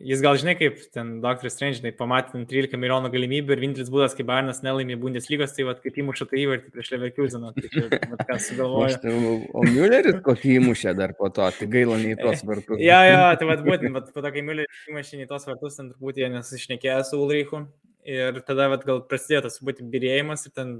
Jis 0.04 0.20
gal 0.20 0.36
žinai, 0.36 0.52
kaip 0.58 0.76
ten 0.92 1.22
Dr. 1.22 1.48
Strange, 1.48 1.78
tai 1.80 1.88
pamatė 1.96 2.42
13 2.44 2.76
milijonų 2.76 3.08
galimybių 3.14 3.54
ir 3.54 3.60
vienintelis 3.62 3.88
būdas, 3.88 4.12
kaip 4.16 4.26
Bayernas 4.28 4.58
nelaimė 4.60 4.98
Bundeslygos, 5.00 5.54
tai 5.56 5.64
vad 5.64 5.80
kaip 5.80 5.96
įmuša 6.02 6.26
tai 6.28 6.42
įvartį 6.42 6.72
prieš 6.74 6.90
Leverkuseną. 6.92 7.52
Tai 7.56 7.70
ką 8.28 8.36
sugalvoja. 8.44 8.98
O 9.56 9.64
Mülleris 9.64 10.20
kokį 10.26 10.58
įmušė 10.58 10.92
dar 10.98 11.16
po 11.16 11.30
to, 11.32 11.48
tai 11.56 11.70
gaila 11.72 11.96
nei 12.02 12.12
tos 12.20 12.44
vartus. 12.50 12.76
Ja, 12.84 13.00
ja, 13.08 13.22
tai 13.40 13.48
vad 13.48 13.64
būtent, 13.70 13.96
bet 13.96 14.12
po 14.12 14.20
to, 14.20 14.34
kai 14.36 14.44
Mülleris 14.44 14.84
įmušė 14.92 15.22
nei 15.22 15.30
tos 15.32 15.48
vartus, 15.48 15.80
ten 15.80 15.88
turbūt 15.94 16.20
jie 16.20 16.28
nesušnekėjo 16.34 17.00
su 17.08 17.24
Ulrichu. 17.24 17.64
Ir 18.04 18.44
tada 18.44 18.68
vad 18.74 18.84
gal 18.84 19.00
prasidėjo 19.08 19.46
tas 19.48 19.56
būti 19.64 19.86
birėjimas 19.96 20.44
ir 20.44 20.58
ten, 20.60 20.78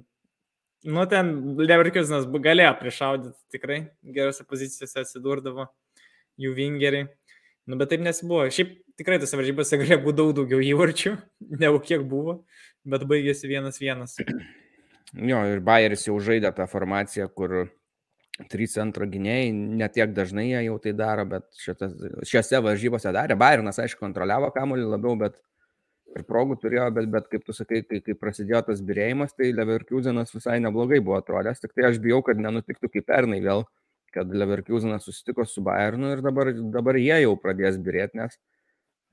nu 0.85 1.09
ten 1.09 1.33
Leverkusenas 1.57 2.29
galėjo 2.29 2.77
prišaudyti 2.85 3.57
tikrai, 3.57 3.87
gerose 4.05 4.45
pozicijose 4.45 5.07
atsidurdavo 5.07 5.71
jų 6.37 6.53
vingeriai. 6.61 7.09
Nu, 7.67 7.79
bet 7.81 7.91
taip 7.91 8.03
nesibuvo. 8.05 8.45
Šiaip 8.55 8.77
tikrai 8.99 9.19
tose 9.23 9.39
varžybose 9.39 9.79
galėjo 9.81 10.03
būti 10.05 10.19
daug 10.21 10.35
daugiau 10.39 10.63
įvarčių, 10.63 11.17
negu 11.63 11.81
kiek 11.83 12.05
buvo, 12.07 12.41
bet 12.87 13.07
baigėsi 13.11 13.51
vienas 13.51 13.83
vienas. 13.83 14.21
Jo, 15.17 15.39
ir 15.49 15.61
Bayeris 15.65 16.03
jau 16.09 16.17
žaidė 16.21 16.51
tą 16.53 16.65
formaciją, 16.69 17.29
kur 17.33 17.53
trys 18.51 18.75
centro 18.75 19.07
gynėjai, 19.09 19.53
netiek 19.55 20.11
dažnai 20.13 20.49
jie 20.49 20.65
jau 20.67 20.75
tai 20.83 20.93
daro, 20.99 21.25
bet 21.31 21.47
šitas, 21.63 21.95
šiose 22.27 22.59
varžybose 22.65 23.13
darė. 23.15 23.37
Bayernas, 23.39 23.79
aišku, 23.81 24.03
kontroliavo 24.03 24.51
kamuolį 24.53 24.89
labiau, 24.91 25.15
bet 25.21 25.39
ir 26.17 26.27
progų 26.29 26.59
turėjo, 26.61 26.89
bet, 26.99 27.09
bet 27.15 27.31
kaip 27.33 27.47
tu 27.47 27.55
sakai, 27.57 27.81
kai, 27.87 28.03
kai 28.05 28.19
prasidėjo 28.19 28.65
tas 28.67 28.83
birėjimas, 28.85 29.33
tai 29.39 29.55
Leverkusenas 29.55 30.35
visai 30.35 30.59
neblogai 30.65 31.01
buvo 31.01 31.21
atrodęs, 31.21 31.63
tik 31.63 31.73
tai 31.79 31.89
aš 31.93 32.03
bijau, 32.03 32.21
kad 32.27 32.43
nenutiktų 32.43 32.91
kaip 32.93 33.09
pernai 33.09 33.41
vėl 33.47 33.65
kad 34.17 34.33
Leverkusenas 34.33 35.07
susitiko 35.07 35.45
su 35.49 35.63
Bayernu 35.65 36.15
ir 36.15 36.25
dabar, 36.25 36.51
dabar 36.75 36.99
jie 37.01 37.21
jau 37.27 37.37
pradės 37.41 37.77
birėti, 37.83 38.19
nes 38.23 38.39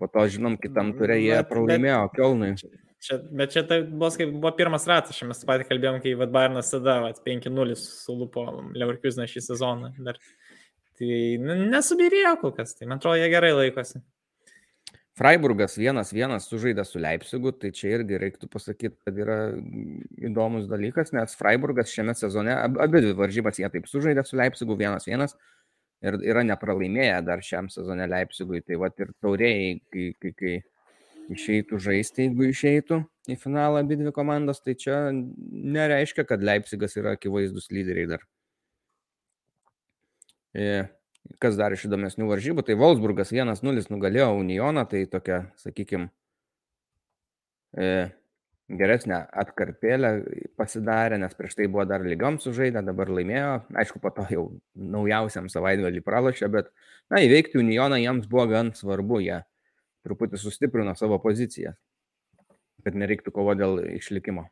po 0.02 0.10
to, 0.12 0.24
žinom, 0.32 0.58
kitam 0.60 0.92
turė 0.98 1.20
jie 1.22 1.38
pralaimėjo 1.48 2.00
Kelnui. 2.16 2.56
Čia, 3.04 3.18
bet 3.36 3.52
čia 3.52 3.66
tai 3.68 3.82
buvo, 3.84 4.10
kaip 4.16 4.32
buvo 4.32 4.52
pirmas 4.56 4.88
ratas, 4.88 5.18
čia 5.18 5.28
mes 5.28 5.44
patys 5.48 5.68
kalbėjom, 5.68 6.00
kai 6.04 6.16
vat, 6.20 6.32
Bayernas 6.32 6.72
tada 6.72 6.98
5-0 7.26 7.76
sulupo 7.80 8.46
Leverkuseną 8.80 9.28
šį 9.28 9.44
sezoną. 9.44 9.92
Dar. 10.08 10.20
Tai 11.00 11.10
nesubirėjo 11.74 12.38
kol 12.40 12.54
kas, 12.56 12.78
tai 12.78 12.88
man 12.88 13.02
atrodo, 13.02 13.20
jie 13.20 13.28
gerai 13.34 13.52
laikosi. 13.58 14.00
Freiburgas 15.14 15.76
1-1 15.77 16.40
sužaidė 16.41 16.84
su 16.90 16.98
Leipzigu, 17.02 17.52
tai 17.53 17.69
čia 17.76 17.91
irgi 17.99 18.18
reiktų 18.18 18.48
pasakyti, 18.49 18.95
kad 19.06 19.18
yra 19.22 19.38
įdomus 20.26 20.65
dalykas, 20.72 21.11
nes 21.14 21.35
Freiburgas 21.38 21.94
šiame 21.94 22.15
sezone, 22.18 22.56
abi 22.57 23.03
dvi 23.03 23.14
varžybas 23.19 23.61
jie 23.61 23.69
taip 23.69 23.85
sužaidė 23.91 24.23
su 24.26 24.40
Leipzigu 24.40 24.77
1-1 24.80 25.35
ir 26.03 26.18
yra 26.34 26.44
nepralaimėję 26.49 27.22
dar 27.27 27.44
šiam 27.45 27.69
sezone 27.69 28.07
Leipzigui, 28.10 28.64
tai 28.65 28.80
va 28.81 28.90
ir 28.98 29.14
taurėjai, 29.22 29.76
kai, 29.94 30.07
kai, 30.18 30.34
kai 30.40 30.56
išeitų 31.34 31.80
žaisti, 31.85 32.27
jeigu 32.27 32.49
išeitų 32.49 32.99
į 33.30 33.38
finalą 33.40 33.84
abi 33.84 33.99
dvi 34.02 34.11
komandos, 34.15 34.60
tai 34.65 34.76
čia 34.80 34.98
nereiškia, 35.14 36.26
kad 36.27 36.44
Leipzigas 36.44 36.98
yra 36.99 37.14
akivaizdus 37.19 37.69
lyderiai 37.72 38.10
dar. 38.15 38.26
E, 40.53 40.65
Kas 41.40 41.56
dar 41.60 41.72
iš 41.76 41.86
įdomesnių 41.88 42.28
varžybų, 42.28 42.66
tai 42.68 42.76
Wolfsburgas 42.80 43.32
1-0 43.32 43.88
nugalėjo 43.91 44.34
Unioną, 44.36 44.84
tai 44.90 45.06
tokia, 45.12 45.45
sakykime, 45.62 46.10
geresnė 48.74 49.20
atkarpėlė 49.44 50.12
pasidarė, 50.60 51.20
nes 51.22 51.36
prieš 51.38 51.58
tai 51.60 51.68
buvo 51.72 51.86
dar 51.90 52.04
lygiom 52.06 52.40
sužaidę, 52.44 52.84
dabar 52.86 53.12
laimėjo, 53.12 53.54
aišku, 53.84 54.02
po 54.04 54.12
to 54.16 54.26
jau 54.32 54.45
naujausiam 54.76 55.50
savaitgalį 55.52 56.04
pralašė, 56.06 56.50
bet, 56.54 56.72
na, 57.12 57.24
įveikti 57.24 57.60
Unioną 57.62 58.00
jiems 58.02 58.28
buvo 58.32 58.48
gan 58.52 58.74
svarbu, 58.78 59.22
jie 59.24 59.41
truputį 60.04 60.40
sustiprino 60.40 60.95
savo 61.00 61.20
poziciją, 61.24 61.76
kad 62.84 63.00
nereiktų 63.00 63.32
kovo 63.36 63.56
dėl 63.56 63.80
išlikimo. 63.95 64.50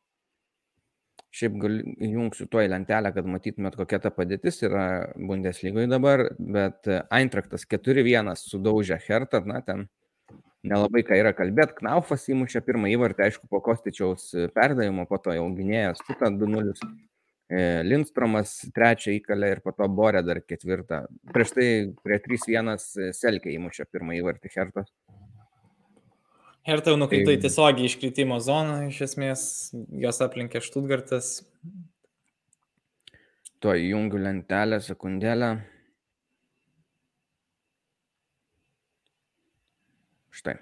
Šiaip 1.31 1.53
gal 1.61 1.77
įjungsiu 2.03 2.49
tuo 2.51 2.59
į 2.59 2.69
lentelę, 2.73 3.13
kad 3.15 3.27
matytumėt, 3.31 3.77
kokia 3.79 4.01
ta 4.03 4.11
padėtis 4.11 4.59
yra 4.67 4.85
Bundeslygoje 5.15 5.87
dabar, 5.87 6.25
bet 6.35 6.89
Eintraktas 7.07 7.63
4-1 7.71 8.33
sudaužė 8.41 8.97
Hertą, 9.05 9.39
na 9.47 9.61
ten 9.63 9.85
nelabai 10.67 11.05
ką 11.07 11.15
yra 11.21 11.31
kalbėti. 11.37 11.77
Knaufas 11.79 12.27
įmušė 12.33 12.63
pirmą 12.65 12.91
įvartį, 12.91 13.25
aišku, 13.29 13.47
po 13.51 13.61
Kostičiaus 13.63 14.27
perdavimo, 14.55 15.07
po 15.07 15.21
to 15.23 15.37
jau 15.37 15.47
gynėjas 15.55 16.03
kitą 16.07 16.33
2-0. 16.35 16.75
E, 17.51 17.63
Lindstromas 17.83 18.53
trečią 18.75 19.15
įkalę 19.17 19.55
ir 19.55 19.63
po 19.63 19.73
to 19.75 19.87
Borė 19.91 20.21
dar 20.23 20.39
ketvirtą. 20.43 21.03
Prieš 21.35 21.55
tai 21.57 21.67
prie 22.03 22.19
3-1 22.27 22.75
Selkė 23.15 23.55
įmušė 23.57 23.87
pirmą 23.91 24.15
įvartį 24.21 24.53
Hertas. 24.55 24.91
Hertau 26.67 26.93
nukrito 26.93 27.31
į 27.33 27.39
tai- 27.39 27.41
tiesiogiai 27.47 27.87
iškritimo 27.89 28.37
zoną, 28.39 28.87
iš 28.89 29.01
esmės 29.07 29.41
jos 29.97 30.21
aplinkė 30.21 30.61
Štutgartas. 30.61 31.41
Tuo 33.61 33.73
įjungiu 33.73 34.21
lentelę, 34.21 34.77
sekundėlę. 34.81 35.63
Štai. 40.31 40.55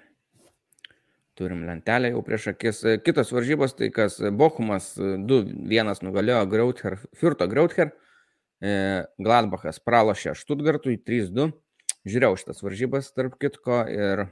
Turim 1.36 1.64
lentelę 1.64 2.10
jau 2.12 2.22
prieš 2.24 2.50
akis. 2.54 2.82
Kitos 3.04 3.32
varžybos, 3.32 3.76
tai 3.76 3.88
kas 3.90 4.18
Bochumas 4.32 4.96
2-1 4.98 6.02
nugalėjo 6.04 6.42
Grauther, 6.50 6.98
Fürto 7.16 7.48
Grauther, 7.48 7.92
e, 8.60 9.04
Gladbachas 9.18 9.80
pralošė 9.80 10.34
Štutgartui 10.36 10.98
3-2. 11.00 11.52
Žiūrėjau 12.08 12.36
šitas 12.40 12.62
varžybas, 12.64 13.12
tarp 13.12 13.38
kitko, 13.40 13.84
ir, 13.88 14.26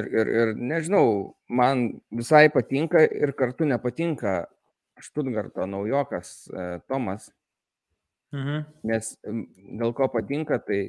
ir, 0.00 0.08
ir, 0.20 0.30
ir 0.42 0.54
nežinau, 0.58 1.34
man 1.48 2.00
visai 2.10 2.48
patinka 2.52 3.04
ir 3.04 3.34
kartu 3.38 3.68
nepatinka 3.68 4.44
Štutgarto 5.00 5.64
naujokas 5.64 6.32
e, 6.52 6.64
Tomas. 6.90 7.30
Mhm. 8.36 8.64
Nes 8.90 9.14
dėl 9.24 9.94
ko 9.96 10.10
patinka, 10.12 10.58
tai 10.62 10.82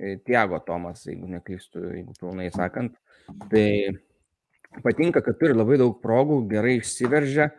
E, 0.00 0.16
Tiago 0.24 0.58
Tomas, 0.64 1.02
jeigu 1.04 1.28
neklystu, 1.28 1.82
jeigu 1.92 2.14
pilnai 2.16 2.48
sakant. 2.54 2.94
Tai 3.52 3.66
patinka, 4.84 5.20
kad 5.20 5.36
turi 5.36 5.52
labai 5.52 5.76
daug 5.82 5.98
progų, 6.00 6.38
gerai 6.48 6.78
išsiveržia, 6.78 7.50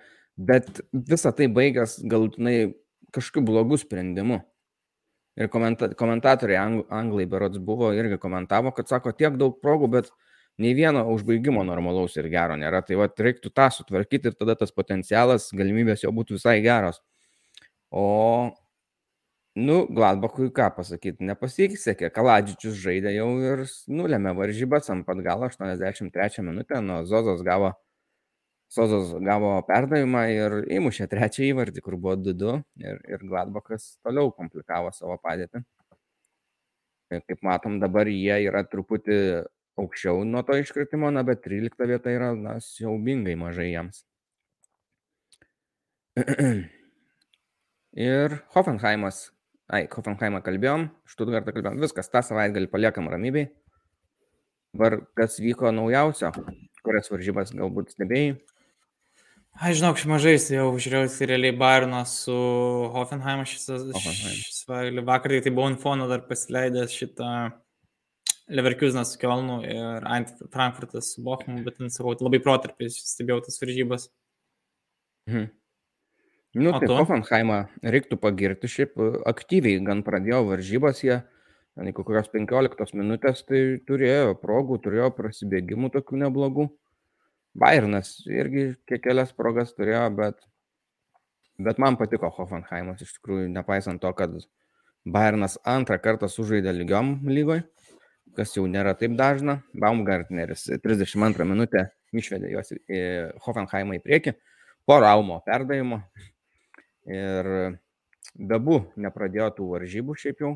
bet 0.49 0.81
visą 0.91 1.29
tai 1.37 1.45
baigęs 1.53 1.99
galutinai 2.09 2.73
kažkokiu 3.13 3.45
blogu 3.45 3.77
sprendimu. 3.77 4.39
Ir 5.37 5.51
komenta, 5.53 5.91
komentatoriai 5.97 6.59
ang, 6.59 6.81
anglai 6.89 7.27
berots 7.29 7.61
buvo 7.61 7.91
irgi 7.93 8.17
komentavo, 8.19 8.73
kad 8.75 8.89
sako 8.89 9.13
tiek 9.13 9.37
daug 9.39 9.61
progų, 9.61 9.91
bet 9.99 10.09
nei 10.61 10.75
vieno 10.77 11.03
užbaigimo 11.13 11.63
normalaus 11.67 12.17
ir 12.21 12.29
gero 12.31 12.57
nėra. 12.59 12.83
Tai 12.85 12.99
va, 13.01 13.09
reiktų 13.27 13.51
tą 13.53 13.67
sutvarkyti 13.73 14.31
ir 14.31 14.37
tada 14.39 14.55
tas 14.59 14.73
potencialas, 14.75 15.49
galimybės 15.57 16.05
jau 16.05 16.13
būtų 16.15 16.37
visai 16.39 16.59
geros. 16.65 17.01
O 17.91 18.51
Nu, 19.55 19.85
Gladbachui 19.91 20.47
ką 20.55 20.69
pasakyti, 20.77 21.25
nepasisekė, 21.27 22.07
Kaladžičius 22.15 22.77
žaidė 22.79 23.11
jau 23.17 23.25
ir 23.43 23.63
nulėmė 23.91 24.31
varžybas 24.37 24.87
ant 24.93 25.03
pat 25.03 25.19
galo 25.25 25.49
83 25.51 26.45
minutę, 26.47 26.79
nuo 26.79 27.01
Zozos 27.03 27.43
gavo, 27.43 27.73
Zozos 28.71 29.11
gavo 29.27 29.49
perdavimą 29.67 30.21
ir 30.31 30.55
įmušė 30.77 31.09
trečią 31.11 31.49
įvartį, 31.49 31.83
kur 31.83 31.97
buvo 31.99 32.15
2-2 32.15 32.53
ir, 32.79 33.01
ir 33.11 33.25
Gladbachas 33.27 33.97
toliau 34.07 34.31
komplikavo 34.31 34.93
savo 34.95 35.17
padėtį. 35.19 35.65
Kaip 37.11 37.43
matom, 37.43 37.81
dabar 37.83 38.07
jie 38.07 38.37
yra 38.47 38.63
truputį 38.63 39.19
aukščiau 39.79 40.23
nuo 40.27 40.43
to 40.47 40.57
iškritimo, 40.59 41.11
na, 41.13 41.23
bet 41.27 41.43
13 41.45 41.87
vieta 41.87 42.13
yra, 42.13 42.31
na, 42.35 42.57
siaubingai 42.63 43.37
mažai 43.39 43.69
jiems. 43.71 44.03
ir 48.11 48.41
Hoffenheimas 48.55 49.29
Ai, 49.71 49.85
Hoffenheimą 49.87 50.41
kalbėjom, 50.43 50.89
Štutgartą 51.07 51.53
kalbėjom, 51.55 51.77
viskas, 51.79 52.09
tą 52.11 52.19
savaitgalį 52.27 52.67
paliekam 52.73 53.05
ramybėj. 53.07 53.45
Var 54.81 54.97
kas 55.15 55.37
vyko 55.39 55.71
naujausio, 55.71 56.33
kurias 56.83 57.07
varžybas 57.11 57.53
galbūt 57.55 57.93
stebėjai? 57.95 58.33
Aš 59.63 59.79
žinau, 59.79 59.93
aš 59.95 60.03
mažai 60.11 60.35
jau 60.35 60.67
žiūrėjau 60.75 61.27
realiai 61.29 61.55
Bayerną 61.55 62.03
su 62.07 62.35
Hoffenheimu 62.91 63.47
šis 63.47 63.69
savaitgalį. 63.71 65.05
Vakar 65.07 65.37
tai 65.39 65.55
buvau 65.55 65.71
infoną 65.71 66.07
dar 66.11 66.23
pasileidęs 66.27 66.95
šitą 66.95 67.31
Leverkusenas 68.49 69.13
su 69.13 69.19
Kielnu 69.21 69.61
ir 69.67 70.07
Frankfurtas 70.51 71.13
su 71.15 71.23
Bochumu, 71.23 71.61
bet, 71.65 71.77
sakau, 71.93 72.15
labai 72.25 72.41
protarpiais 72.43 72.97
stebėjau 73.13 73.43
tas 73.45 73.61
varžybas. 73.61 74.07
Mhm. 75.29 75.49
Nu, 76.59 76.71
tai 76.75 76.89
Hoffenheimą 76.91 77.57
reiktų 77.93 78.17
pagirti, 78.19 78.67
šiaip 78.67 78.97
e, 78.99 79.11
aktyviai 79.29 79.79
gan 79.87 80.01
pradėjo 80.03 80.41
varžybas 80.49 80.99
jie, 80.99 81.21
ten 81.79 81.91
kokios 81.95 82.27
15 82.33 82.97
minutės, 82.99 83.45
tai 83.47 83.61
turėjo 83.87 84.33
progų, 84.41 84.81
turėjo 84.83 85.13
prasibėgimų 85.15 85.93
tokių 85.93 86.19
neblogų. 86.25 86.67
Bayernas 87.55 88.17
irgi 88.27 88.73
kelias 88.87 89.31
progas 89.35 89.71
turėjo, 89.77 90.03
bet, 90.17 90.43
bet 91.55 91.79
man 91.79 91.95
patiko 91.99 92.31
Hoffenheimas 92.35 93.03
iš 93.05 93.15
tikrųjų, 93.19 93.47
nepaisant 93.55 94.03
to, 94.03 94.11
kad 94.15 94.35
Bayernas 95.07 95.55
antrą 95.63 95.97
kartą 96.03 96.27
sužaidė 96.29 96.75
lygiom 96.75 97.15
lygoj, 97.31 97.63
kas 98.37 98.55
jau 98.55 98.65
nėra 98.69 98.93
taip 98.97 99.15
dažna. 99.19 99.59
Baumgartneris 99.73 100.67
32 100.83 101.47
minutę 101.47 101.89
išvedė 102.15 102.51
juos 102.53 102.73
į 102.75 103.01
Hoffenheimą 103.45 103.99
į 103.99 104.03
priekį 104.05 104.35
po 104.89 104.99
Raumo 105.03 105.39
perdavimo. 105.45 106.01
Ir 107.09 107.47
Bebu 108.35 108.85
nepradėjo 109.01 109.49
tų 109.57 109.67
varžybų 109.73 110.15
šiaip 110.19 110.43
jau. 110.43 110.55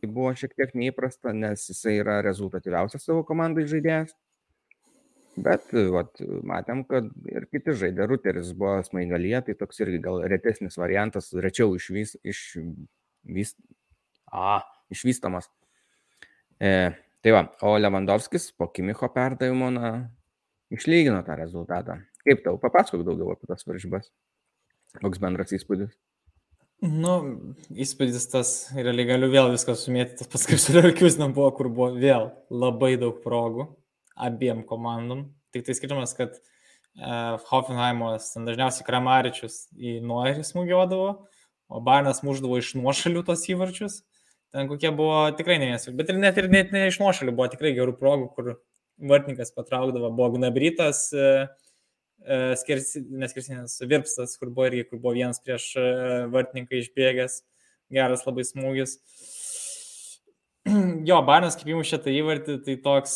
Tai 0.00 0.08
buvo 0.12 0.32
šiek 0.36 0.52
tiek 0.56 0.72
neįprasta, 0.76 1.32
nes 1.36 1.62
jisai 1.70 1.96
yra 2.02 2.18
rezultatyviausias 2.24 3.06
savo 3.06 3.24
komandai 3.28 3.64
žaidėjas. 3.68 4.12
Bet 5.40 5.70
vat, 5.94 6.20
matėm, 6.44 6.82
kad 6.88 7.06
ir 7.30 7.46
kiti 7.52 7.72
žaidė. 7.78 8.04
Ruteris 8.10 8.50
buvo 8.56 8.80
smaigalyje, 8.84 9.44
tai 9.46 9.54
toks 9.60 9.80
irgi 9.84 10.02
gal 10.04 10.20
retesnis 10.28 10.76
variantas, 10.80 11.30
rečiau 11.32 11.72
išvys, 11.78 12.16
išvys, 12.28 13.54
a, 14.34 14.58
išvystamas. 14.92 15.48
E, 16.60 16.92
tai 17.24 17.32
va, 17.34 17.46
o 17.64 17.74
Lewandowskis 17.80 18.50
po 18.56 18.68
Kimicho 18.74 19.08
perdavimo, 19.14 19.70
na, 19.72 19.92
išlygino 20.74 21.22
tą 21.26 21.38
rezultatą. 21.40 21.98
Kaip 22.26 22.44
tau, 22.44 22.60
papasakok 22.60 23.04
daugiau 23.06 23.32
apie 23.32 23.48
tas 23.48 23.64
varžybas. 23.66 24.10
Koks 25.00 25.20
bendras 25.22 25.54
įspūdis? 25.56 25.94
Nu, 26.80 27.14
įspūdis 27.76 28.24
tas, 28.32 28.50
realiai 28.76 29.08
galiu 29.10 29.28
vėl 29.32 29.50
viską 29.52 29.74
sumėti, 29.76 30.16
tas 30.20 30.30
pats 30.32 30.46
kaip 30.48 30.60
su 30.60 30.72
Leverkusenom 30.72 31.34
buvo, 31.36 31.50
kur 31.56 31.68
buvo 31.68 31.90
vėl 32.00 32.30
labai 32.48 32.94
daug 33.00 33.18
progų 33.24 33.66
abiem 34.16 34.62
komandom. 34.68 35.26
Tik 35.52 35.66
tai 35.66 35.76
skirtumas, 35.76 36.14
kad 36.16 36.36
uh, 36.36 37.36
Hoffenheimos 37.50 38.30
ten 38.34 38.48
dažniausiai 38.48 38.86
Kramaričius 38.86 39.62
į 39.76 39.98
nuorį 40.04 40.44
smūgiuodavo, 40.46 41.10
o 41.70 41.82
Barnas 41.84 42.24
muždavo 42.26 42.60
iš 42.60 42.74
nuošalių 42.78 43.24
tos 43.28 43.44
įvarčius. 43.52 44.00
Ten 44.50 44.66
kokie 44.70 44.90
buvo 44.94 45.22
tikrai 45.38 45.60
neėsiu, 45.62 45.94
bet 45.98 46.10
ir 46.10 46.18
net 46.18 46.38
ir 46.40 46.50
net 46.50 46.72
ne 46.74 46.88
iš 46.90 46.98
nuošalių 47.02 47.34
buvo 47.36 47.46
tikrai 47.52 47.70
gerų 47.76 47.94
progų, 48.00 48.30
kur 48.34 48.52
vartininkas 48.98 49.54
patraukdavo, 49.54 50.10
buvo 50.14 50.34
Gnabrytas. 50.36 51.08
Uh, 51.14 51.50
E, 52.20 52.36
neskirsinės 53.16 53.78
virpstas, 53.88 54.34
kur 54.36 54.50
buvo 54.52 54.66
irgi, 54.68 54.84
kur 54.90 55.00
buvo 55.00 55.14
vienas 55.16 55.40
prieš 55.40 55.70
e, 55.80 55.84
vartininką 56.32 56.76
išbėgęs, 56.76 57.38
geras 57.96 58.26
labai 58.28 58.44
smūgis. 58.48 58.98
Jo, 61.08 61.22
Barnas 61.24 61.56
kaip 61.56 61.70
įmušė 61.72 61.98
tą 62.04 62.12
įvartį, 62.12 62.58
tai 62.66 62.74
toks 62.84 63.14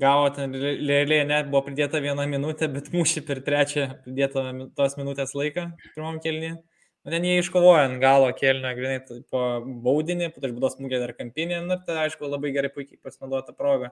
gavo 0.00 0.28
ten 0.36 0.54
realiai 0.54 1.24
net 1.26 1.48
buvo 1.50 1.64
pridėta 1.66 1.98
viena 2.00 2.22
minutė, 2.30 2.68
bet 2.70 2.92
mušė 2.94 3.24
per 3.26 3.42
trečią 3.44 3.88
pridėtą 4.04 4.44
tos 4.78 4.94
minutės 5.00 5.34
laiką 5.34 5.66
pirmam 5.96 6.20
kelnį. 6.22 6.52
O 7.00 7.12
ten 7.12 7.24
jie 7.24 7.38
iškovojo 7.40 7.80
ant 7.80 8.00
galo 8.02 8.28
kelnio, 8.36 8.70
grinai 8.76 8.98
po 9.32 9.42
baudinį, 9.84 10.30
po 10.34 10.42
to 10.42 10.50
išbūdos 10.50 10.76
smūgė 10.76 10.98
dar 11.00 11.14
kampinį, 11.16 11.62
nu, 11.64 11.78
tai 11.86 12.02
aišku, 12.02 12.28
labai 12.28 12.50
gerai 12.52 12.68
puikiai 12.74 13.00
pasinaudojo 13.00 13.46
tą 13.46 13.54
progą. 13.56 13.88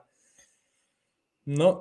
Nu, 1.49 1.71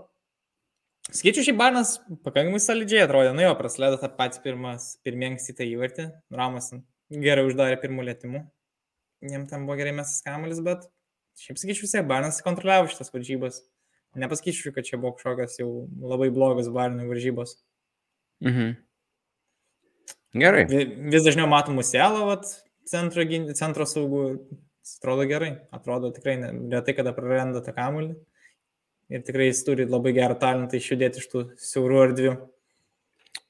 Skaičiu 1.09 1.41
šį 1.41 1.55
Barnas 1.57 1.95
pakankamai 2.21 2.59
solidžiai 2.61 3.07
atrodė, 3.07 3.31
nu 3.33 3.41
jo, 3.41 3.53
praleido 3.57 3.97
tą 3.97 4.11
patį 4.13 4.43
pirmas, 4.45 4.91
pirmiengsį 5.09 5.55
tą 5.57 5.65
įvartį, 5.65 6.05
Ramas 6.37 6.69
gerai 7.09 7.47
uždarė 7.49 7.79
pirmų 7.81 8.05
lėtimų, 8.11 8.43
jiem 9.33 9.47
tam 9.49 9.65
buvo 9.65 9.79
gerai 9.81 9.95
mesas 9.97 10.21
kamuolis, 10.27 10.61
bet 10.67 10.85
šiaip 11.41 11.61
sakyčiau, 11.61 11.87
vis 11.87 11.95
tiek 11.97 12.05
Barnas 12.11 12.43
kontroliavo 12.45 12.91
šitas 12.93 13.09
varžybas. 13.15 13.63
Nepasakyčiau, 14.21 14.75
kad 14.77 14.85
čia 14.85 14.99
buvo 15.01 15.15
kažkokios 15.17 15.57
jau 15.61 15.71
labai 15.97 16.29
blogos 16.35 16.69
Barnų 16.73 17.09
varžybos. 17.09 17.57
Mhm. 18.45 18.77
Gerai. 20.37 20.67
Vis 20.69 21.25
dažniau 21.25 21.49
matom 21.49 21.79
Musielą, 21.79 22.37
centro, 22.89 23.25
centro 23.57 23.87
saugų, 23.89 24.25
atrodo 24.99 25.25
gerai, 25.29 25.55
atrodo 25.73 26.13
tikrai 26.13 26.37
retai, 26.73 26.97
kada 26.97 27.15
praranda 27.17 27.63
tą 27.65 27.73
kamuolį 27.77 28.17
ir 29.09 29.25
tikrai 29.25 29.49
jis 29.49 29.65
turi 29.65 29.89
labai 29.89 30.13
gerą 30.17 30.37
talentą 30.41 30.79
išjudėti 30.79 31.23
iš 31.23 31.29
tų 31.33 31.45
siaurų 31.65 32.01
erdvių. 32.05 32.37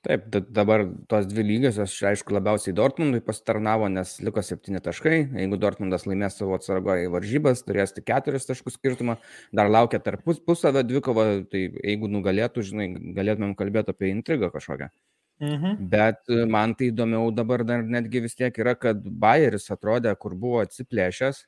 Taip, 0.07 0.29
dabar 0.55 0.85
tos 1.11 1.27
dvi 1.27 1.43
lygiosios, 1.43 1.97
aišku, 2.07 2.31
labiausiai 2.37 2.73
Dortmundui 2.79 3.19
pasitarnavo, 3.27 3.89
nes 3.91 4.15
liko 4.23 4.45
septyni 4.47 4.79
taškai. 4.81 5.17
Jeigu 5.41 5.59
Dortmundas 5.59 6.07
laimės 6.07 6.39
savo 6.39 6.55
atsargoje 6.55 7.11
varžybas, 7.11 7.65
turės 7.67 7.93
tik 7.97 8.07
keturis 8.07 8.47
taškus 8.47 8.79
skirtumą. 8.79 9.19
Dar 9.51 9.69
laukia 9.69 9.99
tarp 10.05 10.23
pus, 10.25 10.39
pusavę 10.39 10.85
dvikovą, 10.87 11.27
tai 11.51 11.65
jeigu 11.83 12.09
nugalėtų, 12.15 12.65
žinai, 12.71 12.89
galėtumėm 13.19 13.59
kalbėti 13.59 13.93
apie 13.93 14.13
intrigą 14.15 14.53
kažkokią. 14.55 14.93
Mhm. 15.39 15.77
Bet 15.91 16.27
man 16.51 16.75
tai 16.75 16.91
įdomiau 16.91 17.31
dabar 17.35 17.63
dar 17.67 17.85
netgi 17.87 18.25
vis 18.25 18.35
tiek 18.35 18.57
yra, 18.59 18.75
kad 18.75 19.05
Bayeris 19.05 19.71
atrodė, 19.71 20.17
kur 20.19 20.35
buvo 20.35 20.65
atsiplėšęs, 20.65 21.45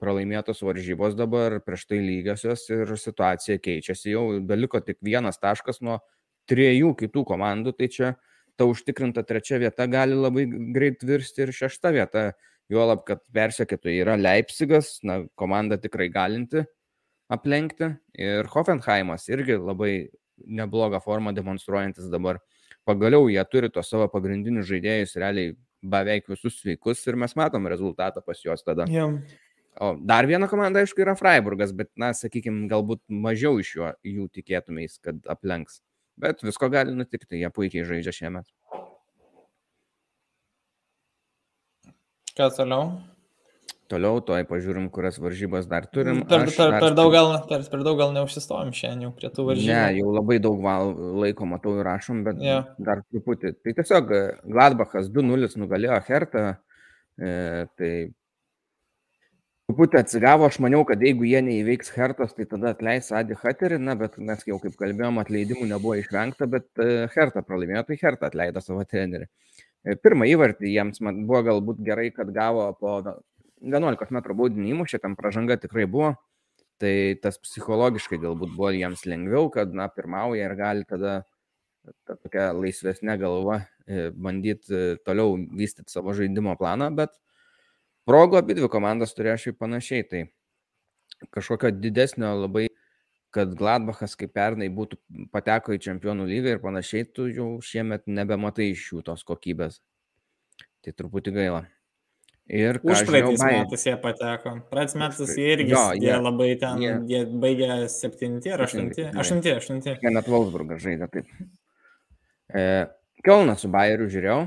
pralaimėtos 0.00 0.62
varžybos 0.66 1.14
dabar, 1.16 1.60
prieš 1.64 1.86
tai 1.86 2.00
lygiosios 2.02 2.66
ir 2.74 2.90
situacija 2.98 3.58
keičiasi. 3.62 4.10
Jau 4.12 4.24
beliko 4.44 4.80
tik 4.84 4.98
vienas 5.04 5.38
taškas 5.38 5.80
nuo 5.80 6.00
trijų 6.50 6.94
kitų 6.98 7.24
komandų, 7.30 7.72
tai 7.78 7.88
čia 7.88 8.12
ta 8.56 8.66
užtikrinta 8.66 9.22
trečia 9.26 9.60
vieta 9.62 9.86
gali 9.86 10.16
labai 10.16 10.46
greit 10.74 11.02
virsti 11.06 11.46
ir 11.46 11.54
šešta 11.54 11.94
vieta. 11.94 12.28
Juolab, 12.66 13.04
kad 13.06 13.20
persekėtojai 13.30 14.00
yra 14.02 14.16
Leipzigas, 14.18 14.96
na, 15.06 15.20
komanda 15.38 15.76
tikrai 15.78 16.08
galinti 16.10 16.64
aplenkti. 17.30 17.92
Ir 18.18 18.48
Hoffenheimas 18.50 19.28
irgi 19.30 19.54
labai 19.60 19.92
neblogą 20.44 21.00
formą 21.00 21.32
demonstruojantis 21.34 22.10
dabar. 22.12 22.40
Pagaliau 22.86 23.28
jie 23.32 23.42
turi 23.50 23.70
tos 23.72 23.88
savo 23.90 24.06
pagrindinius 24.12 24.68
žaidėjus 24.68 25.16
realiai 25.18 25.56
beveik 25.82 26.28
visus 26.30 26.60
sveikus 26.60 27.02
ir 27.06 27.18
mes 27.18 27.34
matom 27.38 27.66
rezultatą 27.70 28.22
pas 28.24 28.40
juos 28.42 28.64
tada. 28.66 28.86
Yeah. 28.90 29.18
O 29.76 29.92
dar 30.00 30.24
viena 30.24 30.48
komanda, 30.48 30.80
aišku, 30.80 31.02
yra 31.04 31.12
Freiburgas, 31.18 31.74
bet, 31.76 31.90
na, 32.00 32.14
sakykime, 32.16 32.64
galbūt 32.70 33.02
mažiau 33.12 33.58
iš 33.60 33.74
jo, 33.76 33.90
jų 34.08 34.28
tikėtumės, 34.32 34.96
kad 35.04 35.18
aplenks. 35.28 35.82
Bet 36.16 36.40
visko 36.40 36.70
gali 36.72 36.94
nutikti, 36.96 37.42
jie 37.42 37.50
puikiai 37.52 37.84
žaidžia 37.84 38.14
šiemet. 38.16 38.48
Ką 42.36 42.48
toliau? 42.56 42.96
Toliau, 43.86 44.18
toj 44.26 44.42
pažiūrim, 44.48 44.88
kurias 44.90 45.20
varžybas 45.22 45.68
dar 45.70 45.84
turim. 45.86 46.24
Per, 46.26 46.48
per, 46.50 46.72
per, 46.82 46.94
daug 46.98 47.12
gal, 47.14 47.28
per, 47.46 47.62
per 47.70 47.84
daug 47.86 48.00
gal 48.00 48.10
neužsistovim 48.16 48.72
šiandien 48.74 49.06
jau 49.06 49.12
prie 49.14 49.30
tų 49.30 49.44
varžybų. 49.46 49.70
Ne, 49.70 50.00
jau 50.00 50.14
labai 50.16 50.38
daug 50.42 50.58
val, 50.64 50.90
laiko 51.22 51.46
matau 51.46 51.76
ir 51.78 51.86
rašom, 51.86 52.24
bet 52.26 52.40
yeah. 52.42 52.66
dar 52.82 53.04
truputį. 53.06 53.54
Tai 53.62 53.74
tiesiog 53.78 54.10
e, 54.10 54.22
Gladbachas 54.50 55.10
2-0 55.14 55.52
nugalėjo 55.62 56.00
Hertą. 56.08 56.42
E, 57.16 57.30
tai 57.78 57.92
truputį 59.66 60.00
atsigavo, 60.00 60.48
aš 60.50 60.58
maniau, 60.66 60.82
kad 60.88 61.06
jeigu 61.06 61.26
jie 61.30 61.44
neįveiks 61.46 61.94
Hertos, 61.94 62.34
tai 62.34 62.48
tada 62.50 62.74
atleis 62.74 63.12
Adi 63.14 63.38
Haterį, 63.38 63.78
na, 63.86 63.94
bet 63.98 64.18
mes 64.18 64.42
jau 64.50 64.58
kaip 64.62 64.74
kalbėjom, 64.82 65.22
atleidimų 65.22 65.70
nebuvo 65.70 65.94
išvengta, 66.00 66.50
bet 66.50 66.68
e, 66.82 67.06
Hertą 67.14 67.46
pralaimėjo, 67.46 67.86
tai 67.86 68.00
Hertą 68.02 68.30
atleido 68.32 68.62
savo 68.62 68.82
trenerį. 68.82 69.30
E, 69.86 69.94
pirmą 70.02 70.26
įvartį 70.34 70.74
jiems 70.74 71.02
man 71.06 71.22
buvo 71.30 71.44
galbūt 71.52 71.86
gerai, 71.86 72.10
kad 72.14 72.34
gavo 72.34 72.68
po 72.80 72.98
11 73.62 74.12
m 74.12 74.22
baudinį 74.36 74.72
įmušę, 74.74 75.00
tam 75.02 75.16
pražanga 75.16 75.56
tikrai 75.60 75.86
buvo, 75.88 76.14
tai 76.80 77.16
tas 77.22 77.38
psichologiškai 77.40 78.18
galbūt 78.20 78.52
buvo 78.56 78.72
jiems 78.74 79.06
lengviau, 79.08 79.48
kad, 79.52 79.72
na, 79.74 79.88
pirmauja 79.88 80.50
ir 80.50 80.56
gali 80.58 80.84
tada 80.88 81.22
ta 82.06 82.16
tokia 82.16 82.50
laisvesnė 82.56 83.16
galva 83.20 83.60
e, 83.86 84.10
bandyti 84.10 84.96
toliau 85.06 85.36
vystyti 85.36 85.92
savo 85.92 86.14
žaidimo 86.16 86.56
planą, 86.58 86.90
bet 86.98 87.14
progų 88.08 88.40
abi 88.40 88.56
dvi 88.58 88.70
komandos 88.72 89.14
turėjo 89.16 89.36
šiaip 89.44 89.60
panašiai. 89.62 90.06
Tai 90.10 90.24
kažkokio 91.34 91.70
didesnio 91.74 92.32
labai, 92.42 92.66
kad 93.34 93.54
Gladbachas 93.58 94.16
kaip 94.18 94.34
pernai 94.36 94.68
būtų 94.72 94.98
pateko 95.34 95.76
į 95.76 95.82
čempionų 95.86 96.28
lygą 96.30 96.56
ir 96.56 96.64
panašiai, 96.64 97.06
tu 97.06 97.28
jau 97.30 97.50
šiemet 97.62 98.06
nebematai 98.10 98.70
iš 98.72 98.90
jų 98.92 99.06
tos 99.06 99.26
kokybės. 99.28 99.80
Tai 100.82 100.94
truputį 100.94 101.34
gaila. 101.38 101.66
Ir 102.46 102.78
užpraeitais 102.78 103.42
metais 103.42 103.86
jie 103.88 103.96
pateko. 104.02 104.52
Praeitais 104.70 104.98
metais 105.00 105.32
jie 105.34 105.48
irgi 105.56 105.72
jo, 105.72 105.86
jie, 105.98 106.06
jie 106.06 106.18
labai 106.20 106.52
ten, 106.60 106.82
jie, 106.82 106.92
jie 107.10 107.22
baigė 107.42 107.70
septinti 107.90 108.52
ar 108.54 108.62
aštunti. 108.68 109.08
Aštunti, 109.10 109.54
aštunti. 109.56 109.96
Jie 110.02 110.12
net 110.14 110.30
Wolfsburgą 110.30 110.78
žaidė 110.82 111.10
taip. 111.10 111.32
E, 112.54 112.62
Kelną 113.26 113.56
su 113.58 113.70
Bayeriu 113.72 114.06
žiūrėjau, 114.12 114.44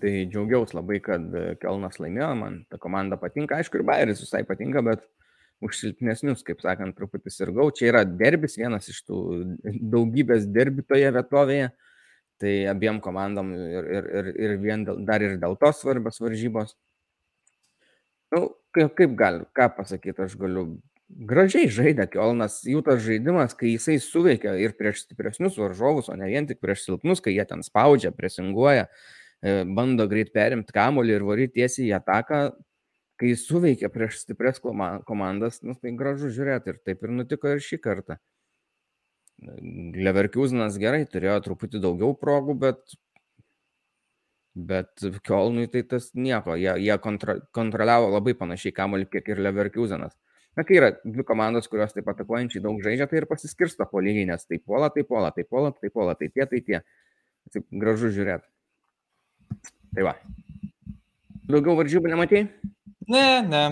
Tai 0.00 0.12
džiaugiausi 0.28 0.74
labai, 0.76 0.98
kad 1.00 1.34
Kelnas 1.62 2.00
laimėjo, 2.02 2.32
man 2.38 2.58
ta 2.70 2.78
komanda 2.82 3.16
patinka, 3.20 3.60
aišku, 3.60 3.78
ir 3.78 3.86
Bayeris 3.86 4.20
visai 4.24 4.42
patinka, 4.44 4.82
bet 4.84 5.04
už 5.64 5.78
silpnesnius, 5.78 6.42
kaip 6.44 6.60
sakant, 6.60 6.96
truputį 6.98 7.32
sirgau. 7.32 7.70
Čia 7.72 7.92
yra 7.92 8.02
derbis, 8.04 8.58
vienas 8.60 8.90
iš 8.92 9.04
tų 9.06 9.20
daugybės 9.94 10.48
derbi 10.52 10.84
toje 10.84 11.12
vietovėje. 11.16 11.70
Tai 12.42 12.52
abiem 12.68 12.98
komandom 13.00 13.54
ir, 13.56 13.86
ir, 13.98 14.08
ir, 14.18 14.26
ir 14.44 14.58
vien 14.60 14.82
dėl, 14.84 15.00
dar 15.08 15.24
ir 15.24 15.38
dėl 15.40 15.56
to 15.60 15.70
svarbios 15.72 16.20
varžybos. 16.20 16.74
Nu, 18.34 18.42
kaip, 18.76 18.92
kaip 18.98 19.14
gal, 19.16 19.40
ką 19.56 19.70
pasakyti, 19.78 20.26
aš 20.26 20.36
galiu. 20.40 20.66
Gražiai 21.06 21.70
žaidė 21.70 22.08
Kielnas, 22.10 22.58
jų 22.66 22.80
tas 22.84 22.98
žaidimas, 23.04 23.54
kai 23.56 23.70
jisai 23.76 24.00
suveikia 24.02 24.56
ir 24.58 24.74
prieš 24.76 25.04
stipresnius 25.04 25.56
varžovus, 25.60 26.10
o 26.10 26.16
ne 26.18 26.26
vien 26.26 26.48
tik 26.48 26.58
prieš 26.60 26.82
silpnus, 26.88 27.22
kai 27.22 27.36
jie 27.36 27.44
ten 27.46 27.62
spaudžia, 27.62 28.10
presinguoja. 28.12 28.88
E, 29.40 29.60
bando 29.78 30.08
greit 30.10 30.32
perimti 30.34 30.74
kamuolį 30.74 31.14
ir 31.14 31.26
varyti 31.28 31.60
tiesiai 31.60 31.92
į 31.92 31.94
ataką, 32.00 32.40
kai 33.20 33.32
suveikia 33.38 33.88
prieš 33.92 34.24
stiprias 34.24 34.58
komandas, 34.60 35.62
nu, 35.62 35.76
tai 35.78 35.94
gražu 35.96 36.32
žiūrėti 36.34 36.74
ir 36.74 36.82
taip 36.84 37.06
ir 37.06 37.14
nutiko 37.20 37.54
ir 37.54 37.62
šį 37.64 37.80
kartą. 37.86 38.18
Leverkusenas 39.44 40.78
gerai 40.80 41.04
turėjo 41.10 41.40
truputį 41.44 41.80
daugiau 41.84 42.14
progų, 42.16 42.54
bet, 42.62 42.94
bet 44.56 45.04
Kielnui 45.26 45.66
tai 45.72 45.82
tas 45.88 46.08
nieko, 46.16 46.56
jie, 46.56 46.72
jie 46.86 46.96
kontra, 47.04 47.36
kontroliavo 47.56 48.08
labai 48.14 48.36
panašiai 48.38 48.72
kamuolį, 48.76 49.10
kiek 49.12 49.28
ir 49.34 49.42
Leverkusenas. 49.44 50.16
Na, 50.56 50.64
kai 50.64 50.78
yra 50.78 50.88
dvi 51.04 51.24
komandos, 51.28 51.68
kurios 51.68 51.92
taip 51.92 52.06
atakuojančiai 52.08 52.62
daug 52.64 52.80
žaidžia, 52.80 53.04
tai 53.10 53.20
ir 53.20 53.26
pasiskirsto 53.28 53.84
po 53.90 54.00
lygiai, 54.00 54.24
nes 54.30 54.48
tai 54.48 54.56
puola, 54.56 54.88
tai 54.94 55.04
puola, 55.04 55.28
tai 55.36 55.44
puola, 55.44 55.72
tai 55.76 55.90
puola, 55.92 56.14
tai 56.16 56.30
tie, 56.32 56.46
tai 56.48 56.62
tie. 56.64 56.80
Taip 57.52 57.66
gražu 57.76 58.08
žiūrėti. 58.16 58.48
Tai 59.96 60.06
va. 60.08 60.14
Daugiau 61.46 61.76
varžybų 61.78 62.10
nematėjai? 62.10 62.48
Ne, 63.12 63.26
ne. 63.46 63.62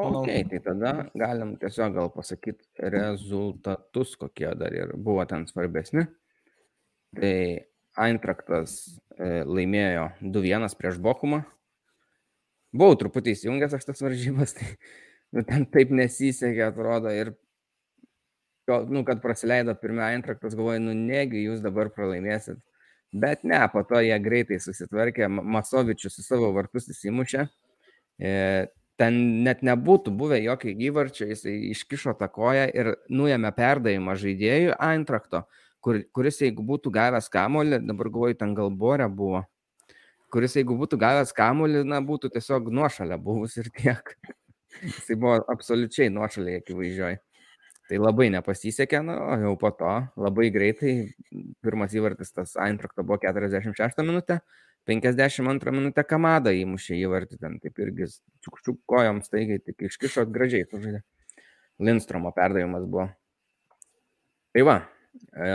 Ok, 0.00 0.30
tai 0.48 0.60
tada 0.64 0.92
galim 1.18 1.54
tiesiog 1.60 1.92
gal 1.98 2.08
pasakyti 2.14 2.88
rezultatus, 2.92 4.14
kokie 4.16 4.48
dar 4.56 4.72
ir 4.72 4.94
buvo 4.96 5.26
ten 5.28 5.44
svarbesni. 5.48 6.06
Tai 7.18 7.34
Eintraktas 8.00 8.76
e, 9.18 9.42
laimėjo 9.44 10.06
2-1 10.22 10.76
prieš 10.78 11.00
Bokumą. 11.02 11.42
Buvau 12.70 12.96
truputį 12.96 13.34
įsijungęs 13.34 13.74
aš 13.76 13.88
tas 13.88 14.02
varžybas, 14.04 14.54
tai 14.56 14.70
nu, 15.34 15.44
ten 15.44 15.66
taip 15.74 15.92
nesisekė, 15.92 16.68
atrodo, 16.70 17.12
ir 17.12 17.34
nu, 18.88 19.02
kad 19.04 19.20
praleido 19.20 19.74
pirmą 19.82 20.12
Eintraktas, 20.14 20.54
galvoju, 20.56 20.80
nu 20.86 20.94
negi 20.96 21.44
jūs 21.44 21.60
dabar 21.64 21.90
pralaimėsit. 21.92 22.62
Bet 23.10 23.42
ne, 23.42 23.58
po 23.72 23.82
to 23.82 23.98
jie 24.06 24.16
greitai 24.22 24.60
susitvarkė, 24.62 25.26
Masovičius 25.28 26.14
su 26.14 26.22
savo 26.22 26.52
vartus 26.54 26.86
įsimušė. 26.94 27.48
E, 28.22 28.30
ten 29.00 29.16
net 29.46 29.62
nebūtų 29.64 30.12
buvę 30.16 30.40
jokio 30.42 30.74
įvarčio, 30.88 31.28
jis 31.30 31.46
iškišo 31.48 32.14
tą 32.20 32.28
koją 32.32 32.66
ir 32.76 32.92
nuėmė 33.08 33.52
perdavimą 33.56 34.16
žaidėjų 34.20 34.76
Eintrakto, 34.76 35.46
kur, 35.84 36.02
kuris 36.16 36.42
jeigu 36.44 36.64
būtų 36.66 36.92
gavęs 36.92 37.30
kamolį, 37.32 37.80
dabar 37.88 38.12
galvoju, 38.12 38.36
ten 38.42 38.52
gal 38.58 38.68
borė 38.82 39.08
buvo, 39.08 39.46
kuris 40.32 40.58
jeigu 40.58 40.76
būtų 40.82 41.00
gavęs 41.00 41.32
kamolį, 41.36 41.82
na, 41.88 42.02
būtų 42.04 42.32
tiesiog 42.36 42.68
nuošalia 42.76 43.18
buvus 43.20 43.56
ir 43.60 43.72
tiek. 43.76 44.14
Jisai 44.84 45.16
buvo 45.18 45.40
absoliučiai 45.50 46.12
nuošaliai 46.12 46.60
akivaizdžiai. 46.60 47.18
Tai 47.90 47.98
labai 47.98 48.28
nepasisekė, 48.30 49.00
na, 49.02 49.16
o 49.32 49.36
jau 49.40 49.56
po 49.58 49.72
to 49.74 49.94
labai 50.20 50.52
greitai 50.54 50.92
pirmas 51.64 51.96
įvartis 51.96 52.30
tas 52.36 52.52
Eintrakto 52.62 53.02
buvo 53.02 53.18
46 53.24 54.04
minutė, 54.06 54.38
52 54.88 55.74
minutę 55.74 56.04
Kamada 56.08 56.52
įmušė 56.56 56.96
įvartį 57.02 57.38
ten, 57.40 57.58
taip 57.62 57.78
irgi 57.82 58.08
čiukščiuk 58.44 58.80
kojom 58.88 59.20
staigiai, 59.26 59.60
tik 59.62 59.86
iškišot 59.90 60.32
gražiai 60.32 60.66
sužaidė. 60.70 61.02
Lindstromo 61.80 62.32
perdavimas 62.36 62.84
buvo. 62.88 63.06
Tai 64.52 64.64
va, 64.66 64.76
e, 65.32 65.52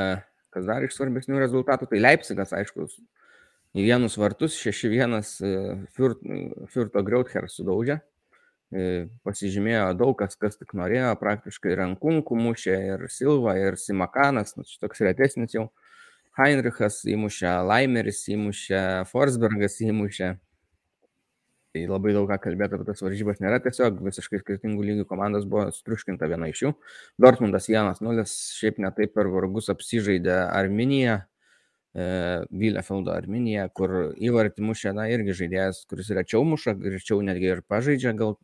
kas 0.53 0.65
dar 0.65 0.85
iš 0.85 0.95
svarbesnių 0.95 1.41
rezultatų, 1.41 1.89
tai 1.91 2.01
Leipzigas, 2.01 2.53
aišku, 2.55 2.87
į 3.75 3.85
vienus 3.85 4.15
vartus 4.17 4.55
6-1 4.61 5.19
Furto 5.95 7.03
Greuther 7.05 7.49
sudaužė. 7.51 7.99
E, 8.73 9.05
pasižymėjo 9.23 9.91
daug 9.99 10.15
kas, 10.17 10.33
kas 10.39 10.57
tik 10.57 10.73
norėjo, 10.75 11.11
praktiškai 11.21 11.75
rankunkų 11.79 12.37
mušė 12.39 12.77
ir 12.95 13.03
Silva, 13.13 13.53
ir 13.61 13.77
Simakanas, 13.77 14.55
nu, 14.57 14.65
toks 14.81 15.03
retesnis 15.05 15.53
jau. 15.53 15.67
Heinrichas 16.35 16.99
įmušė, 17.07 17.47
Laimeris 17.63 18.25
įmušė, 18.33 18.81
Forsbergas 19.07 19.79
įmušė. 19.85 20.33
Tai 21.75 21.83
labai 21.91 22.13
daug 22.15 22.27
ką 22.27 22.37
kalbėti 22.43 22.75
apie 22.77 22.87
tas 22.87 23.03
varžybas 23.03 23.41
nėra, 23.43 23.59
tiesiog 23.63 23.97
visiškai 24.03 24.39
skirtingų 24.41 24.83
lygių 24.89 25.05
komandos 25.09 25.47
buvo 25.51 25.65
struškinta 25.75 26.27
viena 26.31 26.47
iš 26.51 26.61
jų. 26.63 26.71
Dortmundas 27.19 27.67
1-0, 27.71 28.27
šiaip 28.59 28.79
netaip 28.83 29.11
per 29.15 29.27
vargus 29.31 29.67
apsižaidė 29.71 30.37
Arminiją, 30.45 31.17
e, 31.95 32.07
Bielefeldo 32.63 33.11
Arminiją, 33.15 33.67
kur 33.75 33.97
įvartį 34.15 34.63
mušė, 34.69 34.95
na, 34.95 35.09
irgi 35.11 35.35
žaidėjas, 35.41 35.83
kuris 35.91 36.11
rečiau 36.15 36.43
muša, 36.47 36.77
greičiau 36.79 37.19
netgi 37.27 37.51
ir 37.57 37.63
pažaidžia, 37.67 38.15
gal 38.23 38.37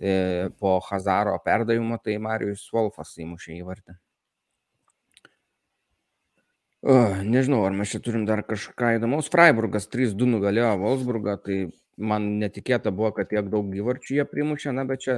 e, 0.00 0.48
po 0.60 0.78
Hazaro 0.88 1.36
perdavimo, 1.44 2.00
tai 2.00 2.16
Marijus 2.20 2.64
Wolfas 2.72 3.16
įmušė 3.20 3.60
įvartį. 3.60 4.00
O, 6.84 6.94
nežinau, 7.24 7.64
ar 7.66 7.74
mes 7.74 7.90
čia 7.90 8.02
turim 8.04 8.26
dar 8.28 8.42
kažką 8.46 8.96
įdomaus. 8.98 9.30
Freiburgas 9.32 9.88
3-2 9.92 10.28
nugalėjo 10.28 10.74
Wolfsburgą, 10.82 11.36
tai 11.42 11.58
man 11.96 12.36
netikėta 12.42 12.92
buvo, 12.94 13.14
kad 13.16 13.30
tiek 13.32 13.48
daug 13.50 13.72
įvarčių 13.74 14.18
jie 14.18 14.26
primušė, 14.28 14.74
na, 14.76 14.84
bet 14.88 15.06
čia 15.06 15.16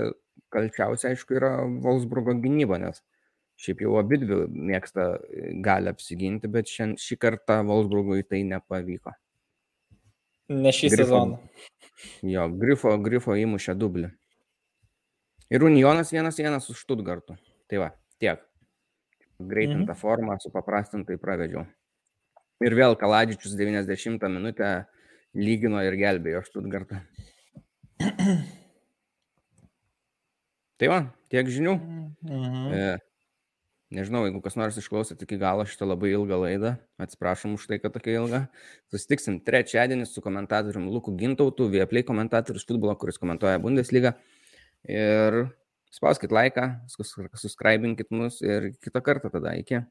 kalčiausia, 0.55 1.13
aišku, 1.13 1.37
yra 1.41 1.53
Wolfsburgo 1.83 2.37
gynyba, 2.39 2.79
nes 2.81 3.03
šiaip 3.59 3.83
jau 3.83 3.97
abi 3.99 4.21
dvi 4.23 4.45
mėgsta 4.71 5.09
e, 5.19 5.49
gali 5.65 5.91
apsiginti, 5.91 6.51
bet 6.53 6.71
šian, 6.71 6.95
šį 7.01 7.19
kartą 7.19 7.59
Wolfsburgui 7.67 8.23
tai 8.23 8.45
nepavyko. 8.47 9.17
Ne 10.55 10.73
šį 10.73 10.93
grifo, 10.95 11.03
sezoną. 11.03 11.41
Jo, 12.25 12.47
Grifo, 12.61 12.95
Grifo 13.03 13.35
įmušė 13.37 13.75
dublį. 13.77 14.13
Ir 15.53 15.65
Unionas 15.65 16.13
1-1 16.15 16.61
su 16.65 16.77
Štutgartu. 16.77 17.37
Tai 17.69 17.83
va, 17.83 17.91
tiek. 18.23 18.41
Greitinta 19.39 19.93
mhm. 19.93 20.01
forma, 20.01 20.39
supaprastintai 20.43 21.19
pravedžiau. 21.23 21.63
Ir 22.65 22.75
vėl 22.75 22.97
Kaladžičius 22.99 23.55
90 23.55 24.25
minutę 24.35 24.71
lygino 25.39 25.79
ir 25.87 25.95
gelbėjo 25.99 26.43
Štutgartą. 26.49 27.05
Tai 30.79 30.89
va, 30.91 30.99
tiek 31.31 31.47
žinių. 31.51 31.75
Mhm. 32.27 32.67
E, 32.75 32.91
nežinau, 33.95 34.25
jeigu 34.27 34.43
kas 34.43 34.59
nors 34.59 34.79
išklausėt 34.79 35.23
iki 35.23 35.39
galo 35.39 35.65
šitą 35.67 35.87
labai 35.87 36.13
ilgą 36.17 36.39
laidą, 36.43 36.75
atsiprašom 37.03 37.55
už 37.59 37.69
tai, 37.71 37.79
kad 37.83 37.95
tokia 37.95 38.19
ilga. 38.19 38.43
Susitiksim 38.91 39.41
trečiadienį 39.47 40.07
su 40.11 40.23
komentatoriumi 40.25 40.91
Luku 40.95 41.15
Gintautu, 41.19 41.71
Vieplay 41.71 42.07
komentatorius 42.07 42.67
futbolo, 42.67 42.95
kuris 42.99 43.19
komentuoja 43.23 43.63
Bundesliga. 43.63 44.15
Ir 44.87 45.45
spauskit 45.95 46.33
laiką, 46.35 46.67
suscribinkit 47.35 48.11
mus 48.11 48.43
ir 48.45 48.73
kitą 48.85 49.03
kartą 49.05 49.31
tada. 49.33 49.55
Iki. 49.59 49.83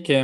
Iki. 0.00 0.20